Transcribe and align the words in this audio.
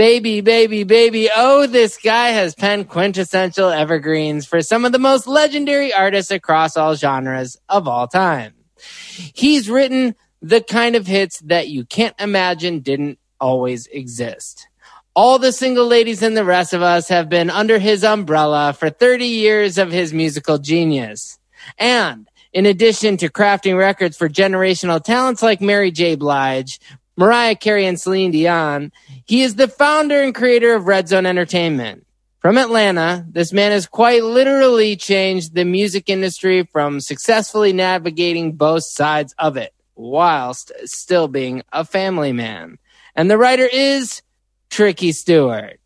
Baby, 0.00 0.40
baby, 0.40 0.84
baby. 0.84 1.28
Oh, 1.36 1.66
this 1.66 1.98
guy 1.98 2.28
has 2.28 2.54
penned 2.54 2.88
quintessential 2.88 3.68
evergreens 3.68 4.46
for 4.46 4.62
some 4.62 4.86
of 4.86 4.92
the 4.92 4.98
most 4.98 5.26
legendary 5.26 5.92
artists 5.92 6.30
across 6.30 6.74
all 6.78 6.94
genres 6.94 7.58
of 7.68 7.86
all 7.86 8.08
time. 8.08 8.54
He's 8.78 9.68
written 9.68 10.14
the 10.40 10.62
kind 10.62 10.96
of 10.96 11.06
hits 11.06 11.40
that 11.40 11.68
you 11.68 11.84
can't 11.84 12.14
imagine 12.18 12.80
didn't 12.80 13.18
always 13.42 13.88
exist. 13.88 14.68
All 15.14 15.38
the 15.38 15.52
single 15.52 15.86
ladies 15.86 16.22
and 16.22 16.34
the 16.34 16.46
rest 16.46 16.72
of 16.72 16.80
us 16.80 17.08
have 17.08 17.28
been 17.28 17.50
under 17.50 17.78
his 17.78 18.02
umbrella 18.02 18.72
for 18.72 18.88
30 18.88 19.26
years 19.26 19.76
of 19.76 19.92
his 19.92 20.14
musical 20.14 20.56
genius. 20.56 21.38
And 21.76 22.26
in 22.54 22.64
addition 22.64 23.18
to 23.18 23.28
crafting 23.28 23.76
records 23.76 24.16
for 24.16 24.30
generational 24.30 25.04
talents 25.04 25.42
like 25.42 25.60
Mary 25.60 25.90
J. 25.90 26.14
Blige, 26.14 26.80
Mariah 27.20 27.54
Carey, 27.54 27.84
and 27.84 28.00
Celine 28.00 28.30
Dion, 28.30 28.92
he 29.26 29.42
is 29.42 29.56
the 29.56 29.68
founder 29.68 30.22
and 30.22 30.34
creator 30.34 30.74
of 30.74 30.86
Red 30.86 31.06
Zone 31.06 31.26
Entertainment. 31.26 32.06
From 32.38 32.56
Atlanta, 32.56 33.26
this 33.28 33.52
man 33.52 33.72
has 33.72 33.86
quite 33.86 34.24
literally 34.24 34.96
changed 34.96 35.54
the 35.54 35.66
music 35.66 36.08
industry 36.08 36.66
from 36.72 36.98
successfully 36.98 37.74
navigating 37.74 38.52
both 38.52 38.84
sides 38.84 39.34
of 39.38 39.58
it, 39.58 39.74
whilst 39.96 40.72
still 40.86 41.28
being 41.28 41.62
a 41.74 41.84
family 41.84 42.32
man. 42.32 42.78
And 43.14 43.30
the 43.30 43.36
writer 43.36 43.68
is 43.70 44.22
Tricky 44.70 45.12
Stewart. 45.12 45.78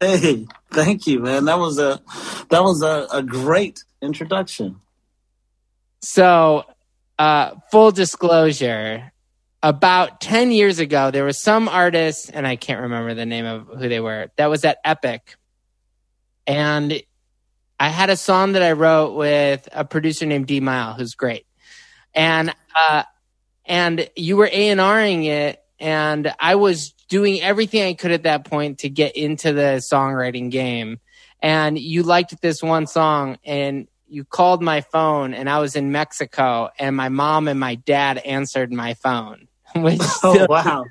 Hey, 0.00 0.46
thank 0.70 1.06
you, 1.06 1.20
man. 1.20 1.44
That 1.44 1.58
was 1.58 1.78
a 1.78 2.00
that 2.48 2.62
was 2.62 2.80
a, 2.80 3.06
a 3.12 3.22
great 3.22 3.84
introduction. 4.00 4.80
So, 6.00 6.64
uh, 7.18 7.56
full 7.70 7.90
disclosure, 7.90 9.12
about 9.62 10.20
10 10.20 10.52
years 10.52 10.78
ago, 10.78 11.10
there 11.10 11.24
was 11.24 11.38
some 11.38 11.68
artist, 11.68 12.30
and 12.32 12.46
I 12.46 12.56
can't 12.56 12.82
remember 12.82 13.14
the 13.14 13.26
name 13.26 13.46
of 13.46 13.66
who 13.66 13.88
they 13.88 14.00
were, 14.00 14.30
that 14.36 14.46
was 14.46 14.64
at 14.64 14.78
Epic. 14.84 15.36
And 16.46 17.02
I 17.80 17.88
had 17.88 18.10
a 18.10 18.16
song 18.16 18.52
that 18.52 18.62
I 18.62 18.72
wrote 18.72 19.14
with 19.14 19.68
a 19.72 19.84
producer 19.84 20.26
named 20.26 20.46
D'Mile, 20.46 20.94
who's 20.94 21.14
great. 21.14 21.46
And, 22.14 22.54
uh, 22.88 23.02
and 23.64 24.08
you 24.16 24.36
were 24.36 24.48
A&Ring 24.50 25.24
it, 25.24 25.62
and 25.78 26.32
I 26.38 26.54
was 26.54 26.92
doing 27.08 27.40
everything 27.40 27.82
I 27.82 27.94
could 27.94 28.10
at 28.10 28.24
that 28.24 28.44
point 28.44 28.80
to 28.80 28.88
get 28.88 29.16
into 29.16 29.52
the 29.52 29.82
songwriting 29.92 30.50
game. 30.50 31.00
And 31.40 31.78
you 31.78 32.02
liked 32.02 32.40
this 32.40 32.62
one 32.62 32.86
song 32.86 33.38
and 33.44 33.88
you 34.08 34.24
called 34.24 34.62
my 34.62 34.80
phone 34.80 35.34
and 35.34 35.48
I 35.48 35.60
was 35.60 35.76
in 35.76 35.92
Mexico 35.92 36.70
and 36.78 36.96
my 36.96 37.08
mom 37.08 37.48
and 37.48 37.60
my 37.60 37.76
dad 37.76 38.18
answered 38.18 38.72
my 38.72 38.94
phone. 38.94 39.47
Which 39.76 40.00
Oh 40.22 40.34
still- 40.34 40.46
wow, 40.48 40.84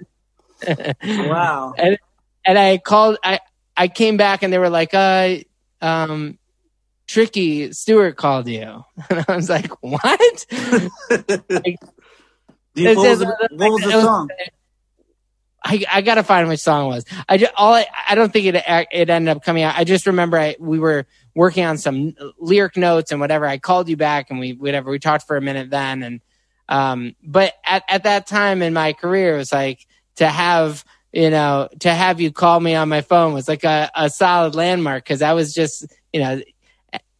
wow. 1.03 1.73
and 1.77 1.97
and 2.45 2.57
I 2.59 2.77
called 2.77 3.17
I 3.23 3.39
I 3.75 3.88
came 3.88 4.17
back 4.17 4.43
and 4.43 4.51
they 4.53 4.57
were 4.57 4.69
like, 4.69 4.93
uh 4.93 5.38
um 5.81 6.38
Tricky 7.07 7.71
Stewart 7.73 8.17
called 8.17 8.47
you. 8.47 8.83
And 9.09 9.25
I 9.27 9.35
was 9.35 9.49
like, 9.49 9.71
What? 9.81 10.45
You- 12.75 12.95
what 12.95 12.97
was, 12.97 13.19
the, 13.19 13.47
what 13.51 13.71
was 13.71 13.81
the 13.81 13.87
was- 13.95 14.03
song? 14.03 14.29
I, 15.63 15.83
I 15.91 16.01
gotta 16.01 16.23
find 16.23 16.47
which 16.47 16.61
song 16.61 16.85
it 16.85 16.87
was. 16.89 17.05
I 17.27 17.37
just, 17.37 17.51
all 17.57 17.73
I, 17.73 17.87
I 18.07 18.16
don't 18.16 18.31
think 18.31 18.45
it 18.45 18.55
it 18.55 19.09
ended 19.09 19.35
up 19.35 19.43
coming 19.43 19.63
out. 19.63 19.75
I 19.77 19.83
just 19.83 20.05
remember 20.07 20.37
I, 20.37 20.55
we 20.59 20.79
were 20.79 21.05
working 21.35 21.66
on 21.66 21.77
some 21.77 22.16
lyric 22.39 22.77
notes 22.77 23.11
and 23.11 23.19
whatever. 23.19 23.45
I 23.45 23.57
called 23.57 23.89
you 23.89 23.97
back 23.97 24.29
and 24.29 24.39
we 24.39 24.53
whatever 24.53 24.89
we 24.91 24.99
talked 24.99 25.27
for 25.27 25.35
a 25.35 25.41
minute 25.41 25.69
then. 25.69 26.03
And 26.03 26.21
um, 26.69 27.16
but 27.23 27.53
at 27.66 27.83
at 27.88 28.03
that 28.03 28.28
time 28.28 28.61
in 28.61 28.73
my 28.73 28.94
career, 28.94 29.35
it 29.35 29.38
was 29.38 29.51
like 29.51 29.85
to 30.16 30.28
have 30.28 30.83
you 31.11 31.29
know 31.29 31.69
to 31.79 31.94
have 31.94 32.19
you 32.22 32.31
call 32.31 32.59
me 32.59 32.75
on 32.75 32.89
my 32.89 33.01
phone 33.01 33.33
was 33.33 33.47
like 33.47 33.63
a, 33.63 33.89
a 33.95 34.09
solid 34.09 34.55
landmark 34.55 35.03
because 35.03 35.22
I 35.22 35.33
was 35.33 35.53
just 35.53 35.85
you 36.11 36.22
know 36.22 36.41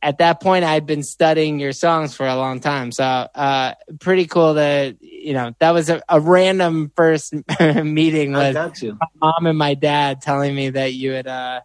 at 0.02 0.20
that 0.20 0.42
point 0.42 0.64
I'd 0.64 0.86
been 0.86 1.04
studying 1.04 1.60
your 1.60 1.74
songs 1.74 2.16
for 2.16 2.28
a 2.28 2.36
long 2.36 2.60
time. 2.60 2.92
So 2.92 3.04
uh, 3.04 3.74
pretty 4.00 4.28
cool 4.28 4.54
to 4.56 4.96
you 5.02 5.34
know 5.34 5.54
that 5.60 5.72
was 5.72 5.90
a, 5.90 6.02
a 6.08 6.20
random 6.20 6.92
first 6.96 7.34
meeting 7.60 8.34
with 8.34 8.56
my 8.56 9.08
mom 9.22 9.46
and 9.48 9.58
my 9.58 9.74
dad 9.74 10.22
telling 10.22 10.56
me 10.56 10.70
that 10.72 10.94
you 10.94 11.12
had 11.12 11.28
uh 11.28 11.62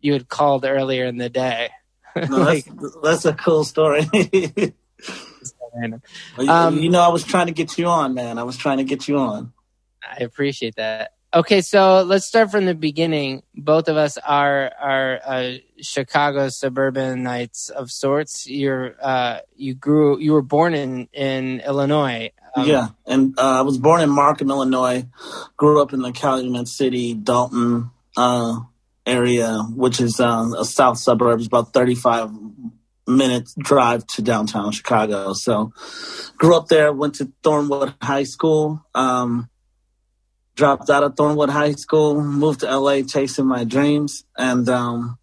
you 0.00 0.12
had 0.12 0.28
called 0.28 0.64
earlier 0.64 1.06
in 1.06 1.16
the 1.16 1.30
day. 1.30 1.70
No, 2.16 2.38
like 2.38 2.64
that's, 2.66 2.96
that's 3.02 3.24
a 3.24 3.34
cool 3.34 3.64
story. 3.64 4.08
random. 5.74 6.02
Um, 6.48 6.78
you 6.78 6.90
know, 6.90 7.00
I 7.00 7.08
was 7.08 7.24
trying 7.24 7.46
to 7.46 7.52
get 7.52 7.78
you 7.78 7.86
on, 7.86 8.14
man. 8.14 8.38
I 8.38 8.42
was 8.42 8.56
trying 8.56 8.78
to 8.78 8.84
get 8.84 9.08
you 9.08 9.18
on. 9.18 9.52
I 10.02 10.22
appreciate 10.22 10.76
that. 10.76 11.12
Okay, 11.34 11.62
so 11.62 12.02
let's 12.02 12.26
start 12.26 12.52
from 12.52 12.64
the 12.64 12.76
beginning. 12.76 13.42
Both 13.56 13.88
of 13.88 13.96
us 13.96 14.18
are 14.18 14.70
are 14.80 15.20
uh, 15.24 15.52
Chicago 15.80 16.48
suburbanites 16.48 17.70
of 17.70 17.90
sorts. 17.90 18.48
You're 18.48 18.94
uh, 19.02 19.40
you 19.56 19.74
grew 19.74 20.20
you 20.20 20.32
were 20.32 20.42
born 20.42 20.74
in 20.74 21.08
in 21.12 21.60
Illinois. 21.66 22.30
Um, 22.54 22.68
yeah, 22.68 22.88
and 23.04 23.36
uh, 23.36 23.58
I 23.58 23.62
was 23.62 23.78
born 23.78 24.00
in 24.00 24.10
Markham, 24.10 24.48
Illinois. 24.48 25.06
Grew 25.56 25.82
up 25.82 25.92
in 25.92 26.02
the 26.02 26.12
Calumet 26.12 26.68
City, 26.68 27.14
Dolton 27.14 27.90
uh, 28.16 28.60
area, 29.04 29.58
which 29.74 30.00
is 30.00 30.20
uh, 30.20 30.52
a 30.56 30.64
south 30.64 30.98
suburb. 30.98 31.38
It's 31.38 31.48
about 31.48 31.72
35 31.72 32.30
minute 33.06 33.48
drive 33.58 34.06
to 34.08 34.22
downtown 34.22 34.72
Chicago. 34.72 35.32
So 35.32 35.72
grew 36.36 36.56
up 36.56 36.68
there, 36.68 36.92
went 36.92 37.16
to 37.16 37.32
Thornwood 37.42 37.94
High 38.02 38.24
School, 38.24 38.84
um, 38.94 39.48
dropped 40.54 40.90
out 40.90 41.02
of 41.02 41.14
Thornwood 41.14 41.50
High 41.50 41.72
School, 41.72 42.22
moved 42.22 42.60
to 42.60 42.78
LA 42.78 43.02
chasing 43.02 43.46
my 43.46 43.64
dreams. 43.64 44.24
And, 44.36 44.68
um, 44.68 45.18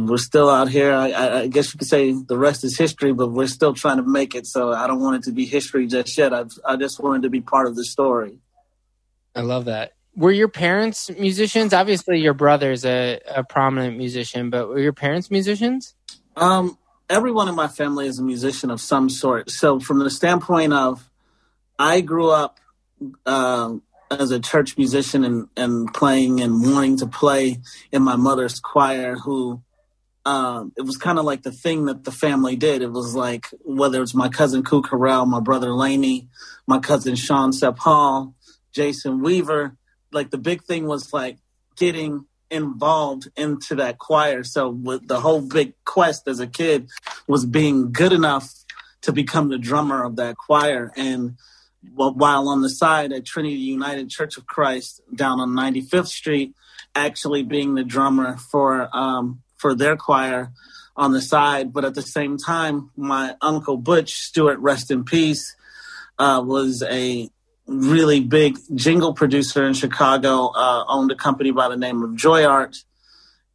we're 0.00 0.18
still 0.18 0.50
out 0.50 0.68
here. 0.68 0.92
I, 0.92 1.40
I, 1.40 1.46
guess 1.46 1.72
you 1.72 1.78
could 1.78 1.88
say 1.88 2.12
the 2.12 2.38
rest 2.38 2.64
is 2.64 2.76
history, 2.76 3.12
but 3.12 3.28
we're 3.28 3.46
still 3.46 3.74
trying 3.74 3.98
to 3.98 4.02
make 4.02 4.34
it. 4.34 4.46
So 4.46 4.72
I 4.72 4.86
don't 4.86 5.00
want 5.00 5.16
it 5.16 5.22
to 5.24 5.32
be 5.32 5.46
history 5.46 5.86
just 5.86 6.16
yet. 6.18 6.32
I've, 6.32 6.50
I 6.64 6.76
just 6.76 7.00
wanted 7.00 7.22
to 7.22 7.30
be 7.30 7.40
part 7.40 7.66
of 7.66 7.76
the 7.76 7.84
story. 7.84 8.38
I 9.34 9.42
love 9.42 9.66
that. 9.66 9.92
Were 10.16 10.32
your 10.32 10.48
parents 10.48 11.10
musicians? 11.10 11.72
Obviously, 11.72 12.20
your 12.20 12.34
brother's 12.34 12.84
a, 12.84 13.20
a 13.28 13.42
prominent 13.42 13.96
musician, 13.96 14.50
but 14.50 14.68
were 14.68 14.78
your 14.78 14.92
parents 14.92 15.30
musicians? 15.30 15.94
Um, 16.36 16.78
everyone 17.08 17.48
in 17.48 17.54
my 17.54 17.68
family 17.68 18.06
is 18.06 18.18
a 18.18 18.22
musician 18.22 18.70
of 18.70 18.80
some 18.80 19.08
sort. 19.08 19.50
So 19.50 19.78
from 19.80 19.98
the 19.98 20.10
standpoint 20.10 20.72
of, 20.72 21.08
I 21.78 22.00
grew 22.00 22.30
up 22.30 22.58
uh, 23.26 23.74
as 24.10 24.30
a 24.30 24.40
church 24.40 24.76
musician 24.76 25.24
and, 25.24 25.48
and 25.56 25.92
playing 25.92 26.40
and 26.40 26.62
wanting 26.62 26.98
to 26.98 27.06
play 27.06 27.58
in 27.92 28.02
my 28.02 28.16
mother's 28.16 28.60
choir 28.60 29.16
who 29.16 29.62
um, 30.26 30.72
it 30.76 30.82
was 30.82 30.96
kind 30.96 31.18
of 31.18 31.24
like 31.24 31.42
the 31.42 31.52
thing 31.52 31.84
that 31.84 32.04
the 32.04 32.12
family 32.12 32.56
did. 32.56 32.80
It 32.80 32.90
was 32.90 33.14
like 33.14 33.46
whether 33.62 34.02
it's 34.02 34.14
my 34.14 34.28
cousin 34.28 34.62
Kuk 34.62 34.86
Harrell, 34.86 35.26
my 35.26 35.40
brother 35.40 35.74
Laney, 35.74 36.28
my 36.66 36.78
cousin 36.78 37.14
Sean 37.14 37.52
Sepp 37.52 37.78
Hall, 37.78 38.34
Jason 38.72 39.22
Weaver. 39.22 39.76
Like 40.12 40.30
the 40.30 40.38
big 40.38 40.64
thing 40.64 40.86
was 40.86 41.12
like 41.12 41.38
getting 41.76 42.24
involved 42.50 43.28
into 43.36 43.76
that 43.76 43.98
choir. 43.98 44.44
So 44.44 44.68
with 44.68 45.08
the 45.08 45.20
whole 45.20 45.40
big 45.40 45.74
quest 45.84 46.28
as 46.28 46.40
a 46.40 46.46
kid 46.46 46.88
was 47.26 47.44
being 47.44 47.92
good 47.92 48.12
enough 48.12 48.52
to 49.02 49.12
become 49.12 49.48
the 49.48 49.58
drummer 49.58 50.04
of 50.04 50.16
that 50.16 50.36
choir. 50.36 50.92
And 50.96 51.36
while 51.94 52.48
on 52.48 52.62
the 52.62 52.70
side 52.70 53.12
at 53.12 53.24
Trinity 53.24 53.56
United 53.56 54.08
Church 54.08 54.36
of 54.36 54.46
Christ 54.46 55.00
down 55.14 55.40
on 55.40 55.50
95th 55.50 56.08
Street, 56.08 56.54
actually 56.94 57.42
being 57.42 57.74
the 57.74 57.84
drummer 57.84 58.36
for 58.36 58.88
um, 58.96 59.42
for 59.56 59.74
their 59.74 59.96
choir 59.96 60.52
on 60.96 61.12
the 61.12 61.20
side. 61.22 61.72
But 61.72 61.84
at 61.84 61.94
the 61.94 62.02
same 62.02 62.38
time, 62.38 62.90
my 62.96 63.36
uncle 63.40 63.76
Butch 63.76 64.14
Stewart, 64.14 64.58
rest 64.58 64.90
in 64.90 65.04
peace, 65.04 65.54
uh, 66.18 66.42
was 66.44 66.82
a 66.82 67.28
really 67.66 68.20
big 68.20 68.58
jingle 68.74 69.14
producer 69.14 69.64
in 69.66 69.74
Chicago. 69.74 70.48
Uh, 70.54 70.84
owned 70.88 71.10
a 71.10 71.16
company 71.16 71.50
by 71.50 71.68
the 71.68 71.76
name 71.76 72.02
of 72.02 72.16
Joy 72.16 72.44
Art. 72.44 72.76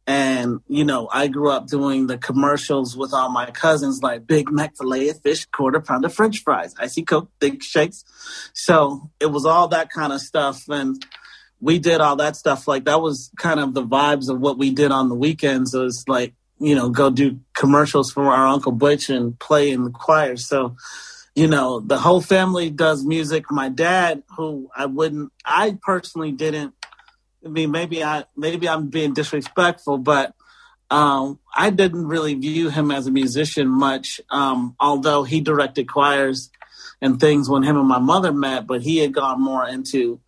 And, 0.06 0.60
you 0.66 0.84
know, 0.84 1.08
I 1.12 1.28
grew 1.28 1.50
up 1.50 1.68
doing 1.68 2.08
the 2.08 2.18
commercials 2.18 2.96
with 2.96 3.14
all 3.14 3.28
my 3.28 3.50
cousins, 3.52 4.02
like 4.02 4.26
Big 4.26 4.50
Mac 4.50 4.76
filet 4.76 5.10
of 5.10 5.20
fish, 5.22 5.44
quarter 5.46 5.80
pound 5.80 6.04
of 6.04 6.12
french 6.12 6.42
fries, 6.42 6.74
icy 6.80 7.02
Coke, 7.02 7.30
thick 7.40 7.62
shakes. 7.62 8.04
So 8.52 9.10
it 9.20 9.26
was 9.26 9.46
all 9.46 9.68
that 9.68 9.90
kind 9.90 10.12
of 10.12 10.20
stuff. 10.20 10.68
And 10.68 11.04
we 11.60 11.78
did 11.78 12.00
all 12.00 12.16
that 12.16 12.34
stuff. 12.34 12.66
Like 12.66 12.86
that 12.86 13.00
was 13.00 13.30
kind 13.38 13.60
of 13.60 13.74
the 13.74 13.84
vibes 13.84 14.28
of 14.28 14.40
what 14.40 14.58
we 14.58 14.72
did 14.72 14.90
on 14.90 15.08
the 15.08 15.14
weekends. 15.14 15.74
It 15.74 15.80
was 15.80 16.04
like, 16.08 16.34
you 16.58 16.74
know, 16.74 16.90
go 16.90 17.10
do 17.10 17.38
commercials 17.54 18.10
for 18.10 18.24
our 18.24 18.46
Uncle 18.46 18.72
Butch 18.72 19.10
and 19.10 19.38
play 19.38 19.70
in 19.70 19.84
the 19.84 19.90
choir. 19.90 20.36
So, 20.36 20.76
you 21.34 21.46
know, 21.46 21.80
the 21.80 21.98
whole 21.98 22.20
family 22.20 22.70
does 22.70 23.04
music. 23.04 23.50
My 23.50 23.68
dad, 23.68 24.22
who 24.36 24.70
I 24.76 24.86
wouldn't, 24.86 25.32
I 25.44 25.78
personally 25.82 26.32
didn't 26.32 26.74
I 27.44 27.48
mean, 27.48 27.70
maybe 27.70 28.04
I 28.04 28.24
maybe 28.36 28.68
I'm 28.68 28.88
being 28.88 29.14
disrespectful, 29.14 29.98
but 29.98 30.34
um, 30.90 31.38
I 31.54 31.70
didn't 31.70 32.06
really 32.06 32.34
view 32.34 32.68
him 32.68 32.90
as 32.90 33.06
a 33.06 33.10
musician 33.10 33.68
much. 33.68 34.20
Um, 34.30 34.76
although 34.78 35.22
he 35.22 35.40
directed 35.40 35.88
choirs 35.88 36.50
and 37.00 37.18
things 37.18 37.48
when 37.48 37.62
him 37.62 37.76
and 37.76 37.88
my 37.88 37.98
mother 37.98 38.32
met, 38.32 38.66
but 38.66 38.82
he 38.82 38.98
had 38.98 39.14
gone 39.14 39.40
more 39.40 39.66
into 39.66 40.20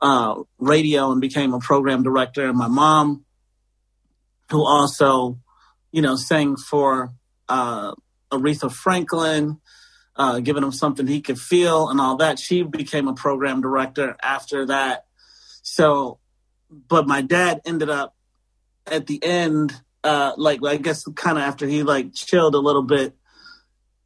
uh, 0.00 0.42
radio 0.58 1.12
and 1.12 1.20
became 1.20 1.54
a 1.54 1.60
program 1.60 2.02
director. 2.02 2.48
And 2.48 2.58
my 2.58 2.68
mom, 2.68 3.24
who 4.50 4.66
also, 4.66 5.38
you 5.92 6.02
know, 6.02 6.16
sang 6.16 6.56
for 6.56 7.12
uh, 7.48 7.94
Aretha 8.32 8.72
Franklin, 8.72 9.60
uh, 10.18 10.40
giving 10.40 10.62
him 10.62 10.72
something 10.72 11.06
he 11.06 11.22
could 11.22 11.40
feel 11.40 11.88
and 11.88 12.00
all 12.00 12.16
that. 12.16 12.38
She 12.38 12.62
became 12.62 13.08
a 13.08 13.14
program 13.14 13.62
director 13.62 14.16
after 14.22 14.66
that 14.66 15.06
so, 15.68 16.18
but 16.70 17.06
my 17.06 17.20
dad 17.20 17.60
ended 17.66 17.90
up 17.90 18.14
at 18.86 19.06
the 19.06 19.22
end, 19.22 19.74
uh, 20.02 20.32
like 20.36 20.64
I 20.64 20.76
guess 20.76 21.04
kind 21.14 21.36
of 21.36 21.44
after 21.44 21.66
he 21.66 21.82
like 21.82 22.14
chilled 22.14 22.54
a 22.54 22.58
little 22.58 22.82
bit. 22.82 23.14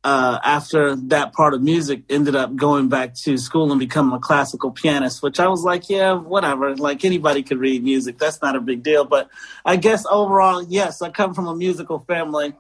Uh, 0.04 0.40
after 0.42 0.96
that 0.96 1.32
part 1.32 1.54
of 1.54 1.62
music, 1.62 2.02
ended 2.10 2.34
up 2.34 2.56
going 2.56 2.88
back 2.88 3.14
to 3.14 3.38
school 3.38 3.70
and 3.70 3.78
becoming 3.78 4.12
a 4.12 4.18
classical 4.18 4.72
pianist, 4.72 5.22
which 5.22 5.38
I 5.38 5.46
was 5.46 5.62
like, 5.62 5.88
yeah, 5.88 6.14
whatever. 6.14 6.74
Like 6.74 7.04
anybody 7.04 7.44
could 7.44 7.58
read 7.58 7.84
music. 7.84 8.18
That's 8.18 8.42
not 8.42 8.56
a 8.56 8.60
big 8.60 8.82
deal. 8.82 9.04
But 9.04 9.30
I 9.64 9.76
guess 9.76 10.04
overall, 10.10 10.64
yes, 10.64 11.02
I 11.02 11.10
come 11.10 11.34
from 11.34 11.46
a 11.46 11.54
musical 11.54 12.00
family. 12.00 12.52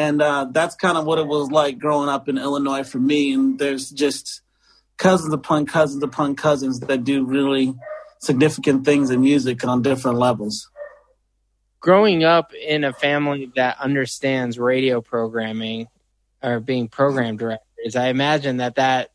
And 0.00 0.22
uh, 0.22 0.46
that's 0.50 0.76
kind 0.76 0.96
of 0.96 1.04
what 1.04 1.18
it 1.18 1.26
was 1.26 1.50
like 1.50 1.78
growing 1.78 2.08
up 2.08 2.26
in 2.26 2.38
Illinois 2.38 2.84
for 2.84 2.98
me. 2.98 3.34
And 3.34 3.58
there's 3.58 3.90
just 3.90 4.40
cousins 4.96 5.34
upon 5.34 5.66
cousins 5.66 6.02
upon 6.02 6.36
cousins 6.36 6.80
that 6.80 7.04
do 7.04 7.26
really 7.26 7.74
significant 8.18 8.86
things 8.86 9.10
in 9.10 9.20
music 9.20 9.62
on 9.62 9.82
different 9.82 10.16
levels. 10.16 10.70
Growing 11.80 12.24
up 12.24 12.54
in 12.54 12.82
a 12.82 12.94
family 12.94 13.52
that 13.56 13.78
understands 13.78 14.58
radio 14.58 15.02
programming 15.02 15.86
or 16.42 16.60
being 16.60 16.88
program 16.88 17.36
directors, 17.36 17.94
I 17.94 18.08
imagine 18.08 18.56
that 18.56 18.76
that 18.76 19.10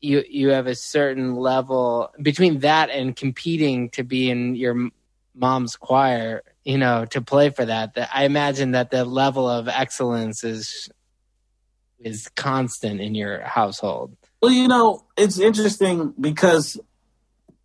you 0.00 0.24
you 0.28 0.48
have 0.48 0.66
a 0.66 0.74
certain 0.74 1.36
level 1.36 2.10
between 2.20 2.60
that 2.60 2.90
and 2.90 3.14
competing 3.14 3.90
to 3.90 4.02
be 4.02 4.28
in 4.28 4.56
your 4.56 4.90
mom's 5.36 5.76
choir, 5.76 6.42
you 6.66 6.78
know, 6.78 7.04
to 7.04 7.22
play 7.22 7.50
for 7.50 7.64
that. 7.64 7.94
That 7.94 8.10
I 8.12 8.24
imagine 8.24 8.72
that 8.72 8.90
the 8.90 9.04
level 9.04 9.48
of 9.48 9.68
excellence 9.68 10.42
is 10.42 10.90
is 11.98 12.28
constant 12.34 13.00
in 13.00 13.14
your 13.14 13.40
household. 13.40 14.16
Well, 14.42 14.50
you 14.50 14.68
know, 14.68 15.04
it's 15.16 15.38
interesting 15.38 16.12
because 16.20 16.78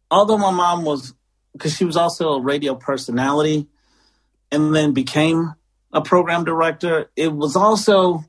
although 0.09 0.37
my 0.37 0.51
mom 0.51 0.85
was, 0.85 1.13
because 1.51 1.75
she 1.75 1.83
was 1.83 1.97
also 1.97 2.33
a 2.33 2.41
radio 2.41 2.75
personality 2.75 3.67
and 4.51 4.73
then 4.73 4.93
became 4.93 5.55
a 5.91 6.01
program 6.01 6.45
director, 6.45 7.09
it 7.15 7.33
was 7.33 7.55
also, 7.55 8.23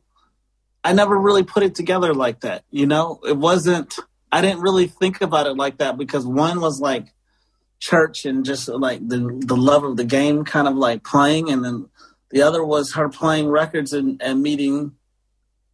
I 0.82 0.92
never 0.92 1.16
really 1.16 1.44
put 1.44 1.62
it 1.62 1.76
together 1.76 2.14
like 2.14 2.40
that. 2.40 2.64
You 2.70 2.86
know, 2.86 3.20
it 3.24 3.36
wasn't, 3.36 3.96
I 4.32 4.40
didn't 4.40 4.62
really 4.62 4.88
think 4.88 5.20
about 5.20 5.46
it 5.46 5.56
like 5.56 5.78
that 5.78 5.96
because 5.96 6.26
one 6.26 6.60
was 6.60 6.80
like 6.80 7.12
church 7.82 8.24
and 8.24 8.44
just 8.44 8.68
like 8.68 9.06
the, 9.06 9.18
the 9.44 9.56
love 9.56 9.82
of 9.82 9.96
the 9.96 10.04
game 10.04 10.44
kind 10.44 10.68
of 10.68 10.76
like 10.76 11.02
playing. 11.02 11.50
And 11.50 11.64
then 11.64 11.88
the 12.30 12.42
other 12.42 12.64
was 12.64 12.94
her 12.94 13.08
playing 13.08 13.48
records 13.48 13.92
and, 13.92 14.22
and 14.22 14.40
meeting, 14.40 14.92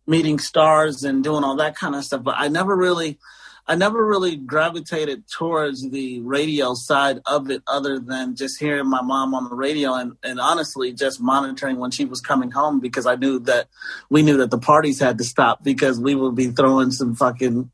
meeting 0.07 0.39
stars 0.39 1.05
and 1.05 1.23
doing 1.23 1.45
all 1.45 1.57
that 1.57 1.77
kind 1.77 1.95
of 1.95 2.03
stuff. 2.03 2.23
But 2.23 2.37
I 2.39 2.49
never 2.49 2.75
really, 2.75 3.19
I 3.67 3.75
never 3.75 4.07
really 4.07 4.37
gravitated 4.37 5.25
towards 5.31 5.91
the 5.91 6.21
radio 6.21 6.73
side 6.73 7.21
of 7.27 7.51
it 7.51 7.63
other 7.67 8.01
than 8.01 8.37
just 8.37 8.59
hearing 8.59 8.89
my 8.89 9.03
mom 9.03 9.35
on 9.35 9.47
the 9.51 9.55
radio 9.55 9.93
and, 9.93 10.15
and 10.23 10.41
honestly 10.41 10.95
just 10.95 11.21
monitoring 11.21 11.77
when 11.77 11.91
she 11.91 12.07
was 12.07 12.23
coming 12.23 12.53
home 12.53 12.81
because 12.81 13.05
I 13.05 13.17
knew 13.17 13.39
that 13.41 13.69
we 14.09 14.23
knew 14.23 14.39
that 14.39 14.51
the 14.51 14.59
parties 14.59 14.99
had 14.99 15.19
to 15.19 15.25
stop 15.25 15.63
because 15.63 16.01
we 16.01 16.15
would 16.15 16.35
be 16.35 16.47
throwing 16.47 16.91
some 16.91 17.15
fucking 17.15 17.71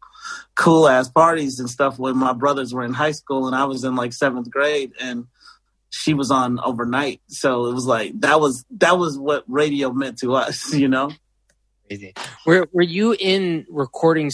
cool 0.55 0.89
ass 0.89 1.09
parties 1.09 1.59
and 1.59 1.69
stuff 1.69 1.99
when 1.99 2.17
my 2.17 2.33
brothers 2.33 2.73
were 2.73 2.85
in 2.85 2.93
high 2.93 3.13
school 3.13 3.47
and 3.47 3.57
I 3.57 3.65
was 3.65 3.85
in 3.85 3.97
like 3.97 4.13
seventh 4.13 4.51
grade 4.51 4.93
and 5.01 5.27
she 5.91 6.15
was 6.15 6.31
on 6.31 6.61
overnight. 6.61 7.21
So 7.29 7.67
it 7.67 7.75
was 7.75 7.87
like 7.87 8.21
that 8.21 8.41
was 8.41 8.65
that 8.79 8.99
was 8.99 9.19
what 9.19 9.45
radio 9.49 9.93
meant 9.93 10.19
to 10.19 10.35
us, 10.35 10.73
you 10.75 10.89
know? 10.89 11.11
Were 12.47 12.69
Were 12.73 12.83
you 12.83 13.15
in 13.19 13.67
recording 13.69 14.31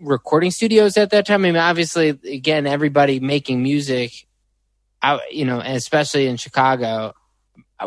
recording 0.00 0.50
studios 0.50 0.96
at 0.96 1.10
that 1.10 1.26
time? 1.26 1.42
I 1.42 1.44
mean, 1.44 1.56
obviously, 1.56 2.08
again, 2.08 2.66
everybody 2.66 3.20
making 3.20 3.62
music, 3.62 4.26
out 5.02 5.20
you 5.30 5.44
know, 5.44 5.60
especially 5.60 6.26
in 6.26 6.36
Chicago. 6.36 7.14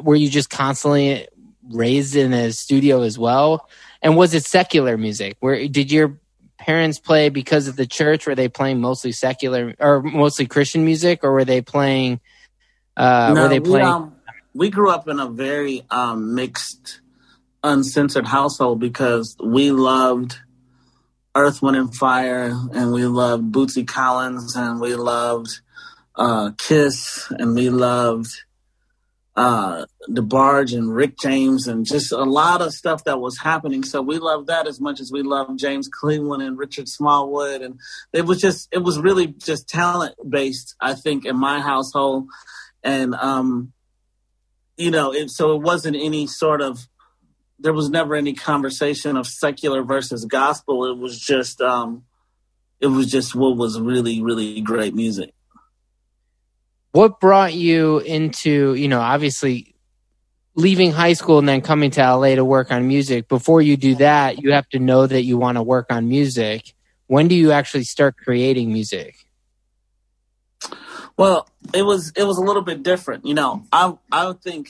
Were 0.01 0.15
you 0.15 0.29
just 0.29 0.49
constantly 0.49 1.27
raised 1.69 2.15
in 2.15 2.33
a 2.33 2.51
studio 2.51 3.01
as 3.01 3.19
well? 3.19 3.69
And 4.01 4.17
was 4.17 4.33
it 4.33 4.45
secular 4.45 4.97
music? 4.97 5.37
Where 5.39 5.67
did 5.67 5.91
your 5.91 6.17
parents 6.65 6.99
play 6.99 7.29
because 7.29 7.67
of 7.67 7.75
the 7.75 7.85
church? 7.85 8.25
Were 8.25 8.35
they 8.35 8.47
playing 8.47 8.79
mostly 8.79 9.11
secular 9.11 9.75
or 9.79 10.01
mostly 10.01 10.45
Christian 10.45 10.85
music, 10.85 11.23
or 11.23 11.33
were 11.33 11.45
they 11.45 11.61
playing? 11.61 12.21
Uh, 12.95 13.33
no, 13.35 13.43
were 13.43 13.47
they 13.49 13.59
playing? 13.59 13.85
We, 13.85 13.91
um, 13.91 14.15
we 14.53 14.69
grew 14.69 14.89
up 14.89 15.07
in 15.07 15.19
a 15.19 15.27
very 15.27 15.83
um, 15.89 16.35
mixed 16.35 17.01
uncensored 17.63 18.27
household 18.27 18.79
because 18.79 19.35
we 19.43 19.71
loved 19.71 20.37
Earth, 21.35 21.61
Wind, 21.61 21.77
and 21.77 21.95
Fire, 21.95 22.53
and 22.73 22.93
we 22.93 23.05
loved 23.05 23.51
Bootsy 23.51 23.87
Collins, 23.87 24.55
and 24.55 24.79
we 24.79 24.95
loved 24.95 25.59
uh, 26.15 26.51
Kiss, 26.57 27.31
and 27.31 27.55
we 27.55 27.69
loved 27.69 28.29
uh, 29.35 29.85
DeBarge 30.09 30.77
and 30.77 30.93
Rick 30.93 31.17
James, 31.19 31.67
and 31.67 31.85
just 31.85 32.11
a 32.11 32.23
lot 32.23 32.61
of 32.61 32.73
stuff 32.73 33.03
that 33.05 33.19
was 33.19 33.39
happening. 33.39 33.83
So 33.83 34.01
we 34.01 34.19
loved 34.19 34.47
that 34.47 34.67
as 34.67 34.79
much 34.79 34.99
as 34.99 35.11
we 35.11 35.23
loved 35.23 35.59
James 35.59 35.87
Cleveland 35.87 36.43
and 36.43 36.57
Richard 36.57 36.87
Smallwood, 36.87 37.61
and 37.61 37.79
it 38.11 38.25
was 38.25 38.39
just 38.39 38.67
it 38.71 38.83
was 38.83 38.99
really 38.99 39.27
just 39.27 39.67
talent 39.67 40.15
based. 40.27 40.75
I 40.79 40.93
think 40.93 41.25
in 41.25 41.35
my 41.35 41.61
household, 41.61 42.27
and 42.83 43.15
um, 43.15 43.73
you 44.77 44.91
know, 44.91 45.13
it, 45.13 45.31
so 45.31 45.55
it 45.55 45.61
wasn't 45.61 45.95
any 45.95 46.27
sort 46.27 46.61
of 46.61 46.87
there 47.59 47.73
was 47.73 47.89
never 47.89 48.15
any 48.15 48.33
conversation 48.33 49.17
of 49.17 49.25
secular 49.25 49.83
versus 49.83 50.25
gospel. 50.25 50.85
It 50.85 50.97
was 50.97 51.19
just 51.19 51.59
um, 51.59 52.03
it 52.79 52.87
was 52.87 53.09
just 53.09 53.33
what 53.33 53.57
was 53.57 53.79
really 53.79 54.21
really 54.21 54.61
great 54.61 54.93
music. 54.93 55.33
What 56.93 57.19
brought 57.19 57.53
you 57.53 57.99
into 57.99 58.73
you 58.75 58.87
know 58.87 59.01
obviously 59.01 59.73
leaving 60.55 60.91
high 60.91 61.13
school 61.13 61.39
and 61.39 61.49
then 61.49 61.61
coming 61.61 61.91
to 61.91 62.01
LA 62.01 62.35
to 62.35 62.45
work 62.45 62.71
on 62.71 62.87
music. 62.87 63.27
Before 63.27 63.61
you 63.61 63.75
do 63.75 63.95
that, 63.95 64.41
you 64.41 64.53
have 64.53 64.69
to 64.69 64.79
know 64.79 65.07
that 65.07 65.23
you 65.23 65.37
want 65.37 65.57
to 65.57 65.63
work 65.63 65.87
on 65.89 66.07
music. 66.07 66.73
When 67.07 67.27
do 67.27 67.35
you 67.35 67.51
actually 67.51 67.83
start 67.83 68.17
creating 68.17 68.71
music? 68.71 69.15
Well, 71.17 71.47
it 71.73 71.83
was 71.83 72.11
it 72.15 72.23
was 72.23 72.37
a 72.37 72.41
little 72.41 72.61
bit 72.61 72.83
different. 72.83 73.25
You 73.25 73.33
know, 73.33 73.65
I 73.71 73.93
I 74.11 74.27
would 74.27 74.41
think 74.41 74.69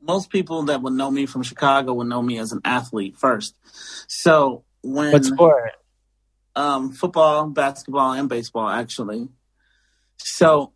most 0.00 0.30
people 0.30 0.64
that 0.64 0.82
would 0.82 0.94
know 0.94 1.10
me 1.10 1.26
from 1.26 1.42
Chicago 1.42 1.94
would 1.94 2.08
know 2.08 2.22
me 2.22 2.38
as 2.38 2.52
an 2.52 2.60
athlete 2.64 3.16
first. 3.16 3.54
So 4.08 4.64
when 4.82 5.12
what 5.12 5.24
sport? 5.24 5.72
Um, 6.54 6.92
football, 6.92 7.46
basketball, 7.46 8.12
and 8.12 8.28
baseball 8.28 8.68
actually. 8.68 9.28
So 10.18 10.72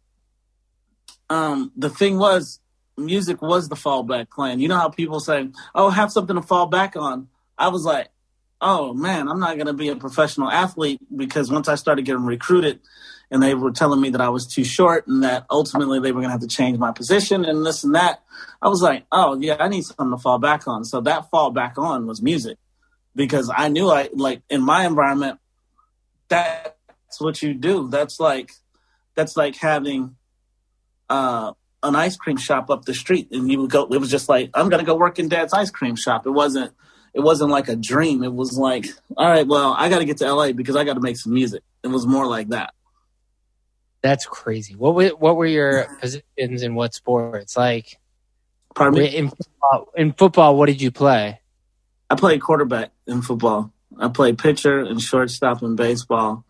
um, 1.31 1.73
the 1.77 1.91
thing 1.91 2.19
was, 2.19 2.61
music 2.97 3.43
was 3.43 3.69
the 3.69 3.77
fallback 3.77 4.31
plan. 4.31 4.61
You 4.61 4.69
know 4.69 4.79
how 4.79 4.89
people 4.89 5.21
say, 5.21 5.51
"Oh, 5.75 5.91
have 5.91 6.13
something 6.13 6.37
to 6.37 6.43
fall 6.43 6.67
back 6.67 6.97
on." 6.97 7.29
I 7.59 7.69
was 7.69 7.85
like, 7.85 8.09
"Oh 8.61 8.95
man, 8.95 9.29
I'm 9.29 9.41
not 9.41 9.57
going 9.57 9.67
to 9.67 9.73
be 9.73 9.89
a 9.89 9.97
professional 9.97 10.51
athlete 10.51 11.01
because 11.15 11.51
once 11.51 11.69
I 11.69 11.75
started 11.75 12.05
getting 12.05 12.25
recruited, 12.25 12.81
and 13.31 13.43
they 13.43 13.55
were 13.55 13.73
telling 13.73 14.01
me 14.01 14.11
that 14.11 14.21
I 14.21 14.29
was 14.29 14.47
too 14.47 14.65
short 14.65 15.07
and 15.07 15.23
that 15.25 15.47
ultimately 15.51 15.99
they 16.01 16.13
were 16.13 16.21
going 16.21 16.29
to 16.29 16.33
have 16.33 16.41
to 16.41 16.47
change 16.47 16.79
my 16.79 16.93
position 16.93 17.45
and 17.45 17.67
this 17.67 17.83
and 17.85 17.95
that. 17.95 18.23
I 18.63 18.69
was 18.69 18.83
like, 18.83 19.05
oh 19.11 19.39
yeah, 19.39 19.57
I 19.59 19.69
need 19.69 19.85
something 19.85 20.11
to 20.11 20.19
fall 20.19 20.39
back 20.39 20.69
on. 20.69 20.85
So 20.85 21.01
that 21.03 21.31
fall 21.31 21.51
back 21.51 21.77
on 21.77 22.07
was 22.07 22.23
music 22.23 22.59
because 23.15 23.51
I 23.55 23.69
knew 23.69 23.91
I 23.91 24.11
like 24.13 24.43
in 24.49 24.63
my 24.63 24.87
environment, 24.87 25.41
that's 26.29 27.21
what 27.21 27.43
you 27.43 27.55
do. 27.55 27.89
That's 27.89 28.21
like, 28.21 28.53
that's 29.15 29.37
like 29.37 29.57
having, 29.57 30.17
uh, 31.09 31.53
an 31.83 31.97
ice 31.97 32.17
cream 32.17 32.37
shop 32.37 32.71
up 32.71 32.85
the 32.85 32.95
street 32.95 33.29
and 33.31 33.51
you 33.51 33.61
would 33.61 33.71
go, 33.71 33.87
it 33.87 33.99
was 33.99 34.11
just 34.11 34.29
like, 34.29 34.51
I'm 34.55 34.71
to 34.71 34.83
go 34.83 34.97
work 34.97 35.19
in 35.19 35.29
dad's 35.29 35.53
ice 35.53 35.71
cream 35.71 35.97
shop. 35.97 36.27
It 36.27 36.31
wasn't, 36.31 36.73
it 37.15 37.21
wasn't 37.21 37.51
like 37.51 37.69
a 37.69 37.77
dream. 37.77 38.23
It 38.23 38.33
was 38.33 38.59
like, 38.59 38.87
all 39.17 39.29
right, 39.29 39.47
well, 39.47 39.75
I 39.77 39.89
got 39.89 40.01
to 40.01 40.05
get 40.05 40.19
to 40.19 40.33
LA 40.33 40.53
because 40.53 40.77
I 40.77 40.85
got 40.85 40.95
to 40.95 41.01
make 41.01 41.17
some 41.17 41.33
music. 41.33 41.63
It 41.83 41.89
was 41.89 42.07
more 42.07 42.27
like 42.27 42.49
that. 42.49 42.75
That's 44.03 44.27
crazy. 44.27 44.75
What 44.77 44.95
were 44.95 45.09
what 45.09 45.37
were 45.37 45.47
your 45.47 45.89
positions 46.01 46.63
in 46.63 46.77
what 46.77 46.95
sports? 46.95 47.57
Like, 47.57 47.99
pardon 48.75 49.01
me. 49.01 49.17
In 49.17 49.31
football, 49.31 49.89
in 49.97 50.13
football, 50.13 50.57
what 50.57 50.67
did 50.67 50.81
you 50.81 50.93
play? 50.93 51.41
I 52.09 52.15
played 52.15 52.41
quarterback 52.41 52.93
in 53.09 53.23
football. 53.23 53.73
I 53.99 54.09
played 54.09 54.39
pitcher 54.39 54.79
and 54.79 55.01
shortstop 55.01 55.63
in 55.63 55.75
baseball, 55.75 56.45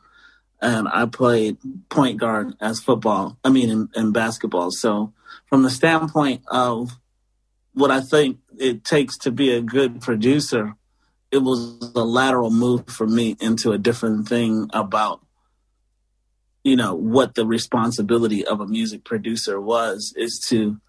and 0.61 0.89
I 0.89 1.07
played 1.07 1.59
point 1.89 2.19
guard 2.19 2.55
as 2.61 2.81
football. 2.81 3.39
I 3.45 3.51
mean, 3.51 3.71
in, 3.71 3.89
in 3.95 4.13
basketball. 4.13 4.71
So, 4.71 5.13
from 5.47 5.63
the 5.63 5.71
standpoint 5.71 6.43
of 6.49 6.99
what 7.75 7.91
I 7.91 8.01
think 8.01 8.39
it 8.59 8.85
takes 8.85 9.19
to 9.19 9.31
be 9.31 9.53
a 9.53 9.61
good 9.61 10.01
producer, 10.01 10.77
it 11.31 11.39
was 11.39 11.93
a 11.95 12.05
lateral 12.05 12.51
move 12.51 12.87
for 12.89 13.07
me 13.07 13.37
into 13.41 13.73
a 13.73 13.79
different 13.79 14.29
thing 14.29 14.71
about 14.73 15.21
you 16.65 16.75
know 16.75 16.95
what 16.95 17.35
the 17.35 17.47
responsibility 17.47 18.45
of 18.45 18.61
a 18.61 18.67
music 18.67 19.05
producer 19.05 19.61
was 19.61 20.13
is 20.17 20.45
to 20.49 20.81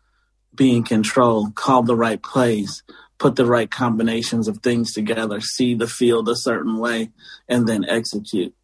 be 0.55 0.75
in 0.75 0.83
control 0.83 1.51
call 1.51 1.83
the 1.83 1.95
right 1.95 2.23
plays 2.23 2.81
put 3.19 3.35
the 3.35 3.45
right 3.45 3.69
combinations 3.69 4.47
of 4.47 4.57
things 4.59 4.91
together 4.91 5.39
see 5.39 5.75
the 5.75 5.87
field 5.87 6.27
a 6.29 6.35
certain 6.35 6.79
way 6.79 7.11
and 7.47 7.67
then 7.67 7.85
execute 7.85 8.55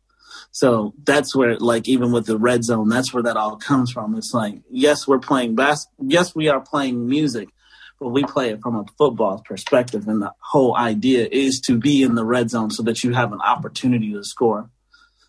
so 0.54 0.94
that's 1.04 1.36
where 1.36 1.58
like 1.58 1.90
even 1.90 2.12
with 2.12 2.28
the 2.28 2.38
red 2.38 2.64
zone 2.64 2.88
that's 2.88 3.12
where 3.12 3.24
that 3.24 3.36
all 3.36 3.58
comes 3.58 3.92
from. 3.92 4.16
It's 4.16 4.34
like 4.34 4.62
yes 4.70 5.08
we're 5.08 5.20
playing 5.20 5.56
bas- 5.56 5.88
yes 6.00 6.34
we 6.36 6.48
are 6.48 6.62
playing 6.62 7.08
music 7.10 7.50
but 8.00 8.10
we 8.10 8.24
play 8.24 8.52
it 8.52 8.62
from 8.62 8.76
a 8.76 8.86
football 8.98 9.42
perspective 9.44 10.08
and 10.08 10.22
the 10.22 10.32
whole 10.40 10.78
idea 10.78 11.28
is 11.32 11.60
to 11.62 11.78
be 11.78 12.04
in 12.04 12.16
the 12.16 12.24
red 12.24 12.52
zone 12.52 12.70
so 12.70 12.84
that 12.84 13.04
you 13.04 13.14
have 13.14 13.34
an 13.34 13.42
opportunity 13.42 14.14
to 14.14 14.24
score. 14.24 14.70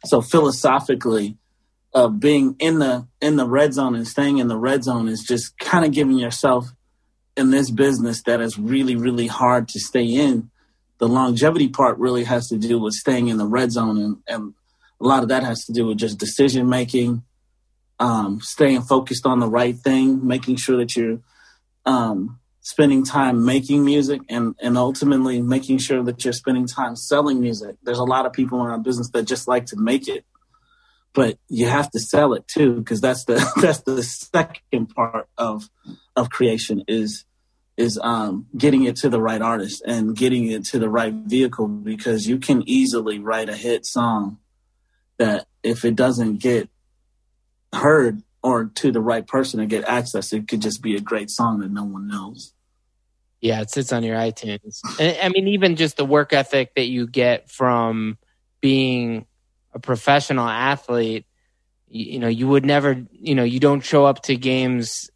So 0.04 0.21
philosophically 0.21 1.38
of 1.95 2.21
being 2.21 2.57
in 2.59 2.78
the 2.78 3.07
in 3.23 3.37
the 3.37 3.49
red 3.49 3.73
zone 3.73 3.95
and 3.95 4.07
staying 4.07 4.38
in 4.38 4.49
the 4.49 4.59
red 4.59 4.85
zone 4.85 5.09
is 5.09 5.23
just 5.23 5.59
kind 5.59 5.87
of 5.87 5.93
giving 5.93 6.19
yourself 6.19 6.66
in 7.35 7.50
this 7.50 7.71
business 7.71 8.23
that 8.25 8.43
is 8.43 8.59
really 8.59 8.95
really 8.95 9.26
hard 9.26 9.69
to 9.69 9.81
stay 9.81 10.04
in 10.04 10.50
the 10.99 11.09
longevity 11.09 11.69
part 11.69 11.99
really 11.99 12.25
has 12.25 12.49
to 12.49 12.57
do 12.57 12.78
with 12.78 12.95
staying 12.95 13.28
in 13.28 13.38
the 13.38 13.47
red 13.47 13.73
zone 13.73 13.99
and, 13.99 14.16
and 14.26 14.54
a 15.01 15.05
lot 15.05 15.23
of 15.23 15.29
that 15.29 15.43
has 15.43 15.65
to 15.67 15.73
do 15.73 15.87
with 15.87 15.99
just 15.99 16.19
decision 16.19 16.69
making 16.69 17.23
um, 18.01 18.41
staying 18.41 18.83
focused 18.83 19.27
on 19.27 19.41
the 19.41 19.49
right 19.49 19.77
thing 19.77 20.27
making 20.27 20.57
sure 20.57 20.77
that 20.77 20.97
you're 20.97 21.21
um, 21.87 22.39
spending 22.61 23.05
time 23.05 23.45
making 23.45 23.85
music 23.85 24.21
and 24.29 24.55
and 24.61 24.77
ultimately 24.77 25.41
making 25.41 25.79
sure 25.79 26.03
that 26.03 26.25
you're 26.25 26.33
spending 26.33 26.67
time 26.67 26.97
selling 26.97 27.41
music. 27.41 27.77
There's 27.83 27.99
a 27.99 28.05
lot 28.05 28.27
of 28.27 28.33
people 28.33 28.65
in 28.65 28.71
our 28.71 28.79
business 28.79 29.11
that 29.11 29.25
just 29.25 29.47
like 29.47 29.67
to 29.67 29.77
make 29.77 30.09
it 30.09 30.25
but 31.15 31.39
you 31.49 31.67
have 31.67 31.91
to 31.93 32.01
sell 32.01 32.35
it 32.35 32.47
too 32.47 32.75
because 32.75 33.01
that's 33.01 33.25
the 33.25 33.35
that's 33.63 33.81
the 33.81 34.03
second 34.03 34.87
part 34.95 35.29
of 35.39 35.71
of 36.15 36.29
creation 36.29 36.85
is 36.87 37.25
is 37.77 37.99
um, 38.03 38.47
getting 38.57 38.85
it 38.85 38.95
to 38.95 39.09
the 39.09 39.21
right 39.21 39.43
artist 39.43 39.83
and 39.85 40.17
getting 40.17 40.49
it 40.49 40.65
to 40.65 40.79
the 40.79 40.89
right 40.89 41.13
vehicle 41.13 41.67
because 41.67 42.29
you 42.29 42.39
can 42.39 42.63
easily 42.69 43.19
write 43.19 43.49
a 43.49 43.57
hit 43.57 43.85
song 43.87 44.39
that 45.18 45.47
if 45.62 45.85
it 45.85 45.97
doesn't 45.97 46.37
get 46.40 46.68
heard 47.73 48.23
or 48.42 48.66
to 48.66 48.92
the 48.92 49.00
right 49.00 49.26
person 49.26 49.61
and 49.61 49.71
get 49.71 49.85
access, 49.85 50.33
it 50.33 50.49
could 50.49 50.61
just 50.61 50.83
be 50.83 50.97
a 50.97 51.00
great 51.00 51.30
song 51.30 51.61
that 51.61 51.71
no 51.71 51.85
one 51.85 52.06
knows. 52.06 52.52
Yeah, 53.40 53.61
it 53.61 53.71
sits 53.71 53.92
on 53.92 54.02
your 54.02 54.16
iTunes. 54.16 54.80
And 54.99 55.18
I 55.23 55.28
mean, 55.28 55.49
even 55.49 55.76
just 55.76 55.97
the 55.97 56.04
work 56.04 56.33
ethic 56.33 56.75
that 56.76 56.87
you 56.87 57.06
get 57.06 57.50
from 57.50 58.16
being 58.61 59.26
a 59.75 59.78
professional 59.78 60.49
athlete, 60.49 61.26
you, 61.88 62.12
you 62.12 62.18
know, 62.18 62.28
you 62.28 62.49
would 62.49 62.64
never, 62.64 63.04
you 63.12 63.35
know, 63.35 63.44
you 63.44 63.61
don't 63.61 63.85
show 63.85 64.06
up 64.06 64.23
to 64.23 64.37
games, 64.37 65.11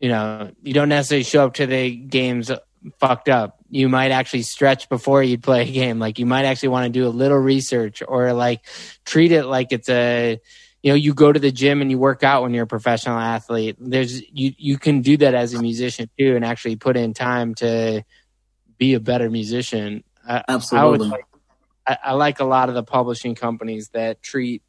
you 0.00 0.08
know, 0.08 0.50
you 0.62 0.72
don't 0.72 0.88
necessarily 0.88 1.24
show 1.24 1.44
up 1.44 1.54
to 1.54 1.66
the 1.66 1.94
games 1.94 2.50
fucked 2.98 3.28
up. 3.28 3.58
You 3.70 3.88
might 3.88 4.10
actually 4.10 4.42
stretch 4.42 4.88
before 4.88 5.22
you 5.22 5.38
play 5.38 5.62
a 5.62 5.72
game. 5.72 5.98
Like 5.98 6.18
you 6.18 6.26
might 6.26 6.44
actually 6.44 6.70
want 6.70 6.86
to 6.86 6.90
do 6.90 7.06
a 7.06 7.08
little 7.08 7.38
research 7.38 8.02
or 8.06 8.32
like 8.32 8.64
treat 9.04 9.32
it 9.32 9.44
like 9.44 9.72
it's 9.72 9.88
a, 9.88 10.40
you 10.82 10.90
know, 10.90 10.96
you 10.96 11.14
go 11.14 11.32
to 11.32 11.40
the 11.40 11.50
gym 11.50 11.80
and 11.80 11.90
you 11.90 11.98
work 11.98 12.22
out 12.22 12.42
when 12.42 12.52
you're 12.52 12.64
a 12.64 12.66
professional 12.68 13.18
athlete. 13.18 13.76
There's 13.80 14.20
you 14.30 14.52
you 14.58 14.78
can 14.78 15.00
do 15.00 15.16
that 15.16 15.34
as 15.34 15.54
a 15.54 15.62
musician 15.62 16.10
too, 16.18 16.36
and 16.36 16.44
actually 16.44 16.76
put 16.76 16.96
in 16.96 17.14
time 17.14 17.54
to 17.56 18.04
be 18.76 18.94
a 18.94 19.00
better 19.00 19.30
musician. 19.30 20.04
Absolutely. 20.26 21.06
I, 21.06 21.10
I 21.10 21.12
like, 21.12 21.24
I, 21.86 21.98
I 22.04 22.12
like 22.12 22.40
a 22.40 22.44
lot 22.44 22.68
of 22.68 22.74
the 22.74 22.82
publishing 22.82 23.34
companies 23.34 23.88
that 23.90 24.22
treat 24.22 24.62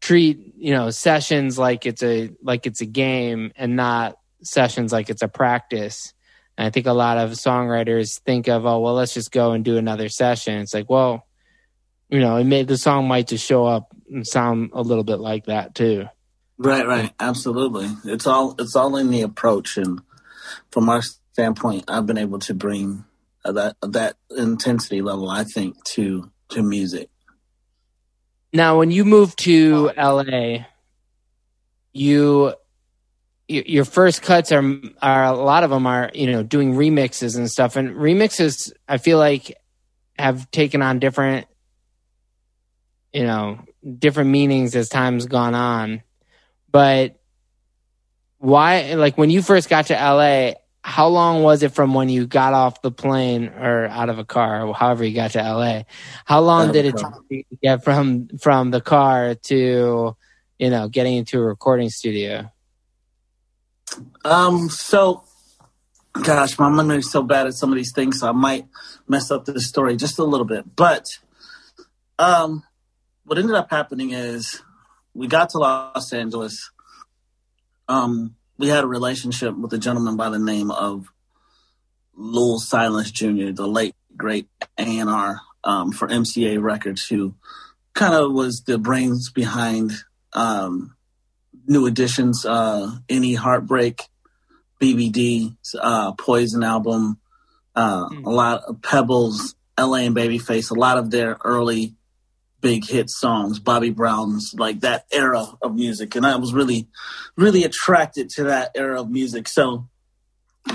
treat 0.00 0.52
you 0.58 0.74
know 0.74 0.90
sessions 0.90 1.58
like 1.58 1.86
it's 1.86 2.02
a 2.02 2.30
like 2.42 2.66
it's 2.66 2.82
a 2.82 2.86
game 2.86 3.52
and 3.56 3.74
not 3.74 4.16
sessions 4.42 4.92
like 4.92 5.10
it's 5.10 5.22
a 5.22 5.28
practice. 5.28 6.12
And 6.56 6.66
I 6.66 6.70
think 6.70 6.86
a 6.86 6.92
lot 6.92 7.18
of 7.18 7.30
songwriters 7.32 8.20
think 8.20 8.48
of, 8.48 8.64
oh 8.66 8.80
well, 8.80 8.94
let's 8.94 9.14
just 9.14 9.32
go 9.32 9.52
and 9.52 9.64
do 9.64 9.76
another 9.76 10.08
session. 10.08 10.60
It's 10.60 10.74
like, 10.74 10.88
well, 10.88 11.26
you 12.08 12.20
know, 12.20 12.36
it 12.36 12.44
may 12.44 12.62
the 12.62 12.78
song 12.78 13.08
might 13.08 13.28
just 13.28 13.44
show 13.44 13.66
up 13.66 13.94
and 14.10 14.26
sound 14.26 14.70
a 14.72 14.82
little 14.82 15.04
bit 15.04 15.18
like 15.18 15.46
that 15.46 15.74
too. 15.74 16.06
Right, 16.56 16.86
right, 16.86 17.12
absolutely. 17.18 17.88
It's 18.04 18.26
all 18.26 18.54
it's 18.58 18.76
all 18.76 18.96
in 18.96 19.10
the 19.10 19.22
approach, 19.22 19.76
and 19.76 20.00
from 20.70 20.88
our 20.88 21.02
standpoint, 21.32 21.84
I've 21.88 22.06
been 22.06 22.18
able 22.18 22.38
to 22.40 22.54
bring 22.54 23.04
that 23.44 23.76
that 23.82 24.16
intensity 24.30 25.02
level. 25.02 25.28
I 25.28 25.42
think 25.42 25.82
to 25.84 26.30
to 26.50 26.62
music. 26.62 27.10
Now, 28.52 28.78
when 28.78 28.92
you 28.92 29.04
moved 29.04 29.40
to 29.40 29.90
LA, 29.96 30.66
you 31.92 32.54
your 33.48 33.84
first 33.84 34.22
cuts 34.22 34.52
are 34.52 34.64
are 35.02 35.24
a 35.24 35.32
lot 35.32 35.64
of 35.64 35.70
them 35.70 35.86
are 35.86 36.10
you 36.14 36.30
know 36.30 36.42
doing 36.42 36.74
remixes 36.74 37.36
and 37.36 37.50
stuff, 37.50 37.76
and 37.76 37.90
remixes 37.96 38.72
I 38.88 38.98
feel 38.98 39.18
like 39.18 39.56
have 40.18 40.50
taken 40.50 40.82
on 40.82 40.98
different 40.98 41.46
you 43.12 43.24
know 43.24 43.60
different 43.98 44.30
meanings 44.30 44.74
as 44.74 44.88
time's 44.88 45.26
gone 45.26 45.54
on, 45.54 46.02
but 46.70 47.20
why 48.38 48.94
like 48.94 49.16
when 49.18 49.30
you 49.30 49.42
first 49.42 49.68
got 49.68 49.86
to 49.86 49.94
LA 49.94 50.54
how 50.84 51.08
long 51.08 51.42
was 51.42 51.62
it 51.62 51.72
from 51.72 51.94
when 51.94 52.10
you 52.10 52.26
got 52.26 52.52
off 52.52 52.82
the 52.82 52.90
plane 52.90 53.48
or 53.48 53.86
out 53.86 54.10
of 54.10 54.18
a 54.18 54.24
car, 54.24 54.66
or 54.66 54.74
however 54.74 55.02
you 55.02 55.14
got 55.14 55.30
to 55.30 55.38
LA? 55.38 55.84
How 56.26 56.40
long 56.40 56.72
did 56.72 56.84
it 56.84 56.94
take 57.30 57.48
to 57.48 57.56
get 57.62 57.82
from 57.82 58.28
from 58.38 58.70
the 58.70 58.82
car 58.82 59.34
to, 59.34 60.14
you 60.58 60.70
know, 60.70 60.88
getting 60.88 61.16
into 61.16 61.38
a 61.38 61.42
recording 61.42 61.88
studio? 61.88 62.52
Um. 64.24 64.68
So, 64.68 65.24
gosh, 66.12 66.58
my 66.58 66.68
memory 66.68 66.98
is 66.98 67.10
so 67.10 67.22
bad 67.22 67.46
at 67.46 67.54
some 67.54 67.70
of 67.70 67.76
these 67.76 67.92
things, 67.92 68.20
so 68.20 68.28
I 68.28 68.32
might 68.32 68.66
mess 69.08 69.30
up 69.30 69.44
the 69.44 69.60
story 69.60 69.96
just 69.96 70.18
a 70.18 70.24
little 70.24 70.46
bit. 70.46 70.76
But, 70.76 71.06
um, 72.18 72.62
what 73.24 73.38
ended 73.38 73.56
up 73.56 73.70
happening 73.70 74.12
is 74.12 74.62
we 75.14 75.26
got 75.26 75.50
to 75.50 75.58
Los 75.58 76.12
Angeles. 76.12 76.70
Um, 77.88 78.34
we 78.58 78.68
had 78.68 78.84
a 78.84 78.88
relationship 78.88 79.56
with 79.56 79.72
a 79.72 79.78
gentleman 79.78 80.16
by 80.16 80.30
the 80.30 80.38
name 80.38 80.70
of 80.70 81.06
Louil 82.14 82.58
Silas 82.58 83.10
Jr., 83.10 83.50
the 83.52 83.66
late 83.66 83.94
great 84.16 84.48
A&R 84.78 85.40
um, 85.64 85.92
for 85.92 86.08
MCA 86.08 86.62
Records, 86.62 87.06
who 87.06 87.34
kind 87.94 88.14
of 88.14 88.32
was 88.32 88.62
the 88.66 88.78
brains 88.78 89.30
behind 89.30 89.92
um, 90.32 90.96
New 91.66 91.86
Editions, 91.86 92.44
uh, 92.44 92.90
N.E. 93.08 93.34
Heartbreak, 93.34 94.02
BBD, 94.80 95.56
uh, 95.80 96.12
Poison 96.12 96.62
album, 96.62 97.18
uh, 97.74 98.08
mm. 98.08 98.24
a 98.24 98.30
lot 98.30 98.62
of 98.64 98.82
Pebbles, 98.82 99.54
LA 99.78 99.98
and 99.98 100.16
Babyface, 100.16 100.70
a 100.70 100.74
lot 100.74 100.98
of 100.98 101.10
their 101.10 101.38
early 101.44 101.94
big 102.60 102.86
hit 102.86 103.10
songs, 103.10 103.58
Bobby 103.58 103.90
Brown's, 103.90 104.54
like 104.56 104.80
that 104.80 105.06
era 105.12 105.44
of 105.60 105.74
music. 105.74 106.14
And 106.14 106.26
I 106.26 106.36
was 106.36 106.54
really, 106.54 106.88
really 107.36 107.64
attracted 107.64 108.30
to 108.30 108.44
that 108.44 108.70
era 108.74 109.00
of 109.00 109.10
music. 109.10 109.48
So 109.48 109.86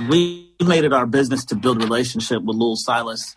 we 0.09 0.53
made 0.63 0.83
it 0.83 0.93
our 0.93 1.07
business 1.07 1.45
to 1.45 1.55
build 1.55 1.81
relationship 1.81 2.43
with 2.43 2.55
Louil 2.55 2.75
Silas. 2.75 3.35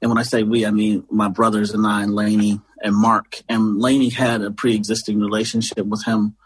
And 0.00 0.10
when 0.10 0.18
I 0.18 0.22
say 0.22 0.44
we, 0.44 0.64
I 0.64 0.70
mean 0.70 1.04
my 1.10 1.28
brothers 1.28 1.72
and 1.72 1.86
I, 1.86 2.02
and 2.02 2.14
Laney 2.14 2.60
and 2.82 2.94
Mark. 2.94 3.42
And 3.48 3.80
Laney 3.80 4.10
had 4.10 4.42
a 4.42 4.52
pre 4.52 4.74
existing 4.74 5.18
relationship 5.18 5.84
with 5.84 6.04
him 6.04 6.36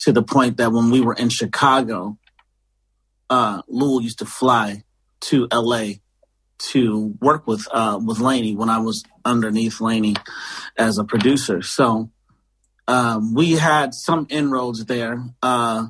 to 0.00 0.12
the 0.12 0.22
point 0.22 0.58
that 0.58 0.72
when 0.72 0.90
we 0.90 1.00
were 1.00 1.14
in 1.14 1.28
Chicago, 1.28 2.18
uh, 3.30 3.62
Louil 3.68 4.02
used 4.02 4.18
to 4.20 4.26
fly 4.26 4.84
to 5.20 5.48
LA 5.52 5.94
to 6.58 7.14
work 7.20 7.46
with 7.46 7.66
uh, 7.70 7.98
with 8.02 8.18
Laney 8.18 8.54
when 8.54 8.70
I 8.70 8.78
was 8.78 9.04
underneath 9.24 9.80
Laney 9.80 10.16
as 10.76 10.98
a 10.98 11.04
producer. 11.04 11.62
So 11.62 12.10
um, 12.88 13.34
we 13.34 13.52
had 13.52 13.94
some 13.94 14.26
inroads 14.30 14.84
there, 14.84 15.22
uh, 15.42 15.86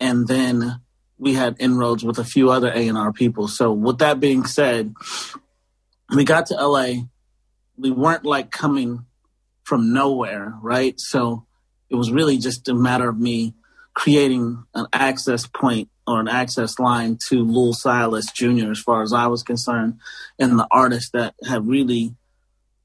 and 0.00 0.26
then 0.26 0.80
we 1.18 1.34
had 1.34 1.56
inroads 1.60 2.04
with 2.04 2.18
a 2.18 2.24
few 2.24 2.50
other 2.50 2.70
A 2.74 2.88
and 2.88 2.98
R 2.98 3.12
people. 3.12 3.48
So 3.48 3.72
with 3.72 3.98
that 3.98 4.18
being 4.18 4.44
said, 4.44 4.94
we 6.14 6.24
got 6.24 6.46
to 6.46 6.54
LA. 6.54 7.04
We 7.76 7.90
weren't 7.90 8.24
like 8.24 8.50
coming 8.50 9.06
from 9.62 9.92
nowhere, 9.92 10.54
right? 10.60 10.94
So 10.98 11.46
it 11.92 11.96
was 11.96 12.10
really 12.10 12.38
just 12.38 12.68
a 12.68 12.74
matter 12.74 13.08
of 13.08 13.20
me 13.20 13.54
creating 13.94 14.64
an 14.74 14.86
access 14.92 15.46
point 15.46 15.90
or 16.06 16.18
an 16.18 16.26
access 16.26 16.78
line 16.78 17.18
to 17.28 17.44
Louil 17.44 17.74
Silas 17.74 18.26
Jr. 18.32 18.70
as 18.70 18.80
far 18.80 19.02
as 19.02 19.12
I 19.12 19.26
was 19.26 19.42
concerned, 19.42 19.98
and 20.38 20.58
the 20.58 20.66
artists 20.70 21.10
that 21.10 21.34
have 21.46 21.66
really, 21.66 22.14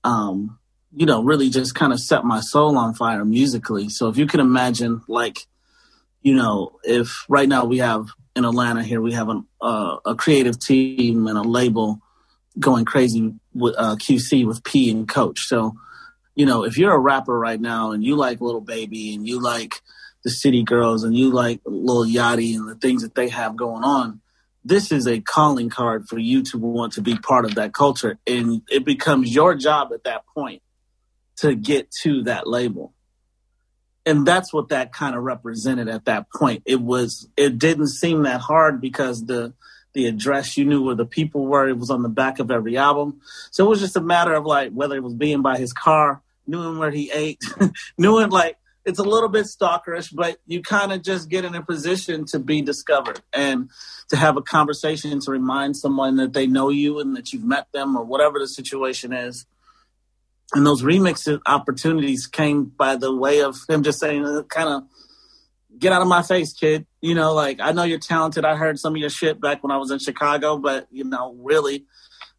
um, 0.03 0.59
you 0.95 1.05
know, 1.05 1.23
really 1.23 1.49
just 1.49 1.73
kind 1.73 1.93
of 1.93 1.99
set 1.99 2.25
my 2.25 2.41
soul 2.41 2.77
on 2.77 2.93
fire 2.93 3.23
musically. 3.23 3.89
So 3.89 4.09
if 4.09 4.17
you 4.17 4.27
can 4.27 4.41
imagine, 4.41 5.01
like, 5.07 5.39
you 6.21 6.35
know, 6.35 6.77
if 6.83 7.25
right 7.29 7.47
now 7.47 7.65
we 7.65 7.77
have 7.77 8.07
in 8.35 8.45
Atlanta 8.45 8.83
here 8.83 9.01
we 9.01 9.13
have 9.13 9.29
an, 9.29 9.47
uh, 9.61 9.97
a 10.05 10.15
creative 10.15 10.59
team 10.59 11.27
and 11.27 11.37
a 11.37 11.41
label 11.41 11.99
going 12.59 12.85
crazy 12.85 13.33
with 13.53 13.73
uh, 13.77 13.95
QC 13.95 14.45
with 14.45 14.63
P 14.63 14.91
and 14.91 15.07
Coach. 15.07 15.39
So, 15.47 15.75
you 16.37 16.45
know, 16.45 16.63
if 16.63 16.77
you're 16.77 16.93
a 16.93 16.99
rapper 16.99 17.37
right 17.37 17.59
now 17.59 17.91
and 17.93 18.03
you 18.03 18.15
like 18.15 18.39
Lil 18.39 18.61
Baby 18.61 19.15
and 19.15 19.27
you 19.27 19.41
like 19.41 19.81
the 20.23 20.29
City 20.29 20.61
Girls 20.61 21.03
and 21.03 21.17
you 21.17 21.31
like 21.31 21.61
Lil 21.65 22.05
Yachty 22.05 22.55
and 22.55 22.69
the 22.69 22.75
things 22.75 23.01
that 23.01 23.15
they 23.15 23.29
have 23.29 23.55
going 23.55 23.83
on, 23.83 24.21
this 24.63 24.91
is 24.91 25.07
a 25.07 25.19
calling 25.19 25.71
card 25.71 26.07
for 26.07 26.19
you 26.19 26.43
to 26.43 26.59
want 26.59 26.93
to 26.93 27.01
be 27.01 27.17
part 27.17 27.45
of 27.45 27.55
that 27.55 27.73
culture. 27.73 28.19
And 28.27 28.61
it 28.69 28.85
becomes 28.85 29.33
your 29.33 29.55
job 29.55 29.91
at 29.91 30.03
that 30.03 30.25
point 30.27 30.61
to 31.37 31.55
get 31.55 31.89
to 32.03 32.21
that 32.25 32.47
label. 32.47 32.93
And 34.05 34.23
that's 34.23 34.53
what 34.53 34.69
that 34.69 34.93
kind 34.93 35.15
of 35.15 35.23
represented 35.23 35.89
at 35.89 36.05
that 36.05 36.27
point. 36.31 36.61
It 36.67 36.79
was, 36.79 37.27
it 37.35 37.57
didn't 37.57 37.87
seem 37.87 38.23
that 38.23 38.41
hard 38.41 38.79
because 38.79 39.25
the, 39.25 39.53
the 39.93 40.05
address, 40.05 40.55
you 40.55 40.65
knew 40.65 40.83
where 40.83 40.93
the 40.93 41.07
people 41.07 41.47
were. 41.47 41.67
It 41.67 41.79
was 41.79 41.89
on 41.89 42.03
the 42.03 42.09
back 42.09 42.37
of 42.37 42.51
every 42.51 42.77
album. 42.77 43.21
So 43.49 43.65
it 43.65 43.69
was 43.69 43.79
just 43.79 43.95
a 43.95 44.01
matter 44.01 44.35
of 44.35 44.45
like 44.45 44.71
whether 44.71 44.95
it 44.95 45.03
was 45.03 45.15
being 45.15 45.41
by 45.41 45.57
his 45.57 45.73
car, 45.73 46.21
knowing 46.47 46.79
where 46.79 46.91
he 46.91 47.11
ate, 47.11 47.41
knowing 47.97 48.29
like 48.29 48.57
it's 48.85 48.99
a 48.99 49.03
little 49.03 49.27
bit 49.27 49.45
stalkerish, 49.45 50.15
but 50.15 50.37
you 50.45 50.61
kind 50.61 50.93
of 50.93 51.01
just 51.01 51.29
get 51.29 51.43
in 51.43 51.53
a 51.55 51.61
position 51.61 52.25
to 52.27 52.39
be 52.39 52.61
discovered 52.61 53.21
and 53.33 53.69
to 54.09 54.15
have 54.15 54.37
a 54.37 54.41
conversation 54.41 55.19
to 55.19 55.31
remind 55.31 55.75
someone 55.75 56.15
that 56.15 56.31
they 56.31 56.47
know 56.47 56.69
you 56.69 56.99
and 56.99 57.15
that 57.17 57.33
you've 57.33 57.43
met 57.43 57.67
them 57.73 57.97
or 57.97 58.05
whatever 58.05 58.39
the 58.39 58.47
situation 58.47 59.11
is. 59.11 59.45
And 60.53 60.65
those 60.65 60.83
remix 60.83 61.37
opportunities 61.45 62.27
came 62.27 62.63
by 62.63 62.95
the 62.95 63.13
way 63.13 63.41
of 63.41 63.57
him 63.67 63.83
just 63.83 63.99
saying, 63.99 64.25
uh, 64.25 64.43
kind 64.43 64.69
of, 64.69 64.83
get 65.77 65.91
out 65.91 66.01
of 66.01 66.07
my 66.07 66.23
face, 66.23 66.53
kid. 66.53 66.85
You 67.01 67.13
know, 67.13 67.33
like, 67.33 67.59
I 67.59 67.73
know 67.73 67.83
you're 67.83 67.99
talented. 67.99 68.45
I 68.45 68.55
heard 68.55 68.79
some 68.79 68.93
of 68.93 68.97
your 68.97 69.09
shit 69.09 69.41
back 69.41 69.63
when 69.63 69.71
I 69.71 69.77
was 69.77 69.91
in 69.91 69.99
Chicago, 69.99 70.57
but, 70.57 70.87
you 70.91 71.03
know, 71.03 71.35
really, 71.39 71.85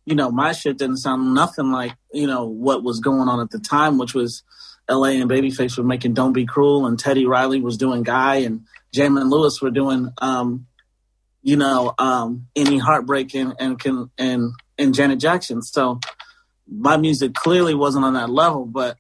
you 0.09 0.15
know, 0.15 0.31
my 0.31 0.53
shit 0.53 0.79
didn't 0.79 0.99
sound 0.99 1.35
nothing 1.35 1.71
like, 1.71 1.93
you 2.13 2.27
know, 2.27 2.47
what 2.47 2.83
was 2.83 3.01
going 3.01 3.29
on 3.29 3.41
at 3.41 3.51
the 3.51 3.59
time, 3.59 3.99
which 3.99 4.15
was, 4.15 4.43
LA 4.91 5.09
and 5.09 5.31
Babyface 5.31 5.77
were 5.77 5.85
making 5.85 6.15
Don't 6.15 6.33
Be 6.33 6.47
Cruel, 6.47 6.87
and 6.87 6.99
Teddy 6.99 7.27
Riley 7.27 7.61
was 7.61 7.77
doing 7.77 8.03
Guy, 8.03 8.37
and 8.37 8.65
Jam 8.93 9.19
and 9.19 9.29
Lewis 9.29 9.61
were 9.61 9.71
doing, 9.71 10.11
um, 10.19 10.67
you 11.43 11.57
know, 11.57 11.95
um, 11.99 12.47
N.E. 12.57 12.79
Heartbreak 12.79 13.35
and 13.35 13.55
and 13.59 13.79
and 14.17 14.53
and 14.79 14.95
Janet 14.95 15.21
Jackson. 15.21 15.63
So 15.63 16.01
my 16.67 16.97
music 16.97 17.35
clearly 17.35 17.75
wasn't 17.75 18.05
on 18.05 18.15
that 18.15 18.31
level, 18.31 18.65
but 18.65 18.97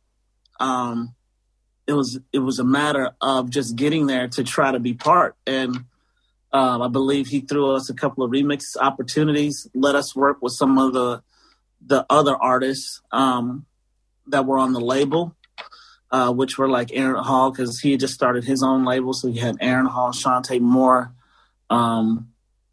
um, 0.61 1.14
it 1.87 1.94
was 1.94 2.21
it 2.33 2.40
was 2.40 2.59
a 2.59 2.64
matter 2.64 3.12
of 3.21 3.49
just 3.49 3.75
getting 3.75 4.07
there 4.07 4.29
to 4.29 4.44
try 4.44 4.73
to 4.73 4.79
be 4.79 4.92
part. 4.92 5.37
And 5.47 5.85
um, 6.52 6.82
I 6.82 6.88
believe 6.88 7.28
he 7.28 7.40
threw 7.40 7.74
us 7.74 7.90
a 7.90 7.94
couple 7.94 8.24
of 8.24 8.30
remix 8.30 8.76
opportunities, 8.80 9.68
let 9.74 9.94
us 9.94 10.16
work 10.16 10.38
with 10.40 10.52
some 10.52 10.78
of 10.78 10.92
the 10.92 11.22
the 11.84 12.04
other 12.11 12.37
artists 12.37 13.00
um, 13.12 13.64
that 14.26 14.44
were 14.44 14.58
on 14.58 14.72
the 14.72 14.80
label 14.80 15.37
uh, 16.11 16.32
which 16.32 16.58
were 16.58 16.68
like 16.68 16.90
Aaron 16.92 17.22
Hall 17.22 17.50
because 17.50 17.80
he 17.80 17.96
just 17.96 18.14
started 18.14 18.44
his 18.44 18.62
own 18.62 18.84
label. 18.84 19.12
So 19.12 19.30
he 19.30 19.38
had 19.38 19.56
Aaron 19.61 19.87
Hall, 19.87 20.12
Chanté 20.12 20.61
Moore, 20.61 21.12
um, 21.70 22.32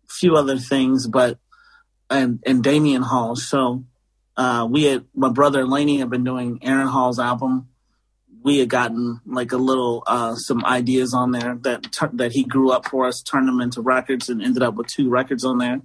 a 0.09 0.13
few 0.13 0.35
other 0.35 0.57
things, 0.57 1.07
but 1.07 1.37
and 2.09 2.41
and 2.45 2.63
Damion 2.63 3.03
Hall. 3.03 3.35
So 3.35 3.83
uh, 4.37 4.67
we 4.69 4.83
had 4.83 5.05
my 5.13 5.29
brother 5.29 5.65
Laney 5.67 5.99
had 5.99 6.09
been 6.09 6.23
doing 6.23 6.59
Aaron 6.61 6.87
Hall's 6.87 7.19
album. 7.19 7.69
We 8.45 8.59
had 8.59 8.69
gotten 8.69 9.21
like 9.25 9.51
a 9.51 9.57
little 9.57 10.03
uh, 10.05 10.35
some 10.35 10.63
ideas 10.63 11.15
on 11.15 11.31
there 11.31 11.57
that 11.61 11.87
that 12.13 12.31
he 12.31 12.43
grew 12.43 12.71
up 12.71 12.87
for 12.87 13.07
us, 13.07 13.23
turned 13.23 13.47
them 13.47 13.59
into 13.59 13.81
records, 13.81 14.29
and 14.29 14.39
ended 14.39 14.61
up 14.61 14.75
with 14.75 14.85
two 14.85 15.09
records 15.09 15.43
on 15.43 15.57
there. 15.57 15.81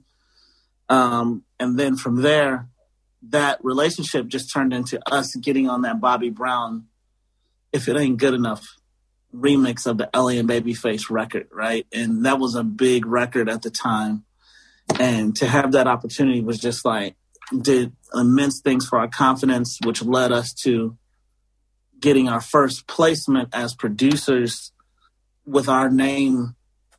Um, 0.90 1.44
and 1.58 1.78
then 1.78 1.96
from 1.96 2.20
there, 2.20 2.68
that 3.30 3.64
relationship 3.64 4.26
just 4.26 4.52
turned 4.52 4.74
into 4.74 5.00
us 5.10 5.34
getting 5.36 5.70
on 5.70 5.82
that 5.82 6.02
Bobby 6.02 6.28
Brown 6.28 6.84
if 7.72 7.88
it 7.88 7.96
ain't 7.96 8.18
good 8.18 8.34
enough 8.34 8.66
remix 9.34 9.86
of 9.86 9.96
the 9.96 10.10
LA 10.14 10.40
and 10.40 10.48
Babyface 10.48 11.08
record, 11.08 11.48
right? 11.52 11.86
And 11.94 12.26
that 12.26 12.38
was 12.38 12.56
a 12.56 12.64
big 12.64 13.06
record 13.06 13.48
at 13.48 13.62
the 13.62 13.70
time. 13.70 14.24
And 14.98 15.34
to 15.36 15.46
have 15.46 15.72
that 15.72 15.86
opportunity 15.86 16.42
was 16.42 16.58
just 16.58 16.84
like 16.84 17.16
did 17.56 17.92
immense 18.14 18.60
things 18.60 18.86
for 18.86 18.98
our 18.98 19.08
confidence, 19.08 19.78
which 19.84 20.02
led 20.02 20.32
us 20.32 20.52
to 20.64 20.96
getting 22.00 22.28
our 22.28 22.40
first 22.40 22.86
placement 22.86 23.50
as 23.52 23.74
producers 23.74 24.72
with 25.44 25.68
our 25.68 25.90
name 25.90 26.54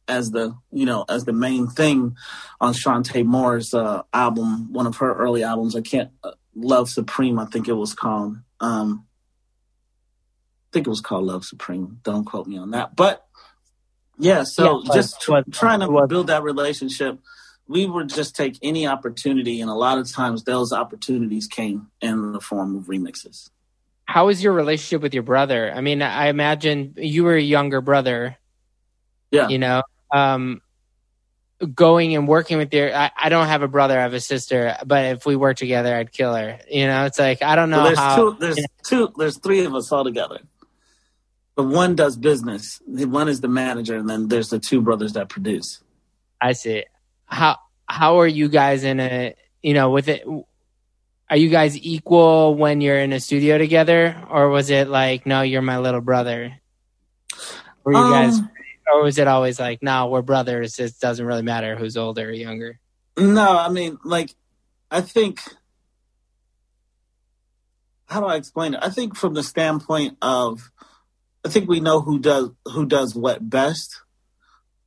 as 0.08 0.32
the 0.32 0.56
you 0.72 0.86
know 0.86 1.06
as 1.08 1.26
the 1.26 1.34
main 1.34 1.68
thing 1.68 2.16
on 2.60 2.74
Chanté 2.74 3.26
Moore's 3.26 3.74
uh, 3.74 4.04
album, 4.14 4.72
one 4.74 4.88
of 4.88 4.98
her 4.98 5.14
early 5.14 5.44
albums. 5.44 5.76
I 5.76 5.82
can't 5.82 6.12
uh, 6.24 6.32
Love 6.56 6.90
Supreme, 6.90 7.40
I 7.40 7.46
think 7.46 7.68
it 7.68 7.74
was 7.74 7.94
called. 7.94 8.38
Um, 8.60 9.06
I 9.08 10.70
think 10.74 10.88
it 10.88 10.90
was 10.90 11.02
called 11.02 11.26
Love 11.26 11.46
Supreme. 11.46 12.00
Don't 12.04 12.26
quote 12.26 12.48
me 12.48 12.58
on 12.58 12.72
that. 12.72 12.96
But 12.96 13.26
yeah, 14.18 14.44
so 14.44 14.82
yeah, 14.84 14.94
just 14.94 15.22
tr- 15.22 15.50
trying 15.52 15.80
to 15.80 16.08
build 16.08 16.28
that 16.28 16.44
relationship. 16.44 17.20
We 17.68 17.86
would 17.86 18.10
just 18.10 18.36
take 18.36 18.58
any 18.62 18.86
opportunity, 18.86 19.62
and 19.62 19.70
a 19.70 19.74
lot 19.74 19.98
of 19.98 20.12
times 20.12 20.44
those 20.44 20.74
opportunities 20.74 21.48
came 21.48 21.88
in 22.02 22.34
the 22.34 22.42
form 22.42 22.76
of 22.76 22.86
remixes. 22.86 23.50
How 24.12 24.30
is 24.30 24.44
your 24.44 24.54
relationship 24.54 25.02
with 25.02 25.14
your 25.14 25.24
brother? 25.24 25.72
I 25.74 25.82
mean, 25.82 26.02
I 26.02 26.28
imagine 26.28 26.96
you 26.98 27.24
were 27.24 27.36
a 27.36 27.42
younger 27.42 27.82
brother. 27.82 28.38
Yeah. 29.32 29.48
You 29.48 29.60
know, 29.60 29.84
um, 30.12 30.62
going 31.76 32.16
and 32.16 32.28
working 32.28 32.58
with 32.58 32.74
your 32.74 32.94
I, 32.94 33.12
I, 33.16 33.30
don't 33.30 33.46
have 33.46 33.62
a 33.62 33.68
brother 33.68 33.96
i 33.96 34.02
have 34.02 34.16
a 34.16 34.20
sister 34.20 34.76
but 34.84 35.06
if 35.18 35.28
we 35.28 35.36
work 35.36 35.58
together 35.58 35.96
i'd 35.96 36.12
kill 36.12 36.34
her 36.34 36.60
you 36.68 36.88
know 36.88 37.06
it's 37.06 37.20
like 37.20 37.44
i 37.44 37.56
don't 37.56 37.70
know 37.70 37.84
well, 37.84 37.86
there's 37.86 38.00
how 38.00 38.16
two, 38.16 38.38
there's 38.40 38.66
two 38.84 39.14
there's 39.16 39.38
three 39.38 39.64
of 39.64 39.76
us 39.76 39.92
all 39.92 40.04
together 40.04 40.40
but 41.56 41.64
one 41.64 41.96
does 41.96 42.16
business. 42.16 42.82
One 42.86 43.28
is 43.28 43.42
the 43.42 43.48
manager, 43.48 43.96
and 43.96 44.10
then 44.10 44.28
there's 44.28 44.50
the 44.50 44.60
two 44.60 44.82
brothers 44.82 45.14
that 45.14 45.30
produce. 45.30 45.82
I 46.40 46.54
see. 46.54 46.86
How 47.26 47.58
how 47.88 48.20
are 48.20 48.28
you 48.28 48.50
guys 48.50 48.84
in 48.84 49.00
a 49.00 49.36
you 49.62 49.74
know 49.74 49.92
with 49.92 50.08
it? 50.08 50.24
Are 51.32 51.38
you 51.38 51.50
guys 51.50 51.78
equal 51.78 52.56
when 52.56 52.82
you're 52.82 53.00
in 53.00 53.14
a 53.14 53.20
studio 53.20 53.58
together, 53.58 54.22
or 54.30 54.50
was 54.50 54.70
it 54.70 54.90
like 54.90 55.26
no, 55.26 55.42
you're 55.42 55.62
my 55.62 55.80
little 55.80 56.02
brother? 56.02 56.60
Were 57.84 57.94
you 57.94 57.98
um, 57.98 58.12
guys? 58.12 58.40
or 58.92 59.04
was 59.04 59.18
it 59.18 59.28
always 59.28 59.60
like, 59.60 59.82
no, 59.82 60.08
we're 60.08 60.22
brothers. 60.22 60.78
It 60.80 60.94
doesn't 61.00 61.26
really 61.26 61.42
matter 61.42 61.76
who's 61.76 61.98
older 61.98 62.28
or 62.28 62.34
younger. 62.34 62.80
No, 63.18 63.58
I 63.58 63.70
mean, 63.70 63.98
like, 64.04 64.36
I 64.90 65.02
think. 65.02 65.40
How 68.08 68.20
do 68.20 68.26
I 68.26 68.36
explain 68.36 68.74
it? 68.74 68.82
I 68.84 68.90
think 68.90 69.16
from 69.16 69.34
the 69.34 69.44
standpoint 69.44 70.18
of, 70.22 70.70
I 71.46 71.50
think 71.50 71.70
we 71.70 71.80
know 71.80 72.02
who 72.02 72.20
does 72.20 72.50
who 72.66 72.86
does 72.86 73.16
what 73.16 73.50
best, 73.50 74.02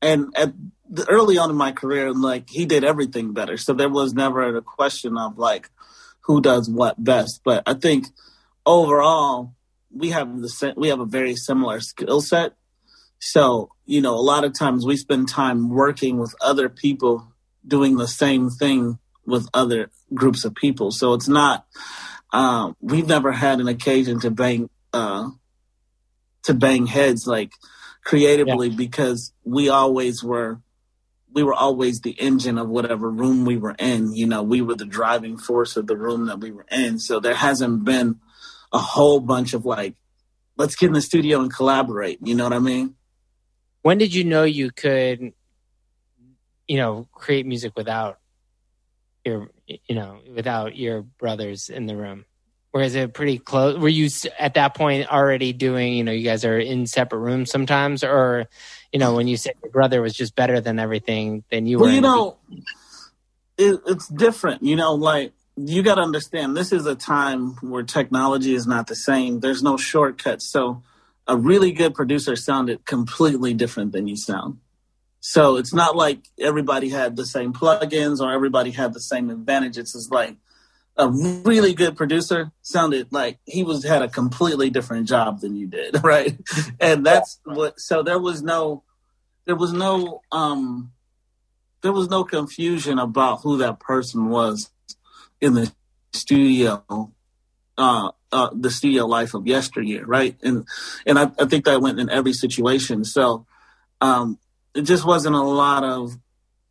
and 0.02 0.26
at 0.36 0.52
the, 0.90 1.08
early 1.08 1.38
on 1.38 1.48
in 1.48 1.56
my 1.56 1.72
career, 1.72 2.12
like 2.12 2.50
he 2.50 2.66
did 2.66 2.84
everything 2.84 3.32
better. 3.32 3.56
So 3.56 3.72
there 3.72 3.88
was 3.88 4.12
never 4.12 4.54
a 4.54 4.60
question 4.60 5.16
of 5.16 5.38
like 5.38 5.70
who 6.24 6.40
does 6.40 6.68
what 6.68 7.02
best. 7.02 7.40
But 7.44 7.62
I 7.66 7.74
think 7.74 8.06
overall, 8.66 9.54
we 9.90 10.10
have 10.10 10.40
the 10.40 10.74
we 10.76 10.88
have 10.88 11.00
a 11.00 11.06
very 11.06 11.36
similar 11.36 11.80
skill 11.80 12.20
set. 12.20 12.54
So 13.18 13.70
you 13.86 14.00
know, 14.00 14.14
a 14.14 14.20
lot 14.20 14.44
of 14.44 14.58
times 14.58 14.86
we 14.86 14.96
spend 14.96 15.28
time 15.28 15.68
working 15.68 16.18
with 16.18 16.34
other 16.40 16.68
people 16.68 17.32
doing 17.66 17.96
the 17.96 18.08
same 18.08 18.50
thing 18.50 18.98
with 19.26 19.48
other 19.54 19.90
groups 20.12 20.44
of 20.44 20.54
people. 20.54 20.90
So 20.90 21.14
it's 21.14 21.28
not 21.28 21.66
um, 22.32 22.76
we've 22.80 23.06
never 23.06 23.32
had 23.32 23.60
an 23.60 23.68
occasion 23.68 24.20
to 24.20 24.30
bang 24.30 24.68
uh, 24.92 25.30
to 26.42 26.54
bang 26.54 26.86
heads 26.86 27.26
like 27.26 27.52
creatively 28.04 28.68
yeah. 28.68 28.76
because 28.76 29.32
we 29.44 29.68
always 29.68 30.22
were 30.22 30.60
we 31.34 31.42
were 31.42 31.52
always 31.52 32.00
the 32.00 32.12
engine 32.12 32.58
of 32.58 32.68
whatever 32.68 33.10
room 33.10 33.44
we 33.44 33.56
were 33.56 33.74
in. 33.78 34.14
You 34.14 34.26
know, 34.26 34.42
we 34.42 34.62
were 34.62 34.76
the 34.76 34.86
driving 34.86 35.36
force 35.36 35.76
of 35.76 35.88
the 35.88 35.96
room 35.96 36.26
that 36.26 36.38
we 36.38 36.52
were 36.52 36.66
in. 36.70 37.00
So 37.00 37.18
there 37.18 37.34
hasn't 37.34 37.84
been 37.84 38.20
a 38.72 38.78
whole 38.78 39.18
bunch 39.18 39.52
of 39.52 39.66
like, 39.66 39.96
let's 40.56 40.76
get 40.76 40.86
in 40.86 40.92
the 40.92 41.00
studio 41.00 41.40
and 41.40 41.52
collaborate. 41.52 42.20
You 42.22 42.36
know 42.36 42.44
what 42.44 42.52
I 42.52 42.60
mean? 42.60 42.94
When 43.82 43.98
did 43.98 44.14
you 44.14 44.22
know 44.22 44.44
you 44.44 44.70
could, 44.70 45.32
you 46.68 46.76
know, 46.76 47.08
create 47.12 47.46
music 47.46 47.72
without 47.76 48.20
your, 49.24 49.50
you 49.66 49.94
know, 49.96 50.20
without 50.32 50.76
your 50.76 51.02
brothers 51.02 51.68
in 51.68 51.86
the 51.86 51.96
room? 51.96 52.26
Or 52.74 52.82
is 52.82 52.96
it 52.96 53.14
pretty 53.14 53.38
close? 53.38 53.78
Were 53.78 53.88
you 53.88 54.10
at 54.36 54.54
that 54.54 54.74
point 54.74 55.08
already 55.08 55.52
doing, 55.52 55.92
you 55.94 56.02
know, 56.02 56.10
you 56.10 56.24
guys 56.24 56.44
are 56.44 56.58
in 56.58 56.86
separate 56.88 57.20
rooms 57.20 57.50
sometimes, 57.50 58.02
or 58.02 58.46
you 58.92 58.98
know, 58.98 59.14
when 59.14 59.28
you 59.28 59.36
said 59.36 59.54
your 59.62 59.70
brother 59.70 60.02
was 60.02 60.12
just 60.12 60.34
better 60.34 60.60
than 60.60 60.80
everything, 60.80 61.44
then 61.50 61.66
you 61.66 61.78
well, 61.78 61.88
were. 61.88 61.94
you 61.94 62.00
know, 62.00 62.36
it, 63.56 63.80
it's 63.86 64.08
different. 64.08 64.64
You 64.64 64.74
know, 64.74 64.94
like 64.94 65.32
you 65.56 65.84
got 65.84 65.94
to 65.94 66.00
understand, 66.00 66.56
this 66.56 66.72
is 66.72 66.84
a 66.84 66.96
time 66.96 67.52
where 67.60 67.84
technology 67.84 68.56
is 68.56 68.66
not 68.66 68.88
the 68.88 68.96
same. 68.96 69.38
There's 69.38 69.62
no 69.62 69.76
shortcuts. 69.76 70.44
So, 70.44 70.82
a 71.28 71.36
really 71.36 71.70
good 71.70 71.94
producer 71.94 72.34
sounded 72.34 72.84
completely 72.84 73.54
different 73.54 73.92
than 73.92 74.08
you 74.08 74.16
sound. 74.16 74.58
So 75.26 75.56
it's 75.56 75.72
not 75.72 75.96
like 75.96 76.28
everybody 76.38 76.90
had 76.90 77.16
the 77.16 77.24
same 77.24 77.54
plugins 77.54 78.20
or 78.20 78.30
everybody 78.30 78.72
had 78.72 78.92
the 78.92 79.00
same 79.00 79.30
advantages. 79.30 79.78
It's 79.78 79.92
just 79.94 80.12
like 80.12 80.36
a 80.96 81.08
really 81.08 81.74
good 81.74 81.96
producer 81.96 82.52
sounded 82.62 83.12
like 83.12 83.38
he 83.44 83.64
was 83.64 83.84
had 83.84 84.02
a 84.02 84.08
completely 84.08 84.70
different 84.70 85.08
job 85.08 85.40
than 85.40 85.56
you 85.56 85.66
did, 85.66 85.96
right? 86.04 86.38
And 86.80 87.04
that's 87.04 87.40
what. 87.44 87.80
So 87.80 88.02
there 88.02 88.18
was 88.18 88.42
no 88.42 88.84
there 89.46 89.56
was 89.56 89.72
no 89.72 90.22
um 90.32 90.92
there 91.82 91.92
was 91.92 92.08
no 92.08 92.24
confusion 92.24 92.98
about 92.98 93.42
who 93.42 93.58
that 93.58 93.78
person 93.78 94.28
was 94.28 94.70
in 95.40 95.54
the 95.54 95.72
studio 96.12 97.12
uh, 97.76 98.10
uh 98.32 98.50
the 98.54 98.70
studio 98.70 99.06
life 99.06 99.34
of 99.34 99.46
yesteryear 99.46 100.06
right 100.06 100.36
and 100.42 100.66
and 101.06 101.18
I, 101.18 101.30
I 101.38 101.44
think 101.46 101.64
that 101.64 101.80
went 101.80 102.00
in 102.00 102.08
every 102.08 102.32
situation 102.32 103.04
so 103.04 103.46
um 104.00 104.38
it 104.74 104.82
just 104.82 105.04
wasn't 105.04 105.34
a 105.34 105.42
lot 105.42 105.84
of 105.84 106.16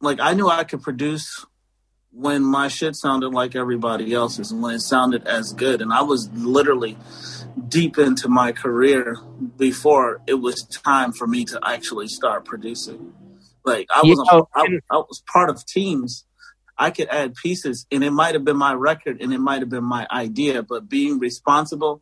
like 0.02 0.20
i 0.20 0.34
knew 0.34 0.48
i 0.48 0.64
could 0.64 0.82
produce 0.82 1.46
when 2.16 2.44
my 2.44 2.68
shit 2.68 2.96
sounded 2.96 3.30
like 3.30 3.56
everybody 3.56 4.14
else's 4.14 4.52
and 4.52 4.62
when 4.62 4.76
it 4.76 4.82
sounded 4.82 5.28
as 5.28 5.54
good 5.54 5.82
and 5.82 5.92
i 5.92 6.02
was 6.02 6.30
literally 6.34 6.98
deep 7.68 7.98
into 7.98 8.28
my 8.28 8.52
career 8.52 9.18
before 9.58 10.22
it 10.28 10.36
was 10.36 10.64
time 10.64 11.12
for 11.12 11.28
me 11.28 11.46
to 11.46 11.60
actually 11.66 12.08
start 12.08 12.46
producing. 12.46 13.14
Like 13.66 13.88
I 13.94 14.02
was, 14.04 14.20
a, 14.20 14.44
I, 14.54 14.80
I 14.92 14.98
was 14.98 15.24
part 15.32 15.50
of 15.50 15.66
teams. 15.66 16.26
I 16.78 16.92
could 16.92 17.08
add 17.10 17.36
pieces, 17.36 17.86
and 17.92 18.04
it 18.04 18.12
might 18.12 18.34
have 18.34 18.44
been 18.44 18.58
my 18.58 18.74
record, 18.74 19.22
and 19.22 19.32
it 19.32 19.40
might 19.40 19.62
have 19.62 19.70
been 19.70 19.84
my 19.84 20.08
idea. 20.12 20.64
But 20.64 20.90
being 20.90 21.20
responsible 21.20 22.02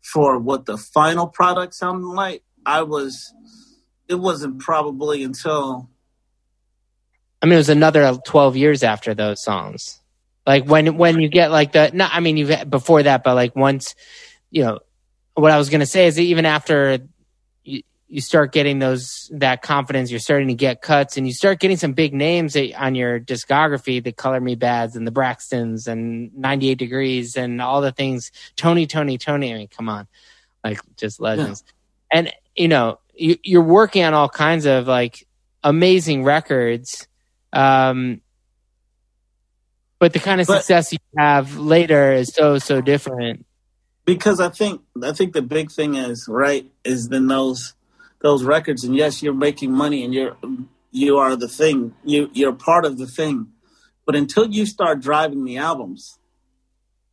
for 0.00 0.38
what 0.38 0.64
the 0.66 0.78
final 0.78 1.26
product 1.26 1.74
sounded 1.74 2.06
like, 2.08 2.42
I 2.64 2.82
was. 2.82 3.32
It 4.08 4.16
wasn't 4.16 4.58
probably 4.60 5.22
until. 5.22 5.88
I 7.42 7.46
mean, 7.46 7.54
it 7.54 7.56
was 7.56 7.68
another 7.68 8.16
twelve 8.24 8.56
years 8.56 8.82
after 8.84 9.14
those 9.14 9.42
songs. 9.42 10.00
Like 10.46 10.64
when 10.64 10.96
when 10.96 11.20
you 11.20 11.28
get 11.28 11.50
like 11.50 11.72
the, 11.72 11.90
not 11.92 12.10
I 12.14 12.20
mean, 12.20 12.36
you've 12.36 12.70
before 12.70 13.02
that, 13.02 13.22
but 13.24 13.34
like 13.34 13.54
once, 13.54 13.94
you 14.50 14.62
know, 14.62 14.78
what 15.34 15.50
I 15.50 15.58
was 15.58 15.68
going 15.68 15.80
to 15.80 15.86
say 15.86 16.06
is 16.06 16.16
that 16.16 16.22
even 16.22 16.46
after 16.46 16.98
you, 17.64 17.82
you 18.08 18.20
start 18.20 18.52
getting 18.52 18.78
those 18.78 19.30
that 19.34 19.62
confidence, 19.62 20.10
you're 20.10 20.20
starting 20.20 20.48
to 20.48 20.54
get 20.54 20.82
cuts, 20.82 21.16
and 21.16 21.26
you 21.26 21.32
start 21.32 21.60
getting 21.60 21.76
some 21.76 21.92
big 21.92 22.12
names 22.12 22.56
on 22.76 22.94
your 22.94 23.20
discography, 23.20 24.02
the 24.02 24.12
Color 24.12 24.40
Me 24.40 24.54
Bads 24.56 24.96
and 24.96 25.06
the 25.06 25.12
Braxtons 25.12 25.86
and 25.86 26.34
98 26.36 26.76
Degrees 26.76 27.36
and 27.36 27.62
all 27.62 27.80
the 27.80 27.92
things. 27.92 28.32
Tony, 28.56 28.86
Tony, 28.86 29.18
Tony. 29.18 29.54
I 29.54 29.58
mean, 29.58 29.68
come 29.68 29.88
on, 29.88 30.08
like 30.64 30.80
just 30.96 31.20
legends. 31.20 31.62
Yeah. 31.66 32.18
And 32.18 32.32
you 32.56 32.68
know, 32.68 32.98
you, 33.14 33.36
you're 33.44 33.62
working 33.62 34.02
on 34.02 34.12
all 34.12 34.28
kinds 34.28 34.66
of 34.66 34.88
like 34.88 35.26
amazing 35.62 36.24
records. 36.24 37.06
Um, 37.52 38.20
but 39.98 40.12
the 40.12 40.18
kind 40.18 40.40
of 40.40 40.46
but, 40.46 40.58
success 40.58 40.92
you 40.92 40.98
have 41.16 41.56
later 41.56 42.12
is 42.12 42.28
so 42.34 42.58
so 42.58 42.80
different. 42.80 43.46
Because 44.04 44.40
I 44.40 44.48
think 44.48 44.82
I 45.02 45.12
think 45.12 45.32
the 45.32 45.42
big 45.42 45.70
thing 45.70 45.94
is 45.94 46.26
right 46.28 46.70
is 46.84 47.08
then 47.08 47.28
those 47.28 47.74
those 48.20 48.42
records. 48.42 48.84
And 48.84 48.96
yes 48.96 49.22
you're 49.22 49.34
making 49.34 49.72
money 49.72 50.04
and 50.04 50.12
you're 50.12 50.36
you 50.90 51.18
are 51.18 51.36
the 51.36 51.48
thing. 51.48 51.94
You 52.04 52.30
you're 52.32 52.52
part 52.52 52.84
of 52.84 52.98
the 52.98 53.06
thing. 53.06 53.48
But 54.04 54.16
until 54.16 54.48
you 54.48 54.66
start 54.66 55.00
driving 55.00 55.44
the 55.44 55.58
albums 55.58 56.18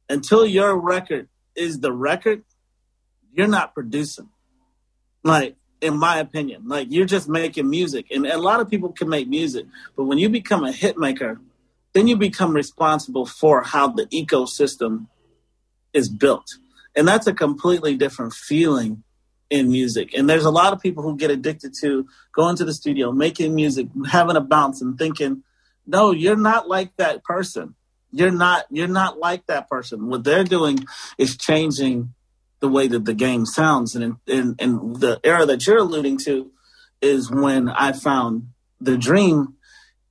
until 0.10 0.46
your 0.46 0.76
record 0.76 1.30
is 1.56 1.80
the 1.80 1.94
record 1.94 2.44
you're 3.32 3.48
not 3.48 3.74
producing. 3.74 4.30
Like 5.24 5.56
in 5.82 5.98
my 5.98 6.20
opinion 6.20 6.68
like 6.68 6.88
you're 6.90 7.06
just 7.06 7.30
making 7.30 7.70
music 7.70 8.06
and 8.12 8.26
a 8.26 8.38
lot 8.38 8.60
of 8.60 8.70
people 8.70 8.92
can 8.92 9.10
make 9.10 9.28
music 9.28 9.66
but 9.96 10.04
when 10.06 10.18
you 10.18 10.30
become 10.30 10.64
a 10.64 10.72
hit 10.72 10.98
maker 10.98 11.40
then 11.94 12.08
you 12.08 12.16
become 12.16 12.54
responsible 12.54 13.26
for 13.26 13.64
how 13.64 13.88
the 13.88 14.06
ecosystem 14.08 15.08
is 15.94 16.10
built 16.10 16.58
and 16.96 17.08
that's 17.08 17.28
a 17.28 17.34
completely 17.34 17.96
different 17.96 18.34
feeling 18.34 19.04
in 19.50 19.72
music. 19.72 20.14
And 20.14 20.30
there's 20.30 20.46
a 20.46 20.52
lot 20.52 20.74
of 20.74 20.80
people 20.80 21.04
who 21.04 21.18
get 21.18 21.32
addicted 21.32 21.74
to 21.82 22.08
going 22.34 22.56
to 22.58 22.66
the 22.66 22.74
studio, 22.74 23.12
making 23.12 23.56
music, 23.56 23.88
having 24.10 24.36
a 24.36 24.42
bounce 24.42 24.82
and 24.82 24.98
thinking, 24.98 25.44
no, 25.88 26.12
you're 26.12 26.36
not 26.36 26.68
like 26.68 26.96
that 26.98 27.24
person. 27.24 27.76
You're 28.12 28.32
not 28.32 28.66
you're 28.72 28.88
not 28.88 29.20
like 29.20 29.46
that 29.48 29.70
person. 29.70 30.08
What 30.08 30.24
they're 30.24 30.44
doing 30.44 30.80
is 31.18 31.38
changing 31.38 32.14
the 32.60 32.70
way 32.70 32.88
that 32.88 33.06
the 33.06 33.14
game 33.14 33.46
sounds. 33.46 33.96
And 33.96 34.18
in, 34.28 34.56
in, 34.60 34.94
the 34.94 35.20
era 35.24 35.46
that 35.46 35.66
you're 35.66 35.78
alluding 35.78 36.18
to 36.26 36.52
is 37.02 37.32
when 37.32 37.70
I 37.70 37.94
found 37.94 38.50
The-Dream 38.82 39.56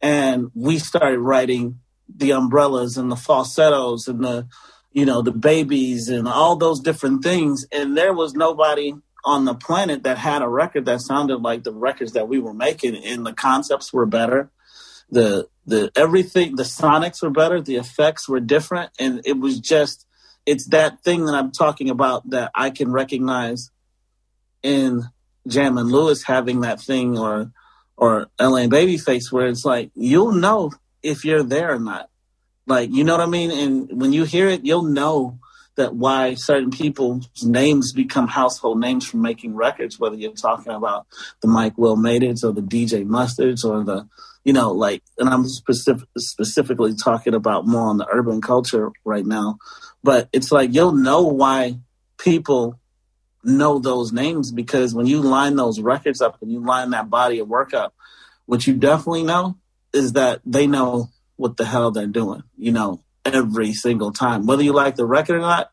and 0.00 0.50
we 0.54 0.78
started 0.78 1.18
writing 1.18 1.80
the 2.14 2.32
umbrellas 2.32 2.96
and 2.96 3.10
the 3.12 3.16
falsettos 3.16 4.08
and 4.08 4.24
the 4.24 4.48
you 4.92 5.04
know, 5.04 5.22
the 5.22 5.32
babies 5.32 6.08
and 6.08 6.26
all 6.26 6.56
those 6.56 6.80
different 6.80 7.22
things. 7.22 7.66
And 7.70 7.96
there 7.96 8.12
was 8.12 8.34
nobody 8.34 8.94
on 9.24 9.44
the 9.44 9.54
planet 9.54 10.02
that 10.04 10.18
had 10.18 10.42
a 10.42 10.48
record 10.48 10.86
that 10.86 11.00
sounded 11.02 11.36
like 11.36 11.62
the 11.62 11.72
records 11.72 12.12
that 12.12 12.28
we 12.28 12.38
were 12.38 12.54
making 12.54 12.96
and 13.04 13.26
the 13.26 13.32
concepts 13.32 13.92
were 13.92 14.06
better. 14.06 14.50
The 15.10 15.48
the 15.66 15.90
everything 15.94 16.56
the 16.56 16.64
sonics 16.64 17.22
were 17.22 17.30
better, 17.30 17.60
the 17.60 17.76
effects 17.76 18.28
were 18.28 18.40
different, 18.40 18.90
and 18.98 19.22
it 19.24 19.38
was 19.38 19.60
just 19.60 20.06
it's 20.48 20.68
that 20.68 21.04
thing 21.04 21.26
that 21.26 21.34
I'm 21.34 21.52
talking 21.52 21.90
about 21.90 22.30
that 22.30 22.50
I 22.54 22.70
can 22.70 22.90
recognize 22.90 23.70
in 24.62 25.02
Jam 25.46 25.76
and 25.76 25.92
Lewis 25.92 26.22
having 26.22 26.62
that 26.62 26.80
thing 26.80 27.18
or 27.18 27.52
or 27.98 28.28
LA 28.40 28.66
Babyface 28.66 29.30
where 29.30 29.48
it's 29.48 29.66
like 29.66 29.90
you'll 29.94 30.32
know 30.32 30.72
if 31.02 31.24
you're 31.24 31.42
there 31.42 31.74
or 31.74 31.78
not. 31.78 32.08
Like, 32.66 32.90
you 32.90 33.04
know 33.04 33.12
what 33.12 33.26
I 33.26 33.30
mean? 33.30 33.50
And 33.50 34.00
when 34.00 34.14
you 34.14 34.24
hear 34.24 34.48
it, 34.48 34.64
you'll 34.64 34.84
know 34.84 35.38
that 35.76 35.94
why 35.94 36.34
certain 36.34 36.70
people's 36.70 37.28
names 37.44 37.92
become 37.92 38.26
household 38.26 38.80
names 38.80 39.06
from 39.06 39.20
making 39.20 39.54
records, 39.54 39.98
whether 39.98 40.16
you're 40.16 40.32
talking 40.32 40.72
about 40.72 41.06
the 41.42 41.48
Mike 41.48 41.76
Will 41.76 41.96
Made 41.96 42.22
It 42.22 42.40
or 42.42 42.52
the 42.52 42.62
DJ 42.62 43.06
Mustards 43.06 43.64
or 43.64 43.84
the, 43.84 44.08
you 44.44 44.52
know, 44.52 44.72
like, 44.72 45.02
and 45.18 45.28
I'm 45.28 45.46
specific, 45.46 46.08
specifically 46.16 46.94
talking 46.94 47.34
about 47.34 47.66
more 47.66 47.88
on 47.88 47.98
the 47.98 48.08
urban 48.10 48.40
culture 48.40 48.90
right 49.04 49.26
now. 49.26 49.58
But 50.02 50.28
it's 50.32 50.52
like 50.52 50.72
you'll 50.72 50.92
know 50.92 51.22
why 51.22 51.78
people 52.18 52.78
know 53.44 53.78
those 53.78 54.12
names 54.12 54.52
because 54.52 54.94
when 54.94 55.06
you 55.06 55.20
line 55.20 55.56
those 55.56 55.80
records 55.80 56.20
up 56.20 56.40
and 56.42 56.50
you 56.50 56.60
line 56.60 56.90
that 56.90 57.10
body 57.10 57.38
of 57.38 57.48
work 57.48 57.74
up, 57.74 57.94
what 58.46 58.66
you 58.66 58.74
definitely 58.74 59.22
know 59.22 59.56
is 59.92 60.14
that 60.14 60.40
they 60.44 60.66
know 60.66 61.08
what 61.36 61.56
the 61.56 61.64
hell 61.64 61.90
they're 61.90 62.06
doing, 62.06 62.42
you 62.56 62.72
know, 62.72 63.00
every 63.24 63.72
single 63.72 64.12
time. 64.12 64.46
Whether 64.46 64.62
you 64.62 64.72
like 64.72 64.96
the 64.96 65.06
record 65.06 65.36
or 65.36 65.40
not, 65.40 65.70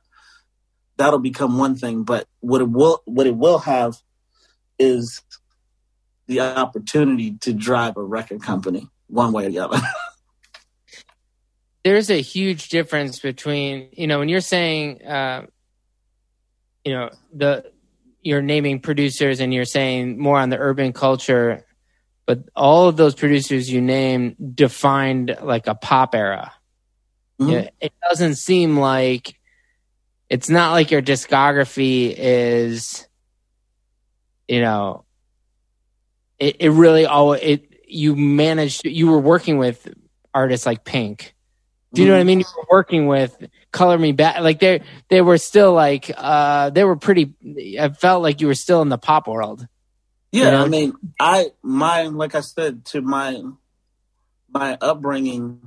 that'll 0.97 1.19
become 1.19 1.57
one 1.57 1.75
thing. 1.75 2.03
But 2.03 2.27
what 2.39 2.61
it 2.61 2.69
will 2.69 3.01
what 3.05 3.27
it 3.27 3.35
will 3.35 3.59
have 3.59 3.95
is 4.77 5.21
the 6.27 6.41
opportunity 6.41 7.37
to 7.41 7.53
drive 7.53 7.97
a 7.97 8.03
record 8.03 8.41
company 8.41 8.89
one 9.07 9.31
way 9.31 9.45
or 9.45 9.49
the 9.49 9.59
other. 9.59 9.79
There's 11.85 12.09
a 12.09 12.19
huge 12.19 12.67
difference 12.67 13.19
between, 13.19 13.87
you 13.93 14.07
know, 14.07 14.19
when 14.19 14.27
you're 14.27 14.41
saying 14.41 15.05
uh, 15.05 15.45
you 16.85 16.93
know 16.93 17.09
the 17.33 17.71
you're 18.21 18.41
naming 18.41 18.79
producers 18.79 19.39
and 19.39 19.53
you're 19.53 19.65
saying 19.65 20.17
more 20.17 20.37
on 20.37 20.49
the 20.49 20.57
urban 20.57 20.93
culture 20.93 21.65
but 22.25 22.39
all 22.55 22.87
of 22.87 22.95
those 22.95 23.15
producers 23.15 23.69
you 23.69 23.81
name 23.81 24.35
defined 24.53 25.35
like 25.41 25.67
a 25.67 25.75
pop 25.75 26.15
era 26.15 26.53
mm-hmm. 27.39 27.51
it, 27.51 27.73
it 27.81 27.93
doesn't 28.07 28.35
seem 28.35 28.77
like 28.77 29.37
it's 30.29 30.49
not 30.49 30.71
like 30.71 30.91
your 30.91 31.01
discography 31.01 32.13
is 32.15 33.07
you 34.47 34.61
know 34.61 35.03
it, 36.37 36.57
it 36.59 36.69
really 36.69 37.05
all 37.05 37.33
it 37.33 37.83
you 37.87 38.15
managed 38.15 38.85
you 38.85 39.07
were 39.07 39.19
working 39.19 39.57
with 39.57 39.87
artists 40.33 40.65
like 40.65 40.85
pink 40.85 41.34
do 41.95 42.01
you 42.01 42.07
know 42.07 42.13
what 42.13 42.19
I 42.21 42.23
mean? 42.23 42.39
You 42.41 42.45
were 42.57 42.67
working 42.69 43.07
with 43.07 43.35
Color 43.71 43.97
Me 43.97 44.11
Bad, 44.11 44.43
like 44.43 44.59
they 44.59 44.81
they 45.09 45.21
were 45.21 45.37
still 45.37 45.73
like 45.73 46.11
uh 46.15 46.69
they 46.69 46.83
were 46.83 46.95
pretty. 46.95 47.33
I 47.79 47.89
felt 47.89 48.21
like 48.21 48.41
you 48.41 48.47
were 48.47 48.55
still 48.55 48.81
in 48.81 48.89
the 48.89 48.97
pop 48.97 49.27
world. 49.27 49.67
Yeah, 50.31 50.45
you 50.45 50.51
know? 50.51 50.65
I 50.65 50.67
mean, 50.67 50.93
I 51.19 51.51
my 51.63 52.03
like 52.03 52.35
I 52.35 52.41
said 52.41 52.85
to 52.85 53.01
my 53.01 53.41
my 54.49 54.77
upbringing 54.81 55.61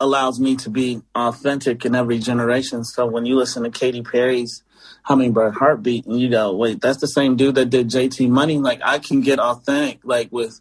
allows 0.00 0.40
me 0.40 0.56
to 0.56 0.70
be 0.70 1.02
authentic 1.14 1.84
in 1.84 1.94
every 1.94 2.18
generation. 2.18 2.84
So 2.84 3.06
when 3.06 3.26
you 3.26 3.36
listen 3.36 3.62
to 3.64 3.70
Katy 3.70 4.02
Perry's 4.02 4.62
Hummingbird 5.04 5.54
Heartbeat 5.54 6.06
and 6.06 6.18
you 6.18 6.30
go, 6.30 6.56
wait, 6.56 6.80
that's 6.80 7.00
the 7.00 7.06
same 7.06 7.36
dude 7.36 7.54
that 7.56 7.70
did 7.70 7.90
JT 7.90 8.28
Money. 8.30 8.58
Like 8.58 8.80
I 8.82 8.98
can 8.98 9.20
get 9.20 9.38
authentic, 9.38 10.00
like 10.04 10.32
with 10.32 10.60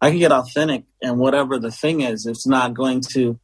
I 0.00 0.10
can 0.10 0.18
get 0.18 0.32
authentic 0.32 0.84
and 1.00 1.18
whatever 1.18 1.58
the 1.58 1.70
thing 1.70 2.02
is, 2.02 2.26
it's 2.26 2.46
not 2.46 2.74
going 2.74 3.02
to 3.12 3.38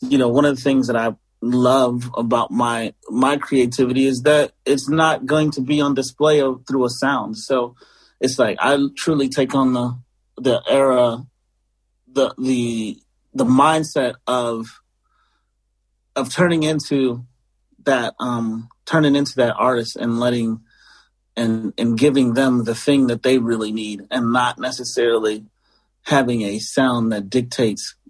you 0.00 0.18
know, 0.18 0.28
one 0.28 0.44
of 0.44 0.56
the 0.56 0.62
things 0.62 0.86
that 0.86 0.96
I 0.96 1.14
love 1.40 2.10
about 2.16 2.50
my 2.50 2.94
my 3.10 3.36
creativity 3.36 4.06
is 4.06 4.22
that 4.22 4.52
it's 4.64 4.88
not 4.88 5.26
going 5.26 5.50
to 5.52 5.60
be 5.60 5.80
on 5.80 5.94
display 5.94 6.40
through 6.66 6.84
a 6.84 6.90
sound. 6.90 7.36
So 7.36 7.76
it's 8.20 8.38
like 8.38 8.56
I 8.60 8.78
truly 8.96 9.28
take 9.28 9.54
on 9.54 9.72
the 9.72 9.98
the 10.36 10.62
era, 10.68 11.26
the 12.10 12.34
the 12.38 12.98
the 13.34 13.44
mindset 13.44 14.14
of 14.26 14.80
of 16.16 16.32
turning 16.32 16.62
into 16.62 17.24
that 17.84 18.14
um 18.20 18.68
turning 18.86 19.16
into 19.16 19.34
that 19.36 19.54
artist 19.56 19.96
and 19.96 20.18
letting 20.18 20.60
and 21.36 21.74
and 21.76 21.98
giving 21.98 22.34
them 22.34 22.64
the 22.64 22.74
thing 22.74 23.08
that 23.08 23.22
they 23.22 23.38
really 23.38 23.72
need 23.72 24.06
and 24.10 24.32
not 24.32 24.58
necessarily 24.58 25.44
having 26.04 26.42
a 26.42 26.58
sound 26.58 27.12
that 27.12 27.30
dictates 27.30 27.96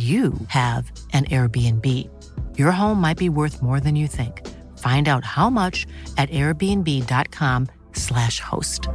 you 0.00 0.32
have 0.48 0.90
an 1.12 1.26
Airbnb. 1.26 1.86
Your 2.58 2.70
home 2.70 3.00
might 3.00 3.18
be 3.18 3.28
worth 3.28 3.60
more 3.60 3.80
than 3.80 3.96
you 3.96 4.06
think. 4.06 4.46
Find 4.78 5.08
out 5.08 5.24
how 5.24 5.50
much 5.50 5.86
at 6.16 6.30
airbnb.com/slash 6.30 8.40
host. 8.40 8.88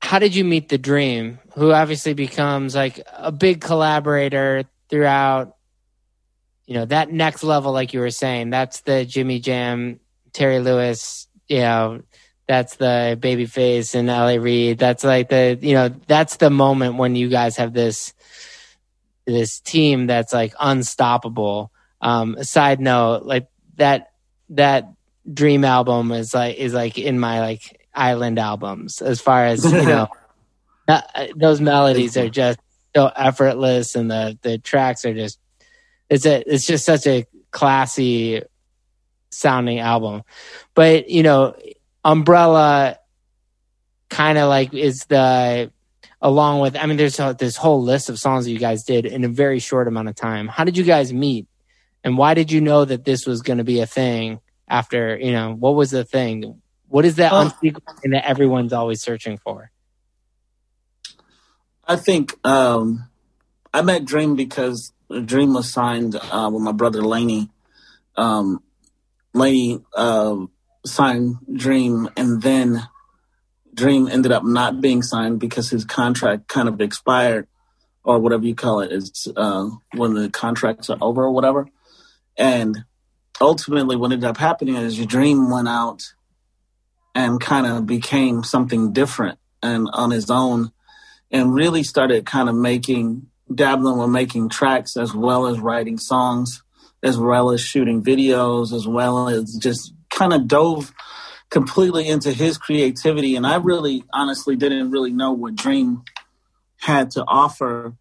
How 0.00 0.20
did 0.20 0.36
you 0.36 0.44
meet 0.44 0.68
The-Dream? 0.68 1.38
Who 1.54 1.72
obviously 1.72 2.14
becomes 2.14 2.74
like 2.74 3.00
a 3.16 3.32
big 3.32 3.60
collaborator 3.60 4.64
throughout, 4.88 5.56
you 6.66 6.74
know, 6.74 6.84
that 6.84 7.10
next 7.10 7.42
level, 7.42 7.72
like 7.72 7.92
you 7.92 8.00
were 8.00 8.10
saying. 8.10 8.50
That's 8.50 8.82
the 8.82 9.04
Jimmy 9.04 9.40
Jam, 9.40 9.98
Terry 10.32 10.60
Lewis, 10.60 11.26
you 11.48 11.58
know, 11.58 12.02
that's 12.48 12.76
the 12.76 13.18
Babyface 13.20 13.94
and 13.94 14.08
L.A. 14.08 14.38
Reid. 14.38 14.78
That's 14.78 15.04
like 15.04 15.28
the 15.28 15.58
you 15.60 15.74
know 15.74 15.90
that's 16.06 16.36
the 16.36 16.50
moment 16.50 16.96
when 16.96 17.14
you 17.14 17.28
guys 17.28 17.58
have 17.58 17.74
this 17.74 18.14
this 19.26 19.60
team 19.60 20.06
that's 20.06 20.32
like 20.32 20.54
unstoppable. 20.58 21.70
Um, 22.00 22.42
side 22.42 22.80
note, 22.80 23.24
like 23.24 23.48
that 23.76 24.12
that 24.50 24.92
Dream 25.30 25.62
album 25.62 26.10
is 26.10 26.32
like 26.32 26.56
is 26.56 26.72
like 26.72 26.96
in 26.96 27.18
my 27.18 27.40
like 27.40 27.86
island 27.94 28.38
albums 28.38 29.02
as 29.02 29.20
far 29.20 29.44
as 29.44 29.64
you 29.64 29.82
know. 29.84 30.08
that, 30.86 31.32
those 31.36 31.60
melodies 31.60 32.16
are 32.16 32.30
just 32.30 32.58
so 32.96 33.12
effortless, 33.14 33.94
and 33.94 34.10
the 34.10 34.38
the 34.40 34.56
tracks 34.56 35.04
are 35.04 35.12
just 35.12 35.38
it's 36.08 36.24
a 36.24 36.42
it's 36.50 36.66
just 36.66 36.86
such 36.86 37.06
a 37.06 37.26
classy 37.50 38.42
sounding 39.30 39.80
album. 39.80 40.22
But 40.74 41.10
you 41.10 41.22
know, 41.22 41.54
Umbrella 42.08 42.98
kind 44.08 44.38
of 44.38 44.48
like 44.48 44.72
is 44.72 45.04
the 45.04 45.70
along 46.22 46.60
with 46.60 46.74
I 46.74 46.86
mean 46.86 46.96
there's 46.96 47.20
a, 47.20 47.36
this 47.38 47.56
whole 47.56 47.82
list 47.82 48.08
of 48.08 48.18
songs 48.18 48.46
that 48.46 48.50
you 48.50 48.58
guys 48.58 48.82
did 48.82 49.04
in 49.04 49.24
a 49.24 49.28
very 49.28 49.58
short 49.58 49.86
amount 49.86 50.08
of 50.08 50.14
time. 50.14 50.48
How 50.48 50.64
did 50.64 50.78
you 50.78 50.84
guys 50.84 51.12
meet? 51.12 51.46
And 52.02 52.16
why 52.16 52.32
did 52.32 52.50
you 52.50 52.62
know 52.62 52.86
that 52.86 53.04
this 53.04 53.26
was 53.26 53.42
going 53.42 53.58
to 53.58 53.64
be 53.64 53.80
a 53.80 53.86
thing 53.86 54.40
after, 54.66 55.18
you 55.18 55.32
know, 55.32 55.52
what 55.52 55.74
was 55.74 55.90
the 55.90 56.02
thing? 56.02 56.62
What 56.88 57.04
is 57.04 57.16
that 57.16 57.32
well, 57.32 57.50
thing 57.50 57.76
that 58.12 58.26
everyone's 58.26 58.72
always 58.72 59.02
searching 59.02 59.36
for? 59.36 59.70
I 61.86 61.96
think 61.96 62.38
um, 62.42 63.10
I 63.74 63.82
met 63.82 64.06
Dream 64.06 64.34
because 64.34 64.94
Dream 65.26 65.52
was 65.52 65.70
signed 65.70 66.16
uh, 66.16 66.48
with 66.50 66.62
my 66.62 66.72
brother 66.72 67.02
Laney. 67.02 67.50
Um, 68.16 68.62
Laney 69.34 69.80
uh, 69.94 70.46
signed 70.88 71.36
Dream, 71.52 72.08
and 72.16 72.42
then 72.42 72.88
Dream 73.74 74.08
ended 74.08 74.32
up 74.32 74.44
not 74.44 74.80
being 74.80 75.02
signed 75.02 75.40
because 75.40 75.70
his 75.70 75.84
contract 75.84 76.48
kind 76.48 76.68
of 76.68 76.80
expired, 76.80 77.46
or 78.04 78.18
whatever 78.18 78.44
you 78.44 78.54
call 78.54 78.80
it, 78.80 78.92
is 78.92 79.28
uh, 79.36 79.68
when 79.94 80.14
the 80.14 80.30
contracts 80.30 80.90
are 80.90 80.98
over 81.00 81.24
or 81.24 81.32
whatever. 81.32 81.68
And 82.36 82.84
ultimately, 83.40 83.96
what 83.96 84.12
ended 84.12 84.28
up 84.28 84.36
happening 84.36 84.76
is 84.76 84.98
your 84.98 85.06
Dream 85.06 85.50
went 85.50 85.68
out 85.68 86.02
and 87.14 87.40
kind 87.40 87.66
of 87.66 87.86
became 87.86 88.44
something 88.44 88.92
different 88.92 89.38
and 89.62 89.88
on 89.92 90.10
his 90.10 90.30
own, 90.30 90.72
and 91.30 91.54
really 91.54 91.82
started 91.82 92.26
kind 92.26 92.48
of 92.48 92.54
making 92.54 93.26
dabbling 93.54 93.98
with 93.98 94.10
making 94.10 94.48
tracks 94.48 94.96
as 94.96 95.14
well 95.14 95.46
as 95.46 95.58
writing 95.58 95.98
songs 95.98 96.62
as 97.02 97.18
well 97.18 97.50
as 97.50 97.60
shooting 97.60 98.02
videos 98.02 98.72
as 98.72 98.86
well 98.86 99.28
as 99.28 99.54
just 99.54 99.92
kind 100.10 100.32
of 100.32 100.48
dove 100.48 100.92
completely 101.50 102.08
into 102.08 102.32
his 102.32 102.58
creativity. 102.58 103.36
And 103.36 103.46
I 103.46 103.56
really, 103.56 104.04
honestly, 104.12 104.56
didn't 104.56 104.90
really 104.90 105.12
know 105.12 105.32
what 105.32 105.56
Dream 105.56 106.02
had 106.76 107.10
to 107.12 107.24
offer 107.26 107.94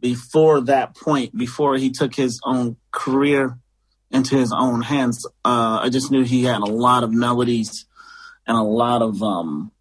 before 0.00 0.60
that 0.62 0.96
point, 0.96 1.36
before 1.36 1.76
he 1.76 1.90
took 1.90 2.14
his 2.14 2.40
own 2.44 2.76
career 2.90 3.58
into 4.10 4.36
his 4.36 4.52
own 4.52 4.82
hands. 4.82 5.26
Uh, 5.44 5.80
I 5.82 5.88
just 5.88 6.10
knew 6.10 6.22
he 6.22 6.44
had 6.44 6.60
a 6.60 6.66
lot 6.66 7.02
of 7.02 7.12
melodies 7.12 7.86
and 8.46 8.56
a 8.56 8.62
lot 8.62 9.00
of 9.00 9.22
um, 9.22 9.72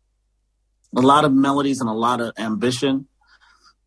a 0.95 1.01
lot 1.01 1.25
of 1.25 1.33
melodies 1.33 1.81
and 1.81 1.89
a 1.89 1.93
lot 1.93 2.21
of 2.21 2.33
ambition. 2.37 3.07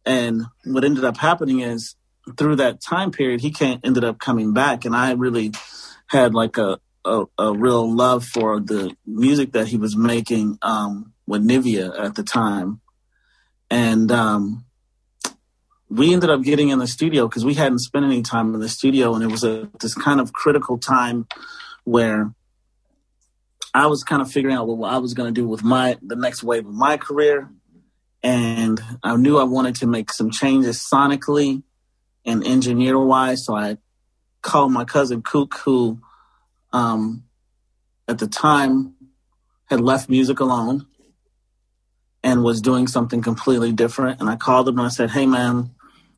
And 0.05 0.43
what 0.65 0.85
ended 0.85 1.05
up 1.05 1.17
happening 1.17 1.61
is 1.61 1.97
through 2.37 2.57
that 2.57 2.81
time 2.81 3.11
period, 3.11 3.41
he 3.41 3.51
came, 3.51 3.81
ended 3.83 4.05
up 4.05 4.19
coming 4.19 4.53
back, 4.53 4.85
and 4.85 4.95
I 4.95 5.13
really 5.13 5.53
had 6.07 6.35
like 6.35 6.59
a, 6.59 6.79
a, 7.05 7.25
a 7.39 7.53
real 7.53 7.95
love 7.95 8.25
for 8.25 8.61
the 8.61 8.97
music 9.07 9.53
that 9.53 9.69
he 9.69 9.77
was 9.77 9.97
making 9.97 10.59
um, 10.63 11.13
with 11.27 11.47
Nivea 11.47 11.99
at 11.99 12.15
the 12.15 12.23
time, 12.23 12.81
and 13.71 14.11
um, 14.11 14.65
we 15.89 16.13
ended 16.13 16.31
up 16.31 16.43
getting 16.43 16.71
in 16.71 16.79
the 16.79 16.87
studio 16.87 17.29
because 17.29 17.45
we 17.45 17.55
hadn't 17.55 17.79
spent 17.81 18.05
any 18.05 18.23
time 18.23 18.55
in 18.55 18.61
the 18.61 18.69
studio, 18.69 19.15
and 19.15 19.23
it 19.23 19.29
was 19.29 19.45
a 19.45 19.69
this 19.81 19.95
kind 19.95 20.21
of 20.21 20.33
critical 20.33 20.79
time 20.79 21.27
where 21.85 22.33
I 23.73 23.87
was 23.87 24.05
kind 24.05 24.23
of 24.23 24.31
figuring 24.31 24.57
out 24.57 24.67
what 24.67 24.93
I 24.93 24.99
was 24.99 25.15
going 25.15 25.35
to 25.35 25.41
do 25.41 25.47
with 25.47 25.63
my 25.63 25.99
the 26.03 26.17
next 26.17 26.43
wave 26.43 26.67
of 26.67 26.75
my 26.75 26.97
career, 26.97 27.51
and 28.23 28.81
I 29.03 29.17
knew 29.17 29.39
I 29.39 29.45
wanted 29.45 29.77
to 29.77 29.87
make 29.87 30.13
some 30.13 30.31
changes 30.31 30.79
sonically 30.79 31.63
and 32.25 32.47
engineer 32.47 32.99
wise. 32.99 33.45
So 33.45 33.55
I 33.55 33.77
called 34.43 34.73
my 34.73 34.85
cousin 34.85 35.23
Kuk, 35.23 35.59
who 35.59 36.01
um, 36.75 37.23
at 38.09 38.19
the 38.19 38.27
time 38.27 38.95
had 39.67 39.81
left 39.81 40.11
music 40.11 40.41
alone 40.41 40.87
and 42.23 42.43
was 42.43 42.61
doing 42.61 42.87
something 42.87 43.23
completely 43.23 43.73
different. 43.73 44.21
And 44.21 44.29
I 44.29 44.37
called 44.37 44.69
him 44.69 44.79
and 44.79 44.87
I 44.87 44.91
said, 44.91 45.11
"Hey, 45.11 45.25
man, 45.25 45.71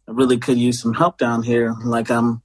I 0.09 0.13
really 0.13 0.39
could 0.39 0.59
use 0.59 0.81
some 0.81 0.95
help 0.95 1.19
down 1.19 1.43
here. 1.43 1.75
Like 1.85 2.11
I'm, 2.11 2.43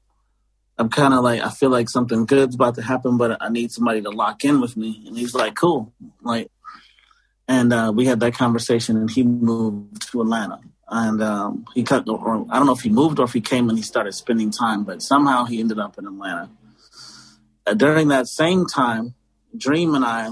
I'm 0.78 0.90
kind 0.90 1.14
of 1.14 1.24
like 1.24 1.42
I 1.42 1.50
feel 1.50 1.70
like 1.70 1.90
something 1.90 2.26
good's 2.26 2.56
about 2.56 2.76
to 2.76 2.82
happen, 2.82 3.18
but 3.18 3.42
I 3.42 3.50
need 3.50 3.72
somebody 3.72 4.02
to 4.02 4.10
lock 4.10 4.44
in 4.44 4.60
with 4.60 4.76
me." 4.76 5.04
And 5.08 5.18
he's 5.18 5.34
like, 5.34 5.56
"Cool." 5.56 5.94
Like, 6.22 6.52
and 7.48 7.72
uh, 7.72 7.94
we 7.96 8.06
had 8.06 8.20
that 8.20 8.34
conversation, 8.34 8.98
and 8.98 9.10
he 9.10 9.24
moved 9.24 10.12
to 10.12 10.22
Atlanta. 10.22 10.60
And 10.94 11.24
um, 11.24 11.66
he 11.74 11.84
cut, 11.84 12.10
or 12.10 12.46
I 12.50 12.58
don't 12.58 12.66
know 12.66 12.74
if 12.74 12.82
he 12.82 12.90
moved 12.90 13.20
or 13.20 13.24
if 13.24 13.32
he 13.32 13.40
came 13.40 13.70
and 13.70 13.78
he 13.78 13.82
started 13.82 14.12
spending 14.12 14.52
time, 14.52 14.84
but 14.84 15.02
somehow 15.02 15.46
he 15.46 15.62
ended 15.62 15.80
up 15.80 15.98
in 15.98 16.06
Atlanta. 16.06 16.50
During 17.76 18.08
that 18.10 18.28
same 18.28 18.66
time, 18.66 19.14
Dream 19.56 19.94
and 19.96 20.06
I 20.06 20.32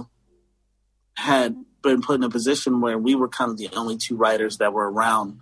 had 1.15 1.55
been 1.81 2.01
put 2.01 2.15
in 2.15 2.23
a 2.23 2.29
position 2.29 2.81
where 2.81 2.97
we 2.97 3.15
were 3.15 3.27
kind 3.27 3.51
of 3.51 3.57
the 3.57 3.69
only 3.75 3.97
two 3.97 4.15
writers 4.15 4.57
that 4.57 4.73
were 4.73 4.89
around, 4.89 5.39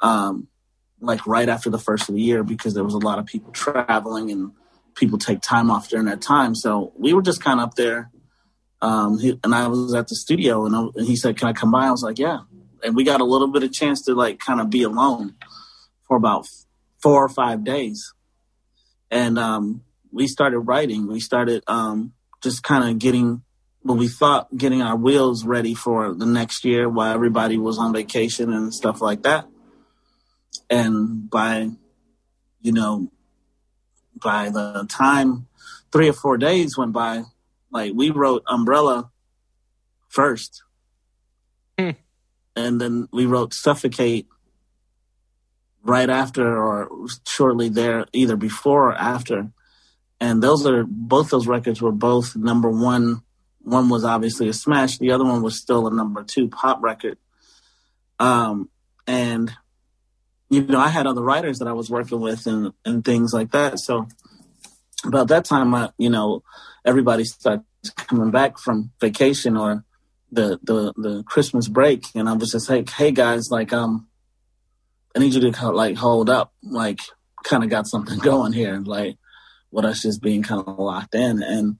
um, 0.00 0.48
like 1.00 1.26
right 1.26 1.48
after 1.48 1.70
the 1.70 1.78
first 1.78 2.08
of 2.08 2.14
the 2.14 2.20
year, 2.20 2.42
because 2.42 2.74
there 2.74 2.84
was 2.84 2.94
a 2.94 2.98
lot 2.98 3.18
of 3.18 3.26
people 3.26 3.52
traveling 3.52 4.30
and 4.30 4.52
people 4.94 5.18
take 5.18 5.40
time 5.40 5.70
off 5.70 5.88
during 5.88 6.06
that 6.06 6.22
time. 6.22 6.54
So 6.54 6.92
we 6.96 7.12
were 7.12 7.22
just 7.22 7.42
kind 7.42 7.60
of 7.60 7.68
up 7.68 7.74
there. 7.74 8.10
Um, 8.80 9.18
he, 9.18 9.38
and 9.42 9.54
I 9.54 9.66
was 9.68 9.94
at 9.94 10.08
the 10.08 10.14
studio, 10.14 10.66
and, 10.66 10.76
I, 10.76 10.86
and 10.94 11.06
he 11.06 11.16
said, 11.16 11.38
"Can 11.38 11.48
I 11.48 11.52
come 11.52 11.70
by?" 11.70 11.86
I 11.86 11.90
was 11.90 12.02
like, 12.02 12.18
"Yeah." 12.18 12.40
And 12.82 12.94
we 12.94 13.02
got 13.02 13.22
a 13.22 13.24
little 13.24 13.48
bit 13.48 13.62
of 13.62 13.72
chance 13.72 14.02
to 14.02 14.14
like 14.14 14.38
kind 14.38 14.60
of 14.60 14.68
be 14.68 14.82
alone 14.82 15.34
for 16.06 16.16
about 16.16 16.46
four 17.02 17.24
or 17.24 17.30
five 17.30 17.64
days, 17.64 18.12
and 19.10 19.38
um, 19.38 19.82
we 20.14 20.28
started 20.28 20.60
writing. 20.60 21.08
We 21.08 21.20
started 21.20 21.64
um, 21.66 22.12
just 22.42 22.62
kind 22.62 22.88
of 22.88 22.98
getting 22.98 23.42
what 23.82 23.98
we 23.98 24.08
thought 24.08 24.56
getting 24.56 24.80
our 24.80 24.96
wheels 24.96 25.44
ready 25.44 25.74
for 25.74 26.14
the 26.14 26.24
next 26.24 26.64
year 26.64 26.88
while 26.88 27.12
everybody 27.12 27.58
was 27.58 27.78
on 27.78 27.92
vacation 27.92 28.52
and 28.52 28.72
stuff 28.72 29.02
like 29.02 29.24
that. 29.24 29.46
And 30.70 31.28
by, 31.28 31.70
you 32.62 32.72
know, 32.72 33.10
by 34.22 34.48
the 34.48 34.86
time 34.88 35.48
three 35.92 36.08
or 36.08 36.14
four 36.14 36.38
days 36.38 36.78
went 36.78 36.92
by, 36.92 37.24
like 37.70 37.92
we 37.94 38.10
wrote 38.10 38.44
Umbrella 38.46 39.10
first. 40.08 40.62
Hmm. 41.78 41.90
And 42.56 42.80
then 42.80 43.08
we 43.12 43.26
wrote 43.26 43.52
Suffocate 43.52 44.28
right 45.82 46.08
after 46.08 46.56
or 46.56 46.88
shortly 47.26 47.68
there, 47.68 48.06
either 48.12 48.36
before 48.36 48.90
or 48.90 48.94
after 48.94 49.50
and 50.20 50.42
those 50.42 50.66
are 50.66 50.84
both 50.86 51.30
those 51.30 51.46
records 51.46 51.82
were 51.82 51.92
both 51.92 52.36
number 52.36 52.70
one. 52.70 53.22
One 53.62 53.88
was 53.88 54.04
obviously 54.04 54.48
a 54.48 54.52
smash. 54.52 54.98
The 54.98 55.10
other 55.10 55.24
one 55.24 55.42
was 55.42 55.58
still 55.58 55.86
a 55.86 55.94
number 55.94 56.22
two 56.22 56.48
pop 56.48 56.82
record. 56.82 57.18
Um, 58.18 58.68
and 59.06 59.52
you 60.50 60.62
know, 60.62 60.78
I 60.78 60.88
had 60.88 61.06
other 61.06 61.22
writers 61.22 61.58
that 61.58 61.68
I 61.68 61.72
was 61.72 61.90
working 61.90 62.20
with 62.20 62.46
and 62.46 62.72
and 62.84 63.04
things 63.04 63.32
like 63.32 63.50
that. 63.52 63.80
So 63.80 64.06
about 65.04 65.28
that 65.28 65.44
time, 65.44 65.74
I, 65.74 65.90
you 65.98 66.10
know, 66.10 66.42
everybody 66.84 67.24
started 67.24 67.64
coming 67.96 68.30
back 68.30 68.58
from 68.58 68.92
vacation 69.00 69.56
or 69.56 69.84
the 70.30 70.58
the 70.62 70.92
the 70.96 71.22
Christmas 71.24 71.68
break, 71.68 72.04
and 72.14 72.28
I 72.28 72.32
was 72.34 72.52
just 72.52 72.68
like, 72.68 72.90
hey 72.90 73.10
guys, 73.10 73.50
like 73.50 73.72
um, 73.72 74.08
I 75.14 75.20
need 75.20 75.34
you 75.34 75.50
to 75.50 75.70
like 75.70 75.96
hold 75.96 76.28
up, 76.28 76.52
like 76.62 77.00
kind 77.44 77.62
of 77.62 77.70
got 77.70 77.86
something 77.86 78.18
going 78.30 78.52
here, 78.52 78.78
like 78.78 79.16
with 79.74 79.84
us 79.84 80.02
just 80.02 80.22
being 80.22 80.42
kind 80.42 80.62
of 80.66 80.78
locked 80.78 81.14
in. 81.14 81.42
And 81.42 81.78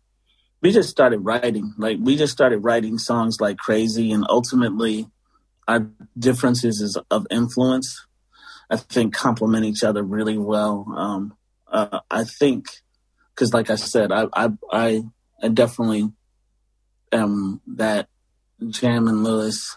we 0.61 0.73
just 0.73 0.89
started 0.89 1.19
writing. 1.19 1.75
Like 1.79 1.99
we 2.01 2.17
just 2.17 2.33
started 2.33 2.59
writing 2.59 2.99
songs 2.99 3.37
like 3.39 3.59
crazy, 3.59 4.13
and 4.13 4.25
ultimately, 4.29 5.07
our 5.69 5.87
differences 6.19 6.81
is 6.81 6.99
of 7.11 7.27
influence. 7.31 8.07
I 8.71 8.77
think 8.77 9.15
complement 9.15 9.67
each 9.67 9.85
other 9.85 10.03
really 10.03 10.39
well. 10.39 10.87
Um, 10.97 11.37
uh, 11.69 12.01
I 12.11 12.25
think 12.25 12.67
because, 13.35 13.53
like 13.53 13.69
I 13.69 13.77
said, 13.77 14.11
I 14.11 14.27
I 14.33 14.49
I, 14.73 15.03
I 15.43 15.49
definitely 15.49 16.11
am 17.13 17.61
that 17.67 18.09
Jam 18.67 19.05
Lewis, 19.05 19.77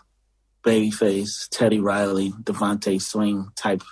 Babyface, 0.63 1.49
Teddy 1.49 1.79
Riley, 1.79 2.31
DeVante 2.31 3.01
Swing 3.01 3.49
type 3.57 3.83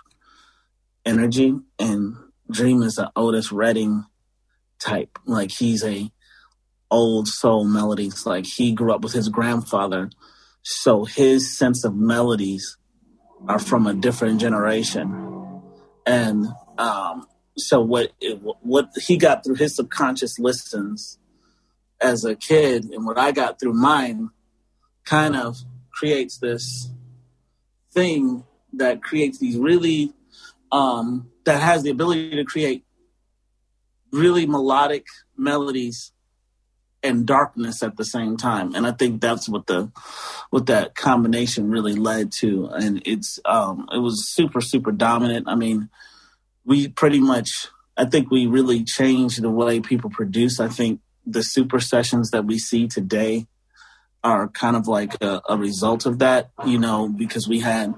energy, 1.05 1.55
and 1.77 2.15
Dream 2.49 2.83
is 2.83 2.97
an 2.97 3.09
Otis 3.17 3.51
Redding 3.51 4.05
type. 4.79 5.19
Like 5.25 5.51
he's 5.51 5.83
a 5.83 6.11
old 6.91 7.27
soul 7.27 7.65
melodies. 7.65 8.25
Like 8.25 8.45
he 8.45 8.71
grew 8.71 8.93
up 8.93 9.01
with 9.01 9.13
his 9.13 9.29
grandfather, 9.29 10.09
so 10.61 11.05
his 11.05 11.57
sense 11.57 11.83
of 11.83 11.95
melodies 11.95 12.77
are 13.47 13.59
from 13.59 13.87
a 13.87 13.93
different 13.93 14.39
generation. 14.41 15.61
And 16.05 16.47
um, 16.77 17.27
so 17.57 17.81
what 17.81 18.11
it, 18.21 18.39
what 18.61 18.89
he 19.01 19.17
got 19.17 19.43
through 19.43 19.55
his 19.55 19.75
subconscious 19.75 20.39
listens 20.39 21.19
as 22.01 22.25
a 22.25 22.35
kid, 22.35 22.85
and 22.85 23.05
what 23.05 23.17
I 23.17 23.31
got 23.31 23.59
through 23.59 23.73
mine, 23.73 24.29
kind 25.05 25.35
of 25.35 25.57
creates 25.91 26.37
this 26.37 26.89
thing 27.93 28.43
that 28.73 29.01
creates 29.01 29.37
these 29.39 29.57
really 29.57 30.13
um, 30.71 31.29
that 31.45 31.61
has 31.61 31.83
the 31.83 31.89
ability 31.89 32.35
to 32.35 32.43
create 32.43 32.84
really 34.11 34.45
melodic 34.45 35.05
melodies 35.37 36.11
and 37.03 37.25
darkness 37.27 37.83
at 37.83 37.97
the 37.97 38.05
same 38.05 38.35
time. 38.35 38.73
And 38.73 38.87
i 38.87 38.91
think 38.91 39.21
that's 39.21 39.47
what 39.47 39.67
the 39.67 39.91
what 40.49 40.65
that 40.65 40.95
combination 40.95 41.69
really 41.69 41.93
led 41.93 42.31
to. 42.39 42.67
And 42.67 43.01
it's 43.05 43.39
um 43.45 43.87
it 43.93 43.99
was 43.99 44.27
super 44.29 44.61
super 44.61 44.91
dominant. 44.91 45.47
I 45.47 45.55
mean 45.55 45.89
we 46.65 46.87
pretty 46.87 47.19
much 47.19 47.67
i 47.95 48.05
think 48.05 48.31
we 48.31 48.47
really 48.47 48.83
changed 48.83 49.41
the 49.41 49.49
way 49.49 49.79
people 49.79 50.09
produce. 50.09 50.59
I 50.59 50.67
think 50.67 51.01
the 51.25 51.43
super 51.43 51.79
sessions 51.79 52.31
that 52.31 52.45
we 52.45 52.57
see 52.57 52.87
today 52.87 53.47
are 54.23 54.47
kind 54.47 54.75
of 54.75 54.87
like 54.87 55.21
a, 55.21 55.41
a 55.47 55.57
result 55.57 56.05
of 56.07 56.19
that 56.19 56.49
you 56.65 56.79
know 56.79 57.07
because 57.07 57.47
we 57.47 57.59
had 57.59 57.93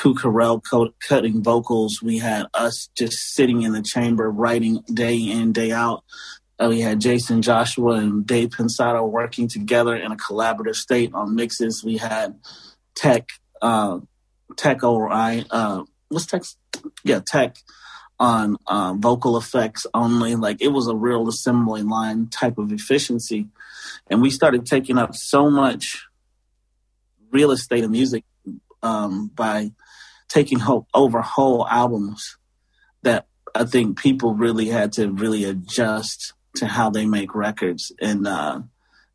Kuk 0.00 0.20
Harrell 0.20 0.62
cutting 1.06 1.42
vocals. 1.42 2.00
We 2.02 2.18
had 2.18 2.46
us 2.54 2.88
just 2.96 3.34
sitting 3.34 3.62
in 3.62 3.72
the 3.72 3.82
chamber 3.82 4.30
writing 4.30 4.82
day 4.92 5.18
in, 5.18 5.52
day 5.52 5.72
out. 5.72 6.04
Uh, 6.58 6.68
we 6.70 6.80
had 6.80 7.00
Jaycen 7.00 7.42
Joshua 7.42 7.96
and 7.96 8.26
Dave 8.26 8.48
Pensado 8.48 9.06
working 9.06 9.46
together 9.46 9.94
in 9.94 10.10
a 10.10 10.16
collaborative 10.16 10.76
state 10.76 11.12
on 11.12 11.34
mixes. 11.34 11.84
We 11.84 11.98
had 11.98 12.38
Tech, 12.94 13.28
uh, 13.60 14.00
Tech 14.56 14.82
ORI, 14.82 15.44
uh, 15.50 15.84
what's 16.08 16.24
Tech? 16.24 16.44
Yeah, 17.04 17.20
Tech 17.20 17.56
on 18.18 18.56
uh, 18.66 18.94
vocal 18.94 19.36
effects 19.36 19.86
only. 19.92 20.34
Like 20.34 20.62
it 20.62 20.68
was 20.68 20.88
a 20.88 20.96
real 20.96 21.28
assembly 21.28 21.82
line 21.82 22.28
type 22.28 22.56
of 22.56 22.72
efficiency. 22.72 23.48
And 24.08 24.22
we 24.22 24.30
started 24.30 24.64
taking 24.64 24.96
up 24.96 25.14
so 25.14 25.50
much 25.50 26.06
real 27.30 27.50
estate 27.50 27.84
of 27.84 27.90
music 27.90 28.24
um, 28.82 29.28
by 29.34 29.72
taking 30.30 30.60
whole, 30.60 30.86
over 30.94 31.20
whole 31.20 31.66
albums 31.68 32.38
that 33.02 33.26
I 33.54 33.64
think 33.64 33.98
people 33.98 34.34
really 34.34 34.68
had 34.68 34.92
to 34.92 35.10
really 35.10 35.44
adjust 35.44 36.32
to 36.56 36.66
how 36.66 36.88
they 36.88 37.04
make 37.04 37.34
records. 37.34 37.92
And 38.00 38.26
uh, 38.26 38.62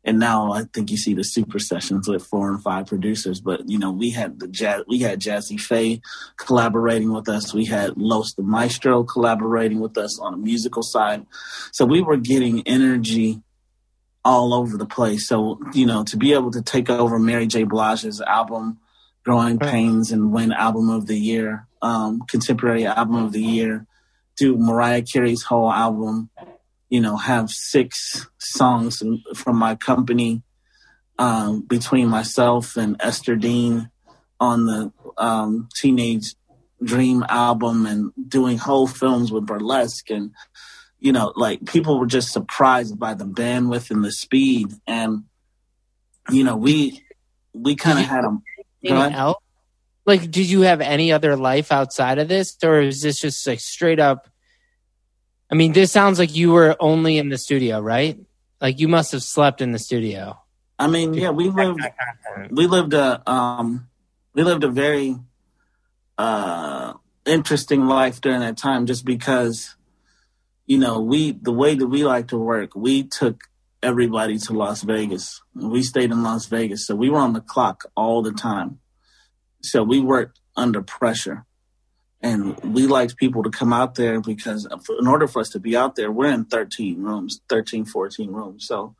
and 0.04 0.20
now 0.20 0.52
I 0.52 0.62
think 0.72 0.90
you 0.90 0.96
see 0.96 1.14
the 1.14 1.24
super 1.24 1.58
sessions 1.58 2.08
with 2.08 2.24
four 2.24 2.48
and 2.48 2.62
five 2.62 2.86
producers. 2.86 3.40
But 3.40 3.68
you 3.68 3.78
know, 3.78 3.90
we 3.90 4.10
had 4.10 4.38
the 4.38 4.46
jazz, 4.46 4.84
we 4.86 5.00
had 5.00 5.20
Jazze 5.20 5.60
Pha 5.60 6.00
collaborating 6.36 7.12
with 7.12 7.28
us. 7.28 7.52
We 7.52 7.64
had 7.64 7.96
Los 7.96 8.32
the 8.34 8.42
Maestro 8.42 9.02
collaborating 9.02 9.80
with 9.80 9.98
us 9.98 10.20
on 10.20 10.32
the 10.32 10.38
musical 10.38 10.84
side. 10.84 11.26
So 11.72 11.84
we 11.84 12.02
were 12.02 12.16
getting 12.16 12.62
energy 12.68 13.42
all 14.24 14.54
over 14.54 14.76
the 14.76 14.86
place. 14.86 15.26
So 15.26 15.58
you 15.74 15.86
know, 15.86 16.04
to 16.04 16.16
be 16.16 16.32
able 16.32 16.52
to 16.52 16.62
take 16.62 16.88
over 16.88 17.18
Mary 17.18 17.48
J. 17.48 17.64
Blige's 17.64 18.20
album, 18.20 18.78
Growing 19.26 19.58
Pains, 19.58 20.12
and 20.12 20.32
win 20.32 20.52
Album 20.52 20.88
of 20.88 21.06
the 21.06 21.18
Year, 21.18 21.66
um, 21.82 22.22
Contemporary 22.28 22.86
Album 22.86 23.16
of 23.16 23.32
the 23.32 23.42
Year, 23.42 23.86
do 24.36 24.56
Mariah 24.56 25.02
Carey's 25.02 25.42
whole 25.42 25.70
album 25.70 26.30
you 26.88 27.00
know, 27.00 27.16
have 27.16 27.50
six 27.50 28.26
songs 28.38 29.02
from 29.34 29.56
my 29.56 29.74
company 29.74 30.42
um, 31.18 31.62
between 31.62 32.08
myself 32.08 32.76
and 32.76 32.96
Esther 33.00 33.36
Dean 33.36 33.90
on 34.38 34.66
the 34.66 34.92
um, 35.16 35.68
Teenage 35.74 36.34
Dream 36.82 37.24
album 37.28 37.86
and 37.86 38.12
doing 38.28 38.58
whole 38.58 38.86
films 38.86 39.32
with 39.32 39.46
burlesque 39.46 40.10
and 40.10 40.32
you 41.00 41.10
know 41.10 41.32
like 41.34 41.64
people 41.64 41.98
were 41.98 42.06
just 42.06 42.30
surprised 42.30 42.98
by 42.98 43.14
the 43.14 43.24
bandwidth 43.24 43.90
and 43.90 44.04
the 44.04 44.12
speed 44.12 44.68
and 44.86 45.24
you 46.30 46.44
know 46.44 46.54
we 46.54 47.02
we 47.54 47.76
kind 47.76 47.98
of 47.98 48.04
had 48.04 48.24
them 48.94 49.12
else? 49.12 49.36
like 50.04 50.30
did 50.30 50.48
you 50.48 50.62
have 50.62 50.80
any 50.80 51.12
other 51.12 51.36
life 51.36 51.72
outside 51.72 52.18
of 52.18 52.28
this 52.28 52.56
or 52.62 52.80
is 52.80 53.02
this 53.02 53.20
just 53.20 53.46
like 53.46 53.60
straight 53.60 54.00
up 54.00 54.28
I 55.50 55.54
mean, 55.54 55.72
this 55.72 55.92
sounds 55.92 56.18
like 56.18 56.34
you 56.34 56.52
were 56.52 56.76
only 56.80 57.18
in 57.18 57.28
the 57.28 57.38
studio, 57.38 57.80
right? 57.80 58.18
Like 58.60 58.80
you 58.80 58.88
must 58.88 59.12
have 59.12 59.22
slept 59.22 59.60
in 59.60 59.72
the 59.72 59.78
studio. 59.78 60.38
I 60.78 60.88
mean, 60.88 61.14
yeah, 61.14 61.30
we 61.30 61.48
lived 61.48 61.80
we 62.50 62.66
lived 62.66 62.94
a 62.94 63.22
um 63.30 63.88
we 64.34 64.42
lived 64.42 64.64
a 64.64 64.68
very 64.68 65.16
uh 66.18 66.94
interesting 67.24 67.86
life 67.86 68.20
during 68.20 68.40
that 68.40 68.56
time 68.56 68.86
just 68.86 69.04
because 69.04 69.74
you 70.66 70.78
know, 70.78 71.00
we 71.00 71.30
the 71.30 71.52
way 71.52 71.76
that 71.76 71.86
we 71.86 72.04
like 72.04 72.28
to 72.28 72.38
work, 72.38 72.74
we 72.74 73.04
took 73.04 73.44
everybody 73.86 74.36
to 74.36 74.52
Las 74.52 74.82
Vegas. 74.82 75.40
We 75.54 75.80
stayed 75.84 76.10
in 76.10 76.24
Las 76.24 76.46
Vegas, 76.46 76.84
so 76.84 76.96
we 76.96 77.08
were 77.08 77.20
on 77.20 77.34
the 77.34 77.40
clock 77.40 77.84
all 77.94 78.20
the 78.20 78.32
time. 78.32 78.80
So 79.62 79.84
we 79.84 80.00
worked 80.00 80.40
under 80.56 80.82
pressure 80.82 81.46
and 82.20 82.58
we 82.74 82.88
liked 82.88 83.16
people 83.16 83.44
to 83.44 83.50
come 83.50 83.72
out 83.72 83.94
there 83.94 84.20
because 84.20 84.66
in 84.98 85.06
order 85.06 85.28
for 85.28 85.38
us 85.40 85.50
to 85.50 85.60
be 85.60 85.76
out 85.76 85.94
there 85.94 86.10
we're 86.10 86.32
in 86.32 86.46
13 86.46 87.02
rooms 87.02 87.42
13 87.50 87.84
14 87.84 88.32
rooms 88.32 88.66
so 88.66 88.96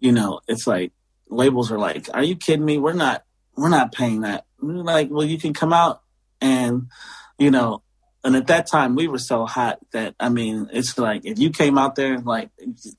you 0.00 0.10
know 0.10 0.40
it's 0.48 0.66
like 0.66 0.90
labels 1.28 1.70
are 1.70 1.78
like 1.78 2.08
are 2.14 2.22
you 2.22 2.34
kidding 2.34 2.64
me 2.64 2.78
we're 2.78 2.94
not 2.94 3.22
we're 3.54 3.68
not 3.68 3.92
paying 3.92 4.22
that 4.22 4.46
we're 4.60 4.82
like 4.82 5.10
well 5.10 5.26
you 5.26 5.38
can 5.38 5.52
come 5.52 5.74
out 5.74 6.00
and 6.40 6.88
you 7.38 7.50
know 7.50 7.82
and 8.24 8.34
at 8.34 8.46
that 8.46 8.66
time 8.66 8.94
we 8.94 9.06
were 9.06 9.18
so 9.18 9.46
hot 9.46 9.78
that 9.92 10.14
i 10.18 10.28
mean 10.28 10.68
it's 10.72 10.98
like 10.98 11.24
if 11.24 11.38
you 11.38 11.50
came 11.50 11.78
out 11.78 11.94
there 11.94 12.18
like 12.18 12.50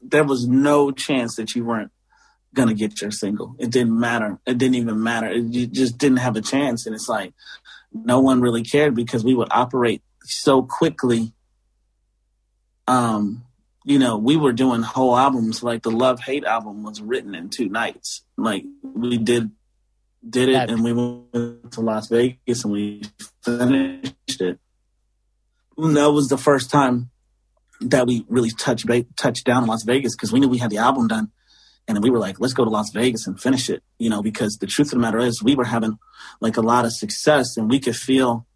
there 0.01 0.23
was 0.23 0.47
no 0.47 0.91
chance 0.91 1.35
that 1.35 1.55
you 1.55 1.65
weren't 1.65 1.91
gonna 2.53 2.73
get 2.73 3.01
your 3.01 3.11
single 3.11 3.55
it 3.59 3.69
didn't 3.69 3.99
matter 3.99 4.39
it 4.45 4.57
didn't 4.57 4.75
even 4.75 5.01
matter 5.01 5.27
it, 5.27 5.43
you 5.45 5.67
just 5.67 5.97
didn't 5.97 6.19
have 6.19 6.35
a 6.35 6.41
chance 6.41 6.85
and 6.85 6.95
it's 6.95 7.09
like 7.09 7.33
no 7.95 8.19
one 8.19 8.41
really 8.41 8.63
cared 8.63 8.93
because 8.93 9.23
we 9.23 9.33
would 9.33 9.47
operate 9.51 10.01
so 10.23 10.61
quickly. 10.63 11.33
Um, 12.87 13.45
you 13.85 13.99
know, 13.99 14.17
we 14.17 14.35
were 14.35 14.51
doing 14.51 14.81
whole 14.81 15.15
albums. 15.15 15.63
Like 15.63 15.83
the 15.83 15.91
Love 15.91 16.19
Hate 16.19 16.43
album 16.43 16.83
was 16.83 17.01
written 17.01 17.33
in 17.33 17.49
two 17.49 17.69
nights. 17.69 18.23
Like 18.37 18.65
we 18.83 19.17
did 19.17 19.51
did 20.27 20.49
it, 20.49 20.69
and 20.69 20.83
we 20.83 20.91
went 20.91 21.71
to 21.71 21.81
Las 21.81 22.09
Vegas 22.09 22.63
and 22.63 22.73
we 22.73 23.03
finished 23.43 24.41
it. 24.41 24.59
That 25.77 26.11
was 26.11 26.29
the 26.29 26.37
first 26.37 26.69
time 26.69 27.09
that 27.81 28.07
we 28.07 28.25
really 28.29 28.51
touched 28.51 28.87
touched 29.17 29.45
down 29.45 29.63
in 29.63 29.69
Las 29.69 29.83
Vegas 29.83 30.15
because 30.15 30.31
we 30.31 30.39
knew 30.39 30.47
we 30.47 30.57
had 30.57 30.69
the 30.69 30.77
album 30.77 31.07
done. 31.07 31.31
And 31.87 32.01
we 32.01 32.09
were 32.09 32.19
like, 32.19 32.39
let's 32.39 32.53
go 32.53 32.63
to 32.63 32.69
Las 32.71 32.89
Vegas 32.91 33.27
and 33.27 33.39
finish 33.39 33.69
it, 33.69 33.83
you 33.99 34.09
know, 34.09 34.23
because 34.23 34.57
the 34.57 34.65
truth 34.65 34.87
of 34.87 34.91
the 34.93 34.99
matter 34.99 35.19
is 35.19 35.43
we 35.43 35.55
were 35.55 35.65
having 35.65 35.99
like 36.41 36.57
a 36.57 36.61
lot 36.61 36.85
of 36.85 36.93
success 36.93 37.57
and 37.57 37.69
we 37.69 37.79
could 37.79 37.95
feel, 37.95 38.47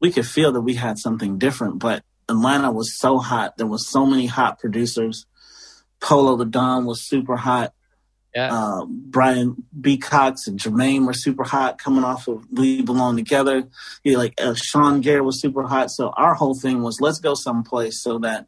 we 0.00 0.12
could 0.12 0.26
feel 0.26 0.52
that 0.52 0.60
we 0.60 0.74
had 0.74 0.98
something 0.98 1.38
different. 1.38 1.78
But 1.78 2.04
Atlanta 2.28 2.70
was 2.70 2.98
so 2.98 3.18
hot. 3.18 3.56
There 3.56 3.66
was 3.66 3.88
so 3.88 4.04
many 4.04 4.26
hot 4.26 4.58
producers. 4.58 5.24
Polo 6.00 6.36
da 6.36 6.44
Don 6.44 6.84
was 6.84 7.08
super 7.08 7.36
hot. 7.36 7.72
Yeah. 8.34 8.54
Uh, 8.54 8.86
Brian 8.86 9.64
B. 9.78 9.98
Cox 9.98 10.46
and 10.46 10.58
Jermaine 10.58 11.06
were 11.06 11.12
super 11.12 11.44
hot 11.44 11.78
coming 11.78 12.04
off 12.04 12.28
of 12.28 12.46
We 12.50 12.80
Belong 12.80 13.16
Together. 13.16 13.68
Yeah, 14.04 14.16
like 14.16 14.40
uh, 14.40 14.54
Sean 14.54 15.02
Garrett 15.02 15.24
was 15.24 15.40
super 15.40 15.64
hot. 15.64 15.90
So 15.90 16.10
our 16.10 16.34
whole 16.34 16.54
thing 16.54 16.82
was 16.82 17.00
let's 17.00 17.18
go 17.18 17.34
someplace 17.34 18.00
so 18.02 18.18
that 18.20 18.46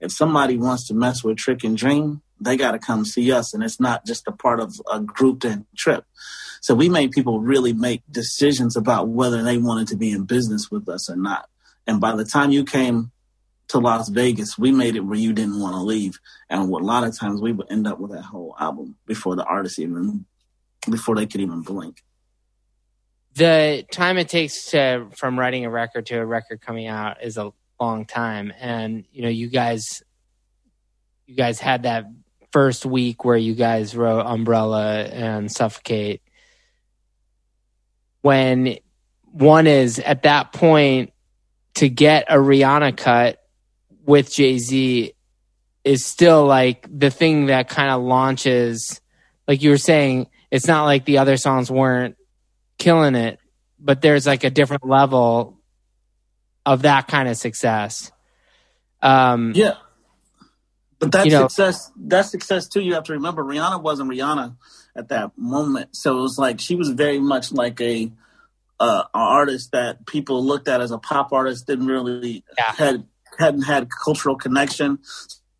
if 0.00 0.12
somebody 0.12 0.56
wants 0.56 0.86
to 0.88 0.94
mess 0.94 1.24
with 1.24 1.36
Trick 1.36 1.64
and 1.64 1.76
Dream, 1.76 2.22
they 2.40 2.56
got 2.56 2.72
to 2.72 2.78
come 2.78 3.04
see 3.04 3.32
us, 3.32 3.54
and 3.54 3.62
it's 3.62 3.80
not 3.80 4.04
just 4.04 4.28
a 4.28 4.32
part 4.32 4.60
of 4.60 4.80
a 4.92 5.00
grouped 5.00 5.44
in 5.44 5.66
trip. 5.76 6.04
So 6.60 6.74
we 6.74 6.88
made 6.88 7.10
people 7.10 7.40
really 7.40 7.72
make 7.72 8.02
decisions 8.10 8.76
about 8.76 9.08
whether 9.08 9.42
they 9.42 9.58
wanted 9.58 9.88
to 9.88 9.96
be 9.96 10.12
in 10.12 10.24
business 10.24 10.70
with 10.70 10.88
us 10.88 11.10
or 11.10 11.16
not. 11.16 11.48
And 11.86 12.00
by 12.00 12.14
the 12.16 12.24
time 12.24 12.50
you 12.52 12.64
came 12.64 13.12
to 13.68 13.78
Las 13.78 14.08
Vegas, 14.08 14.58
we 14.58 14.72
made 14.72 14.96
it 14.96 15.00
where 15.00 15.18
you 15.18 15.32
didn't 15.32 15.60
want 15.60 15.74
to 15.74 15.80
leave. 15.80 16.18
And 16.50 16.60
a 16.60 16.64
lot 16.64 17.04
of 17.04 17.16
times 17.18 17.40
we 17.40 17.52
would 17.52 17.70
end 17.70 17.86
up 17.86 17.98
with 17.98 18.12
that 18.12 18.22
whole 18.22 18.54
album 18.58 18.96
before 19.06 19.36
the 19.36 19.44
artist 19.44 19.78
even 19.78 20.26
before 20.90 21.16
they 21.16 21.26
could 21.26 21.40
even 21.40 21.62
blink. 21.62 22.02
The 23.34 23.84
time 23.90 24.18
it 24.18 24.28
takes 24.28 24.66
to 24.70 25.08
from 25.16 25.38
writing 25.38 25.64
a 25.64 25.70
record 25.70 26.06
to 26.06 26.16
a 26.16 26.26
record 26.26 26.60
coming 26.60 26.86
out 26.86 27.22
is 27.22 27.36
a 27.36 27.52
long 27.80 28.04
time. 28.04 28.52
And 28.60 29.04
you 29.12 29.22
know, 29.22 29.28
you 29.28 29.48
guys 29.48 30.02
you 31.26 31.34
guys 31.34 31.58
had 31.58 31.84
that 31.84 32.04
first 32.52 32.86
week 32.86 33.24
where 33.24 33.36
you 33.36 33.54
guys 33.54 33.96
wrote 33.96 34.24
Umbrella 34.26 35.02
and 35.02 35.50
Suffocate, 35.50 36.22
when 38.20 38.78
one 39.24 39.66
is 39.66 39.98
at 39.98 40.22
that 40.22 40.52
point 40.52 41.12
to 41.74 41.88
get 41.88 42.26
a 42.28 42.36
Rihanna 42.36 42.96
cut 42.96 43.43
with 44.04 44.32
Jay 44.32 44.58
Z 44.58 45.12
is 45.84 46.04
still 46.04 46.46
like 46.46 46.86
the 46.90 47.10
thing 47.10 47.46
that 47.46 47.68
kind 47.68 47.90
of 47.90 48.02
launches, 48.02 49.00
like 49.46 49.62
you 49.62 49.70
were 49.70 49.78
saying, 49.78 50.28
it's 50.50 50.66
not 50.66 50.84
like 50.84 51.04
the 51.04 51.18
other 51.18 51.36
songs 51.36 51.70
weren't 51.70 52.16
killing 52.78 53.14
it, 53.14 53.38
but 53.78 54.00
there's 54.00 54.26
like 54.26 54.44
a 54.44 54.50
different 54.50 54.86
level 54.86 55.58
of 56.64 56.82
that 56.82 57.08
kind 57.08 57.28
of 57.28 57.36
success. 57.36 58.10
Um, 59.02 59.52
yeah. 59.54 59.74
But 60.98 61.12
that 61.12 61.26
you 61.26 61.32
know, 61.32 61.48
success, 61.48 61.92
that 61.96 62.22
success 62.22 62.68
too. 62.68 62.80
You 62.80 62.94
have 62.94 63.04
to 63.04 63.12
remember, 63.12 63.44
Rihanna 63.44 63.82
wasn't 63.82 64.10
Rihanna 64.10 64.56
at 64.96 65.08
that 65.08 65.32
moment, 65.36 65.94
so 65.94 66.18
it 66.18 66.22
was 66.22 66.38
like 66.38 66.60
she 66.60 66.76
was 66.76 66.88
very 66.90 67.18
much 67.18 67.52
like 67.52 67.80
a 67.80 68.10
uh, 68.80 69.02
an 69.02 69.20
artist 69.20 69.72
that 69.72 70.06
people 70.06 70.42
looked 70.42 70.68
at 70.68 70.80
as 70.80 70.92
a 70.92 70.98
pop 70.98 71.32
artist. 71.32 71.66
Didn't 71.66 71.86
really 71.86 72.44
yeah. 72.56 72.72
had 72.72 73.06
hadn't 73.38 73.62
had 73.62 73.88
cultural 74.04 74.36
connection, 74.36 74.98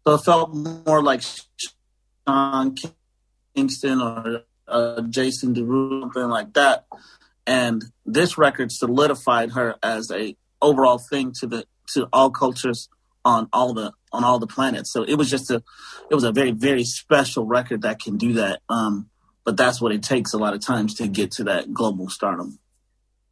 so 0.06 0.14
it 0.14 0.18
felt 0.18 0.54
more 0.54 1.02
like 1.02 1.22
Sean 2.26 2.74
Kingston 3.54 4.00
or 4.00 4.42
uh, 4.68 5.02
Jason 5.02 5.54
Derulo, 5.54 6.02
something 6.02 6.28
like 6.28 6.54
that. 6.54 6.86
And 7.46 7.84
this 8.06 8.38
record 8.38 8.72
solidified 8.72 9.52
her 9.52 9.76
as 9.82 10.10
a 10.10 10.36
overall 10.62 10.98
thing 10.98 11.32
to 11.40 11.46
the 11.46 11.64
to 11.92 12.08
all 12.12 12.30
cultures 12.30 12.88
on 13.24 13.48
all 13.52 13.74
the 13.74 13.92
on 14.12 14.24
all 14.24 14.38
the 14.38 14.46
planets. 14.46 14.92
So 14.92 15.02
it 15.02 15.14
was 15.14 15.30
just 15.30 15.50
a 15.50 15.62
it 16.10 16.14
was 16.14 16.24
a 16.24 16.32
very 16.32 16.52
very 16.52 16.84
special 16.84 17.44
record 17.44 17.82
that 17.82 18.00
can 18.00 18.16
do 18.16 18.34
that. 18.34 18.60
Um, 18.68 19.10
but 19.44 19.56
that's 19.56 19.80
what 19.80 19.92
it 19.92 20.02
takes 20.02 20.32
a 20.32 20.38
lot 20.38 20.54
of 20.54 20.60
times 20.60 20.94
to 20.94 21.06
get 21.06 21.32
to 21.32 21.44
that 21.44 21.72
global 21.72 22.08
stardom. 22.08 22.58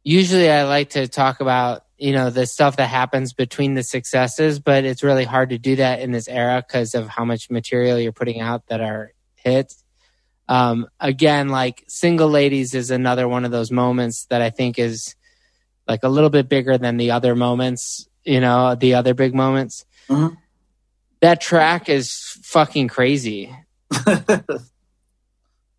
Usually, 0.03 0.49
I 0.49 0.63
like 0.63 0.91
to 0.91 1.07
talk 1.07 1.39
about 1.39 1.85
you 2.03 2.13
know 2.13 2.29
the 2.29 2.45
stuff 2.45 2.77
that 2.77 2.87
happens 2.87 3.33
between 3.33 3.73
the 3.73 3.83
successes, 3.83 4.59
but 4.59 4.83
it's 4.83 5.03
really 5.03 5.25
hard 5.25 5.49
to 5.49 5.57
do 5.57 5.77
that 5.77 6.01
in 6.01 6.11
this 6.11 6.27
era 6.27 6.63
because 6.65 6.95
of 6.95 7.07
how 7.07 7.25
much 7.25 7.49
material 7.49 7.99
you're 7.99 8.11
putting 8.11 8.41
out 8.41 8.67
that 8.67 8.81
are 8.81 9.13
hits. 9.35 9.83
Um, 10.49 10.87
again, 10.99 11.49
like 11.49 11.83
single 11.87 12.29
ladies 12.29 12.73
is 12.73 12.91
another 12.91 13.27
one 13.27 13.45
of 13.45 13.51
those 13.51 13.71
moments 13.71 14.25
that 14.25 14.41
I 14.41 14.49
think 14.49 14.77
is 14.77 15.15
like 15.87 16.03
a 16.03 16.09
little 16.09 16.29
bit 16.29 16.49
bigger 16.49 16.77
than 16.77 16.97
the 16.97 17.11
other 17.11 17.35
moments 17.35 18.07
you 18.23 18.39
know, 18.39 18.75
the 18.75 18.95
other 18.95 19.13
big 19.13 19.35
moments. 19.35 19.85
Mm-hmm. 20.09 20.35
That 21.21 21.41
track 21.41 21.89
is 21.89 22.37
fucking 22.43 22.87
crazy. 22.89 23.55
Thank 23.91 24.47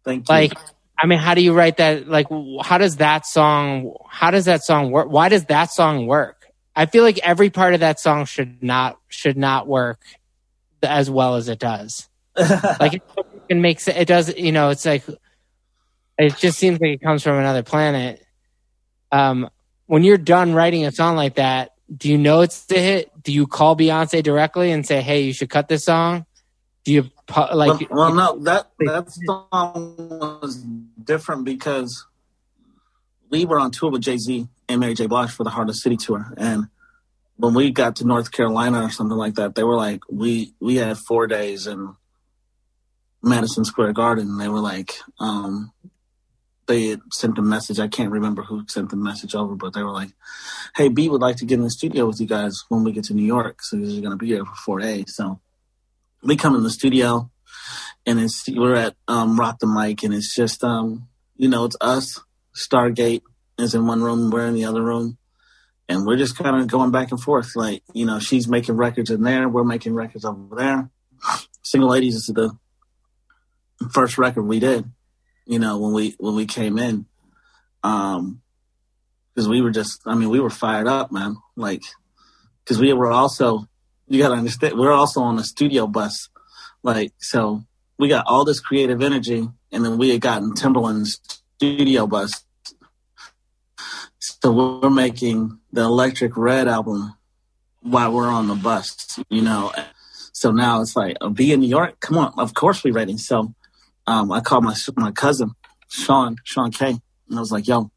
you. 0.07 0.25
Like, 0.29 0.53
I 0.99 1.07
mean, 1.07 1.19
how 1.19 1.35
do 1.35 1.43
you 1.43 1.53
write 1.53 1.79
that? 1.79 2.09
Like, 2.09 2.27
how 2.63 2.79
does 2.79 2.97
that 2.97 3.27
song? 3.27 3.95
How 4.09 4.31
does 4.31 4.45
that 4.45 4.63
song 4.63 4.91
work? 4.91 5.09
Why 5.09 5.29
does 5.29 5.45
that 5.47 5.73
song 5.73 6.07
work? 6.07 6.47
I 6.77 6.87
feel 6.87 7.03
like 7.03 7.19
every 7.19 7.51
part 7.51 7.75
of 7.75 7.81
that 7.81 8.01
song 8.01 8.25
should 8.25 8.63
not 8.63 8.99
should 9.09 9.37
not 9.37 9.67
work 9.67 10.01
as 10.83 11.11
well 11.11 11.37
as 11.37 11.49
it 11.49 11.59
does. 11.59 12.09
like, 12.81 13.03
it 13.49 13.57
makes 13.57 13.87
it 13.87 14.09
does 14.09 14.35
you 14.37 14.51
know 14.51 14.71
it's 14.71 14.85
like 14.85 15.05
it 16.19 16.37
just 16.37 16.59
seems 16.59 16.81
like 16.81 16.91
it 16.91 17.03
comes 17.03 17.23
from 17.23 17.39
another 17.39 17.63
planet. 17.63 18.25
Um, 19.11 19.51
when 19.87 20.03
you're 20.05 20.19
done 20.19 20.55
writing 20.55 20.87
a 20.87 20.93
song 20.93 21.17
like 21.17 21.35
that, 21.37 21.73
do 21.95 22.09
you 22.09 22.19
know 22.19 22.41
it's 22.41 22.65
the 22.67 22.79
hit? 22.79 23.11
Do 23.23 23.33
you 23.33 23.47
call 23.47 23.77
Beyonce 23.77 24.23
directly 24.23 24.71
and 24.71 24.87
say, 24.87 25.03
"Hey, 25.03 25.23
you 25.23 25.33
should 25.33 25.51
cut 25.51 25.69
this 25.69 25.85
song"? 25.85 26.25
Do 26.85 26.93
you 26.93 27.11
like? 27.55 27.91
Well, 27.91 28.15
no, 28.15 28.39
that 28.41 28.71
that 28.81 29.11
song 29.11 29.97
was 29.99 30.57
different 31.03 31.45
because 31.45 32.07
we 33.31 33.45
were 33.45 33.59
on 33.59 33.71
tour 33.71 33.91
with 33.91 34.03
Jay 34.03 34.19
Z 34.19 34.49
and 34.69 34.81
Mary 34.81 34.95
J. 34.95 35.07
Blige 35.07 35.31
for 35.31 35.45
the 35.45 35.51
Heart 35.51 35.71
of 35.71 35.77
City 35.77 35.97
tour, 35.97 36.33
and 36.37 36.69
when 37.37 37.55
we 37.55 37.71
got 37.71 37.97
to 37.97 38.07
North 38.07 38.31
Carolina 38.31 38.83
or 38.83 38.91
something 38.91 39.17
like 39.17 39.35
that, 39.35 39.55
they 39.55 39.65
were 39.65 39.77
like, 39.77 40.01
we 40.11 40.55
we 40.61 40.77
had 40.77 40.99
four 40.99 41.27
days 41.27 41.67
in 41.67 41.97
Madison 43.23 43.65
Square 43.65 43.95
Garden, 43.95 44.29
and 44.29 44.41
they 44.41 44.49
were 44.49 44.61
like, 44.61 44.95
um, 45.19 45.73
they 46.67 46.89
had 46.89 47.01
sent 47.13 47.39
a 47.39 47.43
message. 47.43 47.79
I 47.79 47.89
can't 47.89 48.11
remember 48.11 48.43
who 48.43 48.65
sent 48.69 48.91
the 48.91 48.97
message 48.97 49.35
over, 49.35 49.55
but 49.55 49.73
they 49.73 49.83
were 49.83 49.93
like, 49.93 50.11
"Hey, 50.77 50.89
B 50.89 51.09
would 51.09 51.21
like 51.21 51.37
to 51.37 51.45
get 51.45 51.59
in 51.59 51.65
the 51.65 51.71
studio 51.71 52.07
with 52.07 52.21
you 52.21 52.27
guys 52.27 52.65
when 52.69 52.85
we 52.85 52.93
get 52.93 53.05
to 53.05 53.15
New 53.15 53.25
York, 53.25 53.63
so 53.63 53.77
you're 53.77 54.01
going 54.01 54.13
to 54.13 54.17
be 54.17 54.29
here 54.29 54.45
for 54.45 54.55
four 54.55 54.79
days." 54.79 55.15
So 55.15 55.41
we 56.25 56.37
come 56.37 56.55
in 56.55 56.63
the 56.63 56.71
studio, 56.71 57.31
and 58.07 58.19
it's 58.19 58.49
we're 58.49 58.75
at 58.75 58.97
um, 59.09 59.39
Roc 59.39 59.59
the 59.59 59.67
Mic, 59.67 60.03
and 60.03 60.15
it's 60.15 60.35
just 60.35 60.65
um, 60.65 61.09
you 61.37 61.49
know 61.49 61.65
it's 61.65 61.77
us. 61.81 62.21
Stargate 62.57 63.23
is 63.59 63.75
in 63.75 63.87
one 63.87 64.03
room, 64.03 64.31
we're 64.31 64.47
in 64.47 64.55
the 64.55 64.65
other 64.65 64.83
room, 64.83 65.19
and 65.89 66.07
we're 66.07 66.17
just 66.17 66.37
kind 66.37 66.57
of 66.57 66.67
going 66.67 66.91
back 66.91 67.11
and 67.11 67.21
forth. 67.21 67.55
Like 67.55 67.83
you 67.93 68.07
know, 68.07 68.19
she's 68.19 68.49
making 68.49 68.77
records 68.77 69.11
in 69.11 69.23
there, 69.23 69.49
we're 69.49 69.65
making 69.65 69.95
records 69.95 70.25
over 70.25 70.57
there. 70.57 70.91
Single 71.63 71.91
Ladies 71.91 72.17
is 72.17 72.27
the 72.27 72.57
first 73.93 74.19
record 74.19 74.43
we 74.43 74.59
did 74.59 74.91
you 75.47 75.59
know, 75.59 75.79
when 75.79 75.93
we 75.93 76.15
when 76.19 76.35
we 76.35 76.47
came 76.47 76.79
in. 76.79 77.07
Um 77.83 78.41
because 79.35 79.49
we 79.49 79.61
were 79.61 79.71
just 79.71 80.01
I 80.07 80.15
mean, 80.15 80.31
we 80.31 80.41
were 80.41 80.51
fired 80.51 80.87
up, 80.87 81.13
man. 81.13 81.37
Like 81.57 81.83
because 82.65 82.79
we 82.79 82.93
were 82.93 83.11
also 83.11 83.67
you 84.09 84.21
gotta 84.21 84.35
understand 84.35 84.79
we're 84.79 84.93
also 84.93 85.21
on 85.21 85.39
a 85.39 85.45
studio 85.45 85.87
bus. 85.87 86.29
Like 86.83 87.13
so 87.19 87.65
we 87.99 88.09
got 88.09 88.27
all 88.27 88.45
this 88.45 88.61
creative 88.61 89.03
energy 89.03 89.49
and 89.73 89.85
then 89.85 89.99
we 89.99 90.11
had 90.11 90.21
gotten 90.21 90.53
Timbaland's 90.53 91.21
studio 91.57 92.07
bus. 92.07 92.45
So 94.19 94.53
we're 94.53 94.91
making 94.91 95.59
the 95.73 95.83
Electrik 95.83 96.33
Red 96.37 96.69
album 96.69 97.15
while 97.81 98.13
we're 98.13 98.29
on 98.29 98.49
the 98.49 98.55
bus, 98.55 99.19
you 99.29 99.43
know. 99.43 99.73
So 100.33 100.51
now 100.51 100.81
it's 100.81 100.97
like, 100.97 101.17
oh, 101.21 101.31
be 101.31 101.53
in 101.53 101.61
New 101.61 101.69
York? 101.69 102.01
Come 102.01 102.19
on, 102.19 102.33
of 102.39 102.55
course 102.55 102.83
we're 102.83 102.95
ready. 102.95 103.19
So 103.19 103.55
um, 104.07 104.33
I 104.33 104.41
called 104.41 104.65
my 104.65 104.75
my 104.97 105.13
cousin 105.13 105.53
Sean 105.89 106.37
Sean 106.45 106.71
K, 106.71 106.89
and 106.89 107.39
I 107.39 107.41
was 107.41 107.53
like, 107.53 107.67
"Yo, 107.67 107.91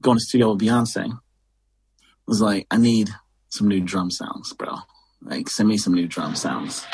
going 0.00 0.18
to 0.18 0.24
studio 0.24 0.52
with 0.52 0.62
Beyonce." 0.62 1.12
I 1.12 1.16
was 2.26 2.40
like, 2.40 2.66
"I 2.70 2.76
need 2.76 3.10
some 3.48 3.68
new 3.68 3.80
drum 3.80 4.10
sounds, 4.10 4.52
bro. 4.52 4.76
Like, 5.24 5.48
send 5.48 5.68
me 5.68 5.76
some 5.76 5.94
new 5.94 6.06
drum 6.06 6.36
sounds." 6.36 6.84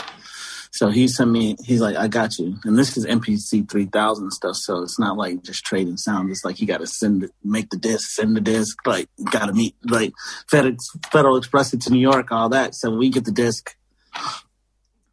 So 0.72 0.88
he 0.88 1.08
sent 1.08 1.30
me. 1.30 1.56
He's 1.64 1.80
like, 1.80 1.96
"I 1.96 2.08
got 2.08 2.38
you." 2.38 2.56
And 2.64 2.78
this 2.78 2.96
is 2.96 3.04
MPC 3.04 3.68
three 3.68 3.86
thousand 3.86 4.30
stuff, 4.30 4.56
so 4.56 4.82
it's 4.82 4.98
not 4.98 5.16
like 5.16 5.42
just 5.42 5.64
trading 5.64 5.96
sounds. 5.96 6.30
It's 6.30 6.44
like 6.44 6.60
you 6.60 6.66
got 6.66 6.78
to 6.78 6.86
send 6.86 7.24
it, 7.24 7.32
make 7.42 7.70
the 7.70 7.76
disc, 7.76 8.10
send 8.10 8.36
the 8.36 8.40
disc. 8.40 8.76
Like, 8.86 9.08
got 9.30 9.46
to 9.46 9.52
meet 9.52 9.74
like 9.84 10.12
FedEx, 10.50 10.78
Federal 11.10 11.36
Express 11.36 11.74
it 11.74 11.80
to 11.82 11.92
New 11.92 12.00
York, 12.00 12.30
all 12.30 12.48
that. 12.50 12.74
So 12.74 12.90
we 12.90 13.10
get 13.10 13.24
the 13.24 13.32
disc, 13.32 13.76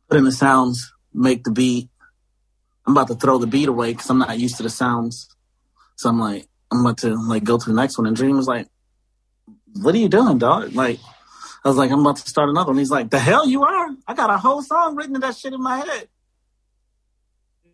put 0.08 0.18
in 0.18 0.24
the 0.24 0.32
sounds, 0.32 0.94
make 1.14 1.44
the 1.44 1.52
beat, 1.52 1.90
I'm 2.88 2.94
about 2.94 3.10
to 3.10 3.16
throw 3.16 3.38
the 3.38 3.48
beat 3.48 3.68
away 3.68 3.92
because 3.92 4.10
I'm 4.10 4.20
not 4.20 4.40
used 4.40 4.58
to 4.58 4.64
the 4.64 4.70
sounds. 4.70 5.28
So 5.98 6.08
I'm 6.10 6.20
like, 6.20 6.48
I'm 6.72 6.80
about 6.80 7.00
to 7.00 7.16
like 7.16 7.44
go 7.44 7.58
to 7.58 7.70
the 7.70 7.76
next 7.76 7.98
one. 7.98 8.08
And 8.08 8.16
Dream 8.16 8.38
was 8.38 8.48
like, 8.48 8.68
"What 9.74 9.94
are 9.94 9.98
you 9.98 10.08
doing, 10.08 10.38
dog?" 10.38 10.74
Like, 10.74 11.00
I 11.64 11.68
was 11.68 11.78
like, 11.78 11.92
"I'm 11.92 12.00
about 12.00 12.18
to 12.18 12.30
start 12.30 12.50
another 12.50 12.72
one." 12.72 12.78
He's 12.78 12.92
like, 12.92 13.10
"The 13.10 13.20
hell 13.20 13.48
you 13.48 13.64
are? 13.64 13.90
I 14.08 14.14
got 14.14 14.30
a 14.30 14.38
whole 14.38 14.62
song 14.62 14.96
written 14.96 15.16
in 15.16 15.22
that 15.22 15.36
shit 15.36 15.54
in 15.54 15.62
my 15.62 15.78
head." 15.78 16.08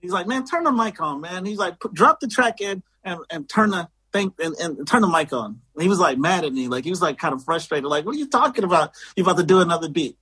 He's 0.01 0.11
like, 0.11 0.27
"Man, 0.27 0.45
turn 0.45 0.63
the 0.63 0.71
mic 0.71 0.99
on, 1.01 1.21
man." 1.21 1.45
He's 1.45 1.57
like, 1.57 1.79
"Drop 1.93 2.19
the 2.19 2.27
track 2.27 2.61
in 2.61 2.83
and, 3.03 3.19
and 3.29 3.49
turn 3.49 3.71
the 3.71 3.87
thing 4.11 4.33
and, 4.39 4.55
and 4.55 4.87
turn 4.87 5.01
the 5.01 5.07
mic 5.07 5.31
on." 5.33 5.61
And 5.75 5.83
he 5.83 5.89
was 5.89 5.99
like 5.99 6.17
mad 6.17 6.45
at 6.45 6.53
me, 6.53 6.67
like 6.67 6.83
he 6.83 6.89
was 6.89 7.01
like 7.01 7.17
kind 7.17 7.33
of 7.33 7.43
frustrated, 7.43 7.85
like, 7.85 8.05
"What 8.05 8.15
are 8.15 8.19
you 8.19 8.29
talking 8.29 8.63
about? 8.63 8.91
You 9.15 9.23
about 9.23 9.37
to 9.37 9.43
do 9.43 9.61
another 9.61 9.89
beat?" 9.89 10.17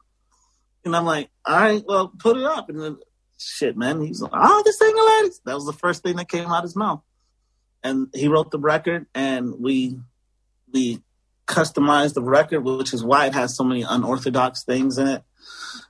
And 0.84 0.95
I'm 0.95 1.05
like, 1.05 1.30
"All 1.45 1.55
right, 1.55 1.84
well, 1.86 2.07
put 2.07 2.38
it 2.38 2.43
up." 2.43 2.70
And 2.70 2.82
then 2.82 2.97
shit, 3.41 3.76
man. 3.76 4.01
He's 4.01 4.22
like, 4.22 4.32
oh, 4.34 4.62
the 4.66 4.74
single 4.74 5.05
ladies. 5.05 5.41
That 5.45 5.55
was 5.55 5.66
the 5.66 5.74
first 5.74 6.03
thing 6.03 6.16
that 6.18 6.30
came 6.30 6.47
out 6.47 6.64
his 6.64 6.76
mouth. 6.76 7.01
And 7.84 8.09
he 8.14 8.28
wrote 8.28 8.51
the 8.51 8.59
record, 8.59 9.07
and 9.16 9.59
we 9.59 9.97
we 10.72 11.01
customized 11.47 12.13
the 12.13 12.23
record, 12.23 12.61
which 12.61 12.93
is 12.93 13.03
why 13.03 13.27
it 13.27 13.33
has 13.33 13.55
so 13.55 13.63
many 13.63 13.83
unorthodox 13.83 14.63
things 14.63 14.97
in 14.97 15.07
it. 15.07 15.23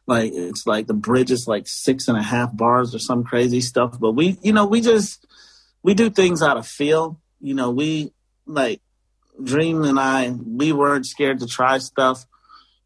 Like 0.08 0.32
it's 0.34 0.66
like 0.66 0.88
the 0.88 0.94
bridge 0.94 1.32
is 1.32 1.48
like 1.48 1.68
six 1.68 2.08
and 2.08 2.18
a 2.18 2.24
half 2.24 2.56
bars 2.56 2.96
or 2.96 3.00
some 3.00 3.24
crazy 3.24 3.62
stuff. 3.62 4.00
But 4.00 4.14
we, 4.14 4.38
you 4.42 4.54
know, 4.54 4.66
we 4.66 4.82
just 4.82 5.26
we 5.84 5.94
do 5.94 6.10
things 6.10 6.42
out 6.42 6.58
of 6.58 6.68
feel. 6.68 7.20
You 7.40 7.54
know, 7.54 7.72
we 7.72 8.12
like 8.46 8.82
Dream 9.42 9.84
and 9.84 10.00
I, 10.00 10.30
we 10.30 10.72
weren't 10.72 11.06
scared 11.06 11.40
to 11.40 11.48
try 11.48 11.78
stuff. 11.78 12.26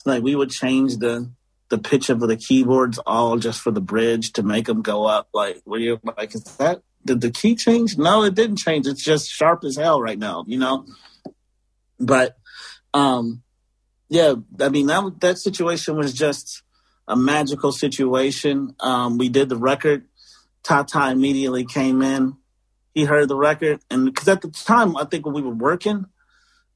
Like 0.06 0.24
we 0.24 0.36
would 0.36 0.52
change 0.52 0.98
the 0.98 1.32
the 1.70 1.78
pitch 1.78 2.10
of 2.10 2.20
the 2.20 2.38
keyboards 2.38 3.00
all 3.00 3.38
just 3.38 3.62
for 3.62 3.72
the 3.72 3.82
bridge 3.82 4.34
to 4.34 4.44
make 4.44 4.66
them 4.66 4.82
go 4.82 5.06
up. 5.06 5.30
Like, 5.34 5.62
were 5.66 5.80
you 5.80 6.00
like, 6.18 6.36
is 6.36 6.44
that 6.58 6.82
did 7.06 7.22
the 7.22 7.32
key 7.32 7.56
change? 7.56 7.98
No, 7.98 8.24
it 8.24 8.36
didn't 8.36 8.58
change. 8.58 8.88
It's 8.88 9.04
just 9.04 9.30
sharp 9.30 9.64
as 9.64 9.76
hell 9.76 10.02
right 10.02 10.18
now, 10.18 10.44
you 10.48 10.58
know. 10.58 10.86
But, 12.00 12.36
um, 12.96 13.44
yeah, 14.08 14.36
I 14.62 14.70
mean 14.70 14.88
that 14.88 15.20
that 15.20 15.38
situation 15.38 15.98
was 15.98 16.14
just 16.14 16.64
a 17.08 17.16
magical 17.16 17.74
situation. 17.74 18.74
Um, 18.80 19.18
we 19.18 19.28
did 19.28 19.50
the 19.50 19.58
record. 19.58 20.06
Tata 20.64 21.12
immediately 21.12 21.66
came 21.66 22.02
in. 22.02 22.38
He 22.94 23.04
heard 23.04 23.28
the 23.28 23.36
record, 23.36 23.82
and 23.92 24.06
because 24.06 24.30
at 24.30 24.42
the 24.42 24.50
time, 24.50 24.96
I 24.96 25.04
think 25.04 25.26
when 25.26 25.36
we 25.36 25.42
were 25.42 25.54
working, 25.54 26.06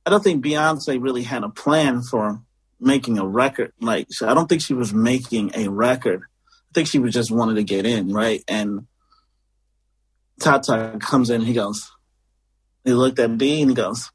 I 0.05 0.09
don't 0.09 0.21
think 0.21 0.43
Beyonce 0.43 1.01
really 1.01 1.23
had 1.23 1.43
a 1.43 1.49
plan 1.49 2.01
for 2.01 2.41
making 2.81 3.17
a 3.17 3.25
record. 3.25 3.71
Like 3.79 4.09
I 4.21 4.33
don't 4.33 4.49
think 4.49 4.61
she 4.61 4.73
was 4.73 4.93
making 4.93 5.51
a 5.55 5.69
record. 5.69 6.23
I 6.23 6.71
think 6.73 6.89
she 6.89 6.99
was 6.99 7.13
just 7.13 7.31
wanted 7.31 7.55
to 7.55 7.63
get 7.63 7.85
in, 7.85 8.11
right? 8.11 8.43
And 8.47 8.87
Tata 10.41 10.97
comes 10.99 11.29
in, 11.29 11.41
he 11.41 11.53
goes, 11.53 11.89
he 12.83 12.91
looked 12.91 13.19
at 13.19 13.37
B 13.37 13.61
and 13.61 13.71
he 13.71 13.75
goes, 13.75 14.11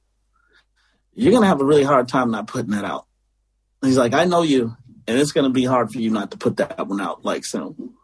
You're 1.15 1.33
gonna 1.33 1.47
have 1.47 1.61
a 1.61 1.65
really 1.65 1.85
hard 1.85 2.09
time 2.09 2.31
not 2.31 2.47
putting 2.47 2.73
that 2.73 2.85
out. 2.85 3.07
And 3.83 3.89
he's 3.89 3.99
like, 3.99 4.15
I 4.15 4.25
know 4.25 4.43
you, 4.43 4.77
and 5.07 5.19
it's 5.19 5.33
gonna 5.33 5.51
be 5.51 5.65
hard 5.65 5.93
for 5.93 5.99
you 5.99 6.11
not 6.11 6.31
to 6.33 6.39
put 6.39 6.57
that 6.57 6.87
one 6.87 7.01
out 7.01 7.25
like 7.25 7.45
soon. 7.45 7.95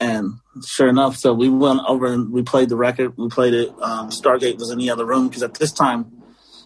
And 0.00 0.34
sure 0.64 0.88
enough, 0.88 1.16
so 1.16 1.34
we 1.34 1.48
went 1.48 1.80
over 1.86 2.06
and 2.06 2.30
we 2.32 2.42
played 2.42 2.68
the 2.68 2.76
record. 2.76 3.16
We 3.16 3.28
played 3.28 3.54
it. 3.54 3.68
Um, 3.80 4.10
Stargate 4.10 4.58
was 4.58 4.70
in 4.70 4.78
the 4.78 4.90
other 4.90 5.04
room 5.04 5.28
because 5.28 5.42
at 5.42 5.54
this 5.54 5.72
time 5.72 6.12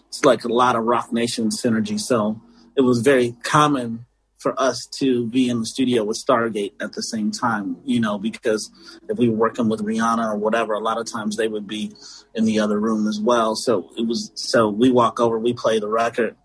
it's 0.07 0.23
like 0.23 0.43
a 0.43 0.53
lot 0.53 0.75
of 0.75 0.83
Roc 0.83 1.11
Nation 1.11 1.49
synergy. 1.49 1.99
So 1.99 2.41
it 2.77 2.81
was 2.81 3.01
very 3.01 3.35
common 3.43 4.05
for 4.43 4.59
us 4.61 4.85
to 4.99 5.25
be 5.27 5.49
in 5.49 5.61
the 5.61 5.65
studio 5.65 6.03
with 6.03 6.21
Stargate 6.23 6.73
at 6.81 6.91
the 6.93 7.01
same 7.01 7.31
time, 7.31 7.77
you 7.85 8.01
know, 8.01 8.19
because 8.19 8.69
if 9.09 9.17
we 9.17 9.29
were 9.29 9.37
working 9.37 9.69
with 9.69 9.81
Rihanna 9.81 10.33
or 10.33 10.35
whatever, 10.35 10.73
a 10.73 10.79
lot 10.79 10.99
of 10.99 11.09
times 11.09 11.37
they 11.37 11.47
would 11.47 11.65
be 11.65 11.93
in 12.35 12.43
the 12.43 12.59
other 12.59 12.77
room 12.77 13.07
as 13.07 13.21
well. 13.21 13.55
So 13.55 13.89
it 13.97 14.05
was, 14.05 14.31
so 14.35 14.69
we 14.69 14.91
walk 14.91 15.21
over, 15.21 15.39
we 15.39 15.53
play 15.53 15.79
the 15.79 15.87
record. 15.87 16.35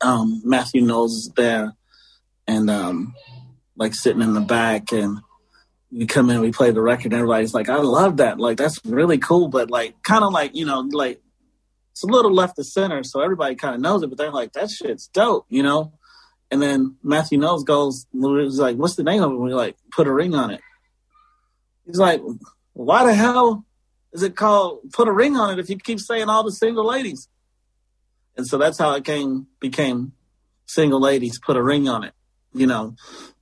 Um, 0.00 0.42
Matthew 0.44 0.82
Knowles 0.82 1.12
is 1.12 1.32
there 1.36 1.72
and, 2.48 2.68
um, 2.68 3.14
like 3.76 3.94
sitting 3.94 4.20
in 4.20 4.34
the 4.34 4.40
back 4.40 4.92
and 4.92 5.20
we 5.92 6.06
come 6.06 6.30
in, 6.30 6.40
we 6.40 6.50
play 6.50 6.72
the 6.72 6.82
record 6.82 7.12
and 7.12 7.14
everybody's 7.14 7.54
like, 7.54 7.68
I 7.68 7.76
love 7.76 8.16
that. 8.16 8.40
Like, 8.40 8.56
that's 8.56 8.80
really 8.84 9.18
cool. 9.18 9.46
But 9.46 9.70
like, 9.70 10.02
kind 10.02 10.24
of 10.24 10.32
like, 10.32 10.56
you 10.56 10.66
know, 10.66 10.80
like 10.80 11.22
it's 11.92 12.02
a 12.02 12.08
little 12.08 12.32
left 12.32 12.58
of 12.58 12.66
center, 12.66 13.04
so 13.04 13.20
everybody 13.20 13.54
kind 13.54 13.76
of 13.76 13.80
knows 13.80 14.02
it, 14.02 14.08
but 14.08 14.18
they're 14.18 14.32
like, 14.32 14.54
that 14.54 14.70
shit's 14.70 15.06
dope, 15.06 15.46
you 15.48 15.62
know? 15.62 15.92
And 16.52 16.60
then 16.60 16.96
Matthew 17.02 17.38
Knowles 17.38 17.64
goes, 17.64 18.06
he's 18.12 18.58
like, 18.58 18.76
what's 18.76 18.96
the 18.96 19.02
name 19.02 19.22
of 19.22 19.32
it? 19.32 19.36
We 19.36 19.54
like, 19.54 19.74
put 19.90 20.06
a 20.06 20.12
ring 20.12 20.34
on 20.34 20.50
it. 20.50 20.60
He's 21.86 21.96
like, 21.96 22.20
why 22.74 23.06
the 23.06 23.14
hell 23.14 23.64
is 24.12 24.22
it 24.22 24.36
called 24.36 24.80
put 24.92 25.08
a 25.08 25.12
ring 25.12 25.34
on 25.34 25.50
it 25.50 25.58
if 25.58 25.70
you 25.70 25.78
keep 25.78 25.98
saying 25.98 26.28
all 26.28 26.44
the 26.44 26.52
single 26.52 26.86
ladies? 26.86 27.26
And 28.36 28.46
so 28.46 28.58
that's 28.58 28.78
how 28.78 28.94
it 28.96 29.04
came, 29.06 29.46
became 29.60 30.12
single 30.66 31.00
ladies, 31.00 31.40
put 31.40 31.56
a 31.56 31.62
ring 31.62 31.88
on 31.88 32.04
it, 32.04 32.12
you 32.52 32.66
know, 32.66 32.96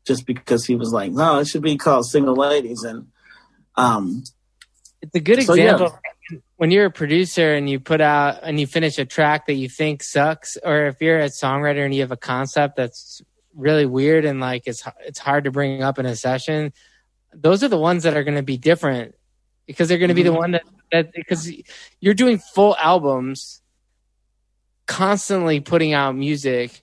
just 0.06 0.24
because 0.24 0.64
he 0.64 0.76
was 0.76 0.92
like, 0.92 1.10
no, 1.10 1.40
it 1.40 1.48
should 1.48 1.62
be 1.62 1.76
called 1.76 2.06
single 2.06 2.36
ladies. 2.36 2.84
And, 2.84 3.08
um, 3.74 4.22
it's 5.02 5.14
a 5.16 5.20
good 5.20 5.42
so, 5.42 5.54
example. 5.54 5.98
Yeah 6.04 6.09
when 6.60 6.70
you're 6.70 6.84
a 6.84 6.90
producer 6.90 7.54
and 7.54 7.70
you 7.70 7.80
put 7.80 8.02
out 8.02 8.40
and 8.42 8.60
you 8.60 8.66
finish 8.66 8.98
a 8.98 9.06
track 9.06 9.46
that 9.46 9.54
you 9.54 9.66
think 9.66 10.02
sucks, 10.02 10.58
or 10.62 10.88
if 10.88 11.00
you're 11.00 11.18
a 11.18 11.30
songwriter 11.30 11.82
and 11.86 11.94
you 11.94 12.02
have 12.02 12.12
a 12.12 12.18
concept 12.18 12.76
that's 12.76 13.22
really 13.54 13.86
weird 13.86 14.26
and 14.26 14.40
like 14.40 14.64
it's 14.66 14.82
it's 15.06 15.18
hard 15.18 15.44
to 15.44 15.50
bring 15.50 15.82
up 15.82 15.98
in 15.98 16.04
a 16.04 16.14
session, 16.14 16.70
those 17.32 17.64
are 17.64 17.68
the 17.68 17.78
ones 17.78 18.02
that 18.02 18.14
are 18.14 18.24
going 18.24 18.36
to 18.36 18.42
be 18.42 18.58
different 18.58 19.14
because 19.64 19.88
they're 19.88 19.96
going 19.96 20.08
to 20.10 20.14
be 20.14 20.22
the 20.22 20.32
Mhm. 20.32 20.36
one 20.36 20.50
that 20.50 20.64
that 20.92 21.12
because 21.14 21.50
you're 21.98 22.12
doing 22.12 22.36
full 22.36 22.76
albums, 22.76 23.62
constantly 24.84 25.60
putting 25.60 25.94
out 25.94 26.14
music 26.14 26.82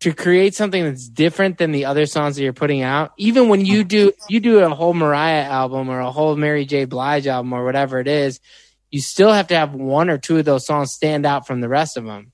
to 0.00 0.12
create 0.12 0.56
something 0.56 0.82
that's 0.82 1.08
different 1.08 1.58
than 1.58 1.70
the 1.70 1.84
other 1.84 2.06
songs 2.06 2.34
that 2.34 2.42
you're 2.42 2.52
putting 2.52 2.82
out. 2.82 3.12
Even 3.16 3.48
when 3.48 3.64
you 3.64 3.84
do 3.84 4.10
you 4.28 4.40
do 4.40 4.58
a 4.58 4.68
whole 4.70 4.92
Mariah 4.92 5.44
album 5.44 5.88
or 5.88 6.00
a 6.00 6.10
whole 6.10 6.34
Mary 6.34 6.64
J. 6.64 6.84
Blige 6.84 7.28
album 7.28 7.52
or 7.52 7.64
whatever 7.64 8.00
it 8.00 8.08
is, 8.08 8.40
you 8.94 9.00
still 9.00 9.32
have 9.32 9.48
to 9.48 9.56
have 9.56 9.74
one 9.74 10.08
or 10.08 10.18
two 10.18 10.38
of 10.38 10.44
those 10.44 10.64
songs 10.64 10.92
stand 10.92 11.26
out 11.26 11.48
from 11.48 11.60
the 11.60 11.68
rest 11.68 11.96
of 11.96 12.04
them. 12.04 12.30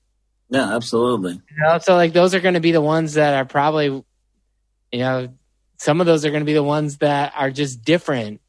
Yeah, 0.47 0.75
absolutely. 0.75 1.33
You 1.33 1.57
know, 1.57 1.79
so 1.79 1.95
like 1.95 2.13
those 2.13 2.35
are 2.35 2.39
going 2.39 2.53
to 2.53 2.59
be 2.59 2.71
the 2.71 2.81
ones 2.81 3.15
that 3.15 3.33
are 3.33 3.45
probably, 3.45 3.85
you 3.85 4.99
know, 4.99 5.29
some 5.77 5.99
of 6.01 6.05
those 6.05 6.23
are 6.23 6.29
going 6.29 6.41
to 6.41 6.45
be 6.45 6.53
the 6.53 6.61
ones 6.61 6.99
that 6.99 7.33
are 7.35 7.49
just 7.49 7.83
different. 7.83 8.41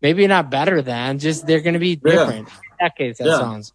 Maybe 0.00 0.26
not 0.26 0.50
better 0.50 0.80
than, 0.80 1.18
just 1.18 1.46
they're 1.46 1.60
going 1.60 1.74
to 1.74 1.78
be 1.78 2.00
Yeah. 2.02 2.12
different. 2.12 2.48
In 2.48 2.54
that 2.80 2.96
case, 2.96 3.18
that 3.18 3.26
Yeah. 3.26 3.38
sounds. 3.38 3.74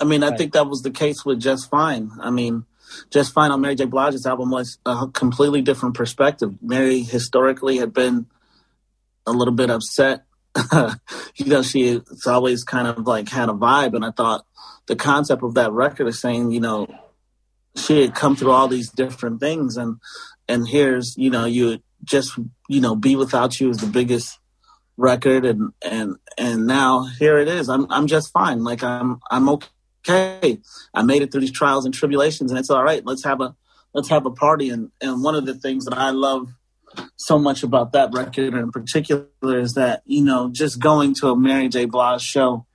I 0.00 0.04
mean, 0.04 0.24
I 0.24 0.36
think 0.36 0.52
that 0.54 0.66
was 0.66 0.82
the 0.82 0.90
case 0.90 1.24
with 1.24 1.38
Just 1.38 1.70
Fine. 1.70 2.10
I 2.20 2.30
mean, 2.30 2.64
Just 3.10 3.32
Fine 3.32 3.52
on 3.52 3.60
Mary 3.60 3.76
J. 3.76 3.84
Blige's 3.84 4.26
album 4.26 4.50
was 4.50 4.78
a 4.84 5.06
completely 5.12 5.62
different 5.62 5.94
perspective. 5.94 6.54
Mary 6.60 7.02
historically 7.02 7.76
had 7.76 7.92
been 7.94 8.26
a 9.28 9.30
little 9.30 9.54
bit 9.54 9.70
upset. 9.70 10.24
You 11.36 11.46
know, 11.46 11.62
she's 11.62 12.26
always 12.26 12.64
kind 12.64 12.88
of 12.88 13.06
like 13.06 13.28
had 13.28 13.48
a 13.48 13.52
vibe, 13.52 13.94
and 13.94 14.04
I 14.04 14.10
thought 14.10 14.44
the 14.86 14.96
concept 14.96 15.42
of 15.42 15.54
that 15.54 15.72
record 15.72 16.08
is 16.08 16.20
saying, 16.20 16.50
you 16.50 16.60
know, 16.60 16.88
she 17.76 18.00
had 18.02 18.14
come 18.14 18.36
through 18.36 18.50
all 18.50 18.68
these 18.68 18.90
different 18.90 19.40
things, 19.40 19.76
and 19.76 19.96
and 20.48 20.66
here's 20.66 21.16
you 21.16 21.30
know 21.30 21.44
you 21.44 21.80
just 22.04 22.38
you 22.68 22.80
know 22.80 22.96
be 22.96 23.16
without 23.16 23.60
you 23.60 23.70
is 23.70 23.78
the 23.78 23.86
biggest 23.86 24.38
record, 24.96 25.44
and 25.44 25.72
and 25.82 26.16
and 26.36 26.66
now 26.66 27.04
here 27.18 27.38
it 27.38 27.48
is. 27.48 27.68
I'm 27.68 27.86
I'm 27.90 28.06
just 28.06 28.32
fine. 28.32 28.64
Like 28.64 28.82
I'm 28.82 29.20
I'm 29.30 29.48
okay 29.48 29.68
I 30.08 31.02
made 31.02 31.22
it 31.22 31.30
through 31.30 31.42
these 31.42 31.52
trials 31.52 31.84
and 31.84 31.94
tribulations, 31.94 32.50
and 32.50 32.58
it's 32.58 32.70
all 32.70 32.82
right. 32.82 33.04
Let's 33.04 33.24
have 33.24 33.40
a 33.40 33.54
let's 33.92 34.08
have 34.08 34.26
a 34.26 34.30
party. 34.30 34.70
And 34.70 34.90
and 35.00 35.22
one 35.22 35.34
of 35.34 35.46
the 35.46 35.54
things 35.54 35.84
that 35.84 35.96
I 35.96 36.10
love 36.10 36.48
so 37.16 37.38
much 37.38 37.62
about 37.62 37.92
that 37.92 38.12
record 38.12 38.54
in 38.54 38.70
particular 38.70 39.26
is 39.42 39.74
that 39.74 40.02
you 40.04 40.24
know 40.24 40.50
just 40.50 40.80
going 40.80 41.14
to 41.14 41.28
a 41.28 41.36
Mary 41.36 41.68
J. 41.68 41.84
Blige 41.84 42.22
show 42.22 42.66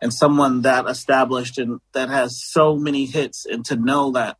and 0.00 0.12
someone 0.12 0.62
that 0.62 0.86
established 0.86 1.58
and 1.58 1.80
that 1.92 2.08
has 2.08 2.42
so 2.42 2.76
many 2.76 3.06
hits, 3.06 3.46
and 3.46 3.64
to 3.66 3.76
know 3.76 4.12
that 4.12 4.36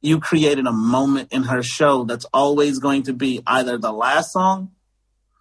you 0.00 0.18
created 0.18 0.66
a 0.66 0.72
moment 0.72 1.32
in 1.32 1.44
her 1.44 1.62
show 1.62 2.04
that's 2.04 2.26
always 2.32 2.78
going 2.78 3.04
to 3.04 3.12
be 3.12 3.40
either 3.46 3.78
the 3.78 3.92
last 3.92 4.32
song 4.32 4.72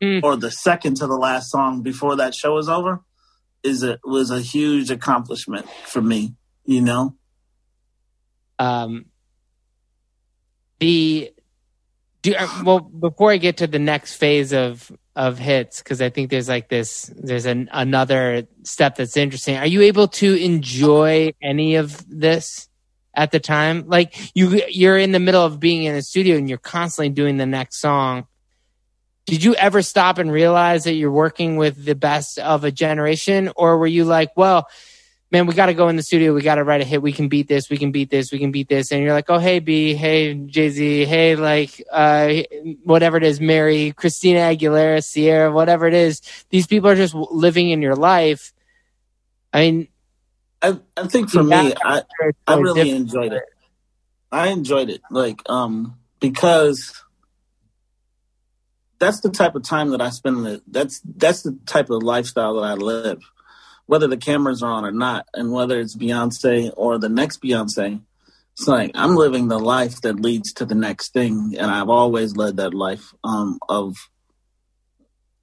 Mm. 0.01 0.23
or 0.23 0.35
the 0.35 0.49
second 0.49 0.97
to 0.97 1.05
the 1.05 1.15
last 1.15 1.51
song 1.51 1.83
before 1.83 2.15
that 2.15 2.33
show 2.33 2.57
is 2.57 2.67
over 2.67 3.01
is 3.61 3.83
a 3.83 3.99
was 4.03 4.31
a 4.31 4.41
huge 4.41 4.89
accomplishment 4.89 5.69
for 5.85 6.01
me. 6.01 6.33
You 6.65 6.81
know, 6.81 7.15
um 8.57 9.05
the 10.79 11.31
do 12.21 12.35
uh, 12.35 12.47
well 12.63 12.79
before 12.79 13.31
i 13.31 13.37
get 13.37 13.57
to 13.57 13.67
the 13.67 13.79
next 13.79 14.15
phase 14.15 14.53
of 14.53 14.91
of 15.15 15.37
hits 15.37 15.79
because 15.79 16.01
i 16.01 16.09
think 16.09 16.29
there's 16.29 16.47
like 16.49 16.69
this 16.69 17.11
there's 17.15 17.45
an 17.45 17.69
another 17.71 18.47
step 18.63 18.95
that's 18.95 19.17
interesting. 19.17 19.57
Are 19.57 19.67
you 19.67 19.81
able 19.81 20.07
to 20.07 20.35
enjoy 20.35 21.33
any 21.41 21.75
of 21.75 22.03
this 22.07 22.67
at 23.15 23.31
the 23.31 23.39
time? 23.39 23.85
Like 23.87 24.15
you 24.35 24.61
you're 24.69 24.97
in 24.97 25.11
the 25.11 25.19
middle 25.19 25.43
of 25.43 25.59
being 25.59 25.83
in 25.83 25.95
a 25.95 26.01
studio 26.01 26.37
and 26.37 26.47
you're 26.47 26.57
constantly 26.57 27.09
doing 27.09 27.37
the 27.37 27.45
next 27.45 27.79
song. 27.79 28.27
Did 29.25 29.43
you 29.43 29.55
ever 29.55 29.81
stop 29.81 30.17
and 30.17 30.31
realize 30.31 30.85
that 30.85 30.93
you're 30.93 31.11
working 31.11 31.55
with 31.55 31.85
the 31.85 31.95
best 31.95 32.39
of 32.39 32.63
a 32.63 32.71
generation? 32.71 33.51
Or 33.55 33.77
were 33.77 33.87
you 33.87 34.03
like 34.03 34.31
well 34.35 34.67
man, 35.31 35.45
we 35.47 35.53
got 35.53 35.67
to 35.67 35.73
go 35.73 35.87
in 35.87 35.95
the 35.95 36.03
studio. 36.03 36.33
We 36.33 36.41
got 36.41 36.55
to 36.55 36.63
write 36.63 36.81
a 36.81 36.83
hit. 36.83 37.01
We 37.01 37.13
can 37.13 37.29
beat 37.29 37.47
this. 37.47 37.69
We 37.69 37.77
can 37.77 37.91
beat 37.91 38.09
this. 38.09 38.31
We 38.31 38.39
can 38.39 38.51
beat 38.51 38.67
this. 38.67 38.91
And 38.91 39.03
you're 39.03 39.13
like, 39.13 39.29
oh, 39.29 39.39
hey, 39.39 39.59
B, 39.59 39.93
hey, 39.95 40.33
Jay 40.33 40.69
Z, 40.69 41.05
hey, 41.05 41.35
like, 41.35 41.81
uh, 41.91 42.33
whatever 42.83 43.17
it 43.17 43.23
is, 43.23 43.39
Mary, 43.39 43.93
Christina 43.93 44.39
Aguilera, 44.39 45.01
Ciara, 45.01 45.51
whatever 45.51 45.87
it 45.87 45.93
is. 45.93 46.21
These 46.49 46.67
people 46.67 46.89
are 46.89 46.95
just 46.95 47.13
living 47.13 47.69
in 47.69 47.81
your 47.81 47.95
life. 47.95 48.53
I 49.53 49.61
mean, 49.61 49.87
I 50.61 50.79
I 50.95 51.07
think 51.07 51.29
for 51.29 51.43
me, 51.43 51.73
I 51.83 52.03
I 52.47 52.55
really 52.57 52.91
enjoyed 52.91 53.33
it. 53.33 53.43
I 54.31 54.47
enjoyed 54.47 54.89
it, 54.89 55.01
like 55.09 55.41
um, 55.49 55.97
because 56.19 56.93
that's 58.99 59.19
the 59.21 59.29
type 59.29 59.55
of 59.55 59.63
time 59.63 59.89
that 59.89 60.01
I 60.01 60.09
spend. 60.09 60.45
In. 60.47 60.61
That's 60.67 61.01
that's 61.03 61.41
the 61.41 61.57
type 61.65 61.89
of 61.89 62.03
lifestyle 62.03 62.55
that 62.55 62.63
I 62.63 62.75
live, 62.75 63.21
whether 63.91 64.07
the 64.07 64.15
cameras 64.15 64.63
are 64.63 64.71
on 64.71 64.85
or 64.85 64.93
not, 64.93 65.27
and 65.33 65.51
whether 65.51 65.77
it's 65.77 65.97
Beyonce 65.97 66.71
or 66.77 66.97
the 66.97 67.09
next 67.09 67.41
Beyonce. 67.41 67.99
It's 68.53 68.65
like 68.65 68.91
I'm 68.95 69.17
living 69.17 69.49
the 69.49 69.59
life 69.59 69.99
that 70.03 70.17
leads 70.17 70.53
to 70.53 70.65
the 70.65 70.75
next 70.75 71.11
thing, 71.11 71.55
and 71.59 71.69
I've 71.69 71.89
always 71.89 72.37
led 72.37 72.55
that 72.55 72.73
life 72.73 73.13
um, 73.25 73.59
of 73.67 73.97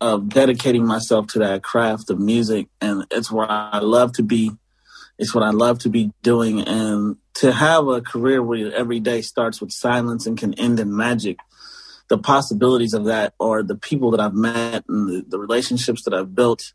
of 0.00 0.30
dedicating 0.30 0.86
myself 0.86 1.26
to 1.26 1.40
that 1.40 1.62
craft 1.62 2.08
of 2.08 2.18
music, 2.18 2.68
and 2.80 3.04
it's 3.10 3.30
where 3.30 3.50
I 3.50 3.80
love 3.80 4.14
to 4.14 4.22
be 4.22 4.52
it's 5.18 5.34
what 5.34 5.44
I 5.44 5.50
love 5.50 5.80
to 5.80 5.90
be 5.90 6.12
doing. 6.22 6.62
And 6.62 7.16
to 7.34 7.52
have 7.52 7.86
a 7.86 8.00
career 8.00 8.42
where 8.42 8.72
every 8.74 9.00
day 9.00 9.20
starts 9.20 9.60
with 9.60 9.72
silence 9.72 10.26
and 10.26 10.38
can 10.38 10.54
end 10.54 10.80
in 10.80 10.96
magic, 10.96 11.36
the 12.08 12.16
possibilities 12.16 12.94
of 12.94 13.04
that 13.04 13.34
are 13.38 13.62
the 13.62 13.76
people 13.76 14.10
that 14.12 14.20
I've 14.20 14.32
met 14.32 14.84
and 14.88 15.06
the, 15.06 15.24
the 15.28 15.38
relationships 15.38 16.04
that 16.04 16.14
I've 16.14 16.34
built, 16.34 16.72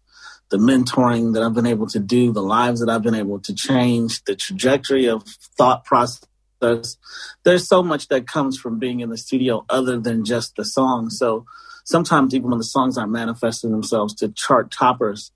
the 0.53 0.59
mentoring 0.59 1.33
that 1.33 1.41
I've 1.41 1.55
been 1.55 1.65
able 1.65 1.87
to 1.87 1.99
do, 1.99 2.31
the 2.31 2.43
lives 2.43 2.79
that 2.79 2.87
I've 2.87 3.01
been 3.01 3.15
able 3.15 3.39
to 3.39 3.55
change, 3.55 4.23
the 4.25 4.35
trajectory 4.35 5.07
of 5.07 5.23
thought 5.57 5.83
process. 5.83 6.27
There's 7.43 7.67
so 7.67 7.81
much 7.81 8.09
that 8.09 8.27
comes 8.27 8.59
from 8.59 8.77
being 8.77 8.99
in 8.99 9.09
the 9.09 9.17
studio 9.17 9.65
other 9.67 9.99
than 9.99 10.23
just 10.23 10.55
the 10.55 10.63
song. 10.63 11.09
So 11.09 11.47
sometimes 11.85 12.35
even 12.35 12.51
when 12.51 12.59
the 12.59 12.63
songs 12.65 12.99
aren't 12.99 13.11
manifesting 13.11 13.71
themselves 13.71 14.13
to 14.17 14.29
chart 14.29 14.69
toppers, 14.69 15.31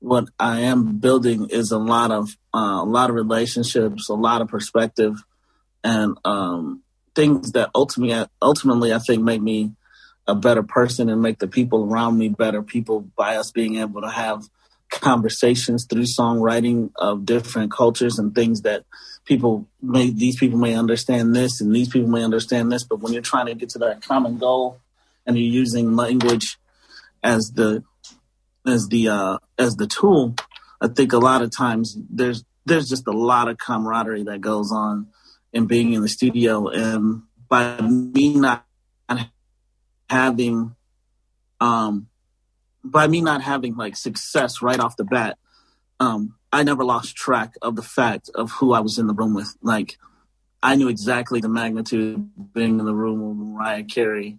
what 0.00 0.30
I 0.40 0.62
am 0.62 0.98
building 0.98 1.48
is 1.48 1.70
a 1.70 1.78
lot 1.78 2.10
of 2.10 2.36
uh, 2.52 2.82
a 2.82 2.84
lot 2.84 3.08
of 3.08 3.14
relationships, 3.14 4.08
a 4.08 4.14
lot 4.14 4.42
of 4.42 4.48
perspective, 4.48 5.14
and 5.84 6.18
um, 6.24 6.82
things 7.14 7.52
that 7.52 7.70
ultimately 7.72 8.26
ultimately 8.42 8.92
I 8.92 8.98
think 8.98 9.22
make 9.22 9.40
me 9.40 9.76
a 10.26 10.34
better 10.34 10.64
person 10.64 11.08
and 11.08 11.22
make 11.22 11.38
the 11.38 11.46
people 11.46 11.84
around 11.84 12.18
me 12.18 12.30
better 12.30 12.64
people 12.64 13.02
by 13.16 13.36
us 13.36 13.52
being 13.52 13.76
able 13.76 14.00
to 14.00 14.10
have 14.10 14.42
conversations 14.90 15.84
through 15.84 16.02
songwriting 16.02 16.90
of 16.96 17.24
different 17.24 17.70
cultures 17.70 18.18
and 18.18 18.34
things 18.34 18.62
that 18.62 18.84
people 19.24 19.66
may 19.82 20.10
these 20.10 20.36
people 20.36 20.58
may 20.58 20.74
understand 20.74 21.34
this 21.34 21.60
and 21.60 21.74
these 21.74 21.88
people 21.88 22.08
may 22.08 22.22
understand 22.22 22.70
this 22.70 22.84
but 22.84 23.00
when 23.00 23.12
you're 23.12 23.22
trying 23.22 23.46
to 23.46 23.54
get 23.54 23.68
to 23.68 23.78
that 23.78 24.00
common 24.00 24.38
goal 24.38 24.78
and 25.26 25.36
you're 25.36 25.46
using 25.46 25.96
language 25.96 26.56
as 27.22 27.52
the 27.52 27.82
as 28.66 28.88
the 28.88 29.08
uh, 29.08 29.38
as 29.58 29.76
the 29.76 29.86
tool, 29.86 30.34
I 30.80 30.88
think 30.88 31.12
a 31.12 31.18
lot 31.18 31.42
of 31.42 31.54
times 31.54 31.96
there's 32.10 32.44
there's 32.64 32.88
just 32.88 33.06
a 33.06 33.12
lot 33.12 33.48
of 33.48 33.58
camaraderie 33.58 34.24
that 34.24 34.40
goes 34.40 34.72
on 34.72 35.08
in 35.52 35.66
being 35.66 35.92
in 35.92 36.02
the 36.02 36.08
studio, 36.08 36.68
and 36.68 37.22
by 37.48 37.80
me 37.80 38.34
not 38.34 38.64
having, 40.10 40.74
um, 41.60 42.08
by 42.90 43.06
me 43.06 43.20
not 43.20 43.42
having 43.42 43.76
like 43.76 43.96
success 43.96 44.62
right 44.62 44.80
off 44.80 44.96
the 44.96 45.04
bat, 45.04 45.38
um, 46.00 46.34
I 46.52 46.62
never 46.62 46.84
lost 46.84 47.16
track 47.16 47.54
of 47.62 47.76
the 47.76 47.82
fact 47.82 48.30
of 48.34 48.50
who 48.52 48.72
I 48.72 48.80
was 48.80 48.98
in 48.98 49.06
the 49.06 49.14
room 49.14 49.34
with. 49.34 49.56
Like, 49.62 49.98
I 50.62 50.74
knew 50.74 50.88
exactly 50.88 51.40
the 51.40 51.48
magnitude 51.48 52.14
of 52.14 52.52
being 52.52 52.78
in 52.78 52.86
the 52.86 52.94
room 52.94 53.20
with 53.20 53.48
Mariah 53.48 53.84
Carey, 53.84 54.38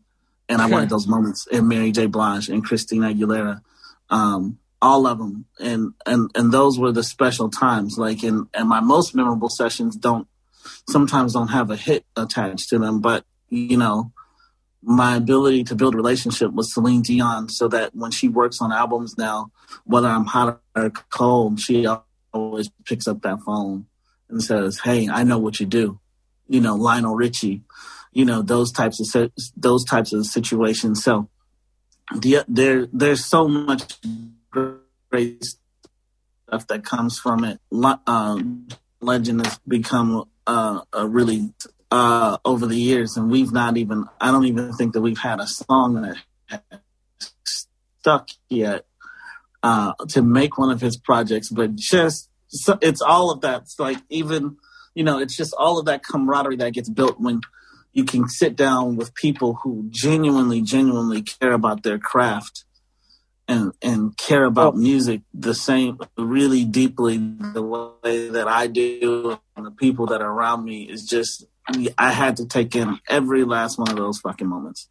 and 0.49 0.61
I 0.61 0.67
wanted 0.67 0.89
those 0.95 1.07
moments 1.07 1.47
in 1.47 1.67
Mary 1.67 1.91
J. 1.91 2.07
Blige 2.07 2.49
and 2.49 2.63
Christina 2.63 3.13
Aguilera 3.13 3.61
um, 4.09 4.59
all 4.81 5.07
of 5.07 5.17
them, 5.17 5.45
and 5.59 5.93
and 6.05 6.29
and 6.35 6.51
those 6.51 6.77
were 6.77 6.91
the 6.91 7.03
special 7.03 7.49
times. 7.49 7.97
Like, 7.97 8.23
and 8.23 8.47
and 8.53 8.69
my 8.69 8.79
most 8.79 9.15
memorable 9.15 9.49
sessions 9.49 9.95
don't 9.95 10.27
sometimes 10.87 11.33
don't 11.33 11.49
have 11.49 11.71
a 11.71 11.75
hit 11.75 12.05
attached 12.15 12.69
to 12.69 12.79
them, 12.79 13.01
but 13.01 13.25
you 13.49 13.77
know, 13.77 14.11
my 14.81 15.15
ability 15.15 15.63
to 15.65 15.75
build 15.75 15.93
a 15.93 15.97
relationship 15.97 16.51
with 16.53 16.67
Celine 16.67 17.01
Dion, 17.01 17.49
so 17.49 17.67
that 17.67 17.95
when 17.95 18.11
she 18.11 18.27
works 18.27 18.61
on 18.61 18.71
albums 18.71 19.17
now, 19.17 19.51
whether 19.85 20.07
I'm 20.07 20.25
hot 20.25 20.61
or 20.75 20.91
cold, 21.09 21.59
she 21.59 21.87
always 22.33 22.69
picks 22.85 23.07
up 23.07 23.21
that 23.21 23.41
phone 23.45 23.87
and 24.29 24.43
says, 24.43 24.79
"Hey, 24.83 25.09
I 25.09 25.23
know 25.23 25.39
what 25.39 25.59
you 25.59 25.65
do." 25.65 25.99
You 26.47 26.61
know, 26.61 26.75
Lionel 26.75 27.15
Richie. 27.15 27.63
You 28.11 28.25
know 28.25 28.41
those 28.41 28.71
types 28.71 28.99
of 29.15 29.31
those 29.55 29.83
types 29.83 30.13
of 30.13 30.25
situations. 30.25 31.03
So 31.03 31.29
the, 32.15 32.43
there 32.47 32.87
there's 32.91 33.25
so 33.25 33.47
much 33.47 33.97
great 34.49 35.43
stuff 36.47 36.67
that 36.67 36.83
comes 36.83 37.19
from 37.19 37.43
it. 37.43 37.59
Um, 38.07 38.67
legend 39.01 39.45
has 39.45 39.59
become 39.67 40.25
uh, 40.45 40.81
a 40.93 41.07
really 41.07 41.53
uh, 41.91 42.37
over 42.43 42.65
the 42.65 42.79
years, 42.79 43.17
and 43.17 43.31
we've 43.31 43.51
not 43.51 43.77
even. 43.77 44.05
I 44.19 44.31
don't 44.31 44.45
even 44.45 44.73
think 44.73 44.93
that 44.93 45.01
we've 45.01 45.17
had 45.17 45.39
a 45.39 45.47
song 45.47 46.01
that 46.01 46.17
has 46.45 46.61
stuck 47.45 48.29
yet 48.49 48.85
uh, 49.63 49.93
to 50.09 50.21
make 50.21 50.57
one 50.57 50.71
of 50.71 50.81
his 50.81 50.97
projects, 50.97 51.49
but 51.49 51.75
just 51.75 52.29
so 52.47 52.77
it's 52.81 53.01
all 53.01 53.31
of 53.31 53.41
that. 53.41 53.63
It's 53.63 53.79
like 53.79 53.97
even 54.09 54.57
you 54.97 55.03
know, 55.03 55.19
it's 55.19 55.37
just 55.37 55.53
all 55.59 55.77
of 55.77 55.85
that 55.85 56.03
camaraderie 56.03 56.55
that 56.55 56.73
gets 56.73 56.89
built 56.89 57.19
when 57.19 57.41
you 57.93 58.03
can 58.03 58.27
sit 58.27 58.55
down 58.55 58.95
with 58.95 59.13
people 59.13 59.59
who 59.61 59.85
genuinely, 59.91 60.61
genuinely 60.61 61.21
care 61.21 61.51
about 61.51 61.83
their 61.83 61.99
craft 61.99 62.65
and 63.47 63.73
and 63.81 64.17
care 64.17 64.43
about 64.43 64.75
music 64.75 65.21
the 65.33 65.53
same 65.53 65.97
really 66.17 66.65
deeply 66.65 67.17
the 67.17 67.61
way 67.61 68.27
that 68.27 68.47
I 68.47 68.67
do 68.67 69.39
and 69.55 69.65
the 69.65 69.71
people 69.71 70.07
that 70.07 70.21
are 70.21 70.31
around 70.31 70.65
me 70.65 70.83
is 70.83 71.05
just 71.05 71.45
I 71.97 72.11
had 72.11 72.37
to 72.37 72.47
take 72.47 72.75
in 72.75 72.99
every 73.09 73.43
last 73.43 73.77
one 73.77 73.89
of 73.89 73.97
those 73.97 74.19
fucking 74.19 74.47
moments. 74.47 74.89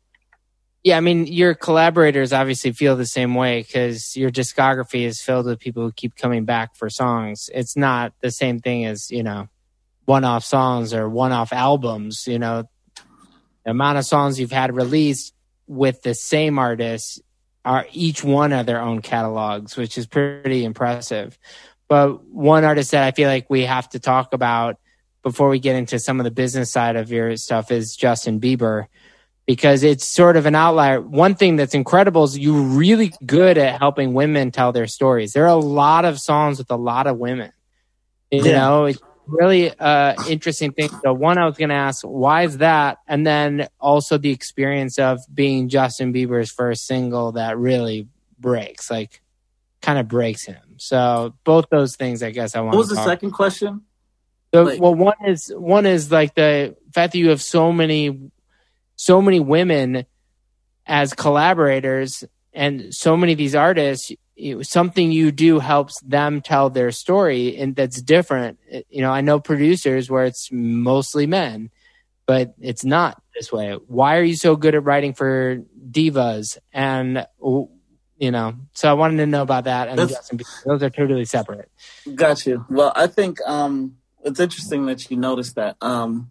Yeah, 0.85 0.97
I 0.97 1.01
mean, 1.01 1.27
your 1.27 1.55
collaborators 1.55 2.33
obviously 2.33 2.71
feel 2.73 2.95
the 2.95 3.07
same 3.07 3.35
way 3.35 3.63
because 3.63 4.17
your 4.17 4.31
discography 4.31 5.03
is 5.05 5.21
filled 5.21 5.47
with 5.47 5.59
people 5.59 5.83
who 5.83 5.91
keep 5.91 6.15
coming 6.17 6.45
back 6.45 6.77
for 6.77 6.89
songs. 6.89 7.51
It's 7.53 7.77
not 7.77 8.13
the 8.21 8.31
same 8.31 8.61
thing 8.61 8.85
as, 8.85 9.11
you 9.11 9.25
know, 9.25 9.49
one 10.05 10.23
off 10.25 10.45
songs 10.45 10.95
or 10.95 11.09
one 11.09 11.33
off 11.33 11.53
albums. 11.53 12.29
You 12.29 12.39
know, 12.39 12.69
the 13.65 13.71
amount 13.73 13.99
of 13.99 14.05
songs 14.05 14.39
you've 14.39 14.53
had 14.53 14.77
released 14.77 15.35
with 15.67 16.03
the 16.03 16.15
same 16.15 16.57
artist 16.59 17.21
are 17.65 17.87
each 17.93 18.23
one 18.23 18.53
of 18.53 18.67
their 18.67 18.81
own 18.81 19.03
catalogs, 19.03 19.77
which 19.77 19.99
is 19.99 20.07
pretty 20.07 20.65
impressive. 20.65 21.37
But 21.89 22.25
one 22.25 22.65
artist 22.65 22.93
that 22.93 23.03
I 23.03 23.11
feel 23.11 23.29
like 23.29 23.51
we 23.51 23.63
have 23.63 23.89
to 23.91 23.99
talk 23.99 24.35
about 24.35 24.79
before 25.27 25.49
we 25.49 25.59
get 25.59 25.75
into 25.75 25.99
some 25.99 26.21
of 26.21 26.25
the 26.25 26.31
business 26.31 26.71
side 26.71 26.95
of 26.95 27.11
your 27.11 27.37
stuff 27.37 27.73
is 27.73 27.97
Justin 27.97 28.39
Bieber 28.39 28.87
because 29.45 29.83
it's 29.83 30.07
sort 30.07 30.37
of 30.37 30.47
an 30.47 30.55
outlier. 30.55 31.01
One 31.01 31.35
thing 31.35 31.57
that's 31.57 31.75
incredible 31.75 32.23
is 32.23 32.39
you're 32.39 32.55
really 32.55 33.13
good 33.27 33.59
at 33.59 33.81
helping 33.81 34.15
women 34.15 34.53
tell 34.53 34.71
their 34.71 34.87
stories. 34.87 35.33
There 35.33 35.43
are 35.43 35.49
a 35.49 35.57
lot 35.57 36.05
of 36.05 36.21
songs 36.21 36.59
with 36.59 36.71
a 36.71 36.77
lot 36.77 37.09
of 37.09 37.19
women. 37.19 37.51
You 38.31 38.45
yeah. 38.45 38.53
know, 38.53 38.85
it's 38.85 39.01
really 39.27 39.77
uh, 39.77 40.15
interesting 40.29 40.71
thing. 40.71 40.91
So 41.03 41.13
one, 41.13 41.39
I 41.39 41.47
was 41.47 41.57
going 41.57 41.71
to 41.71 41.75
ask, 41.75 42.03
why 42.03 42.45
is 42.45 42.59
that? 42.59 42.99
And 43.09 43.27
then 43.27 43.67
also 43.81 44.19
the 44.19 44.31
experience 44.31 44.97
of 44.97 45.19
being 45.35 45.69
Justin 45.69 46.13
Bieber's 46.13 46.53
first 46.53 46.87
single 46.87 47.33
that 47.33 47.59
really 47.59 48.07
breaks, 48.39 48.93
like 48.93 49.21
kind 49.83 49.99
of 49.99 50.07
breaks 50.07 50.45
him. 50.45 50.77
So 50.77 51.35
both 51.43 51.65
those 51.69 51.97
things, 51.97 52.23
I 52.23 52.31
guess 52.31 52.55
I 52.55 52.61
want. 52.61 52.77
What 52.77 52.79
was 52.79 52.91
the 52.91 53.05
second 53.05 53.33
question? 53.33 53.83
So, 54.57 54.63
like, 54.63 54.81
well, 54.81 54.95
one 54.95 55.17
is 55.27 55.53
one 55.55 55.85
is 55.85 56.11
like 56.11 56.35
the 56.35 56.77
fact 56.95 57.13
that 57.13 57.19
you 57.19 57.29
have 57.29 57.43
so 57.43 57.73
many 57.73 58.31
so 58.97 59.21
many 59.21 59.39
women 59.39 60.07
as 60.87 61.13
collaborators 61.13 62.25
and 62.55 62.95
so 62.95 63.19
many 63.19 63.33
of 63.33 63.39
these 63.39 63.55
artists 63.55 64.13
something 64.63 65.13
you 65.13 65.31
do 65.31 65.59
helps 65.59 66.01
them 66.01 66.41
tell 66.41 66.71
their 66.71 66.91
story 66.91 67.59
and 67.59 67.77
that's 67.77 68.01
different. 68.01 68.59
You 68.89 69.03
know 69.03 69.11
i 69.11 69.21
know 69.21 69.41
producers 69.41 70.09
where 70.09 70.25
it's 70.25 70.49
mostly 70.51 71.27
men 71.27 71.71
but 72.25 72.55
it's 72.59 72.85
not 72.85 73.23
this 73.37 73.53
way. 73.53 73.75
Why 73.87 74.17
are 74.17 74.23
you 74.23 74.37
so 74.37 74.57
good 74.57 74.75
at 74.75 74.83
writing 74.83 75.13
for 75.13 75.59
divas? 75.91 76.57
And 76.73 77.27
you 78.19 78.31
know 78.31 78.55
so 78.73 78.89
i 78.89 78.95
wanted 78.95 79.19
to 79.19 79.27
know 79.27 79.43
about 79.43 79.65
that 79.65 79.89
and 79.89 79.99
those 79.99 80.83
are 80.83 80.89
totally 80.89 81.27
separate. 81.27 81.71
Got 82.15 82.47
you. 82.47 82.65
Well 82.71 82.93
i 82.97 83.07
think 83.07 83.39
um 83.45 83.97
it's 84.27 84.41
interesting 84.41 84.87
that 84.87 85.11
you 85.11 85.17
noticed 85.17 85.55
that 85.55 85.77
um 85.81 86.31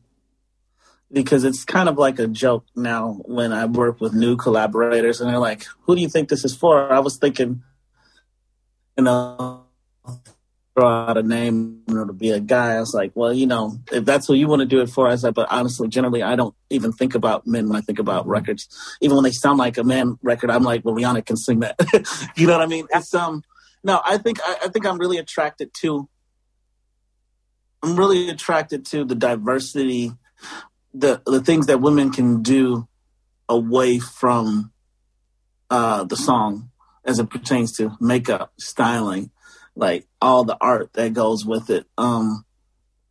because 1.12 1.44
it's 1.44 1.64
kind 1.64 1.88
of 1.88 1.98
like 1.98 2.20
a 2.20 2.28
joke 2.28 2.66
now 2.76 3.22
when 3.26 3.54
I 3.54 3.66
work 3.66 4.02
with 4.02 4.14
new 4.14 4.36
collaborators 4.36 5.22
and 5.22 5.30
they're 5.30 5.40
like, 5.40 5.64
who 5.84 5.96
do 5.96 6.02
you 6.02 6.10
think 6.10 6.30
this 6.30 6.44
is 6.44 6.56
for? 6.56 6.92
I 6.92 7.00
was 7.00 7.18
thinking, 7.18 7.64
you 8.98 9.04
know, 9.04 9.64
throw 10.76 10.88
out 10.88 11.18
a 11.18 11.24
name 11.24 11.84
you 11.88 11.96
know, 11.96 12.06
to 12.06 12.12
be 12.12 12.32
a 12.32 12.40
guy. 12.40 12.74
I 12.74 12.80
was 12.80 12.94
like, 12.94 13.12
well, 13.16 13.32
you 13.32 13.48
know, 13.48 13.80
if 13.92 14.04
that's 14.04 14.28
what 14.28 14.38
you 14.38 14.48
want 14.48 14.62
to 14.62 14.66
do 14.66 14.82
it 14.82 14.90
for, 14.90 15.08
I 15.08 15.16
said, 15.16 15.34
but 15.34 15.48
honestly, 15.50 15.88
generally, 15.88 16.22
I 16.22 16.36
don't 16.36 16.56
even 16.70 16.92
think 16.92 17.16
about 17.16 17.48
men 17.48 17.70
when 17.70 17.78
I 17.78 17.82
think 17.82 18.00
about 18.00 18.28
records. 18.28 18.68
Even 19.00 19.16
when 19.16 19.24
they 19.24 19.32
sound 19.32 19.58
like 19.58 19.78
a 19.78 19.84
man 19.84 20.20
record, 20.22 20.50
I'm 20.50 20.64
like, 20.64 20.84
well, 20.84 20.96
Rihanna 20.96 21.26
can 21.26 21.38
sing 21.38 21.62
that. 21.62 21.80
you 22.36 22.48
know 22.48 22.54
what 22.54 22.62
I 22.62 22.68
mean? 22.68 22.88
It's 22.94 23.14
um, 23.14 23.44
no, 23.84 24.02
I 24.04 24.18
think 24.18 24.40
I, 24.44 24.58
I 24.66 24.68
think 24.68 24.86
I'm 24.86 24.98
really 24.98 25.18
attracted 25.18 25.72
to. 25.82 26.10
I'm 27.86 27.96
really 27.96 28.30
attracted 28.30 28.84
to 28.88 29.06
the 29.06 29.14
diversity 29.14 30.12
the 30.96 31.22
the 31.26 31.42
things 31.42 31.68
that 31.68 31.82
women 31.82 32.12
can 32.12 32.42
do 32.42 32.88
away 33.48 34.00
from 34.00 34.72
uh, 35.70 36.04
the 36.06 36.16
song 36.16 36.72
as 37.04 37.20
it 37.20 37.30
pertains 37.30 37.74
to 37.74 37.96
makeup, 38.00 38.54
styling, 38.58 39.30
like 39.76 40.08
all 40.20 40.46
the 40.46 40.58
art 40.60 40.94
that 40.94 41.14
goes 41.14 41.46
with 41.46 41.70
it. 41.70 41.86
Um, 41.96 42.44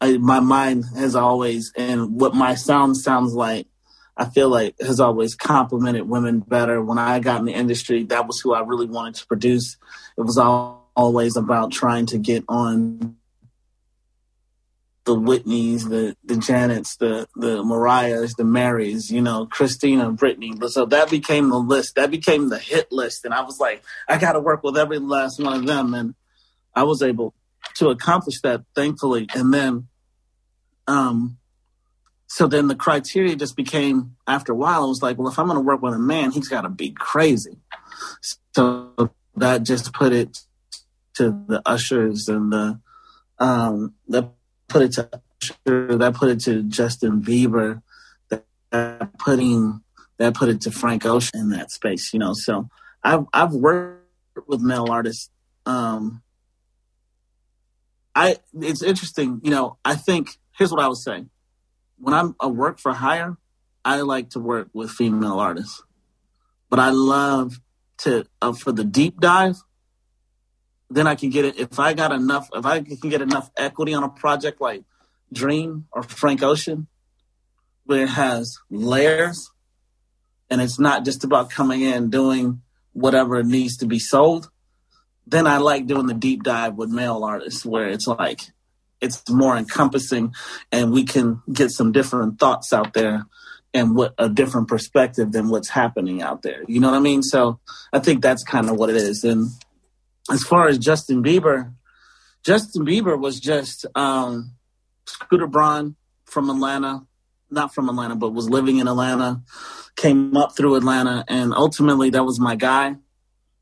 I, 0.00 0.16
my 0.18 0.40
mind 0.40 0.86
has 0.96 1.14
always, 1.14 1.72
and 1.76 2.20
what 2.20 2.34
my 2.34 2.56
sound 2.56 2.96
sounds 2.96 3.32
like, 3.32 3.68
I 4.16 4.24
feel 4.24 4.48
like 4.48 4.74
has 4.80 4.98
always 4.98 5.36
complimented 5.36 6.08
women 6.08 6.40
better. 6.40 6.82
When 6.82 6.98
I 6.98 7.20
got 7.20 7.38
in 7.38 7.46
the 7.46 7.52
industry, 7.52 8.02
that 8.04 8.26
was 8.26 8.40
who 8.40 8.54
I 8.54 8.60
really 8.62 8.86
wanted 8.86 9.14
to 9.16 9.26
produce. 9.26 9.76
It 10.18 10.22
was 10.22 10.36
all, 10.36 10.90
always 10.96 11.36
about 11.36 11.70
trying 11.70 12.06
to 12.06 12.18
get 12.18 12.44
on 12.48 13.16
the 15.04 15.14
Whitneys, 15.14 15.88
the 15.88 16.16
the 16.24 16.34
Janets, 16.34 16.96
the 16.98 17.28
the 17.36 17.62
Mariahs, 17.62 18.34
the 18.34 18.44
Marys, 18.44 19.10
you 19.10 19.20
know, 19.20 19.46
Christina, 19.46 20.10
Britney. 20.12 20.62
So 20.70 20.86
that 20.86 21.10
became 21.10 21.50
the 21.50 21.58
list. 21.58 21.96
That 21.96 22.10
became 22.10 22.48
the 22.48 22.58
hit 22.58 22.90
list, 22.90 23.24
and 23.24 23.34
I 23.34 23.42
was 23.42 23.60
like, 23.60 23.82
I 24.08 24.18
got 24.18 24.32
to 24.32 24.40
work 24.40 24.62
with 24.62 24.78
every 24.78 24.98
last 24.98 25.40
one 25.40 25.60
of 25.60 25.66
them, 25.66 25.94
and 25.94 26.14
I 26.74 26.84
was 26.84 27.02
able 27.02 27.34
to 27.76 27.90
accomplish 27.90 28.40
that, 28.42 28.62
thankfully. 28.74 29.26
And 29.34 29.52
then, 29.52 29.88
um, 30.86 31.38
so 32.26 32.46
then 32.46 32.68
the 32.68 32.74
criteria 32.74 33.36
just 33.36 33.56
became 33.56 34.16
after 34.26 34.52
a 34.52 34.56
while. 34.56 34.84
I 34.84 34.86
was 34.86 35.02
like, 35.02 35.18
well, 35.18 35.28
if 35.28 35.38
I'm 35.38 35.46
going 35.46 35.56
to 35.56 35.60
work 35.60 35.82
with 35.82 35.94
a 35.94 35.98
man, 35.98 36.30
he's 36.30 36.48
got 36.48 36.62
to 36.62 36.68
be 36.70 36.90
crazy. 36.90 37.58
So 38.56 39.12
that 39.36 39.64
just 39.64 39.92
put 39.92 40.12
it 40.12 40.38
to 41.14 41.30
the 41.46 41.62
ushers 41.66 42.28
and 42.28 42.52
the 42.52 42.80
um 43.38 43.94
the 44.08 44.30
put 44.68 44.82
it 44.82 44.92
to 44.92 45.10
that 45.66 46.14
put 46.14 46.30
it 46.30 46.40
to 46.40 46.62
Justin 46.62 47.22
Bieber, 47.22 47.82
that 48.28 49.18
putting 49.18 49.82
that 50.18 50.34
put 50.34 50.48
it 50.48 50.60
to 50.62 50.70
Frank 50.70 51.04
Ocean 51.04 51.40
in 51.40 51.50
that 51.50 51.70
space, 51.70 52.12
you 52.12 52.18
know. 52.18 52.34
So 52.34 52.68
I've 53.02 53.26
I've 53.32 53.52
worked 53.52 54.02
with 54.46 54.60
male 54.60 54.90
artists. 54.90 55.30
Um, 55.66 56.22
I 58.14 58.36
it's 58.60 58.82
interesting, 58.82 59.40
you 59.42 59.50
know. 59.50 59.78
I 59.84 59.96
think 59.96 60.38
here's 60.56 60.70
what 60.70 60.80
I 60.80 60.88
would 60.88 60.98
say: 60.98 61.24
when 61.98 62.14
I'm 62.14 62.34
a 62.40 62.48
work 62.48 62.78
for 62.78 62.92
hire, 62.92 63.36
I 63.84 64.00
like 64.00 64.30
to 64.30 64.40
work 64.40 64.68
with 64.72 64.90
female 64.90 65.38
artists, 65.38 65.82
but 66.70 66.78
I 66.78 66.90
love 66.90 67.60
to 67.98 68.26
uh, 68.40 68.52
for 68.52 68.72
the 68.72 68.84
deep 68.84 69.20
dive 69.20 69.56
then 70.90 71.06
I 71.06 71.14
can 71.14 71.30
get 71.30 71.44
it. 71.44 71.58
If 71.58 71.78
I 71.78 71.94
got 71.94 72.12
enough, 72.12 72.48
if 72.54 72.64
I 72.64 72.82
can 72.82 73.10
get 73.10 73.22
enough 73.22 73.50
equity 73.56 73.94
on 73.94 74.04
a 74.04 74.08
project 74.08 74.60
like 74.60 74.84
Dream 75.32 75.86
or 75.92 76.02
Frank 76.02 76.42
Ocean, 76.42 76.86
where 77.84 78.04
it 78.04 78.10
has 78.10 78.58
layers 78.70 79.50
and 80.50 80.60
it's 80.60 80.78
not 80.78 81.04
just 81.04 81.24
about 81.24 81.50
coming 81.50 81.82
in 81.82 82.10
doing 82.10 82.62
whatever 82.92 83.42
needs 83.42 83.76
to 83.78 83.86
be 83.86 83.98
sold, 83.98 84.50
then 85.26 85.46
I 85.46 85.58
like 85.58 85.86
doing 85.86 86.06
the 86.06 86.14
deep 86.14 86.42
dive 86.42 86.74
with 86.74 86.90
male 86.90 87.24
artists 87.24 87.64
where 87.64 87.88
it's 87.88 88.06
like 88.06 88.40
it's 89.00 89.28
more 89.28 89.56
encompassing 89.56 90.34
and 90.70 90.92
we 90.92 91.04
can 91.04 91.42
get 91.52 91.70
some 91.70 91.92
different 91.92 92.38
thoughts 92.38 92.72
out 92.72 92.94
there 92.94 93.26
and 93.72 93.96
what 93.96 94.14
a 94.18 94.28
different 94.28 94.68
perspective 94.68 95.32
than 95.32 95.48
what's 95.48 95.68
happening 95.68 96.22
out 96.22 96.42
there. 96.42 96.62
You 96.68 96.80
know 96.80 96.90
what 96.90 96.96
I 96.96 97.00
mean? 97.00 97.22
So 97.22 97.58
I 97.92 97.98
think 97.98 98.22
that's 98.22 98.44
kind 98.44 98.70
of 98.70 98.76
what 98.76 98.88
it 98.88 98.96
is. 98.96 99.24
And 99.24 99.50
as 100.30 100.42
far 100.42 100.68
as 100.68 100.78
Justin 100.78 101.22
Bieber, 101.22 101.72
Justin 102.44 102.84
Bieber 102.84 103.18
was 103.18 103.40
just 103.40 103.86
um, 103.94 104.52
Scooter 105.06 105.46
Braun 105.46 105.96
from 106.24 106.50
Atlanta, 106.50 107.06
not 107.50 107.74
from 107.74 107.88
Atlanta, 107.88 108.16
but 108.16 108.30
was 108.30 108.50
living 108.50 108.78
in 108.78 108.88
Atlanta, 108.88 109.42
came 109.96 110.36
up 110.36 110.56
through 110.56 110.74
Atlanta, 110.74 111.24
and 111.28 111.54
ultimately 111.54 112.10
that 112.10 112.24
was 112.24 112.38
my 112.38 112.56
guy. 112.56 112.96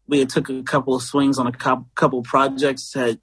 We 0.07 0.19
had 0.19 0.31
took 0.31 0.51
a 0.51 0.63
couple 0.63 0.95
of 0.95 1.03
swings 1.03 1.39
on 1.39 1.47
a 1.47 1.53
couple 1.53 2.23
projects, 2.23 2.93
had 2.95 3.21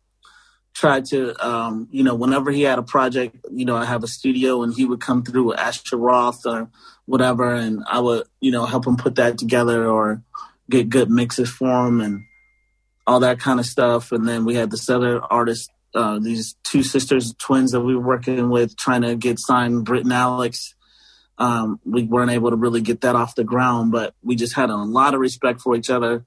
tried 0.73 1.05
to, 1.05 1.35
um, 1.45 1.87
you 1.91 2.03
know, 2.03 2.15
whenever 2.15 2.51
he 2.51 2.61
had 2.61 2.79
a 2.79 2.83
project, 2.83 3.35
you 3.51 3.65
know, 3.65 3.75
I 3.75 3.85
have 3.85 4.03
a 4.03 4.07
studio 4.07 4.63
and 4.63 4.73
he 4.73 4.85
would 4.85 5.01
come 5.01 5.23
through 5.23 5.49
with 5.49 5.59
Asher 5.59 5.97
Roth 5.97 6.45
or 6.45 6.69
whatever, 7.05 7.53
and 7.53 7.83
I 7.89 7.99
would, 7.99 8.27
you 8.39 8.51
know, 8.51 8.65
help 8.65 8.87
him 8.87 8.95
put 8.95 9.15
that 9.15 9.37
together 9.37 9.87
or 9.87 10.21
get 10.69 10.89
good 10.89 11.09
mixes 11.09 11.49
for 11.49 11.87
him 11.87 11.99
and 11.99 12.23
all 13.09 13.21
that 13.21 13.39
kind 13.39 13.59
of 13.59 13.65
stuff. 13.65 14.11
And 14.11 14.27
then 14.27 14.45
we 14.45 14.53
had 14.53 14.69
this 14.69 14.87
other 14.87 15.19
artist, 15.19 15.71
uh, 15.95 16.19
these 16.19 16.55
two 16.63 16.83
sisters, 16.83 17.33
twins 17.39 17.71
that 17.71 17.81
we 17.81 17.95
were 17.95 18.05
working 18.05 18.51
with, 18.51 18.77
trying 18.77 19.01
to 19.01 19.15
get 19.15 19.39
signed, 19.39 19.83
Britt 19.83 20.03
and 20.03 20.13
Alex. 20.13 20.75
Um, 21.39 21.79
we 21.83 22.03
weren't 22.03 22.29
able 22.29 22.51
to 22.51 22.55
really 22.55 22.81
get 22.81 23.01
that 23.01 23.15
off 23.15 23.33
the 23.33 23.43
ground, 23.43 23.91
but 23.91 24.13
we 24.21 24.35
just 24.35 24.55
had 24.55 24.69
a 24.69 24.75
lot 24.75 25.15
of 25.15 25.21
respect 25.21 25.59
for 25.61 25.75
each 25.75 25.89
other. 25.89 26.23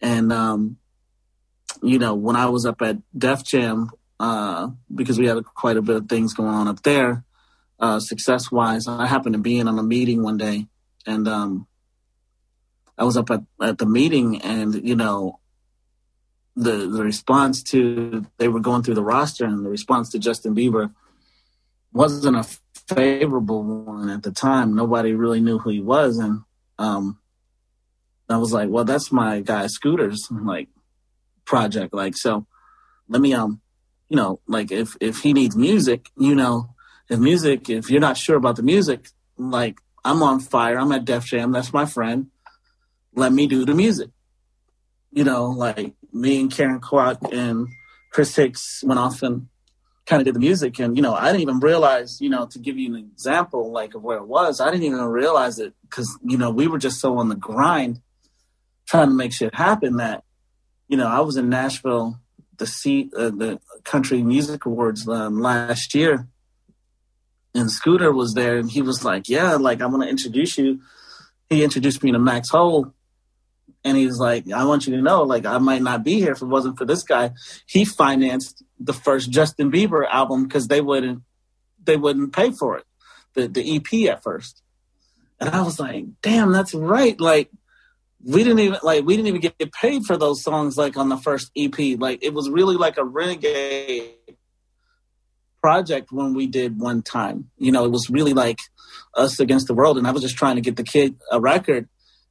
And 0.00 0.32
um, 0.32 0.78
you 1.80 2.00
know, 2.00 2.14
when 2.14 2.34
I 2.34 2.46
was 2.46 2.66
up 2.66 2.82
at 2.82 2.96
Def 3.16 3.44
Jam, 3.44 3.90
uh, 4.18 4.70
because 4.92 5.18
we 5.18 5.26
had 5.26 5.44
quite 5.44 5.76
a 5.76 5.82
bit 5.82 5.96
of 5.96 6.08
things 6.08 6.34
going 6.34 6.54
on 6.54 6.66
up 6.66 6.82
there, 6.82 7.24
uh, 7.78 8.00
success 8.00 8.50
wise, 8.50 8.88
I 8.88 9.06
happened 9.06 9.34
to 9.34 9.40
be 9.40 9.60
in 9.60 9.68
on 9.68 9.78
a 9.78 9.82
meeting 9.82 10.24
one 10.24 10.38
day, 10.38 10.66
and 11.06 11.28
um, 11.28 11.68
I 12.98 13.04
was 13.04 13.16
up 13.16 13.30
at, 13.30 13.42
at 13.62 13.78
the 13.78 13.86
meeting, 13.86 14.42
and 14.42 14.74
you 14.74 14.96
know, 14.96 15.38
the 16.56 16.88
the 16.88 17.04
response 17.04 17.62
to 17.62 18.26
they 18.38 18.48
were 18.48 18.60
going 18.60 18.82
through 18.82 18.94
the 18.94 19.04
roster, 19.04 19.44
and 19.44 19.64
the 19.64 19.70
response 19.70 20.10
to 20.10 20.18
Justin 20.18 20.54
Bieber 20.54 20.92
wasn't 21.92 22.36
a 22.36 22.46
favorable 22.88 23.62
one 23.62 24.08
at 24.08 24.22
the 24.22 24.32
time. 24.32 24.74
Nobody 24.74 25.12
really 25.12 25.40
knew 25.40 25.58
who 25.58 25.70
he 25.70 25.80
was, 25.80 26.18
and 26.18 26.42
um, 26.78 27.18
I 28.28 28.38
was 28.38 28.52
like, 28.52 28.68
well, 28.70 28.84
that's 28.84 29.12
my 29.12 29.40
guy 29.40 29.66
Scooter's 29.66 30.28
like 30.30 30.68
project. 31.44 31.92
Like, 31.92 32.16
so 32.16 32.46
let 33.08 33.20
me 33.20 33.34
um, 33.34 33.60
you 34.08 34.16
know, 34.16 34.40
like 34.46 34.72
if 34.72 34.96
if 35.00 35.18
he 35.18 35.32
needs 35.32 35.56
music, 35.56 36.10
you 36.16 36.34
know, 36.34 36.74
if 37.08 37.18
music, 37.18 37.68
if 37.68 37.90
you're 37.90 38.00
not 38.00 38.16
sure 38.16 38.36
about 38.36 38.56
the 38.56 38.62
music, 38.62 39.08
like 39.36 39.78
I'm 40.04 40.22
on 40.22 40.40
fire. 40.40 40.78
I'm 40.78 40.92
at 40.92 41.04
Def 41.04 41.26
Jam. 41.26 41.52
That's 41.52 41.72
my 41.72 41.84
friend. 41.84 42.28
Let 43.14 43.32
me 43.32 43.46
do 43.46 43.64
the 43.64 43.74
music. 43.74 44.10
You 45.10 45.24
know, 45.24 45.46
like 45.46 45.94
me 46.16 46.40
and 46.40 46.50
Karen 46.50 46.80
Kwok 46.80 47.32
and 47.32 47.68
Chris 48.10 48.34
Hicks 48.34 48.82
went 48.84 48.98
off 48.98 49.22
and 49.22 49.48
kind 50.06 50.20
of 50.20 50.24
did 50.24 50.34
the 50.34 50.40
music. 50.40 50.78
And, 50.78 50.96
you 50.96 51.02
know, 51.02 51.14
I 51.14 51.26
didn't 51.26 51.42
even 51.42 51.60
realize, 51.60 52.20
you 52.20 52.30
know, 52.30 52.46
to 52.46 52.58
give 52.58 52.78
you 52.78 52.94
an 52.94 53.10
example, 53.12 53.72
like 53.72 53.94
of 53.94 54.02
where 54.02 54.18
it 54.18 54.26
was, 54.26 54.60
I 54.60 54.70
didn't 54.70 54.84
even 54.84 55.04
realize 55.04 55.58
it 55.58 55.74
because, 55.82 56.18
you 56.22 56.38
know, 56.38 56.50
we 56.50 56.66
were 56.66 56.78
just 56.78 57.00
so 57.00 57.18
on 57.18 57.28
the 57.28 57.34
grind 57.34 58.00
trying 58.86 59.08
to 59.08 59.14
make 59.14 59.32
shit 59.32 59.54
happen 59.54 59.96
that, 59.96 60.24
you 60.88 60.96
know, 60.96 61.08
I 61.08 61.20
was 61.20 61.36
in 61.36 61.48
Nashville, 61.48 62.20
the 62.56 62.66
seat, 62.66 63.12
uh, 63.14 63.30
the 63.30 63.60
country 63.84 64.22
music 64.22 64.64
awards 64.64 65.08
um, 65.08 65.40
last 65.40 65.94
year. 65.94 66.28
And 67.54 67.70
Scooter 67.70 68.12
was 68.12 68.34
there 68.34 68.58
and 68.58 68.70
he 68.70 68.82
was 68.82 69.04
like, 69.04 69.28
yeah, 69.28 69.54
like, 69.54 69.82
I 69.82 69.86
want 69.86 70.04
to 70.04 70.08
introduce 70.08 70.56
you. 70.56 70.80
He 71.48 71.64
introduced 71.64 72.02
me 72.02 72.12
to 72.12 72.18
Max 72.18 72.50
Hole 72.50 72.94
and 73.86 73.96
he's 73.96 74.18
like, 74.18 74.50
I 74.50 74.64
want 74.64 74.88
you 74.88 74.96
to 74.96 75.00
know, 75.00 75.22
like, 75.22 75.46
I 75.46 75.58
might 75.58 75.80
not 75.80 76.02
be 76.02 76.14
here 76.14 76.32
if 76.32 76.42
it 76.42 76.46
wasn't 76.46 76.76
for 76.76 76.84
this 76.84 77.04
guy. 77.04 77.30
He 77.66 77.84
financed 77.84 78.64
the 78.80 78.92
first 78.92 79.30
Justin 79.30 79.70
Bieber 79.70 80.04
album 80.10 80.42
because 80.42 80.66
they 80.66 80.80
wouldn't 80.80 81.22
they 81.84 81.96
wouldn't 81.96 82.34
pay 82.34 82.50
for 82.50 82.76
it, 82.78 82.84
the 83.34 83.46
the 83.46 83.76
EP 83.76 84.10
at 84.10 84.24
first. 84.24 84.60
And 85.38 85.50
I 85.50 85.62
was 85.62 85.78
like, 85.78 86.04
damn, 86.20 86.50
that's 86.50 86.74
right. 86.74 87.18
Like, 87.20 87.48
we 88.24 88.42
didn't 88.42 88.58
even 88.58 88.80
like 88.82 89.04
we 89.04 89.14
didn't 89.14 89.28
even 89.28 89.40
get 89.40 89.72
paid 89.72 90.04
for 90.04 90.16
those 90.16 90.42
songs 90.42 90.76
like 90.76 90.96
on 90.96 91.08
the 91.08 91.16
first 91.16 91.52
EP. 91.56 91.78
Like, 91.96 92.24
it 92.24 92.34
was 92.34 92.50
really 92.50 92.76
like 92.76 92.98
a 92.98 93.04
renegade 93.04 94.14
project 95.62 96.10
when 96.10 96.34
we 96.34 96.48
did 96.48 96.80
one 96.80 97.02
time. 97.02 97.50
You 97.56 97.70
know, 97.70 97.84
it 97.84 97.92
was 97.92 98.10
really 98.10 98.32
like 98.32 98.58
us 99.14 99.38
against 99.38 99.68
the 99.68 99.74
world, 99.74 99.96
and 99.96 100.08
I 100.08 100.10
was 100.10 100.22
just 100.22 100.36
trying 100.36 100.56
to 100.56 100.60
get 100.60 100.74
the 100.74 100.82
kid 100.82 101.14
a 101.30 101.40
record 101.40 101.88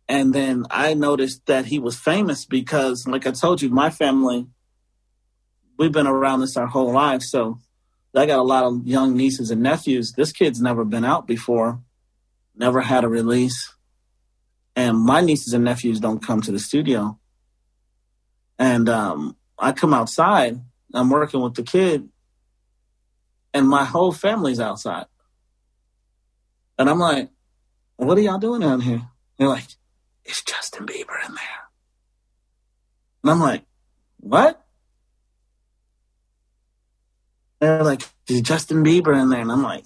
and 0.07 0.33
then 0.33 0.65
I 0.69 0.93
noticed 0.93 1.45
that 1.47 1.65
he 1.65 1.79
was 1.79 1.97
famous 1.97 2.45
because, 2.45 3.07
like 3.07 3.25
I 3.25 3.31
told 3.31 3.61
you, 3.61 3.69
my 3.69 3.89
family, 3.89 4.47
we've 5.77 5.91
been 5.91 6.07
around 6.07 6.41
this 6.41 6.57
our 6.57 6.67
whole 6.67 6.91
life. 6.91 7.23
So 7.23 7.59
I 8.15 8.25
got 8.25 8.39
a 8.39 8.43
lot 8.43 8.63
of 8.63 8.87
young 8.87 9.17
nieces 9.17 9.49
and 9.51 9.61
nephews. 9.61 10.13
This 10.13 10.31
kid's 10.31 10.61
never 10.61 10.85
been 10.85 11.03
out 11.03 11.27
before, 11.27 11.81
never 12.55 12.81
had 12.81 13.03
a 13.03 13.09
release. 13.09 13.73
And 14.75 14.99
my 14.99 15.21
nieces 15.21 15.53
and 15.53 15.63
nephews 15.63 15.99
don't 15.99 16.23
come 16.23 16.41
to 16.41 16.51
the 16.51 16.59
studio. 16.59 17.19
And 18.59 18.87
um, 18.87 19.35
I 19.57 19.71
come 19.71 19.93
outside, 19.93 20.59
I'm 20.93 21.09
working 21.09 21.41
with 21.41 21.55
the 21.55 21.63
kid, 21.63 22.09
and 23.53 23.67
my 23.67 23.85
whole 23.85 24.11
family's 24.11 24.59
outside. 24.59 25.05
And 26.77 26.89
I'm 26.89 26.99
like, 26.99 27.29
what 27.95 28.17
are 28.17 28.21
y'all 28.21 28.37
doing 28.37 28.63
out 28.63 28.83
here? 28.83 29.01
They're 29.37 29.47
like, 29.47 29.65
is 30.25 30.41
Justin 30.41 30.85
Bieber 30.85 31.23
in 31.25 31.33
there? 31.33 31.65
And 33.23 33.31
I'm 33.31 33.39
like, 33.39 33.63
what? 34.19 34.61
They're 37.59 37.83
like, 37.83 38.01
is 38.27 38.41
Justin 38.41 38.83
Bieber 38.83 39.19
in 39.19 39.29
there? 39.29 39.41
And 39.41 39.51
I'm 39.51 39.63
like, 39.63 39.85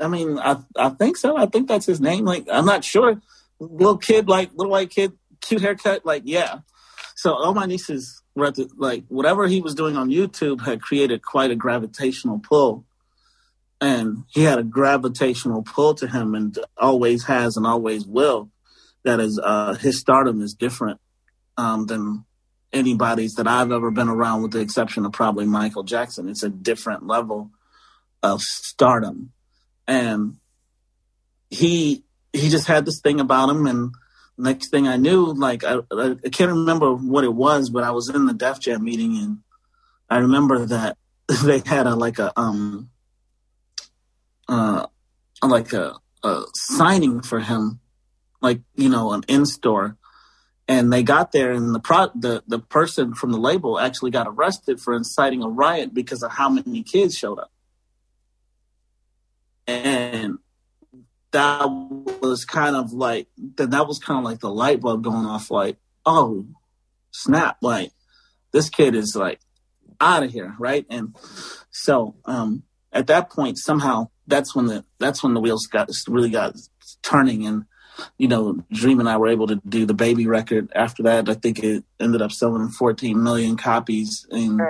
I 0.00 0.08
mean, 0.08 0.38
I 0.38 0.58
I 0.76 0.90
think 0.90 1.16
so. 1.16 1.36
I 1.36 1.46
think 1.46 1.68
that's 1.68 1.86
his 1.86 2.00
name. 2.00 2.24
Like, 2.24 2.46
I'm 2.50 2.66
not 2.66 2.84
sure. 2.84 3.20
Little 3.58 3.98
kid, 3.98 4.28
like 4.28 4.50
little 4.54 4.70
white 4.70 4.90
kid, 4.90 5.12
cute 5.40 5.60
haircut. 5.60 6.06
Like, 6.06 6.22
yeah. 6.24 6.60
So 7.16 7.34
all 7.34 7.54
my 7.54 7.66
nieces 7.66 8.22
were 8.34 8.46
at 8.46 8.54
the, 8.54 8.68
like 8.76 9.04
whatever 9.08 9.48
he 9.48 9.60
was 9.60 9.74
doing 9.74 9.96
on 9.96 10.10
YouTube 10.10 10.64
had 10.64 10.80
created 10.80 11.22
quite 11.22 11.50
a 11.50 11.56
gravitational 11.56 12.38
pull, 12.38 12.84
and 13.80 14.24
he 14.28 14.42
had 14.42 14.58
a 14.58 14.62
gravitational 14.62 15.62
pull 15.62 15.94
to 15.94 16.06
him, 16.06 16.34
and 16.34 16.58
always 16.76 17.24
has 17.24 17.56
and 17.56 17.66
always 17.66 18.06
will 18.06 18.50
that 19.04 19.20
is 19.20 19.40
uh, 19.42 19.74
his 19.74 20.00
stardom 20.00 20.40
is 20.40 20.54
different 20.54 21.00
um, 21.56 21.86
than 21.86 22.24
anybody's 22.72 23.34
that 23.34 23.46
I've 23.48 23.72
ever 23.72 23.90
been 23.90 24.08
around, 24.08 24.42
with 24.42 24.52
the 24.52 24.60
exception 24.60 25.06
of 25.06 25.12
probably 25.12 25.46
Michael 25.46 25.82
Jackson. 25.82 26.28
It's 26.28 26.42
a 26.42 26.50
different 26.50 27.06
level 27.06 27.50
of 28.22 28.42
stardom, 28.42 29.32
and 29.86 30.36
he 31.50 32.04
he 32.32 32.48
just 32.48 32.66
had 32.66 32.84
this 32.84 33.00
thing 33.00 33.20
about 33.20 33.50
him. 33.50 33.66
And 33.66 33.94
next 34.36 34.70
thing 34.70 34.86
I 34.86 34.96
knew, 34.96 35.32
like 35.32 35.64
I, 35.64 35.78
I 35.90 36.28
can't 36.30 36.50
remember 36.52 36.92
what 36.94 37.24
it 37.24 37.34
was, 37.34 37.70
but 37.70 37.84
I 37.84 37.90
was 37.90 38.08
in 38.08 38.26
the 38.26 38.34
Def 38.34 38.60
Jam 38.60 38.84
meeting, 38.84 39.16
and 39.18 39.38
I 40.10 40.18
remember 40.18 40.66
that 40.66 40.96
they 41.44 41.62
had 41.64 41.86
a 41.86 41.94
like 41.94 42.18
a 42.18 42.38
um 42.38 42.90
uh 44.48 44.86
like 45.42 45.72
a, 45.72 45.94
a 46.24 46.42
signing 46.54 47.20
for 47.20 47.38
him 47.38 47.80
like 48.40 48.60
you 48.74 48.88
know 48.88 49.12
an 49.12 49.22
in 49.28 49.46
store 49.46 49.96
and 50.68 50.92
they 50.92 51.02
got 51.02 51.32
there 51.32 51.50
and 51.50 51.74
the 51.74 51.80
pro 51.80 52.08
the, 52.14 52.44
the 52.46 52.58
person 52.58 53.14
from 53.14 53.32
the 53.32 53.38
label 53.38 53.80
actually 53.80 54.10
got 54.10 54.28
arrested 54.28 54.78
for 54.78 54.94
inciting 54.94 55.42
a 55.42 55.48
riot 55.48 55.94
because 55.94 56.22
of 56.22 56.30
how 56.32 56.50
many 56.50 56.82
kids 56.82 57.16
showed 57.16 57.38
up. 57.38 57.50
And 59.66 60.38
that 61.30 61.66
was 62.22 62.44
kind 62.44 62.76
of 62.76 62.92
like 62.92 63.28
that 63.56 63.70
that 63.70 63.86
was 63.88 63.98
kind 63.98 64.18
of 64.18 64.24
like 64.24 64.40
the 64.40 64.50
light 64.50 64.80
bulb 64.80 65.02
going 65.02 65.26
off 65.26 65.50
like 65.50 65.76
oh 66.06 66.46
snap 67.10 67.58
like 67.60 67.90
this 68.52 68.70
kid 68.70 68.94
is 68.94 69.16
like 69.16 69.40
out 70.00 70.22
of 70.22 70.30
here 70.30 70.54
right? 70.58 70.84
And 70.90 71.16
so 71.70 72.14
um 72.26 72.62
at 72.92 73.06
that 73.06 73.30
point 73.30 73.58
somehow 73.58 74.08
that's 74.26 74.54
when 74.54 74.66
the 74.66 74.84
that's 74.98 75.22
when 75.22 75.32
the 75.32 75.40
wheels 75.40 75.66
got 75.66 75.90
really 76.08 76.30
got 76.30 76.56
turning 77.02 77.46
and 77.46 77.64
you 78.16 78.28
know, 78.28 78.62
Dream 78.72 79.00
and 79.00 79.08
I 79.08 79.16
were 79.16 79.28
able 79.28 79.46
to 79.48 79.60
do 79.68 79.86
the 79.86 79.94
baby 79.94 80.26
record 80.26 80.70
after 80.74 81.02
that. 81.04 81.28
I 81.28 81.34
think 81.34 81.58
it 81.58 81.84
ended 82.00 82.22
up 82.22 82.32
selling 82.32 82.68
14 82.68 83.22
million 83.22 83.56
copies 83.56 84.26
and 84.30 84.60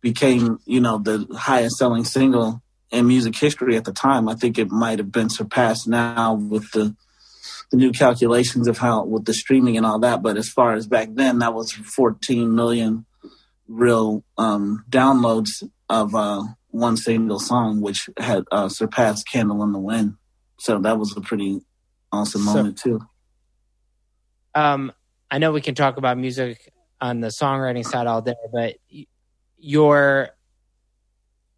became, 0.00 0.58
you 0.66 0.80
know, 0.80 0.98
the 0.98 1.26
highest 1.36 1.76
selling 1.76 2.04
single 2.04 2.62
in 2.90 3.06
music 3.06 3.36
history 3.36 3.76
at 3.76 3.84
the 3.84 3.92
time. 3.92 4.28
I 4.28 4.34
think 4.34 4.58
it 4.58 4.70
might 4.70 4.98
have 4.98 5.10
been 5.10 5.30
surpassed 5.30 5.88
now 5.88 6.34
with 6.34 6.70
the 6.72 6.94
the 7.70 7.78
new 7.78 7.90
calculations 7.90 8.68
of 8.68 8.78
how 8.78 9.02
with 9.04 9.24
the 9.24 9.32
streaming 9.32 9.78
and 9.78 9.86
all 9.86 9.98
that. 10.00 10.22
But 10.22 10.36
as 10.36 10.48
far 10.48 10.74
as 10.74 10.86
back 10.86 11.08
then, 11.12 11.38
that 11.38 11.54
was 11.54 11.72
14 11.72 12.54
million 12.54 13.06
real 13.66 14.24
um, 14.36 14.84
downloads 14.90 15.66
of 15.88 16.14
uh, 16.14 16.42
one 16.68 16.98
single 16.98 17.40
song, 17.40 17.80
which 17.80 18.10
had 18.18 18.44
uh, 18.52 18.68
surpassed 18.68 19.26
"Candle 19.26 19.62
in 19.62 19.72
the 19.72 19.78
Wind." 19.78 20.16
So 20.58 20.78
that 20.80 20.98
was 20.98 21.16
a 21.16 21.20
pretty 21.22 21.62
awesome 22.12 22.44
moment 22.44 22.78
too. 22.78 23.00
Um, 24.54 24.92
I 25.30 25.38
know 25.38 25.52
we 25.52 25.60
can 25.60 25.74
talk 25.74 25.96
about 25.96 26.18
music 26.18 26.72
on 27.00 27.20
the 27.20 27.28
songwriting 27.28 27.84
side 27.84 28.06
all 28.06 28.20
day, 28.20 28.34
but 28.52 28.76
your, 29.58 30.28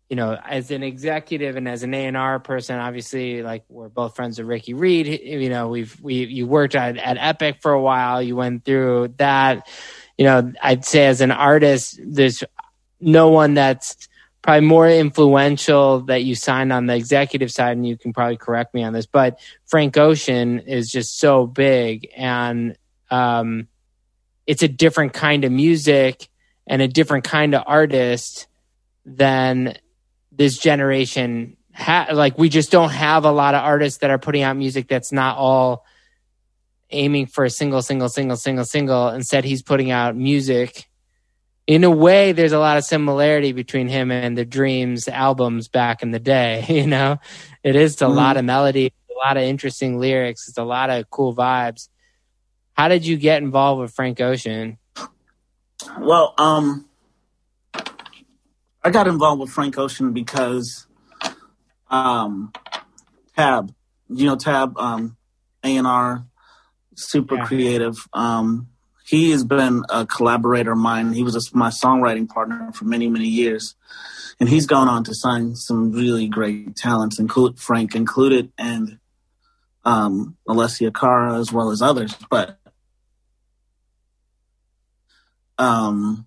you 0.08 0.16
know, 0.16 0.38
as 0.42 0.70
an 0.70 0.82
executive 0.82 1.56
and 1.56 1.68
as 1.68 1.82
an 1.82 1.92
A 1.92 2.06
and 2.06 2.16
R 2.16 2.38
person, 2.38 2.78
obviously, 2.78 3.42
like 3.42 3.64
we're 3.68 3.88
both 3.88 4.14
friends 4.14 4.38
with 4.38 4.46
Ricky 4.46 4.74
Reed. 4.74 5.06
You 5.06 5.48
know, 5.48 5.68
we've 5.68 6.00
we 6.00 6.24
you 6.24 6.46
worked 6.46 6.74
at, 6.76 6.96
at 6.96 7.16
Epic 7.18 7.56
for 7.60 7.72
a 7.72 7.80
while. 7.80 8.22
You 8.22 8.36
went 8.36 8.64
through 8.64 9.14
that. 9.16 9.66
You 10.16 10.26
know, 10.26 10.52
I'd 10.62 10.84
say 10.84 11.06
as 11.06 11.20
an 11.20 11.32
artist, 11.32 11.98
there's 12.00 12.44
no 13.00 13.30
one 13.30 13.54
that's 13.54 14.08
probably 14.44 14.66
more 14.66 14.88
influential 14.88 16.00
that 16.02 16.22
you 16.22 16.34
signed 16.34 16.72
on 16.72 16.86
the 16.86 16.94
executive 16.94 17.50
side, 17.50 17.76
and 17.76 17.86
you 17.86 17.96
can 17.96 18.12
probably 18.12 18.36
correct 18.36 18.74
me 18.74 18.84
on 18.84 18.92
this, 18.92 19.06
but 19.06 19.40
Frank 19.66 19.96
Ocean 19.96 20.60
is 20.60 20.90
just 20.90 21.18
so 21.18 21.46
big, 21.46 22.10
and 22.14 22.76
um, 23.10 23.68
it's 24.46 24.62
a 24.62 24.68
different 24.68 25.14
kind 25.14 25.44
of 25.44 25.50
music 25.50 26.28
and 26.66 26.82
a 26.82 26.88
different 26.88 27.24
kind 27.24 27.54
of 27.54 27.64
artist 27.66 28.46
than 29.06 29.76
this 30.30 30.58
generation 30.58 31.56
ha- 31.74 32.08
like 32.12 32.38
we 32.38 32.48
just 32.48 32.70
don't 32.70 32.90
have 32.90 33.24
a 33.24 33.32
lot 33.32 33.54
of 33.54 33.62
artists 33.62 34.00
that 34.00 34.10
are 34.10 34.18
putting 34.18 34.42
out 34.42 34.56
music 34.56 34.88
that's 34.88 35.12
not 35.12 35.36
all 35.36 35.84
aiming 36.90 37.26
for 37.26 37.44
a 37.44 37.50
single, 37.50 37.82
single, 37.82 38.08
single, 38.08 38.36
single, 38.36 38.64
single. 38.64 39.08
Instead, 39.08 39.44
he's 39.44 39.62
putting 39.62 39.90
out 39.90 40.14
music. 40.14 40.88
In 41.66 41.82
a 41.82 41.90
way, 41.90 42.32
there's 42.32 42.52
a 42.52 42.58
lot 42.58 42.76
of 42.76 42.84
similarity 42.84 43.52
between 43.52 43.88
him 43.88 44.10
and 44.10 44.36
the 44.36 44.44
Dreams 44.44 45.08
albums 45.08 45.68
back 45.68 46.02
in 46.02 46.10
the 46.10 46.18
day. 46.18 46.64
You 46.74 46.86
know, 46.86 47.18
it 47.62 47.76
is 47.76 48.00
a 48.02 48.06
mm. 48.06 48.14
lot 48.14 48.36
of 48.36 48.44
melody, 48.44 48.92
a 49.10 49.26
lot 49.26 49.36
of 49.36 49.44
interesting 49.44 49.98
lyrics. 49.98 50.48
It's 50.48 50.58
a 50.58 50.64
lot 50.64 50.90
of 50.90 51.08
cool 51.08 51.34
vibes. 51.34 51.88
How 52.74 52.88
did 52.88 53.06
you 53.06 53.16
get 53.16 53.42
involved 53.42 53.80
with 53.80 53.94
Frank 53.94 54.20
Ocean? 54.20 54.78
Well, 55.98 56.34
um, 56.38 56.86
I 58.82 58.90
got 58.90 59.06
involved 59.06 59.40
with 59.40 59.50
Frank 59.50 59.78
Ocean 59.78 60.12
because 60.12 60.86
um, 61.88 62.52
Tab, 63.36 63.72
you 64.08 64.26
know, 64.26 64.36
Tab, 64.36 64.76
um, 64.78 65.16
A&R, 65.62 66.26
super 66.94 67.36
yeah. 67.36 67.46
creative. 67.46 67.96
Um, 68.12 68.68
he 69.04 69.32
has 69.32 69.44
been 69.44 69.84
a 69.90 70.06
collaborator 70.06 70.72
of 70.72 70.78
mine. 70.78 71.12
He 71.12 71.22
was 71.22 71.36
a, 71.36 71.56
my 71.56 71.68
songwriting 71.68 72.26
partner 72.26 72.72
for 72.72 72.86
many, 72.86 73.06
many 73.06 73.28
years. 73.28 73.74
And 74.40 74.48
he's 74.48 74.66
gone 74.66 74.88
on 74.88 75.04
to 75.04 75.14
sign 75.14 75.56
some 75.56 75.92
really 75.92 76.26
great 76.26 76.74
talents, 76.74 77.18
include 77.18 77.60
Frank 77.60 77.94
included, 77.94 78.50
and 78.56 78.98
um, 79.84 80.38
Alessia 80.48 80.92
Cara, 80.92 81.38
as 81.38 81.52
well 81.52 81.70
as 81.70 81.82
others. 81.82 82.16
But 82.30 82.58
um, 85.58 86.26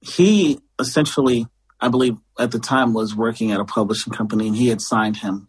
he 0.00 0.60
essentially, 0.78 1.46
I 1.78 1.88
believe, 1.88 2.16
at 2.38 2.52
the 2.52 2.58
time 2.58 2.94
was 2.94 3.14
working 3.14 3.52
at 3.52 3.60
a 3.60 3.66
publishing 3.66 4.14
company, 4.14 4.46
and 4.46 4.56
he 4.56 4.68
had 4.68 4.80
signed 4.80 5.18
him 5.18 5.48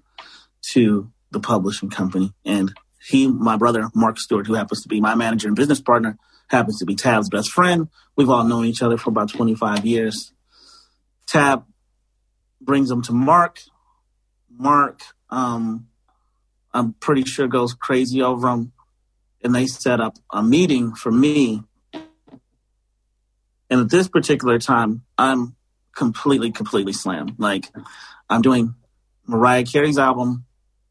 to 0.74 1.10
the 1.32 1.40
publishing 1.40 1.90
company. 1.90 2.34
And 2.44 2.74
he, 3.02 3.28
my 3.28 3.56
brother, 3.56 3.90
Mark 3.96 4.20
Stewart, 4.20 4.46
who 4.46 4.56
happens 4.56 4.82
to 4.82 4.90
be 4.90 5.00
my 5.00 5.16
manager 5.16 5.48
and 5.48 5.56
business 5.56 5.80
partner, 5.80 6.18
happens 6.48 6.80
to 6.80 6.86
be 6.86 6.96
Tab's 6.96 7.30
best 7.30 7.50
friend. 7.50 7.90
We've 8.16 8.30
all 8.30 8.44
known 8.44 8.66
each 8.66 8.82
other 8.82 8.98
for 8.98 9.10
about 9.10 9.30
25 9.30 9.86
years. 9.86 10.34
Tab 11.26 11.66
brings 12.62 12.90
him 12.90 13.02
to 13.04 13.14
Mark. 13.14 13.60
Mark, 14.50 15.02
um, 15.30 15.88
I'm 16.74 16.94
pretty 16.94 17.24
sure 17.24 17.48
goes 17.48 17.74
crazy 17.74 18.22
over 18.22 18.48
him. 18.48 18.72
And 19.44 19.54
they 19.54 19.68
set 19.68 20.00
up 20.00 20.18
a 20.32 20.42
meeting 20.42 20.96
for 20.96 21.12
me 21.12 21.64
and 23.70 23.82
at 23.82 23.90
this 23.90 24.08
particular 24.08 24.60
time, 24.60 25.04
I'm 25.18 25.56
completely, 25.96 26.52
completely 26.52 26.94
slammed. 26.94 27.36
Like, 27.38 27.66
I'm 28.30 28.42
doing 28.42 28.76
Mariah 29.28 29.66
Carey's 29.66 29.98
album, 29.98 30.46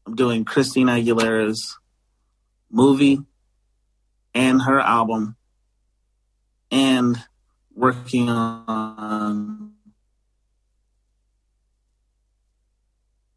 I'm 0.05 0.15
doing 0.15 0.45
Christina 0.45 0.93
Aguilera's 0.93 1.77
movie 2.69 3.19
and 4.33 4.61
her 4.61 4.79
album, 4.79 5.35
and 6.71 7.17
working 7.73 8.29
on 8.29 9.73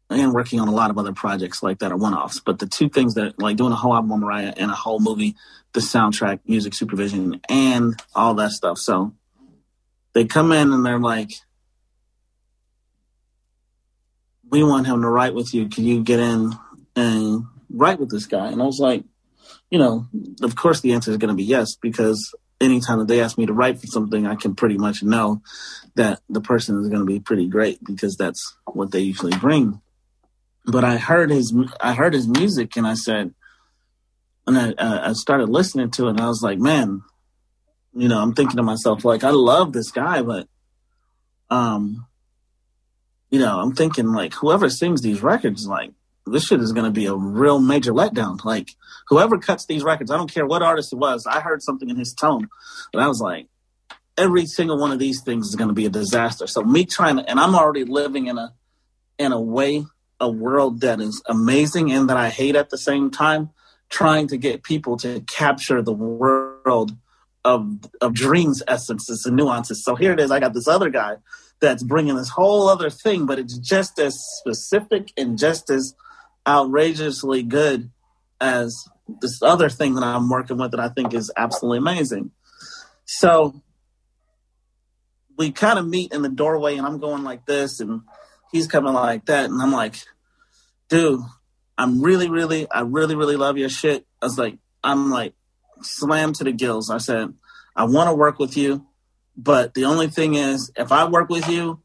and 0.09 0.33
working 0.33 0.59
on 0.59 0.67
a 0.67 0.73
lot 0.73 0.89
of 0.89 0.97
other 0.97 1.13
projects 1.13 1.61
like 1.61 1.79
that 1.79 1.91
are 1.91 1.97
one-offs. 1.97 2.39
But 2.39 2.59
the 2.59 2.65
two 2.65 2.89
things 2.89 3.13
that 3.13 3.39
like 3.39 3.57
doing 3.57 3.71
a 3.71 3.75
whole 3.75 3.93
album 3.93 4.11
on 4.11 4.21
Mariah 4.21 4.53
and 4.57 4.71
a 4.71 4.75
whole 4.75 4.99
movie, 4.99 5.35
the 5.73 5.81
soundtrack, 5.81 6.39
music 6.47 6.73
supervision, 6.73 7.39
and 7.47 8.01
all 8.15 8.33
that 8.35 8.51
stuff. 8.51 8.79
So 8.79 9.13
they 10.13 10.25
come 10.25 10.51
in 10.51 10.73
and 10.73 10.85
they're 10.85 10.99
like, 10.99 11.31
we 14.49 14.63
want 14.63 14.87
him 14.87 15.01
to 15.03 15.07
write 15.07 15.35
with 15.35 15.53
you. 15.53 15.69
Can 15.69 15.83
you 15.83 16.03
get 16.03 16.19
in 16.19 16.53
and 16.95 17.45
write 17.69 17.99
with 17.99 18.09
this 18.09 18.25
guy? 18.25 18.47
And 18.47 18.61
I 18.61 18.65
was 18.65 18.79
like, 18.79 19.03
you 19.69 19.77
know, 19.77 20.07
of 20.41 20.55
course 20.55 20.81
the 20.81 20.93
answer 20.93 21.11
is 21.11 21.17
going 21.17 21.29
to 21.29 21.35
be 21.35 21.43
yes, 21.43 21.75
because 21.75 22.33
anytime 22.61 22.99
that 22.99 23.07
they 23.07 23.21
ask 23.21 23.37
me 23.37 23.45
to 23.45 23.53
write 23.53 23.79
for 23.79 23.87
something, 23.87 24.27
I 24.27 24.35
can 24.35 24.55
pretty 24.55 24.77
much 24.77 25.03
know 25.03 25.41
that 25.95 26.19
the 26.29 26.41
person 26.41 26.79
is 26.81 26.89
going 26.89 27.01
to 27.01 27.05
be 27.05 27.19
pretty 27.19 27.47
great 27.47 27.83
because 27.83 28.15
that's 28.15 28.55
what 28.65 28.91
they 28.91 28.99
usually 28.99 29.37
bring. 29.37 29.81
But 30.65 30.83
I 30.83 30.97
heard 30.97 31.31
his, 31.31 31.53
I 31.81 31.93
heard 31.93 32.13
his 32.13 32.27
music 32.27 32.75
and 32.75 32.85
I 32.85 32.93
said, 32.93 33.33
and 34.45 34.75
I, 34.79 35.09
I 35.09 35.13
started 35.13 35.49
listening 35.49 35.91
to 35.91 36.07
it 36.07 36.11
and 36.11 36.21
I 36.21 36.27
was 36.27 36.41
like, 36.41 36.59
man, 36.59 37.01
you 37.93 38.07
know, 38.07 38.19
I'm 38.19 38.33
thinking 38.33 38.57
to 38.57 38.63
myself, 38.63 39.03
like, 39.03 39.23
I 39.23 39.31
love 39.31 39.73
this 39.73 39.91
guy, 39.91 40.21
but, 40.21 40.47
um, 41.49 42.07
you 43.29 43.39
know, 43.39 43.59
I'm 43.59 43.73
thinking 43.73 44.11
like 44.11 44.33
whoever 44.33 44.69
sings 44.69 45.01
these 45.01 45.21
records, 45.21 45.67
like 45.67 45.91
this 46.31 46.45
shit 46.45 46.61
is 46.61 46.71
going 46.71 46.85
to 46.85 46.91
be 46.91 47.05
a 47.05 47.15
real 47.15 47.59
major 47.59 47.91
letdown. 47.91 48.43
Like 48.43 48.69
whoever 49.07 49.37
cuts 49.37 49.65
these 49.65 49.83
records, 49.83 50.11
I 50.11 50.17
don't 50.17 50.31
care 50.31 50.45
what 50.45 50.61
artist 50.61 50.93
it 50.93 50.97
was. 50.97 51.25
I 51.25 51.39
heard 51.41 51.61
something 51.61 51.89
in 51.89 51.97
his 51.97 52.13
tone, 52.13 52.47
but 52.93 53.01
I 53.01 53.07
was 53.07 53.21
like, 53.21 53.47
every 54.17 54.45
single 54.45 54.77
one 54.77 54.91
of 54.91 54.99
these 54.99 55.21
things 55.21 55.47
is 55.47 55.55
going 55.55 55.69
to 55.69 55.73
be 55.73 55.85
a 55.85 55.89
disaster. 55.89 56.47
So 56.47 56.63
me 56.63 56.85
trying 56.85 57.17
to, 57.17 57.29
and 57.29 57.39
I'm 57.39 57.55
already 57.55 57.85
living 57.85 58.27
in 58.27 58.37
a, 58.37 58.53
in 59.17 59.31
a 59.31 59.41
way, 59.41 59.85
a 60.19 60.29
world 60.29 60.81
that 60.81 60.99
is 60.99 61.21
amazing 61.27 61.91
and 61.91 62.09
that 62.09 62.17
I 62.17 62.29
hate 62.29 62.55
at 62.55 62.69
the 62.69 62.77
same 62.77 63.11
time, 63.11 63.51
trying 63.89 64.27
to 64.27 64.37
get 64.37 64.63
people 64.63 64.97
to 64.97 65.21
capture 65.21 65.81
the 65.81 65.93
world 65.93 66.95
of 67.45 67.79
of 68.01 68.13
dreams 68.13 68.61
essences 68.67 69.25
and 69.25 69.35
nuances. 69.35 69.83
So 69.83 69.95
here 69.95 70.11
it 70.11 70.19
is. 70.19 70.29
I 70.29 70.39
got 70.39 70.53
this 70.53 70.67
other 70.67 70.89
guy 70.89 71.15
that's 71.59 71.83
bringing 71.83 72.15
this 72.15 72.29
whole 72.29 72.67
other 72.67 72.89
thing, 72.89 73.25
but 73.25 73.39
it's 73.39 73.57
just 73.57 73.99
as 73.99 74.19
specific 74.37 75.11
and 75.17 75.37
just 75.37 75.69
as 75.69 75.95
outrageously 76.47 77.43
good 77.43 77.91
as 78.41 78.85
this 79.21 79.41
other 79.41 79.69
thing 79.69 79.95
that 79.95 80.03
I'm 80.03 80.29
working 80.29 80.57
with 80.57 80.71
that 80.71 80.79
I 80.79 80.89
think 80.89 81.13
is 81.13 81.31
absolutely 81.35 81.79
amazing. 81.79 82.31
So 83.05 83.61
we 85.37 85.51
kind 85.51 85.79
of 85.79 85.87
meet 85.87 86.13
in 86.13 86.21
the 86.21 86.29
doorway, 86.29 86.77
and 86.77 86.85
I'm 86.85 86.99
going 86.99 87.23
like 87.23 87.45
this, 87.45 87.79
and 87.79 88.01
he's 88.51 88.67
coming 88.67 88.93
like 88.93 89.25
that, 89.25 89.49
and 89.49 89.61
I'm 89.61 89.71
like, 89.71 89.95
dude, 90.89 91.21
I'm 91.77 92.01
really, 92.01 92.29
really, 92.29 92.69
I 92.69 92.81
really, 92.81 93.15
really 93.15 93.37
love 93.37 93.57
your 93.57 93.69
shit. 93.69 94.05
I 94.21 94.25
was 94.25 94.37
like, 94.37 94.57
I'm 94.83 95.09
like, 95.09 95.33
slammed 95.81 96.35
to 96.35 96.43
the 96.43 96.51
gills. 96.51 96.89
I 96.89 96.97
said, 96.97 97.33
I 97.75 97.85
want 97.85 98.09
to 98.09 98.15
work 98.15 98.37
with 98.37 98.57
you, 98.57 98.85
but 99.37 99.73
the 99.73 99.85
only 99.85 100.07
thing 100.07 100.35
is, 100.35 100.71
if 100.75 100.91
I 100.91 101.05
work 101.05 101.29
with 101.29 101.47
you, 101.47 101.81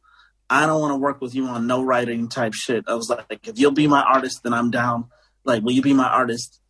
I 0.50 0.66
don't 0.66 0.80
want 0.80 0.92
to 0.92 0.98
work 0.98 1.20
with 1.20 1.34
you 1.34 1.46
on 1.46 1.66
no 1.66 1.82
writing 1.82 2.28
type 2.28 2.54
shit. 2.54 2.84
I 2.86 2.94
was 2.94 3.08
like, 3.08 3.46
if 3.46 3.58
you'll 3.58 3.72
be 3.72 3.86
my 3.86 4.02
artist, 4.02 4.42
then 4.42 4.52
I'm 4.52 4.70
down. 4.70 5.06
Like, 5.44 5.62
will 5.62 5.72
you 5.72 5.82
be 5.82 5.94
my 5.94 6.08
artist? 6.08 6.60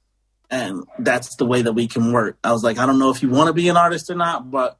And 0.50 0.84
that's 0.98 1.36
the 1.36 1.46
way 1.46 1.62
that 1.62 1.72
we 1.72 1.88
can 1.88 2.12
work. 2.12 2.38
I 2.44 2.52
was 2.52 2.62
like, 2.62 2.78
I 2.78 2.86
don't 2.86 2.98
know 2.98 3.10
if 3.10 3.22
you 3.22 3.28
want 3.28 3.48
to 3.48 3.52
be 3.52 3.68
an 3.68 3.76
artist 3.76 4.10
or 4.10 4.14
not, 4.14 4.50
but 4.50 4.78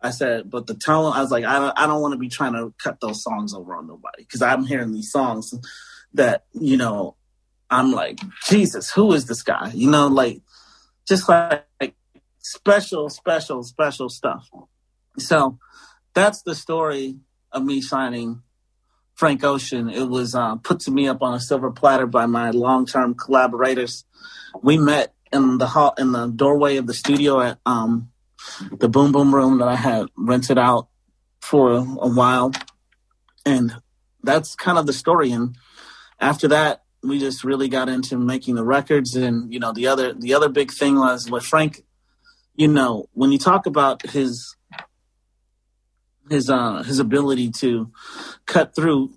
I 0.00 0.10
said, 0.10 0.50
but 0.50 0.66
the 0.66 0.74
tone, 0.74 1.12
I 1.12 1.20
was 1.20 1.30
like, 1.30 1.44
I 1.44 1.58
don't, 1.58 1.78
I 1.78 1.86
don't 1.86 2.00
want 2.00 2.12
to 2.12 2.18
be 2.18 2.28
trying 2.28 2.54
to 2.54 2.72
cut 2.82 3.00
those 3.00 3.22
songs 3.22 3.52
over 3.52 3.74
on 3.74 3.86
nobody 3.86 4.22
because 4.22 4.40
I'm 4.40 4.64
hearing 4.64 4.92
these 4.92 5.10
songs 5.10 5.52
that, 6.14 6.44
you 6.52 6.76
know, 6.76 7.16
I'm 7.68 7.92
like, 7.92 8.20
Jesus, 8.46 8.90
who 8.90 9.12
is 9.12 9.26
this 9.26 9.42
guy? 9.42 9.70
You 9.74 9.90
know, 9.90 10.06
like, 10.06 10.40
just 11.06 11.28
like, 11.28 11.66
like 11.80 11.94
special, 12.38 13.10
special, 13.10 13.62
special 13.62 14.08
stuff. 14.08 14.48
So 15.18 15.58
that's 16.14 16.42
the 16.42 16.54
story 16.54 17.16
of 17.52 17.64
me 17.64 17.80
signing 17.80 18.42
Frank 19.14 19.44
Ocean. 19.44 19.90
It 19.90 20.08
was 20.08 20.34
uh, 20.34 20.56
put 20.56 20.80
to 20.80 20.90
me 20.90 21.08
up 21.08 21.22
on 21.22 21.34
a 21.34 21.40
silver 21.40 21.70
platter 21.70 22.06
by 22.06 22.26
my 22.26 22.50
long-term 22.50 23.14
collaborators. 23.14 24.04
We 24.62 24.78
met 24.78 25.14
in 25.32 25.58
the 25.58 25.66
hall, 25.66 25.94
in 25.98 26.12
the 26.12 26.26
doorway 26.26 26.76
of 26.76 26.86
the 26.86 26.94
studio 26.94 27.40
at 27.40 27.58
um, 27.66 28.10
the 28.72 28.88
Boom 28.88 29.12
Boom 29.12 29.34
Room 29.34 29.58
that 29.58 29.68
I 29.68 29.76
had 29.76 30.06
rented 30.16 30.58
out 30.58 30.88
for 31.40 31.72
a, 31.72 31.80
a 31.80 32.08
while, 32.08 32.52
and 33.44 33.74
that's 34.22 34.54
kind 34.54 34.78
of 34.78 34.86
the 34.86 34.92
story. 34.92 35.32
And 35.32 35.56
after 36.18 36.48
that, 36.48 36.84
we 37.02 37.18
just 37.18 37.44
really 37.44 37.68
got 37.68 37.88
into 37.88 38.16
making 38.16 38.54
the 38.54 38.64
records 38.64 39.16
and 39.16 39.52
you 39.52 39.58
know 39.58 39.72
the 39.72 39.86
other 39.86 40.12
the 40.12 40.34
other 40.34 40.48
big 40.48 40.70
thing 40.70 40.96
was 40.96 41.30
with 41.30 41.44
frank 41.44 41.82
you 42.54 42.68
know 42.68 43.06
when 43.12 43.32
you 43.32 43.38
talk 43.38 43.66
about 43.66 44.02
his 44.02 44.56
his 46.30 46.48
uh 46.48 46.82
his 46.82 46.98
ability 46.98 47.50
to 47.50 47.90
cut 48.46 48.74
through 48.74 49.12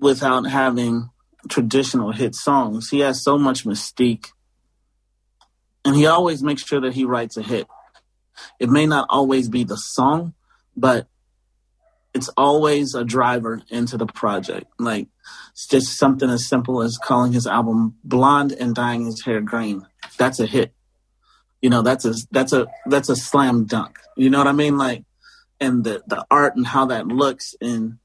without 0.00 0.46
having 0.48 1.10
traditional 1.48 2.12
hit 2.12 2.34
songs 2.34 2.88
he 2.88 3.00
has 3.00 3.22
so 3.22 3.36
much 3.36 3.64
mystique 3.64 4.28
and 5.84 5.96
he 5.96 6.06
always 6.06 6.42
makes 6.42 6.64
sure 6.64 6.80
that 6.80 6.94
he 6.94 7.04
writes 7.04 7.36
a 7.36 7.42
hit 7.42 7.66
it 8.58 8.70
may 8.70 8.86
not 8.86 9.06
always 9.10 9.48
be 9.48 9.64
the 9.64 9.76
song 9.76 10.32
but 10.76 11.06
it's 12.14 12.28
always 12.36 12.94
a 12.94 13.04
driver 13.04 13.62
into 13.68 13.96
the 13.96 14.06
project. 14.06 14.66
Like 14.78 15.08
it's 15.52 15.66
just 15.66 15.98
something 15.98 16.28
as 16.28 16.46
simple 16.46 16.82
as 16.82 16.98
calling 16.98 17.32
his 17.32 17.46
album 17.46 17.96
"Blonde" 18.04 18.52
and 18.52 18.74
dyeing 18.74 19.06
his 19.06 19.24
hair 19.24 19.40
green. 19.40 19.86
That's 20.18 20.40
a 20.40 20.46
hit. 20.46 20.72
You 21.62 21.70
know, 21.70 21.82
that's 21.82 22.04
a 22.04 22.14
that's 22.30 22.52
a 22.52 22.66
that's 22.86 23.08
a 23.08 23.16
slam 23.16 23.64
dunk. 23.64 23.98
You 24.16 24.30
know 24.30 24.38
what 24.38 24.48
I 24.48 24.52
mean? 24.52 24.76
Like, 24.76 25.04
and 25.60 25.84
the 25.84 26.02
the 26.06 26.24
art 26.30 26.56
and 26.56 26.66
how 26.66 26.86
that 26.86 27.06
looks, 27.06 27.54
and 27.60 27.98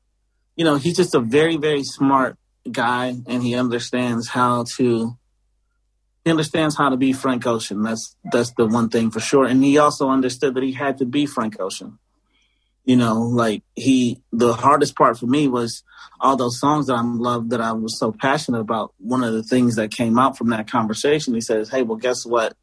you 0.56 0.66
know, 0.66 0.76
he's 0.76 0.95
just 0.95 1.16
a 1.16 1.20
very 1.20 1.58
very 1.58 1.84
smart 1.84 2.38
guy, 2.72 3.16
and 3.28 3.43
he 3.43 3.56
understands 3.56 4.30
how 4.30 4.66
to 4.76 5.18
he 6.26 6.32
understands 6.32 6.76
how 6.76 6.89
to 6.89 6.97
be 6.97 7.14
Frank 7.14 7.45
Ocean. 7.45 7.84
That's 7.84 8.16
that's 8.32 8.51
the 8.53 8.66
one 8.66 8.89
thing 8.89 9.12
for 9.12 9.20
sure. 9.20 9.45
And 9.45 9.64
he 9.64 9.78
also 9.78 10.10
understood 10.10 10.56
that 10.56 10.64
he 10.64 10.74
had 10.74 10.97
to 10.97 11.06
be 11.06 11.28
Frank 11.28 11.60
Ocean. 11.60 11.99
You 12.84 12.95
know, 12.95 13.22
like 13.22 13.64
he 13.76 14.22
the 14.34 14.53
hardest 14.53 14.95
part 14.95 15.20
for 15.20 15.28
me 15.28 15.47
was 15.47 15.84
all 16.20 16.36
those 16.36 16.60
songs 16.60 16.88
that 16.88 16.95
I 16.95 17.01
loved 17.03 17.51
that 17.51 17.62
I 17.62 17.74
was 17.74 17.99
so 17.99 18.12
passionate 18.12 18.60
about. 18.60 18.93
One 18.97 19.24
of 19.24 19.34
the 19.34 19.43
things 19.43 19.76
that 19.76 19.91
came 19.91 20.18
out 20.18 20.38
from 20.38 20.49
that 20.49 20.70
conversation, 20.70 21.36
he 21.36 21.41
says, 21.41 21.70
Hey, 21.70 21.84
well 21.84 21.97
guess 21.97 22.26
what? 22.26 22.58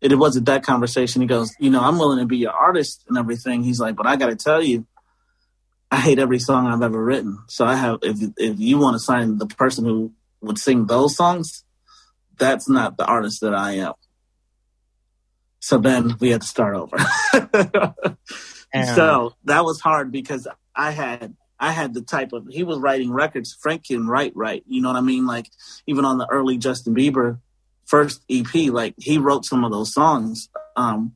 It, 0.00 0.12
it 0.12 0.16
wasn't 0.16 0.46
that 0.46 0.62
conversation. 0.62 1.22
He 1.22 1.28
goes, 1.28 1.54
you 1.58 1.70
know, 1.70 1.80
I'm 1.80 1.98
willing 1.98 2.18
to 2.18 2.26
be 2.26 2.38
your 2.38 2.52
artist 2.52 3.04
and 3.08 3.18
everything. 3.18 3.62
He's 3.62 3.80
like, 3.80 3.96
but 3.96 4.06
I 4.06 4.16
gotta 4.16 4.36
tell 4.36 4.62
you, 4.62 4.86
I 5.90 5.96
hate 5.96 6.18
every 6.18 6.38
song 6.38 6.66
I've 6.66 6.82
ever 6.82 7.02
written. 7.02 7.38
So 7.48 7.64
I 7.64 7.74
have 7.74 7.98
if 8.02 8.18
if 8.36 8.60
you 8.60 8.78
want 8.78 8.94
to 8.94 9.00
sign 9.00 9.38
the 9.38 9.46
person 9.46 9.84
who 9.84 10.12
would 10.40 10.58
sing 10.58 10.86
those 10.86 11.16
songs, 11.16 11.64
that's 12.38 12.68
not 12.68 12.96
the 12.96 13.04
artist 13.04 13.40
that 13.40 13.54
I 13.54 13.72
am. 13.72 13.94
So 15.60 15.78
then 15.78 16.16
we 16.20 16.30
had 16.30 16.40
to 16.40 16.46
start 16.46 16.74
over. 16.74 16.96
so 18.94 19.34
that 19.44 19.64
was 19.64 19.80
hard 19.80 20.10
because 20.10 20.48
I 20.74 20.92
had 20.92 21.36
I 21.58 21.72
had 21.72 21.92
the 21.92 22.00
type 22.00 22.32
of 22.32 22.46
he 22.48 22.62
was 22.62 22.78
writing 22.78 23.12
records. 23.12 23.56
Frank 23.60 23.86
can 23.86 24.06
write 24.06 24.32
right. 24.34 24.64
You 24.66 24.80
know 24.80 24.88
what 24.88 24.96
I 24.96 25.02
mean? 25.02 25.26
Like 25.26 25.50
even 25.86 26.04
on 26.04 26.18
the 26.18 26.26
early 26.30 26.56
Justin 26.56 26.94
Bieber 26.94 27.38
first 27.90 28.22
EP, 28.30 28.54
like 28.70 28.94
he 28.96 29.18
wrote 29.18 29.44
some 29.44 29.64
of 29.64 29.72
those 29.72 29.92
songs, 29.92 30.48
um, 30.76 31.12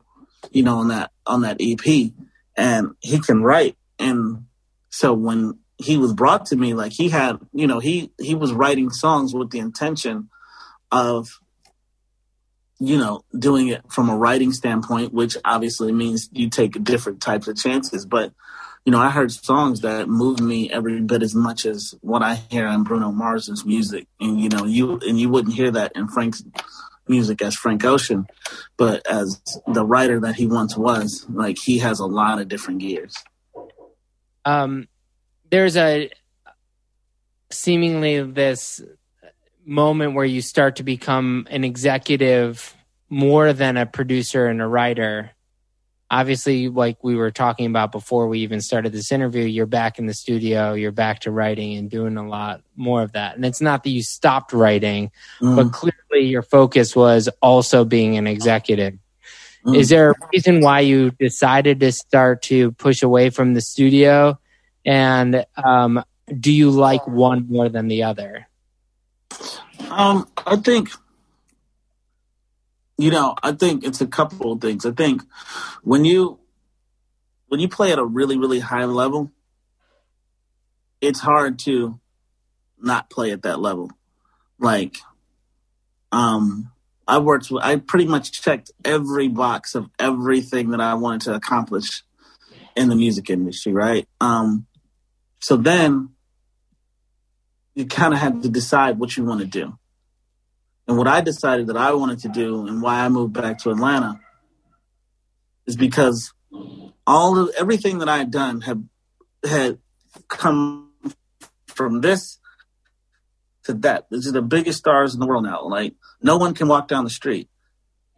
you 0.51 0.63
know, 0.63 0.79
on 0.79 0.89
that 0.89 1.13
on 1.25 1.43
that 1.43 1.57
EP, 1.61 2.13
and 2.57 2.95
he 3.01 3.21
can 3.21 3.43
write. 3.43 3.77
And 3.99 4.47
so 4.91 5.15
when 5.15 5.59
he 5.79 5.97
was 5.97 6.13
brought 6.13 6.47
to 6.47 6.57
me, 6.57 6.75
like 6.75 6.93
he 6.93 7.09
had, 7.09 7.39
you 7.53 7.67
know, 7.67 7.79
he 7.79 8.11
he 8.21 8.35
was 8.35 8.53
writing 8.53 8.91
songs 8.91 9.33
with 9.33 9.51
the 9.51 9.61
intention 9.61 10.29
of 10.91 11.29
you 12.81 12.99
know, 12.99 13.25
doing 13.39 13.69
it 13.69 13.81
from 13.91 14.11
a 14.11 14.17
writing 14.17 14.53
standpoint, 14.53 15.15
which 15.15 15.37
obviously 15.45 15.93
means 15.93 16.29
you 16.33 16.51
take 16.51 16.83
different 16.83 17.23
types 17.23 17.47
of 17.47 17.57
chances. 17.57 18.05
But, 18.05 18.33
you 18.85 18.93
know, 18.93 19.01
I 19.01 19.11
heard 19.11 19.33
songs 19.33 19.81
that 19.81 20.09
moved 20.09 20.41
me 20.41 20.71
every 20.71 21.01
bit 21.01 21.23
as 21.23 21.35
much 21.35 21.65
as 21.65 21.95
what 22.03 22.23
I 22.23 22.35
hear 22.35 22.67
in 22.67 22.83
Bruno 22.83 23.13
Mars's 23.13 23.65
music. 23.65 24.07
And, 24.21 24.39
you 24.41 24.51
know, 24.51 24.65
you, 24.67 24.99
and 24.99 25.19
you 25.19 25.31
wouldn't 25.31 25.55
hear 25.55 25.71
that 25.71 25.93
in 25.95 26.09
Frank's 26.09 26.45
music 27.09 27.41
as 27.41 27.55
Frank 27.55 27.85
Ocean, 27.85 28.27
but 28.77 29.07
as 29.07 29.41
the 29.67 29.85
writer 29.85 30.21
that 30.21 30.37
he 30.37 30.47
once 30.47 30.77
was, 30.77 31.27
like 31.29 31.59
he 31.59 31.79
has 31.79 31.99
a 31.99 32.07
lot 32.07 32.41
of 32.41 32.49
different 32.49 32.81
gears. 32.81 33.15
Um, 34.45 34.89
there's 35.51 35.77
a 35.77 36.11
seemingly 37.51 38.23
this 38.23 38.83
moment 39.65 40.15
where 40.15 40.25
you 40.25 40.43
start 40.43 40.77
to 40.77 40.83
become 40.83 41.47
an 41.51 41.65
executive 41.65 42.75
more 43.09 43.53
than 43.53 43.77
a 43.77 43.87
producer 43.87 44.47
and 44.47 44.61
a 44.61 44.67
writer 44.67 45.31
obviously 46.15 46.69
like 46.69 47.03
we 47.03 47.17
were 47.17 47.33
talking 47.33 47.67
about 47.67 47.91
before 47.91 48.29
we 48.29 48.39
even 48.39 48.61
started 48.61 48.93
this 48.93 49.11
interview 49.11 49.43
you're 49.43 49.67
back 49.67 49.99
in 49.99 50.07
the 50.07 50.15
studio 50.15 50.73
you're 50.73 50.93
back 50.93 51.19
to 51.19 51.33
writing 51.33 51.77
and 51.77 51.91
doing 51.91 52.17
a 52.17 52.29
lot 52.29 52.63
more 52.77 53.03
of 53.03 53.11
that 53.13 53.35
and 53.35 53.45
it's 53.45 53.61
not 53.61 53.83
that 53.83 53.91
you 53.91 54.01
stopped 54.01 54.53
writing 54.53 55.11
mm. 55.41 55.57
but 55.57 55.73
clearly 55.73 56.29
your 56.29 56.43
focus 56.43 56.95
was 56.95 57.29
also 57.43 57.85
being 57.85 58.17
an 58.17 58.29
executive 58.29 58.95
mm. 59.67 59.77
is 59.77 59.89
there 59.89 60.13
a 60.13 60.15
reason 60.33 60.61
why 60.61 60.79
you 60.79 61.11
decided 61.11 61.81
to 61.81 61.91
start 61.91 62.43
to 62.43 62.71
push 62.73 63.03
away 63.03 63.29
from 63.29 63.55
the 63.55 63.61
studio 63.61 64.39
and 64.87 65.45
um, 65.57 66.05
do 66.39 66.53
you 66.53 66.71
like 66.71 67.05
one 67.09 67.49
more 67.49 67.69
than 67.69 67.89
the 67.89 68.05
other 68.05 68.47
um, 69.91 70.29
I 70.47 70.57
think, 70.57 70.91
you 72.97 73.11
know, 73.11 73.35
I 73.43 73.53
think 73.53 73.85
it's 73.85 74.01
a 74.01 74.07
couple 74.07 74.53
of 74.53 74.61
things. 74.61 74.87
I 74.87 74.93
think 74.93 75.23
when 75.83 76.05
you 76.05 76.39
when 77.49 77.61
you 77.61 77.69
play 77.69 77.93
at 77.93 77.99
a 77.99 78.05
really 78.05 78.39
really 78.39 78.61
high 78.61 78.85
level, 78.85 79.33
it's 81.01 81.21
hard 81.21 81.59
to 81.61 82.01
not 82.79 83.11
play 83.11 83.33
at 83.33 83.43
that 83.43 83.61
level. 83.61 83.91
Like, 84.59 84.99
um, 86.13 86.71
I 87.07 87.19
worked. 87.19 87.51
With, 87.51 87.65
I 87.65 87.77
pretty 87.77 88.07
much 88.07 88.33
checked 88.33 88.71
every 88.85 89.29
box 89.29 89.75
of 89.75 89.91
everything 89.99 90.71
that 90.71 90.81
I 90.81 90.95
wanted 90.95 91.23
to 91.23 91.35
accomplish 91.35 92.03
in 92.77 92.89
the 92.89 92.97
music 92.97 93.31
industry. 93.31 93.73
Right. 93.73 94.09
Um, 94.21 94.67
so 95.41 95.57
then 95.57 96.11
you 97.75 97.87
kind 97.87 98.15
of 98.15 98.21
had 98.21 98.43
to 98.43 98.49
decide 98.49 98.99
what 98.99 99.17
you 99.17 99.25
want 99.25 99.41
to 99.41 99.47
do. 99.47 99.79
And 100.87 100.99
what 100.99 101.09
I 101.09 101.21
decided 101.21 101.69
that 101.69 101.77
I 101.77 101.93
wanted 101.95 102.21
to 102.21 102.29
do 102.29 102.67
and 102.67 102.83
why 102.83 103.05
I 103.05 103.09
moved 103.09 103.33
back 103.33 103.59
to 103.61 103.71
Atlanta 103.71 104.21
is 105.67 105.77
because 105.77 106.33
all 107.07 107.39
of 107.39 107.51
everything 107.59 107.99
that 107.99 108.09
I 108.09 108.19
had 108.19 108.31
done 108.31 108.61
had 108.61 108.89
had 109.45 109.79
come 110.29 110.93
from 111.67 112.01
this 112.01 112.39
to 113.65 113.75
that. 113.75 114.07
These 114.11 114.29
are 114.29 114.33
the 114.33 114.43
biggest 114.43 114.79
stars 114.79 115.15
in 115.15 115.21
the 115.21 115.27
world 115.27 115.45
now. 115.45 115.65
Like 115.65 115.95
no 116.23 116.37
one 116.37 116.55
can 116.55 116.69
walk 116.69 116.89
down 116.89 117.05
the 117.05 117.11
street. 117.11 117.49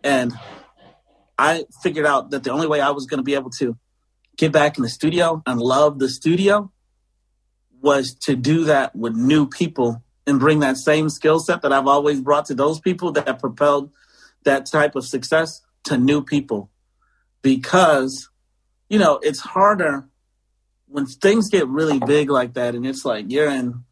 And 0.03 0.33
I 1.39 1.65
figured 1.83 2.07
out 2.07 2.31
that 2.31 2.45
the 2.45 2.51
only 2.51 2.67
way 2.67 2.81
I 2.81 2.91
was 2.91 3.07
going 3.07 3.19
to 3.19 3.25
be 3.25 3.35
able 3.35 3.51
to 3.59 3.77
get 4.37 4.53
back 4.53 4.77
in 4.77 4.83
the 4.83 4.89
studio 4.89 5.43
and 5.47 5.61
love 5.61 5.99
the 5.99 6.09
studio 6.09 6.71
was 7.81 8.15
to 8.23 8.37
do 8.37 8.65
that 8.65 8.95
with 8.95 9.15
new 9.15 9.47
people 9.49 10.03
and 10.27 10.41
bring 10.41 10.61
that 10.61 10.77
same 10.77 11.09
skill 11.09 11.39
set 11.39 11.63
that 11.63 11.73
I've 11.73 11.87
always 11.87 12.21
brought 12.21 12.47
to 12.47 12.55
those 12.55 12.81
people 12.81 13.13
that 13.13 13.39
propelled 13.39 13.91
that 14.45 14.67
type 14.67 14.97
of 14.97 15.07
success 15.07 15.63
to 15.85 15.97
new 15.97 16.23
people. 16.23 16.71
Because, 17.43 18.29
you 18.89 18.99
know, 18.99 19.21
it's 19.23 19.41
harder 19.41 20.09
when 20.89 21.07
things 21.07 21.49
get 21.49 21.69
really 21.69 21.99
big 21.99 22.31
like 22.31 22.55
that 22.55 22.75
and 22.75 22.87
it's 22.87 23.05
like 23.05 23.27
you're 23.29 23.51
in 23.51 23.85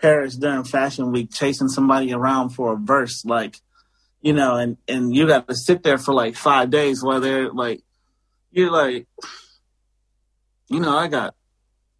Paris 0.00 0.36
during 0.36 0.64
fashion 0.64 1.12
week 1.12 1.30
chasing 1.32 1.68
somebody 1.68 2.12
around 2.12 2.50
for 2.50 2.72
a 2.72 2.76
verse, 2.76 3.24
like, 3.24 3.56
you 4.20 4.32
know, 4.32 4.56
and, 4.56 4.76
and 4.86 5.14
you 5.14 5.26
got 5.26 5.48
to 5.48 5.54
sit 5.54 5.82
there 5.82 5.98
for 5.98 6.14
like 6.14 6.36
five 6.36 6.70
days 6.70 7.02
while 7.02 7.20
they're 7.20 7.50
like, 7.50 7.82
you're 8.50 8.70
like, 8.70 9.06
you 10.68 10.80
know, 10.80 10.96
I 10.96 11.08
got, 11.08 11.34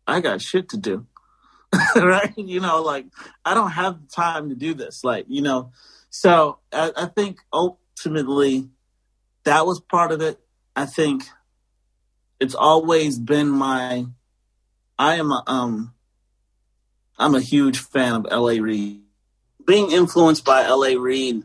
I 0.06 0.20
got 0.20 0.40
shit 0.40 0.68
to 0.70 0.76
do. 0.76 1.06
right? 1.96 2.32
You 2.36 2.60
know, 2.60 2.82
like 2.82 3.06
I 3.44 3.54
don't 3.54 3.70
have 3.70 4.08
time 4.08 4.48
to 4.48 4.54
do 4.54 4.74
this. 4.74 5.04
Like, 5.04 5.26
you 5.28 5.42
know, 5.42 5.72
so 6.10 6.58
I, 6.72 6.92
I 6.96 7.06
think 7.06 7.38
ultimately 7.52 8.68
that 9.44 9.66
was 9.66 9.80
part 9.80 10.12
of 10.12 10.20
it. 10.20 10.40
I 10.74 10.86
think 10.86 11.24
it's 12.40 12.54
always 12.54 13.18
been 13.18 13.48
my 13.48 14.06
I 14.98 15.16
am 15.16 15.30
a 15.30 15.42
um 15.46 15.94
I'm 17.18 17.34
a 17.34 17.40
huge 17.40 17.78
fan 17.78 18.14
of 18.14 18.26
LA 18.30 18.62
Reid. 18.62 19.02
Being 19.66 19.92
influenced 19.92 20.44
by 20.44 20.66
LA 20.66 21.00
Reid 21.00 21.44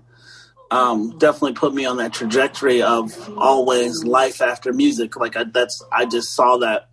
um, 0.72 1.18
definitely 1.18 1.54
put 1.54 1.74
me 1.74 1.86
on 1.86 1.98
that 1.98 2.14
trajectory 2.14 2.82
of 2.82 3.38
always 3.38 4.04
life 4.04 4.42
after 4.42 4.74
music. 4.74 5.16
Like 5.16 5.36
I, 5.36 5.44
that's 5.44 5.84
I 5.92 6.06
just 6.06 6.34
saw 6.34 6.58
that 6.58 6.90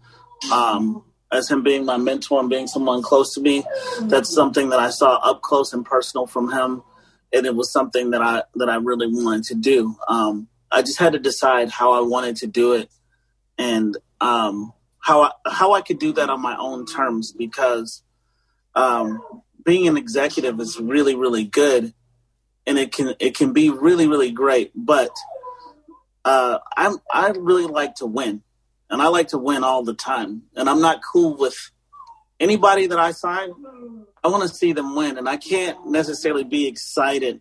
um, 0.52 1.04
as 1.32 1.50
him 1.50 1.62
being 1.62 1.84
my 1.84 1.96
mentor 1.96 2.40
and 2.40 2.50
being 2.50 2.66
someone 2.66 3.02
close 3.02 3.34
to 3.34 3.40
me. 3.40 3.64
That's 4.02 4.32
something 4.32 4.68
that 4.68 4.78
I 4.78 4.90
saw 4.90 5.16
up 5.16 5.40
close 5.42 5.72
and 5.72 5.84
personal 5.84 6.26
from 6.26 6.52
him, 6.52 6.82
and 7.32 7.46
it 7.46 7.56
was 7.56 7.72
something 7.72 8.10
that 8.10 8.22
I 8.22 8.42
that 8.56 8.68
I 8.68 8.76
really 8.76 9.09
wanted 9.09 9.44
to 9.44 9.54
do. 9.54 9.96
Um, 10.06 10.48
I 10.70 10.82
just 10.82 10.98
had 10.98 11.14
to 11.14 11.18
decide 11.18 11.70
how 11.70 11.92
I 11.92 12.00
wanted 12.00 12.36
to 12.36 12.46
do 12.46 12.74
it, 12.74 12.90
and 13.59 13.96
um, 14.20 14.72
how 14.98 15.22
I, 15.22 15.30
how 15.46 15.72
I 15.72 15.80
could 15.80 15.98
do 15.98 16.12
that 16.12 16.30
on 16.30 16.40
my 16.40 16.56
own 16.56 16.86
terms 16.86 17.32
because 17.32 18.02
um, 18.74 19.22
being 19.64 19.88
an 19.88 19.96
executive 19.96 20.60
is 20.60 20.78
really 20.78 21.14
really 21.14 21.44
good, 21.44 21.94
and 22.66 22.78
it 22.78 22.92
can 22.92 23.14
it 23.18 23.34
can 23.34 23.52
be 23.52 23.70
really 23.70 24.06
really 24.06 24.30
great, 24.30 24.70
but 24.74 25.10
uh, 26.26 26.59
I'm 26.76 26.98
I 27.10 27.30
really 27.30 27.66
like 27.66 27.96
to 27.96 28.06
win 28.06 28.42
and 28.93 29.01
I 29.01 29.09
like 29.09 29.28
to 29.28 29.39
win 29.39 29.64
all 29.64 29.82
the 29.82 29.94
time. 29.94 30.43
And 30.55 30.69
I'm 30.69 30.82
not 30.82 31.01
cool 31.02 31.35
with 31.35 31.56
anybody 32.39 32.86
that 32.86 32.98
I 32.98 33.12
sign. 33.12 33.51
I 34.23 34.28
want 34.28 34.43
to 34.43 34.55
see 34.55 34.73
them 34.73 34.94
win, 34.94 35.16
and 35.16 35.28
I 35.28 35.39
can't 35.39 35.86
necessarily 35.86 36.44
be 36.44 36.69
excited 36.69 37.40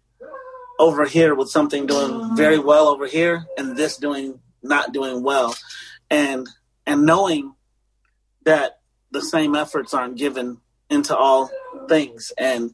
over 0.79 1.05
here 1.05 1.35
with 1.35 1.49
something 1.49 1.85
doing 1.85 2.35
very 2.35 2.57
well 2.57 2.87
over 2.87 3.05
here 3.05 3.45
and 3.57 3.77
this 3.77 3.97
doing 3.97 4.39
not 4.63 4.93
doing 4.93 5.21
well, 5.23 5.53
and 6.09 6.47
and 6.87 7.05
knowing 7.05 7.53
that 8.45 8.79
the 9.11 9.21
same 9.21 9.53
efforts 9.53 9.93
aren't 9.93 10.17
given 10.17 10.57
into 10.89 11.15
all 11.15 11.51
things, 11.89 12.31
and 12.37 12.71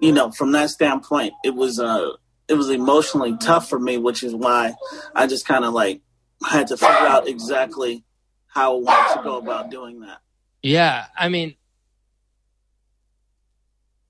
you 0.00 0.12
know 0.12 0.30
from 0.30 0.52
that 0.52 0.70
standpoint, 0.70 1.32
it 1.44 1.54
was 1.56 1.80
uh 1.80 2.10
it 2.48 2.54
was 2.54 2.70
emotionally 2.70 3.36
tough 3.36 3.68
for 3.68 3.78
me, 3.78 3.98
which 3.98 4.22
is 4.22 4.34
why 4.34 4.74
I 5.14 5.26
just 5.26 5.46
kind 5.46 5.64
of 5.64 5.74
like 5.74 6.02
I 6.42 6.50
had 6.50 6.68
to 6.68 6.76
figure 6.76 6.94
out 6.94 7.28
exactly 7.28 8.04
how 8.46 8.76
I 8.76 8.80
wanted 8.80 9.16
to 9.16 9.22
go 9.22 9.38
about 9.38 9.70
doing 9.70 10.00
that. 10.00 10.18
Yeah, 10.62 11.06
I 11.16 11.28
mean, 11.28 11.54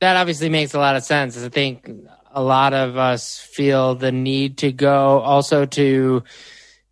that 0.00 0.16
obviously 0.16 0.48
makes 0.48 0.74
a 0.74 0.78
lot 0.78 0.96
of 0.96 1.04
sense. 1.04 1.42
I 1.42 1.48
think 1.48 1.90
a 2.32 2.42
lot 2.42 2.72
of 2.72 2.96
us 2.96 3.38
feel 3.38 3.94
the 3.94 4.12
need 4.12 4.58
to 4.58 4.72
go 4.72 5.20
also 5.20 5.66
to 5.66 6.22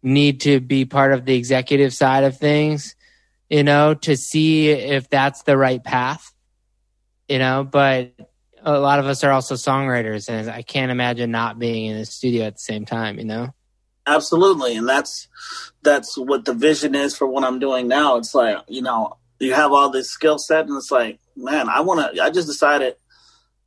need 0.03 0.43
to 0.43 0.61
be 0.61 0.85
part 0.85 1.13
of 1.13 1.25
the 1.25 1.35
executive 1.35 1.95
side 1.95 2.25
of 2.25 2.37
things, 2.37 2.95
you 3.49 3.65
know, 3.65 3.95
to 3.95 4.17
see 4.17 4.69
if 4.69 5.09
that's 5.09 5.43
the 5.43 5.57
right 5.57 5.83
path, 5.83 6.33
you 7.29 7.39
know, 7.39 7.65
but 7.65 8.13
a 8.63 8.79
lot 8.79 8.99
of 8.99 9.07
us 9.07 9.25
are 9.25 9.33
also 9.33 9.55
songwriters 9.55 10.29
and 10.29 10.51
I 10.51 10.63
can't 10.63 10.91
imagine 10.91 11.31
not 11.31 11.59
being 11.59 11.87
in 11.87 11.97
the 11.97 12.05
studio 12.05 12.45
at 12.45 12.55
the 12.55 12.61
same 12.61 12.85
time, 12.85 13.19
you 13.19 13.25
know? 13.25 13.55
Absolutely. 14.09 14.77
And 14.77 14.89
that's, 14.89 15.29
that's 15.83 16.17
what 16.17 16.47
the 16.47 16.55
vision 16.55 16.95
is 16.95 17.17
for 17.17 17.27
what 17.27 17.45
I'm 17.45 17.59
doing 17.59 17.89
now. 17.89 18.17
It's 18.17 18.35
like, 18.35 18.59
you 18.67 18.81
know, 18.81 19.19
you 19.39 19.53
have 19.53 19.73
all 19.73 19.91
this 19.91 20.11
skill 20.11 20.39
set 20.39 20.67
and 20.67 20.77
it's 20.77 20.91
like, 20.91 21.19
man, 21.37 21.69
I 21.69 21.81
want 21.81 22.15
to, 22.15 22.23
I 22.23 22.31
just 22.31 22.49
decided, 22.49 22.97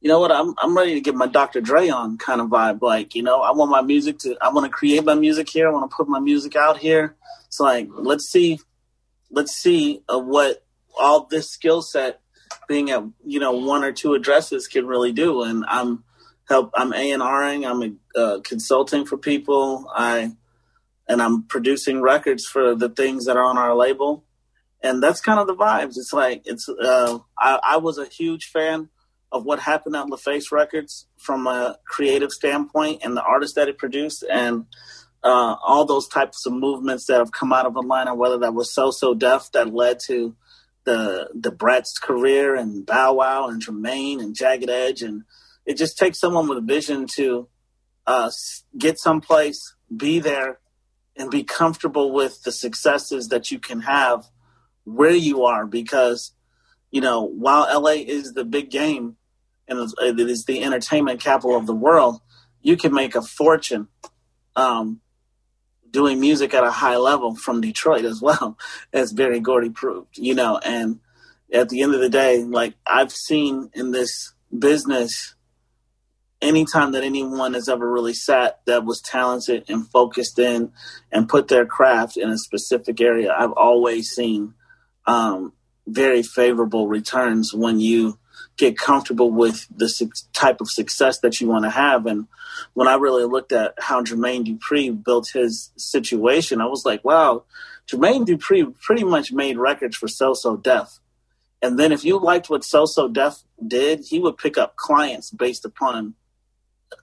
you 0.02 0.10
know 0.10 0.20
what, 0.20 0.32
I'm, 0.32 0.56
I'm 0.58 0.76
ready 0.76 0.96
to 0.96 1.02
get 1.02 1.14
my 1.14 1.28
Dr. 1.28 1.62
Dre 1.62 1.90
on 1.90 2.18
kind 2.18 2.42
of 2.42 2.48
vibe. 2.48 2.82
Like, 2.82 3.14
you 3.14 3.22
know, 3.22 3.42
I 3.42 3.52
want 3.52 3.70
my 3.70 3.82
music 3.82 4.18
to, 4.20 4.36
I 4.42 4.50
want 4.50 4.66
to 4.66 4.72
create 4.72 5.06
my 5.06 5.14
music 5.14 5.48
here. 5.48 5.68
I 5.68 5.72
want 5.72 5.90
to 5.90 5.96
put 5.96 6.08
my 6.08 6.20
music 6.20 6.56
out 6.56 6.80
here. 6.80 7.16
It's 7.46 7.60
like, 7.60 7.88
let's 7.92 8.26
see, 8.26 8.60
let's 9.30 9.52
see 9.52 10.02
uh, 10.12 10.20
what 10.20 10.66
all 11.00 11.28
this 11.30 11.52
skill 11.52 11.84
set 11.84 12.20
being 12.68 12.90
at, 12.90 13.04
you 13.24 13.40
know, 13.40 13.52
one 13.52 13.84
or 13.84 13.92
two 13.92 14.16
addresses 14.16 14.68
can 14.68 14.88
really 14.88 15.12
do. 15.12 15.44
And 15.44 15.64
I'm 15.68 16.04
help, 16.52 16.72
I'm 16.76 16.94
A&Ring, 16.94 17.66
I'm 17.66 18.00
uh, 18.16 18.40
consulting 18.44 19.06
for 19.06 19.18
people. 19.18 19.88
I, 19.94 20.32
and 21.08 21.22
I'm 21.22 21.44
producing 21.44 22.02
records 22.02 22.46
for 22.46 22.76
the 22.76 22.90
things 22.90 23.26
that 23.26 23.38
are 23.38 23.44
on 23.44 23.58
our 23.58 23.76
label 23.76 24.24
and 24.84 25.02
that's 25.02 25.22
kind 25.22 25.40
of 25.40 25.48
the 25.48 25.56
vibes. 25.56 25.98
It's 25.98 26.14
like 26.14 26.44
it's. 26.46 26.68
Uh, 26.68 27.20
I, 27.38 27.60
I 27.64 27.78
was 27.78 27.98
a 27.98 28.06
huge 28.06 28.46
fan 28.46 28.90
of 29.32 29.46
what 29.46 29.60
happened 29.60 29.96
at 29.96 30.08
LaFace 30.08 30.52
Records 30.52 31.08
from 31.18 31.48
a 31.48 31.78
creative 31.86 32.32
standpoint 32.32 33.02
and 33.04 33.16
the 33.16 33.22
artists 33.22 33.56
that 33.56 33.68
it 33.68 33.78
produced, 33.78 34.24
and 34.32 34.66
uh, 35.24 35.56
all 35.64 35.86
those 35.86 36.08
types 36.08 36.46
of 36.46 36.54
movements 36.54 37.06
that 37.06 37.20
have 37.20 37.32
come 37.32 37.54
out 37.54 37.66
of 37.66 37.78
Atlanta. 37.78 38.16
Whether 38.16 38.40
that 38.40 38.54
was 38.54 38.74
So 38.74 38.92
So 38.92 39.14
Def 39.14 39.52
that 39.54 39.74
led 39.74 40.00
to 40.08 40.36
the 40.84 41.30
Da 41.40 41.52
Brat's 41.52 42.00
career 42.00 42.56
and 42.56 42.86
Bow 42.86 43.14
Wow 43.14 43.48
and 43.48 43.64
Jermaine 43.64 44.20
and 44.20 44.36
Jagged 44.36 44.70
Edge, 44.70 45.04
and 45.04 45.24
it 45.66 45.78
just 45.78 45.98
takes 45.98 46.20
someone 46.20 46.48
with 46.48 46.58
a 46.58 46.62
vision 46.62 47.08
to 47.16 47.48
uh, 48.08 48.30
get 48.78 49.00
someplace, 49.00 49.76
be 49.96 50.20
there, 50.20 50.60
and 51.16 51.30
be 51.30 51.44
comfortable 51.44 52.12
with 52.12 52.44
the 52.44 52.52
successes 52.52 53.28
that 53.28 53.52
you 53.52 53.60
can 53.60 53.82
have 53.82 54.26
where 54.84 55.12
you 55.12 55.44
are 55.44 55.68
because 55.68 56.32
you 56.90 57.02
know 57.02 57.22
while 57.22 57.68
LA 57.82 57.92
is 57.92 58.34
the 58.34 58.44
big 58.44 58.72
game 58.72 59.18
and 59.68 59.92
it 60.02 60.20
is 60.20 60.46
the 60.46 60.64
entertainment 60.64 61.22
capital 61.22 61.56
of 61.56 61.66
the 61.66 61.76
world, 61.76 62.22
you 62.62 62.76
can 62.76 62.94
make 62.94 63.16
a 63.16 63.22
fortune 63.22 63.88
um, 64.56 65.00
doing 65.90 66.20
music 66.20 66.54
at 66.54 66.64
a 66.64 66.72
high 66.72 66.98
level 66.98 67.36
from 67.36 67.62
Detroit 67.62 68.06
as 68.06 68.22
well, 68.22 68.58
as 68.94 69.14
Berry 69.14 69.40
Gordy 69.40 69.70
proved. 69.70 70.18
You 70.18 70.36
know, 70.36 70.58
and 70.58 71.00
at 71.54 71.70
the 71.70 71.82
end 71.82 71.94
of 71.96 72.02
the 72.02 72.10
day, 72.10 72.44
like 72.44 72.76
I've 72.86 73.12
seen 73.12 73.70
in 73.74 73.92
this 73.92 74.34
business, 74.58 75.36
anytime 76.42 76.92
that 76.94 77.04
anyone 77.04 77.54
has 77.54 77.70
ever 77.70 77.90
really 77.90 78.14
sat 78.14 78.60
that 78.66 78.84
was 78.84 79.02
talented 79.02 79.66
and 79.70 79.88
focused 79.90 80.40
in 80.40 80.72
and 81.12 81.30
put 81.30 81.48
their 81.48 81.66
craft 81.66 82.18
in 82.18 82.30
a 82.30 82.38
specific 82.38 83.00
area, 83.00 83.34
I've 83.38 83.52
always 83.52 84.10
seen 84.10 84.54
um, 85.06 85.54
very 85.88 86.24
favorable 86.24 86.88
returns 86.88 87.54
when 87.54 87.80
you 87.80 88.18
get 88.58 88.78
comfortable 88.78 89.32
with 89.32 89.68
the 89.76 89.88
su- 89.88 90.12
type 90.34 90.62
of 90.62 90.70
success 90.70 91.20
that 91.20 91.40
you 91.40 91.48
want 91.48 91.64
to 91.66 91.70
have. 91.70 92.06
And 92.06 92.28
when 92.74 92.88
I 92.88 92.96
really 92.96 93.26
looked 93.26 93.52
at 93.52 93.76
how 93.80 94.04
Jermaine 94.04 94.46
Dupri 94.46 95.04
built 95.04 95.30
his 95.34 95.72
situation, 95.78 96.62
I 96.62 96.66
was 96.66 96.84
like, 96.86 97.04
wow, 97.04 97.44
Jermaine 97.90 98.26
Dupri 98.26 98.74
pretty 98.80 99.04
much 99.04 99.32
made 99.32 99.58
records 99.58 99.96
for 99.96 100.08
So 100.08 100.34
So 100.34 100.58
Def. 100.58 101.00
And 101.62 101.78
then 101.78 101.92
if 101.92 102.04
you 102.04 102.20
liked 102.20 102.50
what 102.50 102.64
So 102.64 102.86
So 102.86 103.08
Def 103.08 103.38
did, 103.66 104.06
he 104.08 104.20
would 104.20 104.38
pick 104.38 104.58
up 104.58 104.76
clients 104.76 105.30
based 105.30 105.66
upon 105.66 106.16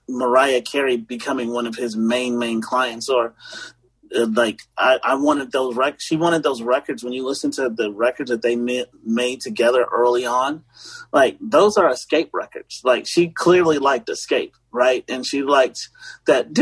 Mariah 0.07 0.61
Carey 0.61 0.97
becoming 0.97 1.51
one 1.51 1.67
of 1.67 1.75
his 1.75 1.95
main 1.95 2.37
main 2.37 2.61
clients, 2.61 3.09
or 3.09 3.33
uh, 4.15 4.27
like 4.33 4.61
I, 4.77 4.99
I 5.03 5.15
wanted 5.15 5.51
those 5.51 5.75
records. 5.75 6.03
She 6.03 6.15
wanted 6.15 6.43
those 6.43 6.61
records. 6.61 7.03
When 7.03 7.13
you 7.13 7.25
listen 7.25 7.51
to 7.51 7.69
the 7.69 7.91
records 7.91 8.31
that 8.31 8.41
they 8.41 8.55
made, 8.55 8.87
made 9.03 9.41
together 9.41 9.85
early 9.91 10.25
on, 10.25 10.63
like 11.11 11.37
those 11.39 11.77
are 11.77 11.89
escape 11.89 12.31
records. 12.33 12.81
Like 12.83 13.05
she 13.05 13.29
clearly 13.29 13.77
liked 13.77 14.09
escape, 14.09 14.55
right? 14.71 15.03
And 15.07 15.25
she 15.25 15.43
liked 15.43 15.89
that. 16.25 16.53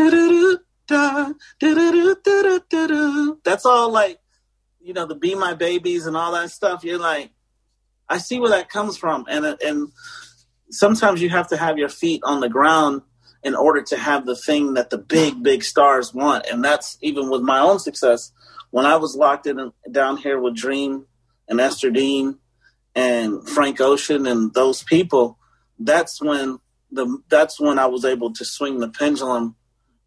That's 3.44 3.66
all 3.66 3.92
like 3.92 4.20
you 4.82 4.94
know 4.94 5.06
the 5.06 5.16
Be 5.16 5.36
My 5.36 5.54
Babies 5.54 6.06
and 6.06 6.18
all 6.18 6.34
that 6.34 6.52
stuff. 6.52 6.84
You're 6.84 7.00
like, 7.00 7.32
I 8.10 8.18
see 8.18 8.40
where 8.40 8.52
that 8.52 8.70
comes 8.70 8.98
from, 8.98 9.26
and 9.30 9.46
and 9.46 9.90
sometimes 10.70 11.22
you 11.22 11.30
have 11.30 11.48
to 11.50 11.58
have 11.58 11.78
your 11.78 11.90
feet 11.90 12.22
on 12.24 12.42
the 12.42 12.50
ground 12.50 13.02
in 13.44 13.56
order 13.56 13.82
to 13.82 13.98
have 13.98 14.26
the 14.26 14.36
thing 14.36 14.74
that 14.74 14.90
the 14.90 14.98
big 14.98 15.42
big 15.44 15.64
stars 15.64 16.14
want. 16.14 16.46
And 16.48 16.64
that's 16.64 16.98
even 17.02 17.30
with 17.30 17.42
my 17.42 17.60
own 17.60 17.80
success. 17.80 18.32
When 18.72 18.86
i 18.86 18.98
was 18.98 19.16
locked 19.16 19.48
in 19.48 19.72
down 19.92 20.18
here 20.18 20.40
with 20.40 20.56
dream 20.56 21.06
and 21.48 21.62
esther 21.62 21.90
dean 21.90 22.38
and 22.96 23.48
frank 23.48 23.80
ocean 23.80 24.28
and 24.28 24.54
those 24.54 24.84
people 24.84 25.38
that's 25.80 26.22
when 26.22 26.60
the 26.92 27.20
that's 27.30 27.60
when 27.60 27.80
i 27.80 27.86
was 27.86 28.04
able 28.04 28.34
to 28.34 28.44
swing 28.44 28.80
the 28.80 28.90
pendulum 28.90 29.56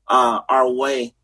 uh, 0.09 0.41
our 0.49 0.71
way 0.71 1.15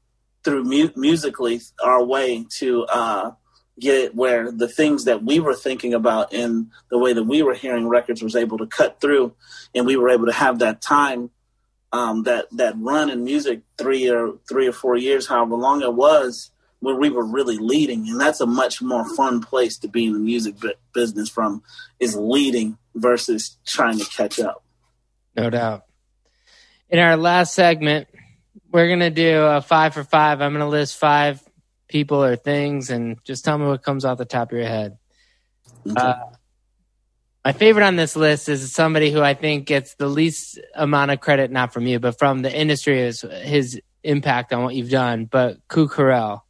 through 0.44 0.62
mu- 0.62 0.92
musically 0.94 1.60
our 1.84 2.04
way 2.04 2.46
to 2.48 2.84
uh, 2.84 3.32
get 3.80 3.96
it 3.96 4.14
where 4.14 4.52
the 4.52 4.68
things 4.68 5.04
that 5.04 5.24
we 5.24 5.40
were 5.40 5.54
thinking 5.54 5.92
about 5.92 6.32
in 6.32 6.70
the 6.88 6.98
way 6.98 7.12
that 7.12 7.24
we 7.24 7.42
were 7.42 7.54
hearing 7.54 7.88
records 7.88 8.22
was 8.22 8.36
able 8.36 8.56
to 8.56 8.66
cut 8.66 9.00
through 9.00 9.34
and 9.74 9.86
we 9.86 9.96
were 9.96 10.08
able 10.08 10.26
to 10.26 10.32
have 10.32 10.60
that 10.60 10.80
time 10.80 11.30
um, 11.96 12.24
that 12.24 12.46
that 12.52 12.74
run 12.76 13.08
in 13.08 13.24
music 13.24 13.62
three 13.78 14.10
or 14.10 14.34
three 14.48 14.68
or 14.68 14.72
four 14.72 14.96
years, 14.96 15.26
however 15.26 15.54
long 15.54 15.80
it 15.80 15.94
was, 15.94 16.50
where 16.80 16.94
we 16.94 17.08
were 17.08 17.24
really 17.24 17.56
leading, 17.56 18.06
and 18.08 18.20
that's 18.20 18.40
a 18.40 18.46
much 18.46 18.82
more 18.82 19.08
fun 19.16 19.40
place 19.40 19.78
to 19.78 19.88
be 19.88 20.04
in 20.04 20.12
the 20.12 20.18
music 20.18 20.56
business 20.92 21.30
from 21.30 21.62
is 21.98 22.14
leading 22.14 22.76
versus 22.94 23.56
trying 23.64 23.98
to 23.98 24.04
catch 24.04 24.38
up. 24.38 24.62
No 25.34 25.48
doubt. 25.48 25.84
In 26.90 26.98
our 26.98 27.16
last 27.16 27.54
segment, 27.54 28.08
we're 28.70 28.88
gonna 28.88 29.10
do 29.10 29.44
a 29.44 29.62
five 29.62 29.94
for 29.94 30.04
five. 30.04 30.42
I'm 30.42 30.52
gonna 30.52 30.68
list 30.68 30.98
five 30.98 31.42
people 31.88 32.22
or 32.22 32.36
things, 32.36 32.90
and 32.90 33.16
just 33.24 33.42
tell 33.42 33.56
me 33.56 33.66
what 33.66 33.82
comes 33.82 34.04
off 34.04 34.18
the 34.18 34.26
top 34.26 34.52
of 34.52 34.58
your 34.58 34.68
head. 34.68 34.98
Okay. 35.88 35.98
Uh, 35.98 36.16
my 37.46 37.52
favorite 37.52 37.84
on 37.84 37.94
this 37.94 38.16
list 38.16 38.48
is 38.48 38.72
somebody 38.72 39.12
who 39.12 39.22
I 39.22 39.34
think 39.34 39.66
gets 39.66 39.94
the 39.94 40.08
least 40.08 40.58
amount 40.74 41.12
of 41.12 41.20
credit, 41.20 41.52
not 41.52 41.72
from 41.72 41.86
you, 41.86 42.00
but 42.00 42.18
from 42.18 42.42
the 42.42 42.52
industry, 42.52 43.00
is 43.00 43.20
his 43.20 43.80
impact 44.02 44.52
on 44.52 44.64
what 44.64 44.74
you've 44.74 44.90
done. 44.90 45.26
But 45.26 45.58
Kuk 45.68 45.92
Harrell. 45.92 46.40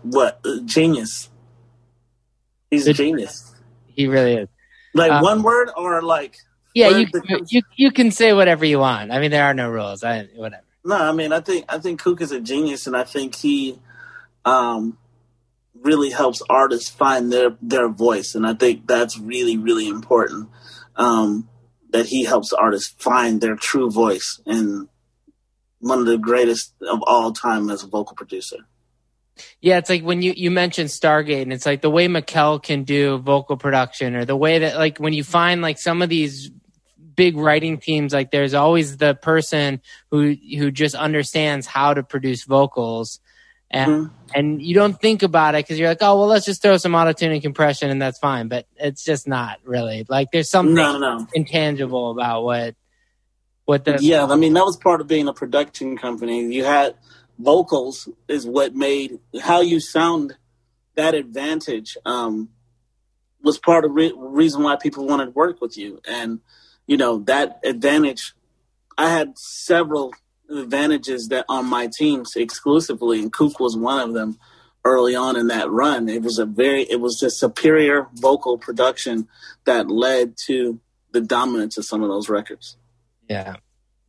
What 0.00 0.42
genius? 0.64 1.28
He's 2.70 2.86
a 2.86 2.94
genius. 2.94 3.54
He 3.86 4.06
really 4.06 4.32
is. 4.32 4.48
Like 4.94 5.12
uh, 5.12 5.20
one 5.20 5.42
word 5.42 5.68
or 5.76 6.00
like. 6.00 6.38
Yeah, 6.74 6.88
you, 6.88 7.06
you 7.48 7.60
you 7.76 7.90
can 7.90 8.10
say 8.10 8.32
whatever 8.32 8.64
you 8.64 8.78
want. 8.78 9.12
I 9.12 9.20
mean, 9.20 9.30
there 9.30 9.44
are 9.44 9.52
no 9.52 9.68
rules. 9.68 10.02
I 10.04 10.26
whatever. 10.34 10.64
No, 10.86 10.96
I 10.96 11.12
mean, 11.12 11.34
I 11.34 11.40
think 11.40 11.66
I 11.68 11.80
think 11.80 12.00
Kuk 12.00 12.22
is 12.22 12.32
a 12.32 12.40
genius, 12.40 12.86
and 12.86 12.96
I 12.96 13.04
think 13.04 13.34
he, 13.34 13.78
um, 14.46 14.96
really 15.82 16.10
helps 16.10 16.42
artists 16.48 16.88
find 16.88 17.32
their 17.32 17.56
their 17.62 17.88
voice, 17.88 18.34
and 18.34 18.46
I 18.46 18.54
think 18.54 18.86
that's 18.86 19.18
really 19.18 19.56
really 19.56 19.88
important. 19.88 20.48
Um, 20.96 21.48
that 21.90 22.06
he 22.06 22.24
helps 22.24 22.52
artists 22.52 22.94
find 22.98 23.40
their 23.40 23.56
true 23.56 23.90
voice, 23.90 24.40
and 24.46 24.88
one 25.80 26.00
of 26.00 26.06
the 26.06 26.18
greatest 26.18 26.74
of 26.82 27.02
all 27.06 27.32
time 27.32 27.70
as 27.70 27.82
a 27.82 27.86
vocal 27.86 28.16
producer. 28.16 28.58
Yeah, 29.60 29.78
it's 29.78 29.88
like 29.88 30.02
when 30.02 30.22
you 30.22 30.32
you 30.36 30.50
mentioned 30.50 30.88
Stargate, 30.88 31.42
and 31.42 31.52
it's 31.52 31.66
like 31.66 31.82
the 31.82 31.90
way 31.90 32.08
Mikkel 32.08 32.62
can 32.62 32.84
do 32.84 33.18
vocal 33.18 33.56
production, 33.56 34.16
or 34.16 34.24
the 34.24 34.36
way 34.36 34.60
that 34.60 34.76
like 34.76 34.98
when 34.98 35.12
you 35.12 35.24
find 35.24 35.62
like 35.62 35.78
some 35.78 36.02
of 36.02 36.08
these 36.08 36.50
big 37.14 37.36
writing 37.36 37.78
teams, 37.78 38.12
like 38.12 38.30
there's 38.30 38.54
always 38.54 38.96
the 38.96 39.14
person 39.14 39.80
who 40.10 40.34
who 40.56 40.70
just 40.70 40.94
understands 40.94 41.66
how 41.66 41.94
to 41.94 42.02
produce 42.02 42.44
vocals 42.44 43.20
and 43.70 43.90
mm-hmm. 43.90 44.14
and 44.34 44.62
you 44.62 44.74
don't 44.74 44.98
think 45.00 45.22
about 45.22 45.54
it 45.54 45.64
because 45.64 45.78
you're 45.78 45.88
like, 45.88 45.98
oh 46.00 46.18
well, 46.18 46.26
let's 46.26 46.46
just 46.46 46.62
throw 46.62 46.76
some 46.76 46.94
auto 46.94 47.12
tuning 47.12 47.40
compression 47.40 47.90
and 47.90 48.00
that's 48.00 48.18
fine. 48.18 48.48
But 48.48 48.66
it's 48.76 49.04
just 49.04 49.28
not 49.28 49.58
really 49.64 50.06
like 50.08 50.30
there's 50.32 50.48
something 50.48 50.74
no, 50.74 50.98
no. 50.98 51.26
intangible 51.34 52.10
about 52.10 52.44
what 52.44 52.74
what 53.64 53.84
the 53.84 53.98
yeah. 54.00 54.26
I 54.26 54.36
mean 54.36 54.54
that 54.54 54.64
was 54.64 54.76
part 54.76 55.00
of 55.00 55.06
being 55.06 55.28
a 55.28 55.34
production 55.34 55.98
company. 55.98 56.46
You 56.52 56.64
had 56.64 56.94
vocals 57.38 58.08
is 58.26 58.46
what 58.46 58.74
made 58.74 59.18
how 59.42 59.60
you 59.60 59.80
sound 59.80 60.36
that 60.94 61.14
advantage 61.14 61.96
um, 62.04 62.48
was 63.42 63.58
part 63.58 63.84
of 63.84 63.90
the 63.90 63.94
re- 63.94 64.14
reason 64.16 64.62
why 64.62 64.76
people 64.76 65.06
wanted 65.06 65.26
to 65.26 65.30
work 65.30 65.60
with 65.60 65.76
you 65.76 66.00
and 66.08 66.40
you 66.86 66.96
know 66.96 67.18
that 67.20 67.60
advantage 67.62 68.34
I 68.96 69.10
had 69.10 69.38
several 69.38 70.12
advantages 70.50 71.28
that 71.28 71.44
on 71.48 71.66
my 71.66 71.88
teams 71.92 72.34
exclusively, 72.36 73.20
and 73.20 73.32
Kuk 73.32 73.60
was 73.60 73.76
one 73.76 74.00
of 74.00 74.14
them 74.14 74.38
early 74.84 75.14
on 75.14 75.36
in 75.36 75.48
that 75.48 75.70
run. 75.70 76.08
It 76.08 76.22
was 76.22 76.38
a 76.38 76.46
very, 76.46 76.82
it 76.82 77.00
was 77.00 77.22
a 77.22 77.30
superior 77.30 78.06
vocal 78.14 78.58
production 78.58 79.28
that 79.64 79.88
led 79.90 80.36
to 80.46 80.80
the 81.12 81.20
dominance 81.20 81.76
of 81.76 81.84
some 81.84 82.02
of 82.02 82.08
those 82.08 82.28
records. 82.28 82.76
Yeah, 83.28 83.56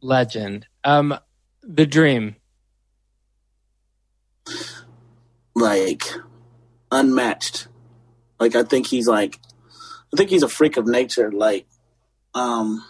legend. 0.01 0.67
Um, 0.83 1.17
the 1.61 1.85
Dream. 1.85 2.35
Like 5.55 6.03
unmatched. 6.91 7.67
Like 8.39 8.55
I 8.55 8.63
think 8.63 8.87
he's 8.87 9.07
like, 9.07 9.39
I 10.13 10.17
think 10.17 10.29
he's 10.29 10.43
a 10.43 10.49
freak 10.49 10.77
of 10.77 10.87
nature. 10.87 11.31
Like, 11.31 11.67
um, 12.33 12.85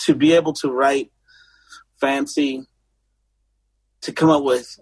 to 0.00 0.14
be 0.14 0.34
able 0.34 0.52
to 0.54 0.70
write 0.70 1.10
fancy, 2.00 2.66
to 4.02 4.12
come 4.12 4.30
up 4.30 4.42
with 4.42 4.78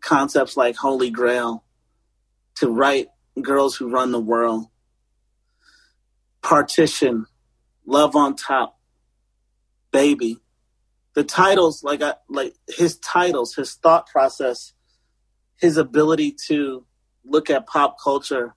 concepts 0.00 0.56
like 0.56 0.76
Holy 0.76 1.10
Grail, 1.10 1.64
to 2.56 2.68
write 2.68 3.08
Girls 3.40 3.76
Who 3.76 3.90
Run 3.90 4.12
the 4.12 4.20
World, 4.20 4.66
Partition, 6.42 7.26
Love 7.86 8.14
on 8.16 8.36
Top, 8.36 8.78
Baby. 9.90 10.40
The 11.14 11.24
titles, 11.24 11.84
like 11.84 12.02
I, 12.02 12.14
like 12.28 12.54
his 12.68 12.98
titles, 12.98 13.54
his 13.54 13.74
thought 13.74 14.08
process, 14.08 14.72
his 15.60 15.76
ability 15.76 16.34
to 16.48 16.84
look 17.24 17.48
at 17.48 17.68
pop 17.68 17.96
culture 18.02 18.54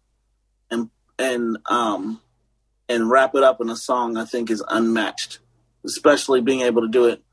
and 0.71 0.89
and 1.19 1.57
um 1.69 2.19
and 2.89 3.09
wrap 3.09 3.35
it 3.35 3.43
up 3.43 3.61
in 3.61 3.69
a 3.69 3.75
song, 3.75 4.17
I 4.17 4.25
think 4.25 4.49
is 4.49 4.63
unmatched. 4.67 5.39
Especially 5.85 6.41
being 6.41 6.61
able 6.61 6.81
to 6.81 6.87
do 6.87 7.05
it 7.05 7.23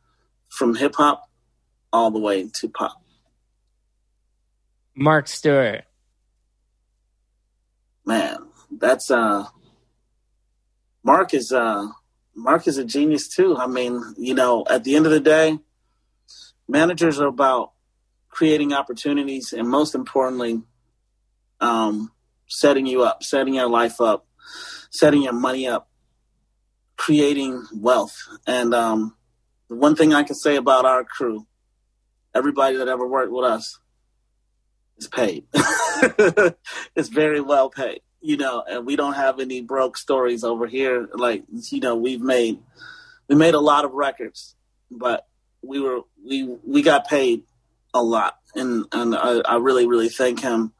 from 0.54 0.74
hip 0.74 0.94
hop 0.94 1.28
all 1.92 2.10
the 2.10 2.18
way 2.18 2.48
to 2.48 2.68
pop. 2.68 3.02
Mark 4.94 5.26
Stewart. 5.26 5.84
Man, 8.06 8.36
that's 8.70 9.10
uh 9.10 9.46
Mark 11.02 11.34
is 11.34 11.52
uh 11.52 11.88
Mark 12.36 12.66
is 12.66 12.78
a 12.78 12.84
genius 12.84 13.28
too. 13.28 13.56
I 13.56 13.66
mean, 13.66 14.14
you 14.16 14.34
know, 14.34 14.64
at 14.68 14.84
the 14.84 14.96
end 14.96 15.06
of 15.06 15.12
the 15.12 15.20
day, 15.20 15.58
managers 16.68 17.20
are 17.20 17.28
about 17.28 17.72
creating 18.28 18.72
opportunities 18.72 19.52
and 19.52 19.68
most 19.68 19.94
importantly, 19.94 20.62
um, 21.60 22.10
setting 22.48 22.86
you 22.86 23.02
up, 23.02 23.22
setting 23.22 23.54
your 23.54 23.68
life 23.68 24.00
up, 24.00 24.26
setting 24.90 25.22
your 25.22 25.32
money 25.32 25.68
up, 25.68 25.88
creating 26.96 27.64
wealth. 27.72 28.16
And 28.46 28.74
um, 28.74 29.16
the 29.68 29.76
one 29.76 29.96
thing 29.96 30.14
I 30.14 30.22
can 30.22 30.34
say 30.34 30.56
about 30.56 30.84
our 30.84 31.04
crew, 31.04 31.46
everybody 32.34 32.76
that 32.76 32.88
ever 32.88 33.06
worked 33.06 33.32
with 33.32 33.44
us 33.44 33.78
is 34.98 35.08
paid. 35.08 35.44
it's 36.96 37.08
very 37.08 37.40
well 37.40 37.70
paid, 37.70 38.00
you 38.20 38.36
know, 38.36 38.62
and 38.68 38.86
we 38.86 38.96
don't 38.96 39.14
have 39.14 39.40
any 39.40 39.60
broke 39.62 39.96
stories 39.96 40.44
over 40.44 40.66
here. 40.66 41.08
Like, 41.12 41.44
you 41.70 41.80
know, 41.80 41.96
we've 41.96 42.20
made 42.20 42.58
we 43.28 43.36
made 43.36 43.54
a 43.54 43.60
lot 43.60 43.84
of 43.84 43.92
records, 43.92 44.54
but 44.90 45.26
we 45.62 45.80
were 45.80 46.00
we 46.24 46.56
we 46.64 46.82
got 46.82 47.08
paid 47.08 47.44
a 47.92 48.02
lot, 48.02 48.38
and 48.54 48.86
and 48.92 49.14
I, 49.14 49.40
I, 49.40 49.56
really 49.56 49.86
really 49.86 50.08
thank 50.08 50.40
him 50.40 50.72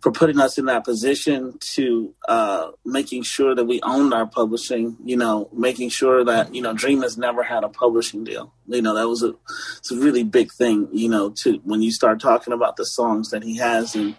for 0.00 0.12
putting 0.12 0.38
us 0.40 0.58
in 0.58 0.66
that 0.66 0.84
position 0.84 1.58
to 1.74 2.14
uh, 2.28 2.70
making 2.84 3.22
sure 3.22 3.54
that 3.54 3.64
we 3.64 3.80
owned 3.82 4.12
our 4.14 4.26
publishing. 4.26 4.96
You 5.04 5.16
know, 5.16 5.48
making 5.52 5.90
sure 5.90 6.24
that 6.24 6.54
you 6.54 6.62
know 6.62 6.72
Dream 6.72 7.02
has 7.02 7.16
never 7.16 7.42
had 7.42 7.64
a 7.64 7.68
publishing 7.68 8.24
deal. 8.24 8.52
You 8.66 8.82
know, 8.82 8.94
that 8.94 9.08
was 9.08 9.22
a 9.22 9.34
it's 9.78 9.90
a 9.90 9.96
really 9.96 10.24
big 10.24 10.52
thing. 10.52 10.88
You 10.92 11.08
know, 11.08 11.30
to 11.30 11.60
when 11.64 11.82
you 11.82 11.92
start 11.92 12.20
talking 12.20 12.52
about 12.52 12.76
the 12.76 12.86
songs 12.86 13.30
that 13.30 13.42
he 13.42 13.56
has 13.58 13.94
and 13.94 14.16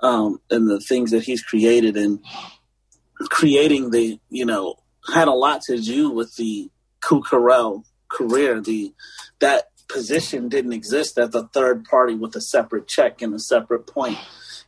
um, 0.00 0.40
and 0.50 0.68
the 0.68 0.80
things 0.80 1.10
that 1.10 1.24
he's 1.24 1.42
created 1.42 1.96
and 1.96 2.20
creating 3.28 3.90
the 3.90 4.18
you 4.28 4.44
know 4.44 4.76
had 5.12 5.28
a 5.28 5.32
lot 5.32 5.62
to 5.62 5.80
do 5.80 6.10
with 6.10 6.36
the 6.36 6.70
Kuk 7.00 7.26
career. 8.08 8.60
The 8.60 8.92
that 9.40 9.69
position 9.92 10.48
didn't 10.48 10.72
exist 10.72 11.18
as 11.18 11.34
a 11.34 11.46
third 11.48 11.84
party 11.84 12.14
with 12.14 12.34
a 12.36 12.40
separate 12.40 12.86
check 12.86 13.22
and 13.22 13.34
a 13.34 13.38
separate 13.38 13.86
point. 13.86 14.18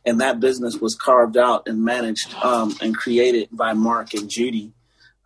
And 0.05 0.19
that 0.19 0.39
business 0.39 0.77
was 0.77 0.95
carved 0.95 1.37
out 1.37 1.67
and 1.67 1.83
managed 1.83 2.33
um, 2.35 2.75
and 2.81 2.95
created 2.95 3.49
by 3.51 3.73
Mark 3.73 4.13
and 4.13 4.29
Judy 4.29 4.73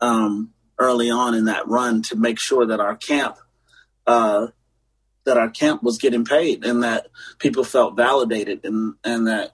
um, 0.01 0.53
early 0.77 1.09
on 1.09 1.33
in 1.33 1.45
that 1.45 1.67
run 1.67 2.01
to 2.03 2.15
make 2.15 2.39
sure 2.39 2.65
that 2.65 2.79
our 2.79 2.95
camp 2.95 3.37
uh, 4.05 4.47
that 5.25 5.37
our 5.37 5.49
camp 5.49 5.83
was 5.83 5.97
getting 5.97 6.25
paid 6.25 6.65
and 6.65 6.83
that 6.83 7.07
people 7.37 7.63
felt 7.63 7.95
validated 7.95 8.61
and 8.63 8.95
and 9.03 9.27
that 9.27 9.51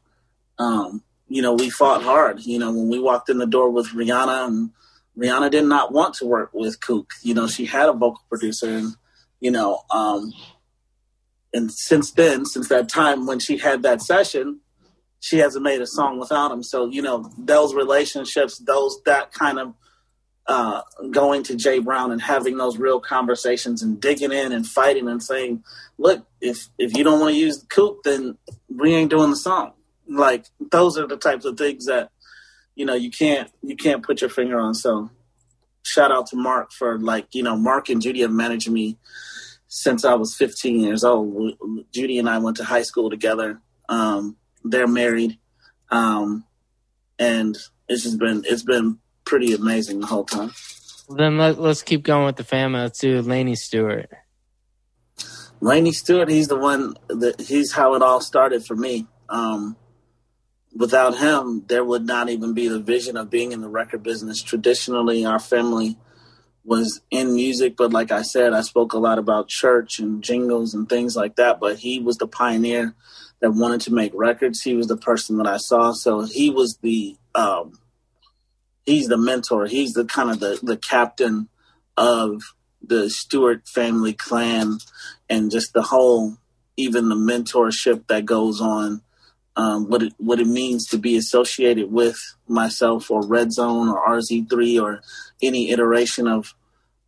um, 0.59 1.03
you 1.27 1.41
know 1.41 1.53
we 1.53 1.69
fought 1.69 2.03
hard. 2.03 2.41
You 2.41 2.59
know 2.59 2.71
when 2.71 2.89
we 2.89 2.99
walked 2.99 3.29
in 3.29 3.39
the 3.39 3.47
door 3.47 3.69
with 3.69 3.87
Rihanna 3.87 4.47
and 4.47 4.69
Rihanna 5.17 5.51
did 5.51 5.65
not 5.65 5.91
want 5.91 6.15
to 6.15 6.25
work 6.25 6.51
with 6.53 6.79
Kuk. 6.79 7.11
You 7.21 7.33
know 7.33 7.47
she 7.47 7.65
had 7.65 7.89
a 7.89 7.93
vocal 7.93 8.23
producer 8.29 8.69
and 8.69 8.95
you 9.43 9.51
know, 9.51 9.81
um, 9.91 10.31
and 11.53 11.69
since 11.69 12.11
then, 12.11 12.45
since 12.45 12.69
that 12.69 12.87
time 12.87 13.27
when 13.27 13.39
she 13.39 13.57
had 13.57 13.83
that 13.83 14.01
session, 14.01 14.61
she 15.19 15.39
hasn't 15.39 15.65
made 15.65 15.81
a 15.81 15.85
song 15.85 16.17
without 16.17 16.49
him. 16.49 16.63
So, 16.63 16.89
you 16.89 17.01
know, 17.01 17.29
those 17.37 17.73
relationships, 17.73 18.57
those, 18.57 19.01
that 19.03 19.33
kind 19.33 19.59
of, 19.59 19.73
uh, 20.47 20.81
going 21.11 21.43
to 21.43 21.57
Jay 21.57 21.79
Brown 21.79 22.13
and 22.13 22.21
having 22.21 22.55
those 22.55 22.77
real 22.77 23.01
conversations 23.01 23.83
and 23.83 23.99
digging 23.99 24.31
in 24.31 24.53
and 24.53 24.65
fighting 24.65 25.09
and 25.09 25.21
saying, 25.21 25.61
look, 25.97 26.25
if, 26.39 26.69
if 26.77 26.95
you 26.97 27.03
don't 27.03 27.19
want 27.19 27.33
to 27.33 27.39
use 27.39 27.59
the 27.59 27.65
Kuk, 27.65 28.01
then 28.03 28.37
we 28.73 28.95
ain't 28.95 29.09
doing 29.09 29.29
the 29.29 29.35
song. 29.35 29.73
Like 30.07 30.45
those 30.71 30.97
are 30.97 31.07
the 31.07 31.17
types 31.17 31.43
of 31.43 31.57
things 31.57 31.85
that, 31.87 32.11
you 32.75 32.85
know, 32.85 32.95
you 32.95 33.11
can't, 33.11 33.51
you 33.61 33.75
can't 33.75 34.03
put 34.03 34.21
your 34.21 34.29
finger 34.29 34.57
on. 34.57 34.73
So 34.73 35.09
shout 35.83 36.11
out 36.13 36.27
to 36.27 36.37
Mark 36.37 36.71
for 36.71 36.97
like, 36.97 37.35
you 37.35 37.43
know, 37.43 37.57
Mark 37.57 37.89
and 37.89 38.01
Judy 38.01 38.21
have 38.21 38.31
managed 38.31 38.71
me 38.71 38.97
since 39.73 40.05
I 40.05 40.13
was 40.13 40.35
15 40.35 40.81
years 40.81 41.03
old. 41.03 41.57
Judy 41.91 42.19
and 42.19 42.29
I 42.29 42.37
went 42.37 42.57
to 42.57 42.63
high 42.63 42.83
school 42.83 43.09
together. 43.09 43.59
Um, 43.89 44.37
they're 44.63 44.87
married, 44.87 45.39
um, 45.89 46.45
and 47.17 47.57
it's 47.89 48.03
just 48.03 48.19
been 48.19 48.43
it's 48.45 48.61
been 48.61 48.99
pretty 49.25 49.53
amazing 49.53 49.99
the 49.99 50.05
whole 50.05 50.25
time. 50.25 50.51
then 51.09 51.39
let, 51.39 51.57
us 51.57 51.81
keep 51.81 52.03
going 52.03 52.27
with 52.27 52.35
the 52.35 52.43
family. 52.43 52.81
Let's 52.81 52.99
do 52.99 53.21
Laney 53.23 53.55
Stewart. 53.55 54.09
Laney 55.59 55.91
Stewart, 55.91 56.29
he's 56.29 56.49
the 56.49 56.57
one 56.57 56.93
that 57.07 57.41
he's 57.41 57.71
how 57.71 57.95
it 57.95 58.03
all 58.03 58.21
started 58.21 58.63
for 58.63 58.75
me. 58.75 59.07
Um, 59.27 59.75
without 60.75 61.17
him, 61.17 61.63
there 61.67 61.83
would 61.83 62.05
not 62.05 62.29
even 62.29 62.53
be 62.53 62.67
the 62.67 62.79
vision 62.79 63.17
of 63.17 63.31
being 63.31 63.51
in 63.51 63.61
the 63.61 63.69
record 63.69 64.03
business. 64.03 64.41
Traditionally, 64.43 65.25
our 65.25 65.39
family 65.39 65.97
was 66.65 67.01
in 67.11 67.35
music, 67.35 67.75
but 67.75 67.91
like 67.91 68.11
I 68.11 68.21
said, 68.21 68.53
I 68.53 68.61
spoke 68.61 68.93
a 68.93 68.99
lot 68.99 69.19
about 69.19 69.49
church 69.49 69.99
and 69.99 70.23
jingles 70.23 70.73
and 70.73 70.87
things 70.87 71.15
like 71.15 71.35
that. 71.35 71.59
But 71.59 71.79
he 71.79 71.99
was 71.99 72.17
the 72.17 72.27
pioneer 72.27 72.95
that 73.41 73.51
wanted 73.51 73.81
to 73.81 73.93
make 73.93 74.13
records. 74.15 74.61
He 74.61 74.73
was 74.73 74.87
the 74.87 74.97
person 74.97 75.37
that 75.37 75.47
I 75.47 75.57
saw. 75.57 75.91
So 75.91 76.21
he 76.21 76.49
was 76.49 76.77
the 76.81 77.17
um, 77.35 77.79
he's 78.85 79.07
the 79.07 79.17
mentor. 79.17 79.67
He's 79.67 79.93
the 79.93 80.05
kind 80.05 80.29
of 80.29 80.39
the 80.39 80.59
the 80.63 80.77
captain 80.77 81.49
of 81.97 82.41
the 82.81 83.09
Stewart 83.09 83.67
family 83.67 84.13
clan 84.13 84.77
and 85.29 85.51
just 85.51 85.73
the 85.73 85.83
whole 85.83 86.37
even 86.75 87.09
the 87.09 87.15
mentorship 87.15 88.07
that 88.07 88.25
goes 88.25 88.59
on. 88.61 89.01
Um, 89.55 89.87
what 89.87 90.01
it 90.01 90.13
what 90.17 90.39
it 90.39 90.47
means 90.47 90.87
to 90.87 90.97
be 90.97 91.15
associated 91.15 91.91
with 91.91 92.17
myself 92.47 93.11
or 93.11 93.25
Red 93.25 93.51
Zone 93.51 93.87
or 93.87 94.03
RZ3 94.07 94.81
or 94.81 95.01
any 95.43 95.69
iteration 95.69 96.27
of 96.27 96.55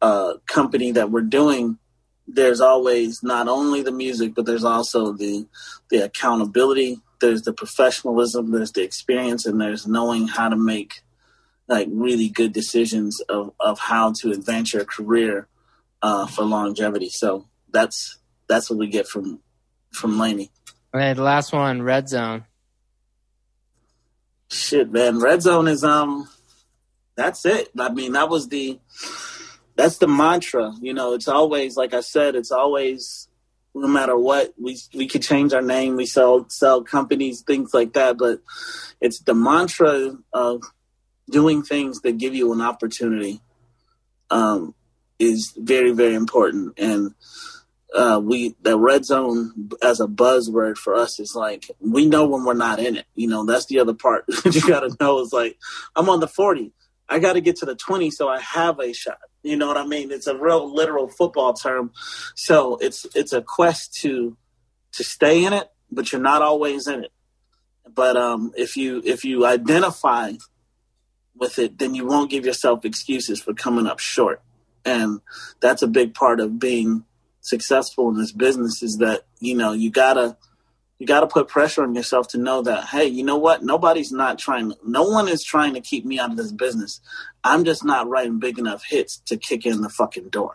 uh, 0.02 0.34
company 0.46 0.92
that 0.92 1.10
we're 1.10 1.22
doing, 1.22 1.80
there's 2.28 2.62
always 2.62 3.24
not 3.24 3.48
only 3.48 3.82
the 3.82 3.92
music, 3.92 4.36
but 4.36 4.46
there's 4.46 4.64
also 4.64 5.14
the 5.14 5.48
the 5.90 5.98
accountability. 5.98 7.00
There's 7.20 7.44
the 7.44 7.54
professionalism. 7.54 8.52
There's 8.52 8.74
the 8.74 8.84
experience, 8.84 9.46
and 9.46 9.60
there's 9.60 9.88
knowing 9.88 10.28
how 10.28 10.50
to 10.50 10.56
make 10.56 11.02
like 11.68 11.88
really 11.92 12.30
good 12.30 12.54
decisions 12.54 13.20
of 13.22 13.54
of 13.60 13.80
how 13.80 14.14
to 14.22 14.32
advance 14.32 14.74
your 14.74 14.86
career 14.86 15.48
uh, 16.02 16.28
for 16.28 16.44
longevity. 16.44 17.10
So 17.10 17.48
that's 17.72 18.18
that's 18.48 18.70
what 18.70 18.80
we 18.80 18.88
get 18.88 19.08
from 19.08 19.40
from 19.92 20.20
Laney. 20.20 20.52
Okay, 20.96 21.12
the 21.12 21.24
last 21.24 21.52
one, 21.52 21.82
Red 21.82 22.08
Zone. 22.08 22.46
Shit, 24.50 24.94
man, 24.94 25.20
Red 25.20 25.42
Zone 25.42 25.68
is 25.68 25.84
um 25.84 26.30
that's 27.18 27.46
it. 27.46 27.68
I 27.78 27.90
mean, 27.90 28.14
that 28.14 28.30
was 28.30 28.48
the 28.48 28.80
that's 29.76 29.98
the 29.98 30.08
mantra. 30.08 30.74
You 30.80 30.94
know, 30.94 31.14
it's 31.14 31.28
always 31.28 31.76
like 31.76 31.94
I 31.94 32.00
said, 32.00 32.36
it's 32.36 32.52
always 32.52 33.28
no 33.74 33.90
matter 33.90 34.18
what 34.18 34.54
we 34.58 34.78
we 34.94 35.06
could 35.10 35.22
change 35.22 35.52
our 35.52 35.62
name, 35.62 35.98
we 35.98 36.06
sell 36.06 36.46
sell 36.48 36.82
companies, 36.82 37.42
things 37.42 37.74
like 37.74 37.92
that, 37.92 38.18
but 38.18 38.40
it's 39.02 39.20
the 39.20 39.34
mantra 39.34 40.16
of 40.32 40.64
doing 41.30 41.62
things 41.62 42.00
that 42.04 42.18
give 42.18 42.34
you 42.34 42.54
an 42.54 42.62
opportunity. 42.62 43.42
Um, 44.30 44.74
is 45.20 45.54
very 45.58 45.92
very 45.92 46.14
important 46.14 46.78
and 46.78 47.14
uh, 47.96 48.20
we 48.22 48.56
the 48.62 48.78
red 48.78 49.06
zone 49.06 49.70
as 49.82 50.00
a 50.00 50.08
buzzword 50.08 50.78
for 50.78 50.96
us 50.96 51.20
is 51.20 51.34
like 51.34 51.72
we 51.80 52.06
know 52.06 52.28
when 52.28 52.44
we're 52.44 52.54
not 52.54 52.80
in 52.80 52.98
it. 52.98 53.06
You 53.16 53.28
know, 53.28 53.46
that's 53.46 53.66
the 53.68 53.80
other 53.80 53.94
part 53.94 54.26
you 54.46 54.62
got 54.68 54.82
to 54.82 54.96
know 55.00 55.22
is 55.22 55.32
like 55.32 55.58
I'm 55.96 56.10
on 56.10 56.20
the 56.20 56.28
40. 56.28 56.72
I 57.08 57.20
got 57.20 57.34
to 57.34 57.42
get 57.42 57.58
to 57.58 57.66
the 57.66 57.76
20 57.76 58.12
so 58.12 58.28
I 58.28 58.40
have 58.42 58.80
a 58.80 58.92
shot. 58.92 59.20
You 59.44 59.56
know 59.56 59.68
what 59.68 59.78
I 59.78 59.86
mean? 59.86 60.12
It's 60.12 60.28
a 60.28 60.38
real 60.38 60.74
literal 60.74 61.08
football 61.08 61.54
term. 61.54 61.92
So 62.36 62.78
it's 62.78 63.06
it's 63.16 63.32
a 63.32 63.42
quest 63.42 63.94
to 64.02 64.36
to 64.94 65.04
stay 65.04 65.46
in 65.46 65.54
it, 65.54 65.70
but 65.92 66.12
you're 66.12 66.22
not 66.22 66.42
always 66.42 66.88
in 66.88 67.06
it. 67.06 67.12
But 67.94 68.18
um, 68.18 68.52
if 68.58 68.76
you 68.76 69.02
if 69.06 69.24
you 69.24 69.46
identify 69.46 70.34
with 71.36 71.60
it, 71.60 71.78
then 71.78 71.96
you 71.96 72.06
won't 72.06 72.32
give 72.32 72.46
yourself 72.46 72.84
excuses 72.84 73.42
for 73.42 73.54
coming 73.54 73.88
up 73.88 74.00
short. 74.00 74.42
And 74.84 75.22
that's 75.62 75.82
a 75.82 75.88
big 75.88 76.14
part 76.14 76.40
of 76.40 76.60
being 76.60 77.06
successful 77.46 78.10
in 78.10 78.18
this 78.18 78.32
business 78.32 78.82
is 78.82 78.98
that 78.98 79.22
you 79.40 79.56
know 79.56 79.72
you 79.72 79.92
gotta 79.92 80.36
you 80.98 81.06
gotta 81.06 81.28
put 81.28 81.48
pressure 81.48 81.84
on 81.84 81.94
yourself 81.94 82.28
to 82.30 82.38
know 82.38 82.62
that 82.64 82.86
hey 82.86 83.06
you 83.06 83.24
know 83.24 83.38
what? 83.38 83.64
Nobody's 83.64 84.12
not 84.12 84.40
trying 84.40 84.74
no 84.84 85.04
one 85.04 85.28
is 85.28 85.44
trying 85.44 85.76
to 85.76 85.82
keep 85.82 86.06
me 86.06 86.20
out 86.20 86.32
of 86.32 86.38
this 86.38 86.52
business. 86.52 87.02
I'm 87.44 87.64
just 87.64 87.86
not 87.86 88.10
writing 88.10 88.40
big 88.40 88.58
enough 88.58 88.84
hits 88.84 89.18
to 89.28 89.38
kick 89.38 89.66
in 89.66 89.82
the 89.82 89.90
fucking 89.90 90.30
door. 90.30 90.54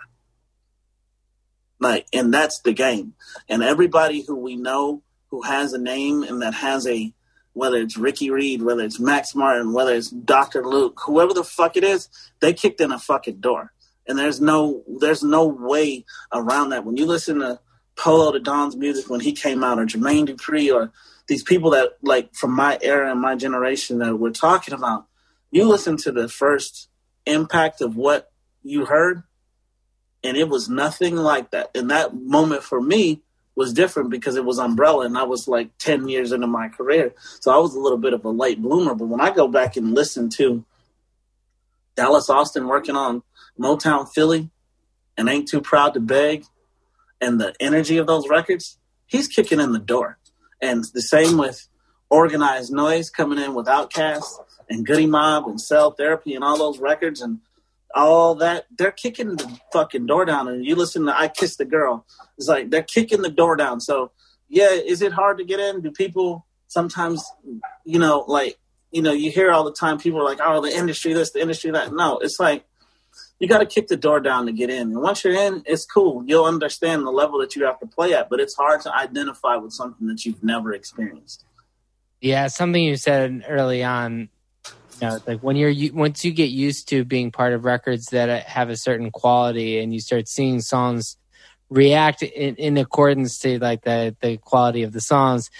Like 1.78 2.06
and 2.12 2.34
that's 2.34 2.60
the 2.60 2.72
game. 2.72 3.14
And 3.48 3.62
everybody 3.62 4.22
who 4.22 4.36
we 4.36 4.56
know 4.56 5.02
who 5.28 5.42
has 5.42 5.72
a 5.72 5.78
name 5.78 6.24
and 6.24 6.42
that 6.42 6.54
has 6.54 6.86
a 6.86 7.14
whether 7.52 7.78
it's 7.78 7.96
Ricky 7.96 8.30
Reed, 8.30 8.62
whether 8.62 8.82
it's 8.82 9.00
Max 9.00 9.34
Martin, 9.34 9.72
whether 9.72 9.92
it's 9.92 10.08
Dr. 10.08 10.64
Luke, 10.64 11.00
whoever 11.04 11.34
the 11.34 11.44
fuck 11.44 11.76
it 11.76 11.84
is, 11.84 12.08
they 12.40 12.52
kicked 12.52 12.80
in 12.80 12.92
a 12.92 12.98
fucking 12.98 13.40
door 13.40 13.72
and 14.10 14.18
there's 14.18 14.40
no 14.40 14.82
there's 14.98 15.22
no 15.22 15.46
way 15.46 16.04
around 16.32 16.70
that. 16.70 16.84
When 16.84 16.96
you 16.96 17.06
listen 17.06 17.38
to 17.38 17.60
Polow 17.96 18.32
da 18.32 18.40
Don's 18.40 18.76
music 18.76 19.08
when 19.08 19.20
he 19.20 19.32
came 19.32 19.62
out, 19.62 19.78
or 19.78 19.86
Jermaine 19.86 20.28
Dupri, 20.28 20.74
or 20.74 20.90
these 21.28 21.44
people 21.44 21.70
that 21.70 21.90
like 22.02 22.34
from 22.34 22.50
my 22.50 22.76
era 22.82 23.10
and 23.10 23.20
my 23.20 23.36
generation 23.36 23.98
that 24.00 24.16
we're 24.16 24.30
talking 24.30 24.74
about, 24.74 25.06
you 25.52 25.64
listen 25.64 25.96
to 25.98 26.10
the 26.12 26.28
first 26.28 26.88
impact 27.24 27.80
of 27.80 27.96
what 27.96 28.32
you 28.64 28.84
heard, 28.86 29.22
and 30.24 30.36
it 30.36 30.48
was 30.48 30.68
nothing 30.68 31.14
like 31.14 31.52
that. 31.52 31.70
And 31.74 31.90
that 31.90 32.14
moment 32.14 32.64
for 32.64 32.80
me 32.80 33.22
was 33.54 33.72
different 33.72 34.10
because 34.10 34.34
it 34.34 34.44
was 34.44 34.58
Umbrella, 34.58 35.06
and 35.06 35.16
I 35.16 35.22
was 35.22 35.46
like 35.46 35.70
ten 35.78 36.08
years 36.08 36.32
into 36.32 36.48
my 36.48 36.68
career, 36.68 37.14
so 37.38 37.52
I 37.52 37.58
was 37.58 37.76
a 37.76 37.80
little 37.80 37.98
bit 37.98 38.12
of 38.12 38.24
a 38.24 38.30
late 38.30 38.60
bloomer. 38.60 38.96
But 38.96 39.06
when 39.06 39.20
I 39.20 39.30
go 39.30 39.46
back 39.46 39.76
and 39.76 39.94
listen 39.94 40.30
to 40.30 40.64
Dallas 41.94 42.30
Austin 42.30 42.66
working 42.66 42.96
on 42.96 43.22
Motown 43.60 44.08
Philly 44.08 44.50
and 45.16 45.28
Ain't 45.28 45.48
Too 45.48 45.60
Proud 45.60 45.94
to 45.94 46.00
Beg 46.00 46.44
and 47.20 47.40
the 47.40 47.54
energy 47.60 47.98
of 47.98 48.06
those 48.06 48.28
records, 48.28 48.78
he's 49.06 49.28
kicking 49.28 49.60
in 49.60 49.72
the 49.72 49.78
door. 49.78 50.18
And 50.62 50.84
the 50.94 51.02
same 51.02 51.36
with 51.36 51.68
Organized 52.08 52.72
Noize 52.72 53.12
coming 53.12 53.38
in 53.38 53.54
with 53.54 53.66
Outkast 53.66 54.24
and 54.68 54.86
Goodie 54.86 55.06
Mob 55.06 55.46
and 55.46 55.60
Cell 55.60 55.90
Therapy 55.90 56.34
and 56.34 56.42
all 56.42 56.58
those 56.58 56.78
records 56.78 57.20
and 57.20 57.40
all 57.94 58.34
that. 58.36 58.66
They're 58.76 58.92
kicking 58.92 59.36
the 59.36 59.60
fucking 59.72 60.06
door 60.06 60.24
down. 60.24 60.48
And 60.48 60.64
you 60.64 60.74
listen 60.74 61.06
to 61.06 61.18
I 61.18 61.28
Kissed 61.28 61.58
the 61.58 61.64
Girl. 61.64 62.06
It's 62.38 62.48
like 62.48 62.70
they're 62.70 62.82
kicking 62.82 63.22
the 63.22 63.30
door 63.30 63.56
down. 63.56 63.80
So, 63.80 64.12
yeah, 64.48 64.70
is 64.70 65.02
it 65.02 65.12
hard 65.12 65.38
to 65.38 65.44
get 65.44 65.60
in? 65.60 65.82
Do 65.82 65.90
people 65.90 66.46
sometimes, 66.68 67.24
you 67.84 67.98
know, 67.98 68.24
like, 68.26 68.58
you 68.90 69.02
know, 69.02 69.12
you 69.12 69.30
hear 69.30 69.52
all 69.52 69.64
the 69.64 69.72
time 69.72 69.98
people 69.98 70.20
are 70.20 70.24
like, 70.24 70.40
oh, 70.42 70.60
the 70.60 70.74
industry 70.74 71.12
this, 71.12 71.30
the 71.30 71.40
industry 71.40 71.70
that. 71.70 71.92
No, 71.92 72.18
it's 72.18 72.40
like 72.40 72.64
you 73.40 73.48
got 73.48 73.58
to 73.58 73.66
kick 73.66 73.88
the 73.88 73.96
door 73.96 74.20
down 74.20 74.46
to 74.46 74.52
get 74.52 74.68
in. 74.68 74.92
And 74.92 75.00
once 75.00 75.24
you're 75.24 75.34
in, 75.34 75.62
it's 75.66 75.86
cool. 75.86 76.22
You'll 76.26 76.44
understand 76.44 77.06
the 77.06 77.10
level 77.10 77.40
that 77.40 77.56
you 77.56 77.64
have 77.64 77.80
to 77.80 77.86
play 77.86 78.12
at, 78.12 78.28
but 78.28 78.38
it's 78.38 78.54
hard 78.54 78.82
to 78.82 78.94
identify 78.94 79.56
with 79.56 79.72
something 79.72 80.06
that 80.08 80.26
you've 80.26 80.44
never 80.44 80.74
experienced. 80.74 81.44
Yeah, 82.20 82.48
something 82.48 82.84
you 82.84 82.96
said 82.96 83.44
early 83.48 83.82
on. 83.82 84.28
You 85.00 85.08
know, 85.08 85.18
like 85.26 85.40
when 85.40 85.56
you're 85.56 85.72
once 85.94 86.22
you 86.26 86.32
get 86.32 86.50
used 86.50 86.90
to 86.90 87.06
being 87.06 87.32
part 87.32 87.54
of 87.54 87.64
records 87.64 88.08
that 88.08 88.44
have 88.44 88.68
a 88.68 88.76
certain 88.76 89.10
quality, 89.10 89.78
and 89.78 89.94
you 89.94 90.00
start 90.00 90.28
seeing 90.28 90.60
songs 90.60 91.16
react 91.70 92.22
in, 92.22 92.56
in 92.56 92.76
accordance 92.76 93.38
to 93.38 93.58
like 93.58 93.82
the 93.82 94.14
the 94.20 94.36
quality 94.36 94.82
of 94.82 94.92
the 94.92 95.00
songs. 95.00 95.50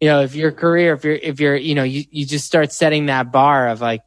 You 0.00 0.08
know, 0.08 0.22
if 0.22 0.34
your 0.34 0.52
career, 0.52 0.94
if 0.94 1.04
you're 1.04 1.14
if 1.16 1.40
you're, 1.40 1.56
you 1.56 1.74
know, 1.74 1.82
you 1.82 2.04
you 2.10 2.24
just 2.24 2.46
start 2.46 2.72
setting 2.72 3.06
that 3.06 3.30
bar 3.30 3.68
of 3.68 3.82
like, 3.82 4.00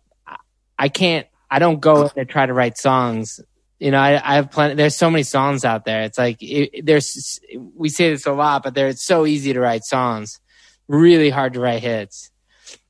I 0.80 0.90
can't 0.90 1.28
I 1.50 1.60
don't 1.60 1.80
go 1.80 2.04
in 2.04 2.12
and 2.16 2.30
try 2.30 2.46
to 2.46 2.54
write 2.54 2.78
songs. 2.78 3.40
You 3.80 3.92
know, 3.92 4.00
I, 4.00 4.22
I 4.24 4.36
have 4.36 4.52
plenty. 4.52 4.76
There's 4.76 4.96
so 4.96 5.10
many 5.10 5.24
songs 5.24 5.64
out 5.66 5.86
there. 5.86 6.04
It's 6.04 6.18
like 6.18 6.38
it, 6.42 6.86
there's. 6.86 7.40
We 7.76 7.90
say 7.90 8.12
this 8.12 8.26
a 8.26 8.34
lot, 8.34 8.64
but 8.64 8.76
there 8.76 8.88
it's 8.88 9.06
so 9.06 9.26
easy 9.26 9.54
to 9.54 9.60
write 9.60 9.84
songs. 9.84 10.40
Really 10.88 11.30
hard 11.30 11.54
to 11.54 11.62
write 11.62 11.82
hits. 11.82 12.30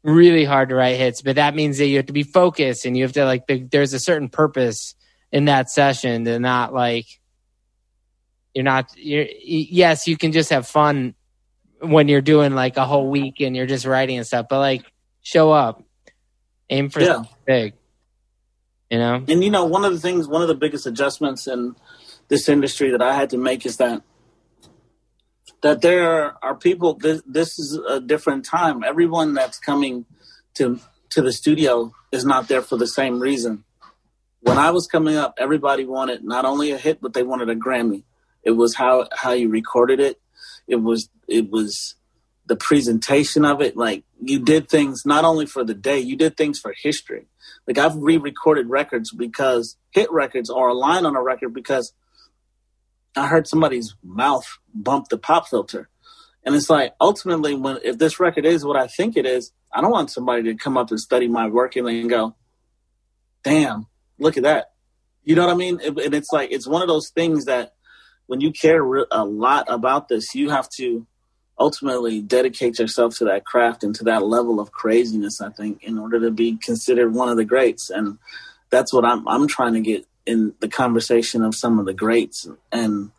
Really 0.04 0.46
hard 0.46 0.70
to 0.70 0.76
write 0.76 0.98
hits. 0.98 1.22
But 1.22 1.36
that 1.36 1.56
means 1.56 1.78
that 1.78 1.86
you 1.86 1.98
have 1.98 2.08
to 2.08 2.14
be 2.14 2.24
focused 2.24 2.86
and 2.86 2.98
you 2.98 3.04
have 3.04 3.14
to 3.14 3.26
like. 3.26 3.44
There's 3.48 3.94
a 3.94 4.00
certain 4.00 4.30
purpose 4.30 4.96
in 5.32 5.46
that 5.46 5.70
session 5.70 6.26
to 6.26 6.40
not 6.40 6.74
like. 6.74 7.06
You're 8.56 8.64
not. 8.64 8.90
You're 8.98 9.28
yes. 9.32 10.08
You 10.08 10.18
can 10.18 10.32
just 10.32 10.50
have 10.50 10.68
fun 10.68 11.14
when 11.82 12.08
you're 12.08 12.22
doing 12.22 12.56
like 12.56 12.78
a 12.78 12.86
whole 12.86 13.10
week 13.10 13.42
and 13.42 13.56
you're 13.56 13.68
just 13.68 13.86
writing 13.86 14.18
and 14.18 14.26
stuff. 14.26 14.48
But 14.50 14.60
like, 14.60 14.84
show 15.22 15.52
up, 15.52 15.84
aim 16.70 16.90
for 16.90 17.02
yeah. 17.02 17.24
big. 17.46 17.74
You 18.90 18.98
know, 18.98 19.24
and 19.28 19.44
you 19.44 19.52
know, 19.52 19.66
one 19.66 19.86
of 19.86 19.94
the 19.94 20.00
things, 20.00 20.28
one 20.28 20.42
of 20.42 20.48
the 20.48 20.56
biggest 20.56 20.88
adjustments 20.88 21.48
in 21.48 21.76
this 22.28 22.50
industry 22.50 22.92
that 22.92 23.02
I 23.02 23.14
had 23.14 23.30
to 23.32 23.38
make 23.38 23.66
is 23.66 23.78
that 23.78 24.02
that 25.62 25.82
there 25.82 26.36
are 26.44 26.56
people. 26.56 26.96
This, 26.96 27.22
this 27.26 27.60
is 27.60 27.80
a 27.88 28.00
different 28.00 28.46
time. 28.46 28.84
Everyone 28.84 29.34
that's 29.34 29.60
coming 29.60 30.06
to 30.56 30.80
to 31.10 31.22
the 31.22 31.32
studio 31.32 31.94
is 32.12 32.26
not 32.26 32.48
there 32.48 32.62
for 32.62 32.78
the 32.78 32.88
same 32.88 33.20
reason. 33.20 33.64
When 34.42 34.58
I 34.58 34.72
was 34.72 34.88
coming 34.88 35.18
up, 35.18 35.36
everybody 35.38 35.86
wanted 35.86 36.24
not 36.24 36.46
only 36.46 36.72
a 36.72 36.78
hit, 36.78 37.02
but 37.02 37.14
they 37.14 37.24
wanted 37.24 37.50
a 37.50 37.56
Grammy. 37.56 38.04
It 38.44 38.52
was 38.52 38.76
how 38.76 39.08
how 39.16 39.34
you 39.34 39.50
recorded 39.50 40.00
it. 40.00 40.20
It 40.68 40.78
was 40.78 41.10
it 41.28 41.52
was 41.52 41.96
the 42.46 42.56
presentation 42.56 43.46
of 43.46 43.62
it. 43.62 43.76
Like 43.76 44.04
you 44.22 44.40
did 44.40 44.70
things 44.70 45.04
not 45.06 45.26
only 45.26 45.46
for 45.46 45.64
the 45.64 45.74
day, 45.74 46.00
you 46.00 46.16
did 46.16 46.38
things 46.38 46.60
for 46.60 46.74
history. 46.82 47.28
Like 47.70 47.78
I've 47.78 47.98
re-recorded 47.98 48.68
records 48.68 49.12
because 49.12 49.78
hit 49.92 50.12
records 50.12 50.50
or 50.50 50.70
a 50.70 50.74
line 50.74 51.06
on 51.06 51.16
a 51.16 51.22
record 51.22 51.54
because 51.54 51.94
I 53.16 53.28
heard 53.28 53.48
somebody's 53.48 53.96
mouth 54.04 54.58
bump 54.74 55.10
the 55.10 55.20
pop 55.20 55.48
filter. 55.48 55.88
And 56.44 56.56
it's 56.56 56.68
like 56.68 56.96
ultimately 57.00 57.54
when 57.54 57.78
if 57.84 58.00
this 58.00 58.20
record 58.20 58.44
is 58.48 58.66
what 58.66 58.76
I 58.76 58.88
think 58.88 59.16
it 59.16 59.28
is, 59.28 59.52
I 59.72 59.82
don't 59.82 59.92
want 59.92 60.10
somebody 60.10 60.42
to 60.46 60.56
come 60.56 60.78
up 60.78 60.90
and 60.90 61.00
study 61.00 61.28
my 61.28 61.48
work 61.48 61.76
and 61.76 61.88
then 61.88 62.08
go, 62.08 62.36
damn, 63.44 63.86
look 64.18 64.36
at 64.36 64.44
that. 64.44 64.72
You 65.24 65.36
know 65.36 65.46
what 65.46 65.54
I 65.54 65.58
mean? 65.58 65.80
And 65.80 66.16
it's 66.16 66.32
like 66.32 66.52
it's 66.52 66.66
one 66.66 66.82
of 66.82 66.88
those 66.88 67.12
things 67.12 67.46
that 67.46 67.76
when 68.26 68.42
you 68.42 68.52
care 68.52 68.84
a 69.12 69.24
lot 69.24 69.68
about 69.70 70.08
this, 70.08 70.34
you 70.34 70.50
have 70.50 70.70
to 70.78 71.06
ultimately 71.60 72.22
dedicate 72.22 72.80
yourself 72.80 73.18
to 73.18 73.26
that 73.26 73.46
craft 73.46 73.84
and 73.84 73.94
to 73.96 74.04
that 74.06 74.24
level 74.24 74.60
of 74.60 74.72
craziness 74.72 75.42
i 75.42 75.50
think 75.50 75.84
in 75.84 75.98
order 75.98 76.20
to 76.20 76.32
be 76.32 76.58
considered 76.58 77.14
one 77.14 77.30
of 77.30 77.38
the 77.38 77.46
greats. 77.46 77.90
And 77.90 78.18
that's 78.70 78.94
what 78.94 79.06
i'm 79.06 79.28
i'm 79.28 79.48
trying 79.48 79.74
to 79.74 79.82
get 79.82 80.06
in 80.26 80.54
the 80.60 80.70
conversation 80.70 81.44
of 81.44 81.56
some 81.56 81.80
of 81.80 81.86
the 81.86 81.94
greats. 81.94 82.48
And 82.72 83.12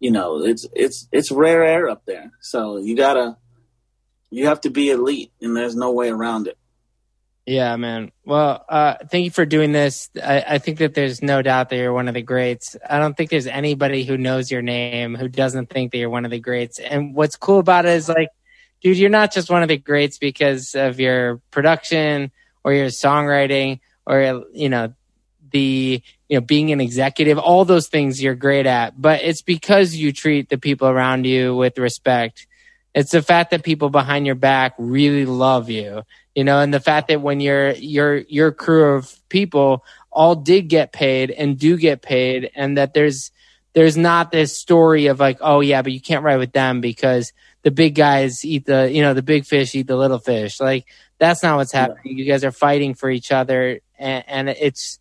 you 0.00 0.10
know 0.10 0.44
it's 0.44 0.66
it's 0.74 1.08
it's 1.12 1.30
rare 1.30 1.64
air 1.64 1.88
up 1.88 2.04
there. 2.04 2.32
So 2.40 2.76
you 2.78 2.96
gotta 2.96 3.36
you 4.30 4.46
have 4.46 4.60
to 4.62 4.70
be 4.70 4.90
elite 4.90 5.32
and 5.40 5.56
there's 5.56 5.76
no 5.76 5.92
way 5.92 6.10
around 6.10 6.48
it 6.48 6.58
yeah, 7.48 7.76
man. 7.76 8.12
Well, 8.26 8.62
uh, 8.68 8.96
thank 9.10 9.24
you 9.24 9.30
for 9.30 9.46
doing 9.46 9.72
this. 9.72 10.10
I, 10.22 10.44
I, 10.46 10.58
think 10.58 10.80
that 10.80 10.92
there's 10.92 11.22
no 11.22 11.40
doubt 11.40 11.70
that 11.70 11.76
you're 11.76 11.94
one 11.94 12.06
of 12.06 12.12
the 12.12 12.20
greats. 12.20 12.76
I 12.88 12.98
don't 12.98 13.16
think 13.16 13.30
there's 13.30 13.46
anybody 13.46 14.04
who 14.04 14.18
knows 14.18 14.50
your 14.50 14.60
name 14.60 15.14
who 15.14 15.28
doesn't 15.28 15.70
think 15.70 15.92
that 15.92 15.98
you're 15.98 16.10
one 16.10 16.26
of 16.26 16.30
the 16.30 16.40
greats. 16.40 16.78
And 16.78 17.14
what's 17.14 17.36
cool 17.36 17.58
about 17.58 17.86
it 17.86 17.92
is 17.92 18.06
like, 18.06 18.28
dude, 18.82 18.98
you're 18.98 19.08
not 19.08 19.32
just 19.32 19.48
one 19.48 19.62
of 19.62 19.70
the 19.70 19.78
greats 19.78 20.18
because 20.18 20.74
of 20.74 21.00
your 21.00 21.38
production 21.50 22.32
or 22.64 22.74
your 22.74 22.88
songwriting 22.88 23.80
or, 24.04 24.44
you 24.52 24.68
know, 24.68 24.92
the, 25.50 26.02
you 26.28 26.36
know, 26.36 26.44
being 26.44 26.70
an 26.70 26.82
executive, 26.82 27.38
all 27.38 27.64
those 27.64 27.88
things 27.88 28.22
you're 28.22 28.34
great 28.34 28.66
at, 28.66 29.00
but 29.00 29.22
it's 29.22 29.40
because 29.40 29.94
you 29.94 30.12
treat 30.12 30.50
the 30.50 30.58
people 30.58 30.86
around 30.86 31.24
you 31.24 31.56
with 31.56 31.78
respect. 31.78 32.46
It's 32.98 33.12
the 33.12 33.22
fact 33.22 33.52
that 33.52 33.62
people 33.62 33.90
behind 33.90 34.26
your 34.26 34.34
back 34.34 34.74
really 34.78 35.24
love 35.24 35.70
you 35.70 36.02
you 36.38 36.44
know, 36.44 36.60
and 36.60 36.72
the 36.72 36.78
fact 36.78 37.08
that 37.08 37.20
when 37.20 37.40
your 37.40 37.72
your 37.72 38.18
your 38.18 38.52
crew 38.52 38.94
of 38.94 39.12
people 39.28 39.84
all 40.12 40.36
did 40.36 40.68
get 40.68 40.92
paid 40.92 41.32
and 41.32 41.58
do 41.58 41.76
get 41.76 42.00
paid, 42.00 42.52
and 42.54 42.78
that 42.78 42.94
there's 42.94 43.32
there's 43.72 43.96
not 43.96 44.30
this 44.30 44.56
story 44.56 45.08
of 45.08 45.18
like, 45.18 45.38
oh 45.40 45.58
yeah, 45.58 45.82
but 45.82 45.90
you 45.90 46.00
can't 46.00 46.22
ride 46.22 46.36
with 46.36 46.52
them 46.52 46.80
because 46.80 47.32
the 47.62 47.72
big 47.72 47.96
guys 47.96 48.44
eat 48.44 48.66
the 48.66 48.88
you 48.88 49.02
know 49.02 49.14
the 49.14 49.22
big 49.22 49.46
fish 49.46 49.74
eat 49.74 49.88
the 49.88 49.96
little 49.96 50.20
fish. 50.20 50.60
Like 50.60 50.86
that's 51.18 51.42
not 51.42 51.56
what's 51.56 51.72
happening. 51.72 52.02
Yeah. 52.04 52.12
You 52.12 52.24
guys 52.24 52.44
are 52.44 52.52
fighting 52.52 52.94
for 52.94 53.10
each 53.10 53.32
other, 53.32 53.80
and, 53.98 54.24
and 54.28 54.48
it's 54.48 55.00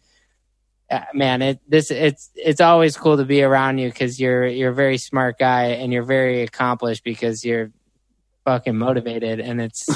uh, 0.90 1.02
man, 1.14 1.44
it 1.44 1.60
this 1.68 1.92
it's 1.92 2.32
it's 2.34 2.62
always 2.62 2.98
cool 2.98 3.18
to 3.18 3.26
be 3.26 3.44
around 3.44 3.78
you 3.78 3.90
because 3.90 4.20
you're 4.20 4.48
you're 4.48 4.72
a 4.72 4.74
very 4.74 4.98
smart 4.98 5.38
guy 5.38 5.66
and 5.66 5.94
you're 5.94 6.02
very 6.02 6.42
accomplished 6.42 7.04
because 7.04 7.46
you're 7.46 7.72
fucking 8.48 8.78
motivated 8.78 9.42
and 9.42 9.60
it's 9.60 9.84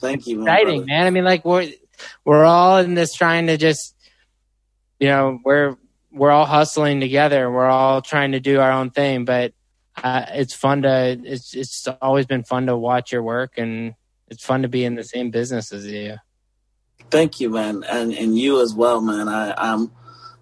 Thank 0.00 0.26
you, 0.26 0.38
man, 0.38 0.48
exciting, 0.48 0.86
man. 0.86 1.06
I 1.06 1.10
mean, 1.10 1.24
like 1.24 1.44
we're 1.44 1.70
we're 2.24 2.44
all 2.44 2.78
in 2.78 2.94
this 2.94 3.12
trying 3.12 3.48
to 3.48 3.58
just, 3.58 3.94
you 4.98 5.08
know, 5.08 5.38
we're 5.44 5.76
we're 6.10 6.30
all 6.30 6.46
hustling 6.46 7.00
together. 7.00 7.50
We're 7.50 7.68
all 7.68 8.00
trying 8.00 8.32
to 8.32 8.40
do 8.40 8.60
our 8.60 8.72
own 8.72 8.88
thing, 8.88 9.26
but 9.26 9.52
uh, 10.02 10.24
it's 10.30 10.54
fun 10.54 10.82
to 10.82 11.20
it's 11.22 11.54
it's 11.54 11.86
always 12.00 12.24
been 12.24 12.44
fun 12.44 12.64
to 12.66 12.78
watch 12.78 13.12
your 13.12 13.22
work 13.22 13.58
and 13.58 13.94
it's 14.28 14.42
fun 14.42 14.62
to 14.62 14.68
be 14.68 14.86
in 14.86 14.94
the 14.94 15.04
same 15.04 15.30
business 15.30 15.70
as 15.70 15.86
you. 15.86 16.16
Thank 17.10 17.40
you, 17.40 17.50
man, 17.50 17.84
and 17.90 18.14
and 18.14 18.38
you 18.38 18.62
as 18.62 18.72
well, 18.72 19.02
man. 19.02 19.28
I, 19.28 19.52
I'm 19.54 19.92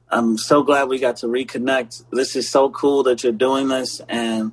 I'm 0.09 0.39
so 0.39 0.63
glad 0.63 0.85
we 0.85 1.01
got 1.01 1.17
to 1.17 1.27
reconnect. 1.27 2.05
This 2.13 2.37
is 2.37 2.49
so 2.49 2.71
cool 2.71 3.03
that 3.05 3.25
you're 3.25 3.33
doing 3.33 3.67
this, 3.67 4.01
and 4.09 4.53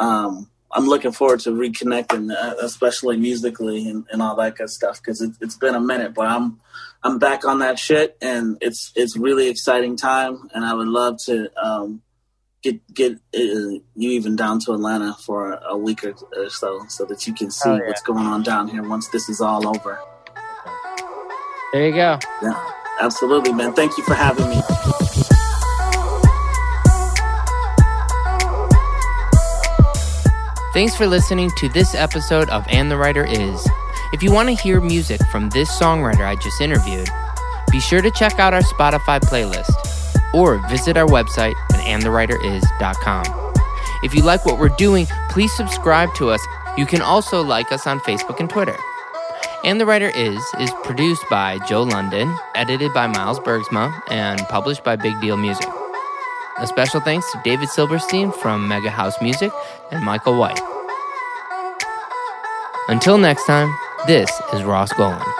um, 0.00 0.49
I'm 0.72 0.86
looking 0.86 1.12
forward 1.12 1.40
to 1.40 1.50
reconnecting, 1.50 2.32
uh, 2.32 2.54
especially 2.62 3.16
musically 3.16 3.88
and, 3.88 4.06
and 4.12 4.22
all 4.22 4.36
that 4.36 4.56
good 4.56 4.70
stuff. 4.70 5.00
Because 5.00 5.20
it, 5.20 5.32
it's 5.40 5.56
been 5.56 5.74
a 5.74 5.80
minute, 5.80 6.14
but 6.14 6.26
I'm 6.28 6.60
I'm 7.02 7.18
back 7.18 7.44
on 7.44 7.58
that 7.60 7.78
shit, 7.78 8.16
and 8.20 8.58
it's 8.60 8.92
it's 8.94 9.16
really 9.16 9.48
exciting 9.48 9.96
time, 9.96 10.48
and 10.54 10.64
I 10.64 10.74
would 10.74 10.88
love 10.88 11.16
to 11.26 11.50
um, 11.60 12.02
get 12.62 12.80
get 12.94 13.12
uh, 13.14 13.18
you 13.34 13.82
even 13.96 14.36
down 14.36 14.60
to 14.60 14.72
Atlanta 14.72 15.14
for 15.24 15.52
a, 15.52 15.70
a 15.70 15.76
week 15.78 16.04
or, 16.04 16.14
or 16.36 16.50
so, 16.50 16.84
so 16.88 17.04
that 17.06 17.26
you 17.26 17.34
can 17.34 17.50
see 17.50 17.68
Oh, 17.70 17.76
yeah. 17.76 17.86
what's 17.88 18.02
going 18.02 18.26
on 18.26 18.42
down 18.42 18.68
here 18.68 18.86
once 18.86 19.08
this 19.08 19.28
is 19.28 19.40
all 19.40 19.66
over. 19.66 19.98
There 21.72 21.86
you 21.86 21.94
go. 21.94 22.18
Yeah, 22.42 22.70
absolutely, 23.00 23.52
man. 23.52 23.72
Thank 23.72 23.96
you 23.96 24.04
for 24.04 24.14
having 24.14 24.48
me. 24.50 24.60
Thanks 30.80 30.96
for 30.96 31.06
listening 31.06 31.50
to 31.58 31.68
this 31.68 31.94
episode 31.94 32.48
of 32.48 32.64
And 32.70 32.90
the 32.90 32.96
Writer 32.96 33.26
Is. 33.26 33.68
If 34.14 34.22
you 34.22 34.32
want 34.32 34.48
to 34.48 34.54
hear 34.54 34.80
music 34.80 35.20
from 35.26 35.50
this 35.50 35.70
songwriter 35.78 36.26
I 36.26 36.36
just 36.36 36.58
interviewed, 36.58 37.06
be 37.70 37.80
sure 37.80 38.00
to 38.00 38.10
check 38.10 38.38
out 38.38 38.54
our 38.54 38.62
Spotify 38.62 39.20
playlist 39.20 39.74
or 40.32 40.56
visit 40.70 40.96
our 40.96 41.06
website 41.06 41.54
at 41.74 41.80
andthewriteris.com. 41.80 43.52
If 44.02 44.14
you 44.14 44.22
like 44.22 44.46
what 44.46 44.58
we're 44.58 44.70
doing, 44.70 45.06
please 45.28 45.52
subscribe 45.52 46.14
to 46.14 46.30
us. 46.30 46.40
You 46.78 46.86
can 46.86 47.02
also 47.02 47.42
like 47.42 47.70
us 47.72 47.86
on 47.86 48.00
Facebook 48.00 48.40
and 48.40 48.48
Twitter. 48.48 48.78
And 49.64 49.78
the 49.78 49.84
Writer 49.84 50.08
Is 50.14 50.42
is 50.60 50.70
produced 50.82 51.26
by 51.28 51.58
Joe 51.68 51.82
London, 51.82 52.34
edited 52.54 52.94
by 52.94 53.06
Miles 53.06 53.38
Bergsma, 53.38 54.00
and 54.10 54.40
published 54.48 54.82
by 54.82 54.96
Big 54.96 55.20
Deal 55.20 55.36
Music. 55.36 55.68
A 56.58 56.66
special 56.66 57.00
thanks 57.00 57.30
to 57.32 57.40
David 57.44 57.68
Silverstein 57.68 58.32
from 58.32 58.68
Mega 58.68 58.90
House 58.90 59.20
Music 59.22 59.50
and 59.90 60.04
Michael 60.04 60.38
White. 60.38 60.60
Until 62.88 63.18
next 63.18 63.46
time, 63.46 63.72
this 64.06 64.30
is 64.52 64.62
Ross 64.64 64.92
Golan. 64.92 65.39